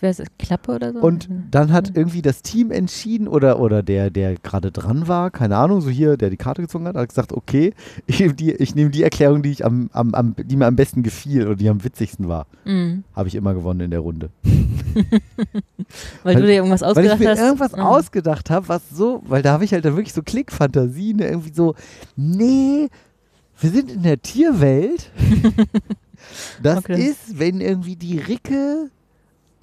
Wer 0.00 0.10
ist 0.10 0.20
das? 0.20 0.28
Klappe 0.38 0.72
oder 0.76 0.92
so? 0.92 1.00
Und 1.00 1.28
dann 1.50 1.72
hat 1.72 1.96
irgendwie 1.96 2.22
das 2.22 2.42
Team 2.42 2.70
entschieden 2.70 3.26
oder, 3.28 3.58
oder 3.60 3.82
der, 3.82 4.10
der 4.10 4.36
gerade 4.36 4.70
dran 4.70 5.08
war, 5.08 5.30
keine 5.30 5.56
Ahnung, 5.56 5.80
so 5.80 5.90
hier, 5.90 6.16
der 6.16 6.30
die 6.30 6.36
Karte 6.36 6.62
gezogen 6.62 6.86
hat, 6.86 6.96
hat 6.96 7.08
gesagt, 7.08 7.32
okay, 7.32 7.72
ich 8.06 8.20
nehme 8.20 8.34
die, 8.34 8.52
ich 8.52 8.74
nehm 8.74 8.90
die 8.90 9.02
Erklärung, 9.02 9.42
die, 9.42 9.50
ich 9.50 9.64
am, 9.64 9.90
am, 9.92 10.14
am, 10.14 10.34
die 10.36 10.56
mir 10.56 10.66
am 10.66 10.76
besten 10.76 11.02
gefiel 11.02 11.46
oder 11.46 11.56
die 11.56 11.68
am 11.68 11.82
witzigsten 11.84 12.28
war. 12.28 12.46
Mhm. 12.64 13.04
Habe 13.14 13.28
ich 13.28 13.34
immer 13.34 13.54
gewonnen 13.54 13.80
in 13.80 13.90
der 13.90 14.00
Runde. 14.00 14.30
Weil, 16.22 16.36
du 16.36 16.42
dir 16.42 16.54
irgendwas 16.54 16.80
Weil 16.82 16.90
ausgedacht 16.90 17.14
ich 17.14 17.20
mir 17.26 17.30
hast. 17.30 17.40
irgendwas 17.40 17.72
Mhm. 17.72 17.80
ausgedacht 17.82 18.50
habe, 18.50 18.68
was 18.68 18.82
so, 18.90 19.22
weil 19.26 19.42
da 19.42 19.52
habe 19.52 19.64
ich 19.64 19.72
halt 19.72 19.84
da 19.84 19.94
wirklich 19.96 20.12
so 20.12 20.22
Klickfantasie, 20.22 21.14
ne, 21.14 21.28
irgendwie 21.28 21.52
so, 21.52 21.74
nee, 22.16 22.88
wir 23.60 23.70
sind 23.70 23.90
in 23.90 24.02
der 24.02 24.20
Tierwelt. 24.22 25.10
Das 26.62 26.78
Okay. 26.78 27.02
ist, 27.02 27.38
wenn 27.38 27.60
irgendwie 27.60 27.96
die 27.96 28.18
Ricke 28.18 28.90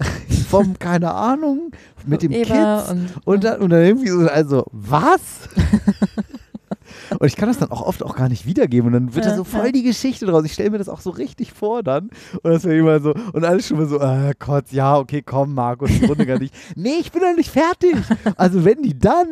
vom, 0.48 0.78
keine 0.78 1.12
Ahnung, 1.12 1.72
mit 2.06 2.22
dem 2.22 2.32
Eber 2.32 2.82
Kids 2.84 2.90
und, 2.90 3.08
und 3.24 3.44
dann, 3.44 3.60
und 3.60 3.70
dann 3.70 3.82
irgendwie 3.82 4.08
so, 4.08 4.26
also, 4.28 4.64
was? 4.72 5.20
und 7.18 7.26
ich 7.26 7.36
kann 7.36 7.48
das 7.48 7.58
dann 7.58 7.70
auch 7.70 7.82
oft 7.82 8.02
auch 8.02 8.16
gar 8.16 8.28
nicht 8.28 8.46
wiedergeben. 8.46 8.86
Und 8.88 8.92
dann 8.92 9.14
wird 9.14 9.24
da 9.24 9.30
Ja, 9.30 9.36
so 9.36 9.44
voll 9.44 9.72
die 9.72 9.82
Geschichte 9.82 10.26
draus. 10.26 10.44
Ich 10.44 10.52
stelle 10.52 10.70
mir 10.70 10.78
das 10.78 10.88
auch 10.88 11.00
so 11.00 11.10
richtig 11.10 11.52
vor 11.52 11.82
dann. 11.82 12.10
Und 12.42 12.50
das 12.50 12.64
wäre 12.64 12.76
immer 12.78 13.00
so, 13.00 13.14
und 13.32 13.44
alles 13.44 13.66
schon 13.66 13.78
mal 13.78 13.86
so, 13.86 13.98
äh, 14.00 14.34
Gott, 14.38 14.70
ja, 14.70 14.96
okay, 14.98 15.22
komm, 15.22 15.54
Markus, 15.54 15.90
die 15.90 16.04
Runde 16.06 16.26
gar 16.26 16.38
nicht. 16.38 16.54
Nee, 16.76 16.96
ich 17.00 17.10
bin 17.12 17.22
noch 17.22 17.34
nicht 17.34 17.50
fertig. 17.50 17.96
Also, 18.36 18.64
wenn 18.64 18.82
die 18.82 18.98
dann 18.98 19.26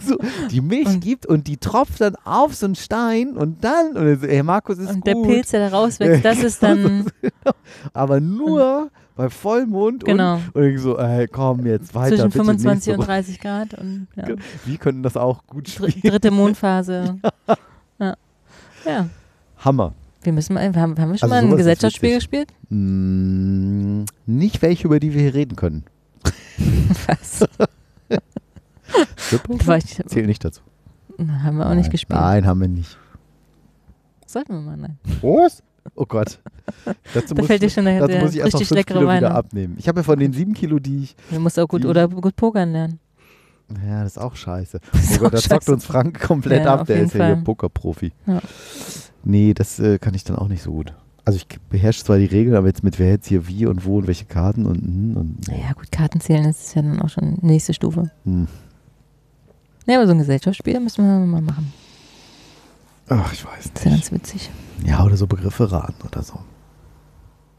so 0.00 0.16
die 0.50 0.60
Milch 0.60 0.86
Und- 0.86 1.00
gibt 1.00 1.26
und 1.26 1.46
die 1.46 1.56
tropft 1.56 2.00
dann 2.00 2.16
auf 2.24 2.54
so 2.54 2.66
einen 2.66 2.74
Stein 2.76 3.36
und 3.36 3.64
dann, 3.64 3.96
und 3.96 4.20
so, 4.20 4.26
ey, 4.26 4.42
Markus 4.42 4.78
ist 4.78 4.90
und 4.90 5.06
der 5.06 5.14
gut. 5.14 5.26
Pilz, 5.26 5.50
der 5.50 5.68
da 5.70 5.76
rauswächst, 5.76 6.24
das 6.24 6.42
ist 6.42 6.62
dann. 6.62 7.06
aber 7.92 8.20
nur 8.20 8.90
bei 9.22 9.30
Vollmond 9.30 10.04
Genau. 10.04 10.40
und, 10.52 10.56
und 10.56 10.78
so, 10.78 10.98
ey, 10.98 11.28
komm 11.28 11.64
jetzt 11.64 11.94
weiter. 11.94 12.16
zwischen 12.16 12.24
bitte 12.30 12.38
25 12.44 12.74
nächste 12.74 12.90
und 12.92 12.96
Runde. 12.98 13.06
30 13.12 13.40
Grad. 13.40 13.74
Und, 13.74 14.08
ja. 14.16 14.24
Wir 14.64 14.78
könnten 14.78 15.02
das 15.04 15.16
auch 15.16 15.46
gut 15.46 15.68
Dr 15.78 15.90
spielen. 15.90 16.12
dritte 16.12 16.30
Mondphase. 16.30 17.18
Ja. 18.00 18.16
ja. 18.84 19.08
Hammer. 19.58 19.94
Wir 20.22 20.32
müssen 20.32 20.54
mal, 20.54 20.64
haben, 20.74 20.98
haben 20.98 21.12
wir 21.12 21.18
schon 21.18 21.30
Also 21.30 21.46
mal 21.46 21.52
ein 21.52 21.56
Gesellschaftsspiel 21.56 22.16
gespielt? 22.16 22.52
Mm, 22.68 24.04
nicht 24.26 24.60
welche, 24.62 24.86
über 24.88 24.98
die 24.98 25.12
wir 25.14 25.20
hier 25.20 25.34
reden 25.34 25.54
können. 25.54 25.84
Was? 27.06 27.44
Ich, 29.78 30.02
Zählt 30.06 30.26
nicht 30.26 30.44
dazu. 30.44 30.62
haben 31.18 31.56
wir 31.58 31.66
auch 31.66 31.74
nicht 31.74 31.84
Nein. 31.84 31.90
gespielt. 31.90 32.18
Nein, 32.20 32.44
haben 32.46 32.60
wir 32.60 32.68
nicht. 32.68 32.98
Sollten 34.26 34.52
wir 34.54 34.60
mal, 34.62 34.76
nein. 34.76 34.98
Was? 35.20 35.62
Oh 35.94 36.06
Gott. 36.06 36.38
Dazu, 37.14 37.34
Da 37.34 37.40
muss, 37.40 37.46
fällt 37.46 37.62
dir 37.62 37.66
ich, 37.66 37.72
schon 37.74 37.84
der, 37.84 38.00
dazu 38.06 38.18
muss 38.18 38.32
ich 38.34 38.40
erst 38.40 38.52
noch 38.54 38.60
richtig 38.60 38.68
5 38.68 38.70
leckere 38.78 38.94
Kilo 38.98 39.08
Wein. 39.08 39.18
wieder 39.18 39.30
ab. 39.32 39.46
abnehmen. 39.46 39.76
Ich 39.78 39.88
habe 39.88 40.00
ja 40.00 40.04
von 40.04 40.18
den 40.18 40.32
7 40.32 40.54
Kilo, 40.54 40.78
die 40.78 41.04
ich. 41.04 41.16
Du 41.30 41.40
musst 41.40 41.58
auch 41.58 41.68
gut 41.68 41.84
oder 41.84 42.08
gut 42.08 42.36
pokern 42.36 42.72
lernen. 42.72 42.98
Ja, 43.86 44.02
das 44.02 44.12
ist 44.12 44.18
auch 44.18 44.36
scheiße. 44.36 44.80
Oh 45.14 45.18
Gott, 45.18 45.34
da 45.34 45.38
zockt 45.38 45.68
uns 45.68 45.84
Frank 45.86 46.20
komplett 46.20 46.64
Ja, 46.64 46.74
ab. 46.74 46.86
Der 46.86 47.02
ist 47.02 47.14
ja 47.14 47.24
hier 47.26 47.34
Fall. 47.36 47.44
Pokerprofi. 47.44 48.12
Ja. 48.26 48.40
Nee, 49.24 49.54
das 49.54 49.78
äh, 49.80 49.98
kann 49.98 50.14
ich 50.14 50.24
dann 50.24 50.36
auch 50.36 50.48
nicht 50.48 50.62
so 50.62 50.72
gut. 50.72 50.94
Also 51.24 51.36
ich 51.36 51.46
beherrsche 51.70 52.02
zwar 52.04 52.18
die 52.18 52.24
Regeln, 52.26 52.56
aber 52.56 52.66
jetzt 52.66 52.82
mit 52.82 52.98
wer 52.98 53.10
jetzt 53.10 53.28
hier 53.28 53.46
wie 53.46 53.66
und 53.66 53.84
wo 53.86 53.98
und 53.98 54.08
welche 54.08 54.24
Karten 54.24 54.66
und, 54.66 54.76
hm, 54.82 55.16
und 55.16 55.48
Naja, 55.48 55.72
gut, 55.74 55.92
Karten 55.92 56.20
zählen 56.20 56.44
ist 56.46 56.74
ja 56.74 56.82
dann 56.82 57.00
auch 57.00 57.08
schon 57.08 57.38
nächste 57.42 57.72
Stufe. 57.74 58.10
hm. 58.24 58.48
Ja, 59.86 59.96
aber 59.96 60.06
so 60.06 60.12
ein 60.12 60.18
Gesellschaftsspiel 60.18 60.78
müssen 60.80 61.04
wir 61.04 61.26
mal 61.26 61.40
machen. 61.40 61.72
Ach, 63.08 63.32
ich 63.32 63.44
weiß 63.44 63.72
Das 63.74 63.82
ist 63.82 63.84
ja 63.84 63.90
nicht. 63.92 64.00
ganz 64.10 64.12
witzig. 64.12 64.50
Ja, 64.84 65.04
oder 65.04 65.16
so 65.16 65.26
Begriffe 65.26 65.70
raten 65.70 66.06
oder 66.06 66.22
so. 66.22 66.38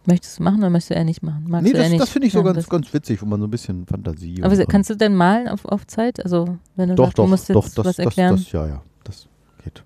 Möchtest 0.05 0.39
du 0.39 0.43
machen 0.43 0.57
oder 0.59 0.69
möchtest 0.69 0.89
du 0.91 0.95
eher 0.95 1.05
nicht 1.05 1.23
machen? 1.23 1.45
Magst 1.47 1.65
nee, 1.65 1.71
das, 1.73 1.89
nicht? 1.89 2.01
das 2.01 2.09
finde 2.09 2.27
ich 2.27 2.33
so 2.33 2.43
ganz, 2.43 2.57
das- 2.57 2.69
ganz 2.69 2.93
witzig, 2.93 3.21
wo 3.21 3.25
man 3.25 3.39
so 3.39 3.47
ein 3.47 3.51
bisschen 3.51 3.85
Fantasie 3.85 4.43
Aber 4.43 4.55
kannst 4.65 4.89
du 4.89 4.95
denn 4.95 5.15
malen 5.15 5.47
auf, 5.47 5.63
auf 5.65 5.87
Zeit? 5.87 6.21
Also, 6.23 6.57
wenn 6.75 6.89
du 6.89 6.95
doch, 6.95 7.05
sagst, 7.05 7.19
doch, 7.19 7.23
du 7.25 7.29
musst 7.29 7.47
jetzt 7.49 7.55
doch, 7.55 7.63
das, 7.69 7.77
was 7.77 7.95
das, 7.95 7.99
erklären. 7.99 8.35
das, 8.35 8.51
ja, 8.51 8.67
ja, 8.67 8.81
das 9.05 9.27
geht. 9.63 9.83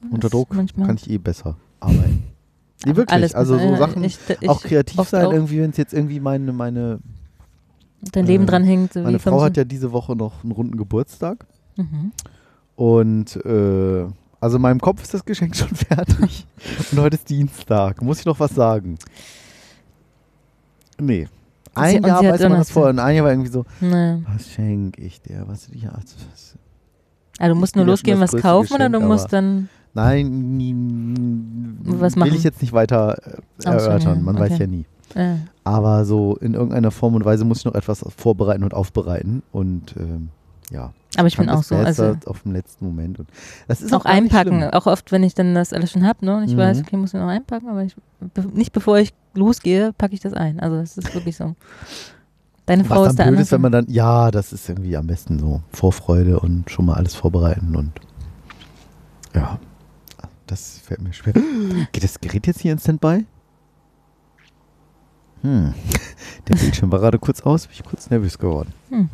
Das 0.00 0.10
Unter 0.10 0.30
Druck 0.30 0.48
kann 0.50 0.96
ich 0.96 1.10
eh 1.10 1.18
besser 1.18 1.56
arbeiten. 1.80 2.24
Nee, 2.86 2.96
wirklich, 2.96 3.10
alles 3.12 3.34
also 3.34 3.58
so 3.58 3.76
Sachen, 3.76 4.02
ich, 4.04 4.18
ich, 4.40 4.48
auch 4.48 4.62
kreativ 4.62 5.06
sein, 5.08 5.26
auch. 5.26 5.32
irgendwie, 5.32 5.60
wenn 5.60 5.70
es 5.70 5.76
jetzt 5.76 5.92
irgendwie 5.92 6.18
meine, 6.18 6.52
meine, 6.52 6.98
dein 8.12 8.26
Leben 8.26 8.44
äh, 8.44 8.46
dran 8.46 8.64
hängt. 8.64 8.94
So 8.94 9.00
meine 9.02 9.18
Frau 9.18 9.40
hat 9.42 9.56
ja 9.56 9.64
diese 9.64 9.92
Woche 9.92 10.16
noch 10.16 10.42
einen 10.42 10.52
runden 10.52 10.76
Geburtstag 10.76 11.46
Mhm. 11.76 12.12
und 12.76 13.36
äh, 13.46 14.06
also 14.42 14.56
in 14.56 14.62
meinem 14.62 14.80
Kopf 14.80 15.02
ist 15.02 15.14
das 15.14 15.24
Geschenk 15.24 15.54
schon 15.56 15.68
fertig 15.74 16.46
und 16.90 16.98
heute 16.98 17.16
ist 17.16 17.28
Dienstag. 17.30 18.02
Muss 18.02 18.18
ich 18.20 18.26
noch 18.26 18.38
was 18.40 18.54
sagen? 18.54 18.98
Nee. 21.00 21.28
Ein 21.74 22.02
Jahr 22.04 22.22
weiß 22.22 22.40
man 22.42 22.52
das 22.52 22.70
vorher 22.70 22.90
und 22.90 22.98
ein 22.98 23.16
Jahr 23.16 23.24
war 23.24 23.32
irgendwie 23.32 23.50
so, 23.50 23.64
Naja. 23.80 24.20
was 24.34 24.50
schenke 24.50 25.00
ich 25.00 25.22
dir? 25.22 25.44
Was, 25.46 25.68
ja, 25.72 25.92
was, 25.94 26.56
Ah, 27.38 27.48
du 27.48 27.54
musst 27.54 27.76
nur 27.76 27.84
ja 27.86 27.90
losgehen, 27.90 28.20
was 28.20 28.32
kaufen 28.36 28.74
oder 28.74 28.86
du 28.88 28.98
Geschenk, 28.98 29.08
musst 29.10 29.32
dann. 29.32 29.68
Nein, 29.94 31.78
Was 31.84 32.14
will 32.16 32.20
machen? 32.20 32.34
ich 32.34 32.42
jetzt 32.44 32.60
nicht 32.62 32.72
weiter 32.72 33.16
äh, 33.64 33.66
erörtern. 33.68 34.16
ja, 34.18 34.22
Man 34.22 34.36
okay. 34.36 34.50
weiß 34.50 34.58
ja 34.58 34.66
nie. 34.66 34.84
Äh, 35.14 35.36
Aber 35.64 36.04
so 36.04 36.36
in 36.36 36.54
irgendeiner 36.54 36.90
Form 36.90 37.14
und 37.14 37.24
Weise 37.24 37.44
muss 37.44 37.58
ich 37.58 37.64
noch 37.64 37.74
etwas 37.74 38.04
vorbereiten 38.16 38.64
und 38.64 38.74
aufbereiten. 38.74 39.42
Und 39.52 39.94
ähm, 39.98 40.28
ja. 40.72 40.92
aber 41.16 41.28
ich 41.28 41.36
bin 41.36 41.48
auch 41.48 41.62
so. 41.62 41.74
Also 41.76 42.16
auf 42.26 42.42
dem 42.42 42.52
letzten 42.52 42.86
Moment. 42.86 43.18
Und 43.18 43.28
das 43.68 43.80
ist 43.82 43.92
auch 43.92 44.04
nicht 44.04 44.12
einpacken. 44.12 44.64
Auch 44.70 44.86
oft, 44.86 45.12
wenn 45.12 45.22
ich 45.22 45.34
dann 45.34 45.54
das 45.54 45.72
alles 45.72 45.90
schon 45.92 46.06
habe, 46.06 46.24
ne? 46.24 46.36
und 46.38 46.44
ich 46.44 46.54
Mhm. 46.54 46.58
weiß, 46.58 46.80
okay, 46.80 46.96
muss 46.96 47.12
ich 47.14 47.20
noch 47.20 47.28
einpacken, 47.28 47.68
aber 47.68 47.82
ich, 47.84 47.94
be 48.34 48.46
nicht 48.54 48.72
bevor 48.72 48.98
ich 48.98 49.12
losgehe, 49.34 49.92
packe 49.92 50.14
ich 50.14 50.20
das 50.20 50.32
ein. 50.32 50.58
Also 50.60 50.76
das 50.76 50.96
ist 50.98 51.14
wirklich 51.14 51.36
so. 51.36 51.54
Deine 52.66 52.84
Frau 52.84 53.02
Was 53.02 53.10
ist 53.10 53.18
da 53.18 53.26
blöd 53.26 53.40
ist, 53.40 53.50
wenn 53.52 53.60
man 53.60 53.72
dann, 53.72 53.86
ja, 53.88 54.30
das 54.30 54.52
ist 54.52 54.68
irgendwie 54.68 54.96
am 54.96 55.06
besten 55.06 55.38
so 55.38 55.62
Vorfreude 55.72 56.38
und 56.38 56.70
schon 56.70 56.86
mal 56.86 56.94
alles 56.94 57.14
vorbereiten 57.14 57.74
und 57.76 57.90
ja, 59.34 59.58
das 60.46 60.78
fällt 60.78 61.00
mir 61.02 61.12
schwer. 61.12 61.32
Geht 61.92 62.04
das 62.04 62.20
Gerät 62.20 62.46
jetzt 62.46 62.60
hier 62.60 62.72
in 62.72 62.78
Standby? 62.78 63.26
Hm, 65.42 65.74
der 66.48 66.54
Bildschirm 66.54 66.92
war 66.92 67.00
gerade 67.00 67.18
kurz 67.18 67.40
aus, 67.40 67.66
bin 67.66 67.74
ich 67.74 67.82
kurz 67.84 68.08
nervös 68.10 68.38
geworden. 68.38 68.72
Hm. 68.90 69.08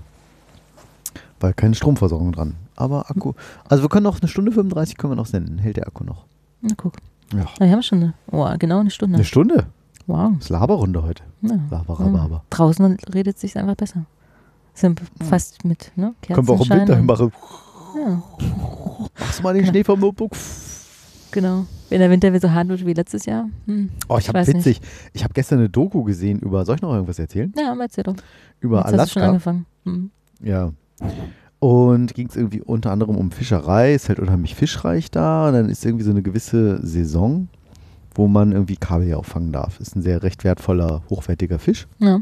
Weil 1.40 1.54
keine 1.54 1.74
Stromversorgung 1.74 2.32
dran. 2.32 2.54
Aber 2.76 3.10
Akku, 3.10 3.32
also 3.68 3.82
wir 3.84 3.88
können 3.88 4.04
noch 4.04 4.20
eine 4.20 4.28
Stunde 4.28 4.52
35 4.52 4.96
können 4.96 5.12
wir 5.12 5.16
noch 5.16 5.26
senden, 5.26 5.58
hält 5.58 5.76
der 5.76 5.86
Akku 5.86 6.04
noch. 6.04 6.26
Na, 6.60 6.74
guck. 6.76 6.94
Ja. 7.32 7.44
Na, 7.60 7.66
wir 7.66 7.72
haben 7.72 7.82
schon 7.82 8.02
eine, 8.02 8.14
oh, 8.32 8.46
genau 8.58 8.80
eine 8.80 8.90
Stunde. 8.90 9.16
Eine 9.16 9.24
Stunde? 9.24 9.66
Wow. 10.06 10.32
Das 10.36 10.44
ist 10.44 10.48
Laberrunde 10.50 11.02
heute. 11.02 11.22
Ja. 11.42 11.58
Laberababa. 11.70 12.42
Draußen 12.50 12.96
redet 13.14 13.38
sich 13.38 13.56
einfach 13.56 13.74
besser. 13.76 14.04
Sind 14.74 15.02
fast 15.28 15.64
mit, 15.64 15.92
ne? 15.96 16.14
Können 16.22 16.46
wir 16.48 16.54
auch 16.54 16.64
im 16.64 16.70
Winter 16.70 16.96
hinmachen. 16.96 17.32
Ja, 17.96 18.22
Machst 19.18 19.38
du 19.38 19.42
mal 19.42 19.54
den 19.54 19.66
Schnee 19.66 19.82
vom 19.84 19.98
Notebook. 20.00 20.32
genau. 21.30 21.66
Wenn 21.90 22.00
der 22.00 22.10
Winter 22.10 22.28
wieder 22.32 22.48
so 22.48 22.54
hart 22.54 22.68
wird 22.68 22.84
wie 22.86 22.92
letztes 22.92 23.24
Jahr. 23.26 23.48
Hm. 23.66 23.90
Oh, 24.08 24.18
ich 24.18 24.28
habe 24.28 24.38
weiß 24.38 24.48
nicht. 24.48 24.58
witzig. 24.58 24.80
Ich 25.14 25.24
habe 25.24 25.32
gestern 25.34 25.58
eine 25.58 25.68
Doku 25.70 26.04
gesehen 26.04 26.38
über. 26.38 26.64
Soll 26.64 26.76
ich 26.76 26.82
noch 26.82 26.92
irgendwas 26.92 27.18
erzählen? 27.18 27.52
Ja, 27.56 27.74
erzähl 27.80 28.04
doch. 28.04 28.14
Über 28.60 28.78
Jetzt 28.86 28.98
hast 28.98 29.10
du 29.10 29.12
schon 29.14 29.22
Alaska. 29.22 29.28
angefangen. 29.28 29.66
Hm. 29.84 30.10
Ja. 30.42 30.70
Und 31.60 32.14
ging 32.14 32.28
es 32.28 32.36
irgendwie 32.36 32.62
unter 32.62 32.92
anderem 32.92 33.16
um 33.16 33.30
Fischerei. 33.30 33.94
Ist 33.94 34.08
halt 34.08 34.20
unheimlich 34.20 34.54
fischreich 34.54 35.10
da. 35.10 35.48
Und 35.48 35.54
dann 35.54 35.68
ist 35.68 35.84
irgendwie 35.84 36.04
so 36.04 36.10
eine 36.10 36.22
gewisse 36.22 36.84
Saison, 36.86 37.48
wo 38.14 38.28
man 38.28 38.52
irgendwie 38.52 38.76
Kabeljau 38.76 39.22
fangen 39.22 39.52
darf. 39.52 39.80
Ist 39.80 39.96
ein 39.96 40.02
sehr 40.02 40.22
recht 40.22 40.44
wertvoller, 40.44 41.02
hochwertiger 41.10 41.58
Fisch. 41.58 41.88
Ja. 41.98 42.20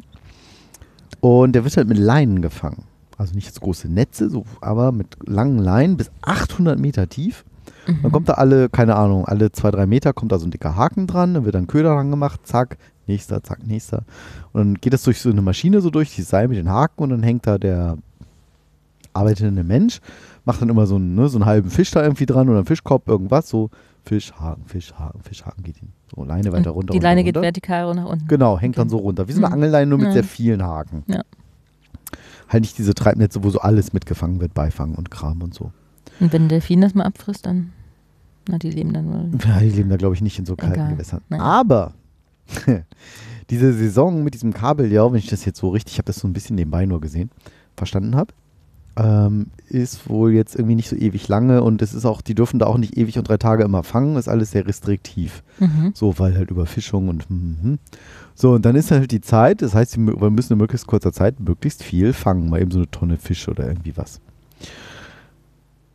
Und 1.20 1.52
der 1.52 1.64
wird 1.64 1.76
halt 1.76 1.88
mit 1.88 1.98
Leinen 1.98 2.40
gefangen. 2.40 2.84
Also 3.18 3.34
nicht 3.34 3.46
jetzt 3.46 3.60
große 3.60 3.88
Netze, 3.88 4.28
so, 4.28 4.44
aber 4.60 4.92
mit 4.92 5.16
langen 5.26 5.58
Leinen 5.58 5.96
bis 5.96 6.10
800 6.22 6.78
Meter 6.78 7.08
tief. 7.08 7.44
Mhm. 7.86 8.02
Dann 8.02 8.12
kommt 8.12 8.28
da 8.28 8.34
alle, 8.34 8.68
keine 8.68 8.96
Ahnung, 8.96 9.24
alle 9.24 9.52
zwei, 9.52 9.70
drei 9.70 9.86
Meter 9.86 10.12
kommt 10.12 10.32
da 10.32 10.38
so 10.38 10.46
ein 10.46 10.50
dicker 10.50 10.76
Haken 10.76 11.06
dran, 11.06 11.34
dann 11.34 11.44
wird 11.44 11.54
dann 11.54 11.66
Köder 11.66 11.94
dran 11.94 12.10
gemacht, 12.10 12.40
zack, 12.44 12.76
nächster, 13.06 13.42
zack, 13.42 13.66
nächster. 13.66 14.02
Und 14.52 14.60
dann 14.60 14.74
geht 14.74 14.92
das 14.92 15.02
durch 15.02 15.20
so 15.20 15.30
eine 15.30 15.42
Maschine 15.42 15.80
so 15.80 15.90
durch, 15.90 16.14
die 16.14 16.22
Seil 16.22 16.48
mit 16.48 16.58
den 16.58 16.68
Haken 16.68 17.02
und 17.04 17.10
dann 17.10 17.22
hängt 17.22 17.46
da 17.46 17.58
der 17.58 17.96
arbeitende 19.16 19.64
Mensch, 19.64 20.00
macht 20.44 20.60
dann 20.62 20.68
immer 20.68 20.86
so 20.86 20.96
einen, 20.96 21.14
ne, 21.14 21.28
so 21.28 21.38
einen 21.38 21.46
halben 21.46 21.70
Fisch 21.70 21.90
da 21.90 22.02
irgendwie 22.02 22.26
dran 22.26 22.48
oder 22.48 22.58
einen 22.58 22.66
Fischkopf, 22.66 23.06
irgendwas, 23.08 23.48
so 23.48 23.70
Fisch, 24.04 24.32
Haken, 24.34 24.64
Fisch, 24.66 24.92
Haken, 24.94 25.20
Fisch, 25.22 25.44
Haken 25.44 25.62
geht 25.64 25.82
ihn. 25.82 25.92
So 26.14 26.22
Leine 26.24 26.52
weiter 26.52 26.70
runter. 26.70 26.92
die 26.92 26.98
runter, 26.98 27.08
Leine 27.08 27.24
geht 27.24 27.36
runter. 27.36 27.46
vertikal 27.46 27.92
nach 27.94 28.04
unten. 28.06 28.28
Genau, 28.28 28.56
hängt 28.58 28.76
Okay. 28.76 28.82
dann 28.82 28.88
so 28.88 28.98
runter. 28.98 29.26
Wie 29.26 29.32
so 29.32 29.38
eine 29.38 29.48
Mhm. 29.48 29.52
Angelleine, 29.54 29.88
nur 29.88 29.98
mit 29.98 30.06
Ja. 30.08 30.12
sehr 30.12 30.24
vielen 30.24 30.62
Haken. 30.62 31.02
Ja. 31.08 31.22
Halt 32.48 32.60
nicht 32.62 32.78
diese 32.78 32.94
Treibnetze, 32.94 33.42
wo 33.42 33.50
so 33.50 33.58
alles 33.58 33.92
mitgefangen 33.92 34.40
wird, 34.40 34.54
Beifang 34.54 34.94
und 34.94 35.10
Kram 35.10 35.42
und 35.42 35.52
so. 35.54 35.72
Und 36.20 36.32
wenn 36.32 36.44
ein 36.44 36.48
Delfin 36.48 36.80
das 36.80 36.94
mal 36.94 37.04
abfrisst, 37.04 37.44
dann. 37.46 37.72
Na, 38.48 38.58
die 38.58 38.70
leben 38.70 38.92
dann 38.92 39.06
wohl. 39.12 39.30
Ja, 39.48 39.58
die 39.58 39.70
leben 39.70 39.90
da, 39.90 39.96
glaube 39.96 40.14
ich, 40.14 40.20
nicht 40.22 40.38
in 40.38 40.46
so 40.46 40.54
kalten 40.54 40.74
Egal. 40.74 40.92
Gewässern. 40.92 41.22
Nein. 41.28 41.40
Aber 41.40 41.94
diese 43.50 43.72
Saison 43.72 44.22
mit 44.22 44.34
diesem 44.34 44.52
Kabeljau, 44.52 45.10
wenn 45.12 45.18
ich 45.18 45.26
das 45.26 45.44
jetzt 45.44 45.58
so 45.58 45.70
richtig, 45.70 45.94
ich 45.94 45.98
habe 45.98 46.06
das 46.06 46.18
so 46.20 46.28
ein 46.28 46.32
bisschen 46.32 46.54
nebenbei 46.56 46.86
nur 46.86 47.00
gesehen, 47.00 47.30
verstanden 47.76 48.14
habe, 48.14 48.32
ähm, 48.96 49.48
ist 49.68 50.08
wohl 50.08 50.32
jetzt 50.32 50.56
irgendwie 50.56 50.74
nicht 50.74 50.88
so 50.88 50.96
ewig 50.96 51.28
lange 51.28 51.62
und 51.62 51.82
es 51.82 51.92
ist 51.92 52.06
auch, 52.06 52.22
die 52.22 52.34
dürfen 52.34 52.58
da 52.58 52.66
auch 52.66 52.78
nicht 52.78 52.96
ewig 52.96 53.18
und 53.18 53.28
drei 53.28 53.36
Tage 53.36 53.62
immer 53.62 53.82
fangen, 53.82 54.16
ist 54.16 54.28
alles 54.28 54.52
sehr 54.52 54.66
restriktiv. 54.66 55.42
Mhm. 55.60 55.92
So, 55.94 56.18
weil 56.18 56.36
halt 56.36 56.50
Überfischung 56.50 57.08
und 57.08 57.30
mhm. 57.30 57.78
so, 58.34 58.52
und 58.52 58.64
dann 58.64 58.74
ist 58.74 58.90
halt 58.90 59.10
die 59.10 59.20
Zeit, 59.20 59.60
das 59.62 59.74
heißt, 59.74 59.98
wir 59.98 60.30
müssen 60.30 60.54
in 60.54 60.58
möglichst 60.58 60.86
kurzer 60.86 61.12
Zeit 61.12 61.38
möglichst 61.40 61.82
viel 61.82 62.12
fangen, 62.12 62.48
mal 62.48 62.60
eben 62.60 62.70
so 62.70 62.78
eine 62.78 62.90
Tonne 62.90 63.18
Fisch 63.18 63.48
oder 63.48 63.68
irgendwie 63.68 63.96
was. 63.96 64.20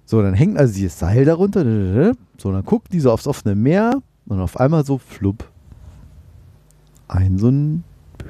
So, 0.05 0.21
dann 0.21 0.33
hängt 0.33 0.57
also 0.57 0.73
dieses 0.73 0.99
Seil 0.99 1.25
darunter, 1.25 2.13
so, 2.37 2.51
dann 2.51 2.65
guckt 2.65 2.93
die 2.93 2.99
so 2.99 3.11
aufs 3.11 3.27
offene 3.27 3.55
Meer 3.55 4.01
und 4.27 4.39
auf 4.39 4.59
einmal 4.59 4.85
so 4.85 4.97
flupp. 4.99 5.49
Ein 7.07 7.39
so 7.39 7.49
ein 7.49 7.83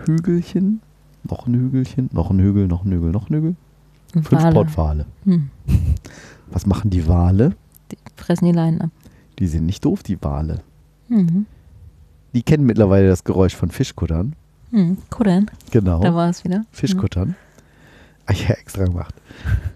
Hügelchen, 0.05 0.82
noch 1.30 1.45
ein 1.45 1.55
Hügelchen, 1.55 2.09
noch 2.13 2.32
ein 2.32 2.39
Hügel, 2.39 2.67
noch 2.67 2.86
ein 2.86 2.91
Hügel, 2.91 3.11
noch 3.11 3.30
ein 3.30 3.36
Hügel. 3.36 3.55
Fünf 4.12 4.32
Wale. 4.32 4.53
Pottwale. 4.53 5.05
Hm. 5.26 5.49
Was 6.51 6.66
machen 6.66 6.89
die 6.89 7.07
Wale? 7.07 7.55
Die 7.91 7.97
fressen 8.16 8.45
die 8.45 8.51
Leinen 8.51 8.82
ab. 8.82 8.89
Die 9.39 9.47
sind 9.47 9.66
nicht 9.66 9.84
doof, 9.86 10.03
die 10.03 10.22
Wale. 10.22 10.62
Mhm. 11.07 11.45
Die 12.34 12.43
kennen 12.43 12.66
mittlerweile 12.66 13.07
das 13.07 13.24
Geräusch 13.24 13.55
von 13.55 13.70
Fischkuttern. 13.72 14.36
Mhm. 14.72 14.97
Cool, 15.18 15.26
dann. 15.26 15.51
Genau. 15.72 15.99
Da 16.01 16.14
war 16.16 16.30
es 16.30 16.43
wieder. 16.43 16.64
Fischkuttern. 16.72 17.36
Ah, 18.26 18.34
ja, 18.34 18.51
extra 18.55 18.86
gemacht. 18.86 19.16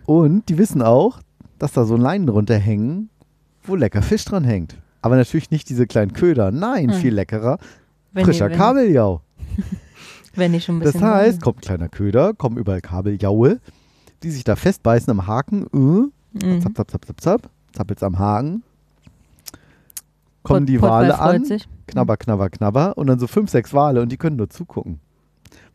Und 0.05 0.47
die 0.49 0.57
wissen 0.57 0.81
auch, 0.81 1.19
dass 1.59 1.73
da 1.73 1.85
so 1.85 1.97
Leinen 1.97 2.29
runterhängen, 2.29 3.09
wo 3.63 3.75
lecker 3.75 4.01
Fisch 4.01 4.23
dran 4.25 4.43
hängt. 4.43 4.75
Aber 5.01 5.15
natürlich 5.17 5.51
nicht 5.51 5.69
diese 5.69 5.87
kleinen 5.87 6.13
Köder. 6.13 6.51
Nein, 6.51 6.91
Hm. 6.91 6.99
viel 6.99 7.13
leckerer. 7.13 7.57
Wenn 8.13 8.25
frischer 8.25 8.47
die, 8.47 8.51
wenn, 8.53 8.59
Kabeljau. 8.59 9.21
Wenn 10.35 10.51
die 10.51 10.59
schon 10.61 10.77
ein 10.77 10.81
Das 10.81 10.93
bisschen. 10.93 11.07
heißt, 11.07 11.41
kommt 11.41 11.57
ein 11.59 11.61
kleiner 11.61 11.87
Köder, 11.89 12.33
kommen 12.33 12.57
überall 12.57 12.81
Kabeljaue, 12.81 13.59
die 14.25 14.31
sich 14.31 14.43
da 14.43 14.55
festbeißen 14.55 15.09
am 15.11 15.27
Haken. 15.27 15.67
Äh, 15.73 16.45
Mhm. 16.45 16.61
zap, 16.61 16.75
zap, 16.75 16.91
zap, 16.91 17.05
zap, 17.05 17.21
zap. 17.21 17.49
Zappelt's 17.73 18.03
am 18.03 18.19
Haken. 18.19 18.63
Kommen 20.43 20.61
Pott- 20.65 20.69
die 20.69 20.81
Wale 20.81 21.13
freut 21.13 21.19
an. 21.35 21.45
Sich. 21.45 21.67
Knabber, 21.87 22.17
knabber, 22.17 22.49
knabber. 22.49 22.97
Und 22.97 23.07
dann 23.07 23.19
so 23.19 23.27
fünf, 23.27 23.49
sechs 23.49 23.73
Wale 23.73 24.01
und 24.01 24.11
die 24.11 24.17
können 24.17 24.35
nur 24.35 24.49
zugucken. 24.49 24.99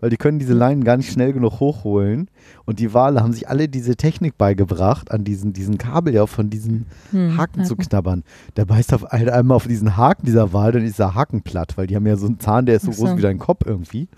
Weil 0.01 0.11
die 0.11 0.17
können 0.17 0.39
diese 0.39 0.55
Leinen 0.55 0.83
gar 0.85 0.97
nicht 0.97 1.11
schnell 1.13 1.33
genug 1.33 1.61
hochholen. 1.61 2.29
Und 2.65 2.79
die 2.79 2.95
Wale 2.95 3.23
haben 3.23 3.33
sich 3.33 3.49
alle 3.49 3.69
diese 3.69 3.97
Technik 3.97 4.39
beigebracht, 4.39 5.11
an 5.11 5.25
diesen, 5.25 5.53
diesen 5.53 5.77
Kabeljau 5.79 6.27
von 6.27 6.49
diesen 6.51 6.87
Hm, 7.11 7.37
Haken 7.37 7.65
zu 7.65 7.77
knabbern. 7.77 8.23
Der 8.57 8.65
beißt 8.65 8.95
auf, 8.95 9.05
einmal 9.13 9.57
auf 9.57 9.67
diesen 9.67 9.97
Haken 9.97 10.25
dieser 10.27 10.53
Wal, 10.53 10.73
dann 10.73 10.85
ist 10.85 10.99
der 10.99 11.15
Haken 11.15 11.43
platt, 11.43 11.77
weil 11.77 11.87
die 11.87 11.97
haben 11.97 12.07
ja 12.07 12.17
so 12.17 12.27
einen 12.27 12.41
Zahn, 12.41 12.65
der 12.67 12.77
ist 12.77 12.85
so 12.87 12.93
so. 12.93 13.05
groß 13.05 13.17
wie 13.19 13.23
dein 13.23 13.39
Kopf 13.39 13.67
irgendwie. 13.67 14.09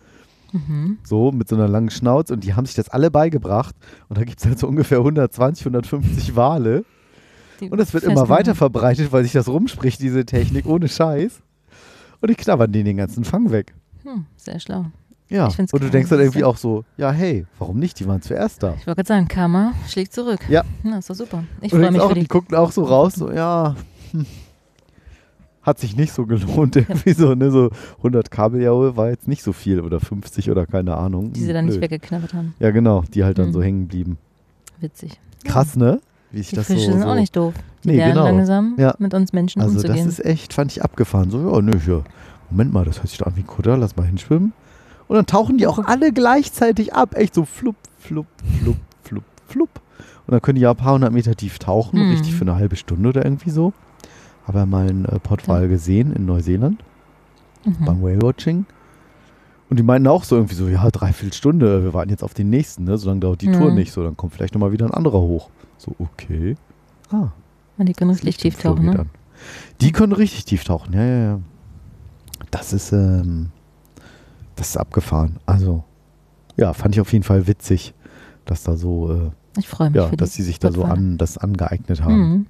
Mhm. 0.53 0.99
So, 1.05 1.33
mit 1.33 1.49
so 1.49 1.57
einer 1.57 1.69
langen 1.69 1.91
Schnauze. 1.91 2.33
Und 2.33 2.45
die 2.45 2.55
haben 2.55 2.67
sich 2.67 2.75
das 2.75 2.89
alle 2.89 3.11
beigebracht. 3.11 3.75
Und 4.09 4.19
da 4.19 4.25
gibt 4.25 4.39
es 4.39 4.47
halt 4.47 4.59
so 4.59 4.67
ungefähr 4.69 4.99
120, 4.99 5.67
150 5.67 6.37
Wale. 6.37 6.85
Die 7.61 7.71
Und 7.71 7.79
das 7.79 7.95
wird 7.95 8.05
immer 8.05 8.29
weiter 8.29 8.55
verbreitet, 8.55 9.13
weil 9.13 9.23
sich 9.23 9.33
das 9.33 9.49
rumspricht, 9.49 10.01
diese 10.01 10.25
Technik, 10.27 10.67
ohne 10.67 10.89
Scheiß. 10.89 11.41
Und 12.21 12.31
die 12.31 12.35
knabbern 12.35 12.71
denen 12.73 12.85
den 12.85 12.97
ganzen 12.97 13.25
Fang 13.25 13.51
weg. 13.51 13.75
Hm, 14.05 14.27
sehr 14.37 14.61
schlau. 14.61 14.87
Ja, 15.29 15.47
und 15.47 15.73
du 15.83 15.89
denkst 15.89 16.11
dann 16.11 16.21
irgendwie 16.21 16.45
auch 16.45 16.59
so, 16.59 16.85
ja, 16.99 17.11
hey, 17.11 17.47
warum 17.59 17.79
nicht? 17.79 17.99
Die 17.99 18.07
waren 18.07 18.21
zuerst 18.21 18.63
da. 18.63 18.75
Ich 18.79 18.87
wollte 18.87 18.97
gerade 19.03 19.09
sagen, 19.09 19.29
Karma 19.29 19.73
schlägt 19.89 20.13
zurück. 20.13 20.41
Ja. 20.51 20.63
Na, 20.83 20.99
ist 20.99 21.09
doch 21.09 21.15
super. 21.15 21.45
Ich 21.63 21.73
Und 21.73 21.81
freue 21.81 21.91
mich 21.91 22.01
auch, 22.03 22.09
für 22.09 22.15
die 22.15 22.21
die. 22.21 22.27
gucken 22.27 22.55
auch 22.55 22.71
so 22.71 22.85
raus, 22.85 23.15
so, 23.15 23.33
ja, 23.33 23.75
hm, 24.11 24.27
hat 25.63 25.79
sich 25.79 25.97
nicht 25.97 26.13
so 26.13 26.27
gelohnt. 26.27 26.77
Irgendwie 26.77 27.13
so, 27.13 27.35
ne, 27.35 27.51
so 27.51 27.71
100 27.99 28.31
Kabeljaue 28.31 28.97
war 28.97 29.11
jetzt 29.11 29.29
nicht 29.29 29.43
so 29.43 29.53
viel 29.53 29.81
oder 29.81 30.01
50 30.01 30.51
oder 30.51 30.67
keine 30.67 30.97
Ahnung. 30.97 31.33
Die 31.33 31.41
sie 31.41 31.53
dann 31.53 31.67
nicht 31.67 31.79
Blöd. 31.79 31.91
weggeknabbert 31.91 32.35
haben. 32.35 32.55
Ja, 32.59 32.71
genau, 32.71 33.05
die 33.15 33.25
halt 33.25 33.39
dann 33.39 33.49
Mhm. 33.49 33.53
so 33.53 33.63
hängen 33.63 33.87
blieben. 33.89 34.19
Witzig. 34.81 35.21
Krass, 35.45 35.77
ne? 35.77 36.01
Wie 36.31 36.41
ich 36.41 36.49
Die 36.51 36.57
das 36.57 36.67
Fische 36.67 36.87
so, 36.87 36.93
sind 36.93 37.03
so 37.03 37.09
auch 37.09 37.15
nicht 37.15 37.37
doof. 37.37 37.55
Die 37.85 37.89
Nee, 37.89 37.97
lernen 37.97 38.15
genau. 38.15 38.25
langsam, 38.25 38.75
Ja. 38.79 38.95
mit 38.99 39.13
uns 39.15 39.33
Menschen 39.33 39.61
Also 39.63 39.75
das 39.75 39.85
umzugehen. 39.85 40.09
ist 40.09 40.25
echt, 40.25 40.53
fand 40.55 40.73
ich 40.73 40.83
abgefahren. 40.83 41.31
So, 41.31 41.53
ja, 41.53 41.61
nö, 41.61 41.79
hier. 41.79 42.05
Moment 42.51 42.73
mal, 42.73 42.85
das 42.85 42.99
hört 42.99 43.09
sich 43.09 43.19
doch 43.19 43.27
an 43.27 43.37
wie 43.37 43.41
ein 43.41 43.47
Kutter, 43.47 43.77
lass 43.77 43.97
mal 43.97 44.07
hinschwimmen. 44.07 44.53
Und 45.09 45.17
dann 45.17 45.27
tauchen 45.27 45.59
die 45.59 45.67
auch 45.67 45.79
alle 45.85 46.13
gleichzeitig 46.13 46.95
ab. 46.95 47.15
Echt 47.17 47.35
so 47.35 47.45
flupp, 47.45 47.77
flupp, 47.99 48.27
flupp, 48.61 48.77
flupp, 49.03 49.25
flupp. 49.47 49.71
Und 50.27 50.33
dann 50.33 50.41
können 50.41 50.57
die 50.57 50.63
ja 50.63 50.71
ein 50.71 50.77
paar 50.77 50.95
hundert 50.95 51.13
Meter 51.13 51.35
tief 51.35 51.59
tauchen, 51.59 51.99
Hm. 52.01 52.11
richtig 52.11 52.35
für 52.35 52.43
eine 52.43 52.55
halbe 52.57 52.77
Stunde 52.77 53.09
oder 53.11 53.25
irgendwie 53.25 53.51
so. 53.51 53.73
Habe 54.47 54.59
ja 54.59 54.67
mal 54.67 54.89
einen 54.89 55.05
äh, 55.05 55.19
Pottwal 55.19 55.69
gesehen 55.69 56.13
in 56.13 56.27
Neuseeland 56.27 56.83
mhm. 57.65 57.85
beim 57.85 58.03
Whale-Watching. 58.03 58.67
Und 59.71 59.79
die 59.79 59.83
meinten 59.83 60.09
auch 60.09 60.25
so 60.25 60.37
irgendwie 60.37 60.55
so, 60.55 60.69
ja, 60.69 60.91
dreiviertel 60.91 61.33
Stunde, 61.33 61.83
wir 61.83 61.95
warten 61.95 62.11
jetzt 62.11 62.23
auf 62.23 62.35
den 62.35 62.51
nächsten, 62.51 62.85
ne? 62.85 62.99
So 62.99 63.09
lange 63.09 63.21
dauert 63.21 63.41
die 63.41 63.47
Ja. 63.47 63.59
Tour 63.59 63.73
nicht, 63.73 63.93
so 63.93 64.03
dann 64.03 64.17
kommt 64.17 64.35
vielleicht 64.35 64.55
nochmal 64.55 64.73
wieder 64.73 64.85
ein 64.87 64.93
anderer 64.93 65.21
hoch. 65.21 65.49
So, 65.79 65.97
okay. 65.99 66.57
Ah, 67.11 67.29
Und 67.79 67.89
die 67.89 67.95
können 67.95 68.11
richtig 68.11 68.37
tief 68.37 68.59
tauchen, 68.59 68.85
ne? 68.85 68.99
an. 68.99 69.11
Die 69.81 69.93
können 69.93 70.13
richtig 70.13 70.45
tief 70.45 70.65
tauchen, 70.65 70.93
ja, 70.93 71.05
ja, 71.05 71.25
ja. 71.25 71.41
Das 72.51 72.73
ist, 72.73 72.93
ähm, 72.93 73.51
das 74.57 74.71
ist 74.71 74.77
abgefahren. 74.77 75.39
Also, 75.47 75.85
ja, 76.57 76.75
fand 76.75 76.95
ich 76.95 77.01
auf 77.01 77.13
jeden 77.13 77.25
Fall 77.25 77.47
witzig, 77.47 77.95
dass 78.45 78.65
da 78.65 78.77
so, 78.77 79.33
Ich 79.57 79.69
freue 79.69 79.87
äh, 79.87 79.91
mich 79.91 80.03
ja, 80.03 80.11
dass 80.17 80.33
die 80.33 80.43
sie 80.43 80.49
sich 80.49 80.59
da 80.59 80.71
so 80.71 80.85
an, 80.85 81.17
das 81.17 81.39
angeeignet 81.39 82.03
haben. 82.03 82.19
Mhm. 82.19 82.47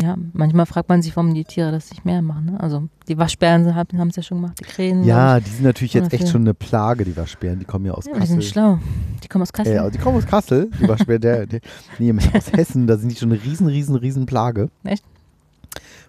Ja, 0.00 0.16
manchmal 0.32 0.66
fragt 0.66 0.88
man 0.88 1.02
sich, 1.02 1.16
warum 1.16 1.34
die 1.34 1.44
Tiere 1.44 1.72
das 1.72 1.90
nicht 1.90 2.04
mehr 2.04 2.22
machen. 2.22 2.46
Ne? 2.46 2.60
Also 2.60 2.88
die 3.08 3.18
Waschbären 3.18 3.74
haben 3.74 4.08
es 4.08 4.16
ja 4.16 4.22
schon 4.22 4.40
gemacht, 4.40 4.60
die 4.60 4.64
Krähen. 4.64 5.04
Ja, 5.04 5.40
die 5.40 5.50
sind 5.50 5.64
natürlich 5.64 5.94
jetzt 5.94 6.12
echt 6.12 6.28
schon 6.28 6.42
eine 6.42 6.54
Plage, 6.54 7.04
die 7.04 7.16
Waschbären. 7.16 7.58
Die 7.58 7.64
kommen 7.64 7.86
ja 7.86 7.92
aus 7.92 8.06
ja, 8.06 8.12
die 8.12 8.26
sind 8.26 8.36
Kassel. 8.38 8.52
schlau. 8.52 8.78
Die 9.22 9.28
kommen 9.28 9.42
aus 9.42 9.52
Kassel. 9.52 9.76
Äh, 9.76 9.90
die 9.90 9.98
kommen 9.98 10.18
aus 10.18 10.26
Kassel, 10.26 10.70
die 10.80 10.88
Waschbären. 10.88 11.20
Der, 11.20 11.46
der, 11.46 11.60
nee, 11.98 12.12
aus 12.34 12.52
Hessen, 12.52 12.86
da 12.86 12.96
sind 12.96 13.10
die 13.10 13.16
schon 13.16 13.32
eine 13.32 13.42
riesen, 13.42 13.66
riesen, 13.66 13.96
riesen 13.96 14.26
Plage. 14.26 14.68
Echt? 14.84 15.04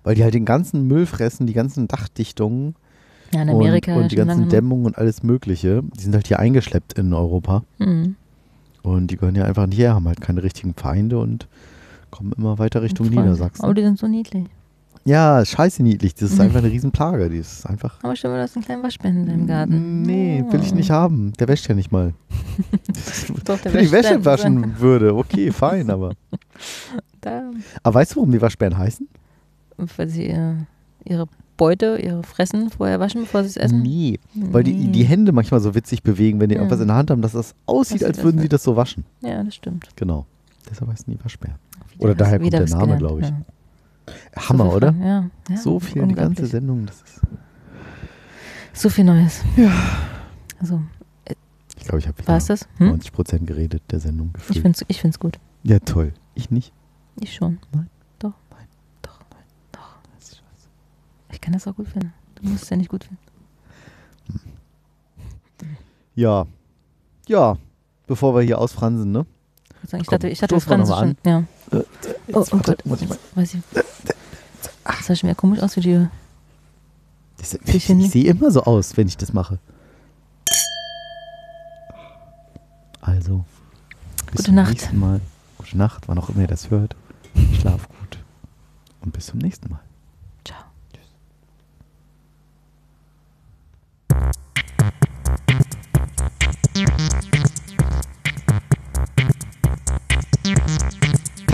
Weil 0.04 0.16
die 0.16 0.24
halt 0.24 0.34
den 0.34 0.46
ganzen 0.46 0.88
Müll 0.88 1.06
fressen, 1.06 1.48
die 1.48 1.54
ganzen 1.54 1.88
Dachdichtungen 1.88 2.76
ja, 3.34 3.42
in 3.42 3.50
Amerika 3.50 3.94
und, 3.94 4.04
und 4.04 4.12
die 4.12 4.18
schon 4.18 4.28
ganzen 4.28 4.42
lange. 4.42 4.52
Dämmungen 4.52 4.86
und 4.86 4.98
alles 4.98 5.24
Mögliche. 5.24 5.84
Die 5.98 6.04
sind 6.04 6.14
halt 6.14 6.28
hier 6.28 6.40
eingeschleppt 6.40 6.94
in 6.94 7.14
Europa. 7.14 7.64
Mhm. 7.80 8.16
Und 8.82 9.08
die 9.12 9.18
gehören 9.18 9.36
ja 9.36 9.46
einfach 9.46 9.68
nicht 9.68 9.80
her, 9.80 9.94
haben 9.94 10.08
halt 10.08 10.22
keine 10.22 10.44
richtigen 10.44 10.74
Feinde 10.74 11.20
und 11.20 11.48
kommen 12.12 12.34
immer 12.38 12.58
weiter 12.60 12.82
Richtung. 12.82 13.08
Niedersachsen. 13.10 13.64
Aber 13.64 13.74
die 13.74 13.84
sind 13.84 13.98
so 14.00 14.08
niedlich. 14.08 14.46
Ja, 15.06 15.44
scheiße 15.44 15.82
niedlich. 15.82 16.14
Das 16.16 16.32
ist 16.32 16.40
einfach 16.42 16.60
eine 16.60 16.70
Riesenplage. 16.72 17.30
Die 17.30 17.38
ist 17.38 17.66
einfach. 17.66 17.98
Aber 18.04 18.16
stell 18.16 18.30
mal, 18.32 18.38
du 18.38 18.44
hast 18.44 18.56
einen 18.56 18.66
kleinen 18.66 18.84
Waschbären 18.84 19.18
in 19.22 19.26
deinem 19.28 19.48
Garten. 19.48 20.02
Nee, 20.02 20.44
will 20.50 20.60
ich 20.62 20.74
nicht 20.74 20.92
haben. 20.92 21.34
Der 21.40 21.48
wäscht 21.48 21.68
ja 21.70 21.76
nicht 21.76 21.92
mal. 21.92 22.14
Doch, 23.46 23.60
der 23.60 23.74
Wenn 23.74 23.86
ich 23.86 23.92
Wäsche 23.92 24.24
waschen 24.26 24.80
würde, 24.80 25.16
okay, 25.16 25.52
fein, 25.54 25.90
aber. 25.90 26.14
Da, 27.22 27.52
Aber 27.84 27.96
weißt 27.96 28.12
du, 28.12 28.16
warum 28.18 28.32
die 28.32 28.42
Waschbären 28.42 28.78
heißen? 28.78 29.08
weil 29.98 30.10
sie 30.10 30.26
äh, 30.28 30.56
ihre 31.06 31.28
Beute, 31.56 31.98
ihre 32.04 32.24
Fressen 32.24 32.70
vorher 32.70 33.00
waschen, 33.00 33.22
bevor 33.22 33.44
sie 33.44 33.50
es 33.50 33.58
essen. 33.58 33.82
Nee, 33.82 34.20
weil 34.34 34.64
die, 34.64 34.74
Nee. 34.74 34.92
die 34.92 35.04
Hände 35.06 35.32
manchmal 35.32 35.62
so 35.62 35.74
witzig 35.74 36.04
bewegen, 36.04 36.40
wenn 36.42 36.50
die 36.50 36.56
Ja. 36.56 36.62
irgendwas 36.62 36.82
in 36.82 36.88
der 36.88 36.98
Hand 36.98 37.12
haben, 37.12 37.22
dass 37.22 37.32
das 37.32 37.56
aussieht, 37.66 38.02
Das 38.02 38.10
als 38.10 38.24
würden 38.24 38.42
sie 38.42 38.50
das 38.50 38.64
so 38.64 38.76
waschen. 38.76 39.06
Ja, 39.22 39.42
das 39.44 39.56
stimmt. 39.56 39.88
Genau. 39.96 40.26
Deshalb 40.70 40.92
heißen 40.92 41.06
die 41.08 41.22
Waschbären. 41.24 41.56
Oder 42.00 42.16
daher 42.16 42.40
kommt 42.40 42.54
der 42.54 42.68
Name, 42.68 42.98
glaube 42.98 43.22
ich. 43.22 43.28
Ja. 43.30 44.50
Hammer, 44.50 44.66
so 44.72 44.76
oder? 44.78 44.92
Ja, 45.00 45.30
ja. 45.50 45.58
so 45.58 45.80
viel, 45.80 46.08
die 46.08 46.16
ganze. 46.16 46.46
Sendung. 46.48 46.86
Das 46.88 47.02
ist, 47.02 47.22
So 48.74 48.90
viel 48.90 49.04
Neues. 49.04 49.44
Ja. 49.56 49.72
Also, 50.60 50.82
ich 51.78 51.84
glaube, 51.86 52.00
ich 52.00 52.08
habe 52.08 52.22
das? 52.24 52.68
Hm? 52.78 52.88
90 52.88 53.12
Prozent 53.12 53.48
geredet 53.48 53.84
der 53.92 54.00
Sendung 54.00 54.28
Ich 54.30 54.34
gefühlt. 54.34 54.62
finde 54.62 54.78
es 54.80 54.86
ich 54.88 55.02
find's 55.02 55.20
gut. 55.20 55.40
Ja, 55.64 55.80
toll. 55.80 56.14
Ich 56.36 56.50
nicht. 56.52 56.74
Ich 57.20 57.34
schon. 57.34 57.60
Nein. 57.74 57.90
Doch. 58.20 58.34
Nein. 58.52 58.68
Doch. 59.02 59.20
Doch. 59.72 59.98
Ich 61.32 61.42
kann 61.42 61.54
das 61.54 61.68
auch 61.68 61.76
gut 61.76 61.88
finden. 61.90 62.14
Du 62.36 62.48
musst 62.50 62.64
es 62.64 62.70
ja 62.70 62.78
nicht 62.78 62.90
gut 62.90 63.04
finden. 63.04 63.20
Ja. 66.16 66.46
Ja. 67.28 67.58
Bevor 68.08 68.36
wir 68.36 68.42
hier 68.42 68.58
ausfransen, 68.60 69.12
ne? 69.12 69.26
Ich, 69.84 69.92
Komm, 69.92 70.02
dachte, 70.04 70.28
ich 70.30 70.42
noch 70.78 70.98
schon. 71.00 71.16
mal 71.24 71.32
Ja. 71.32 71.40
Äh, 71.40 71.44
Oh, 71.72 72.40
jetzt, 72.40 72.54
oh 72.54 72.58
warte, 72.58 72.72
Gott. 72.72 72.86
Muss 72.86 73.02
ich 73.02 73.10
mal. 73.10 73.18
Weiß 73.36 73.54
ich. 73.54 73.62
Das 73.74 75.06
sah 75.06 75.16
schon 75.16 75.30
wieder 75.30 75.36
komisch 75.36 75.62
aus 75.62 75.76
wie 75.78 75.82
die. 75.82 76.08
Das, 77.38 77.54
ich 77.54 77.90
ich 77.90 78.10
sehe 78.12 78.26
immer 78.26 78.52
so 78.52 78.64
aus, 78.64 78.98
wenn 78.98 79.08
ich 79.08 79.18
das 79.18 79.34
mache. 79.34 79.60
Also. 83.02 83.46
Bis 84.28 84.32
Gute 84.32 84.44
zum 84.44 84.56
Nacht. 84.56 84.70
nächsten 84.72 85.00
Mal. 85.00 85.22
Gute 85.58 85.78
Nacht, 85.78 86.08
wann 86.08 86.18
auch 86.18 86.30
immer 86.30 86.42
ihr 86.42 86.48
das 86.48 86.70
hört. 86.70 86.96
Schlaf 87.60 87.88
gut. 87.88 88.20
Und 89.02 89.14
bis 89.14 89.28
zum 89.28 89.40
nächsten 89.40 89.70
Mal. 89.70 89.80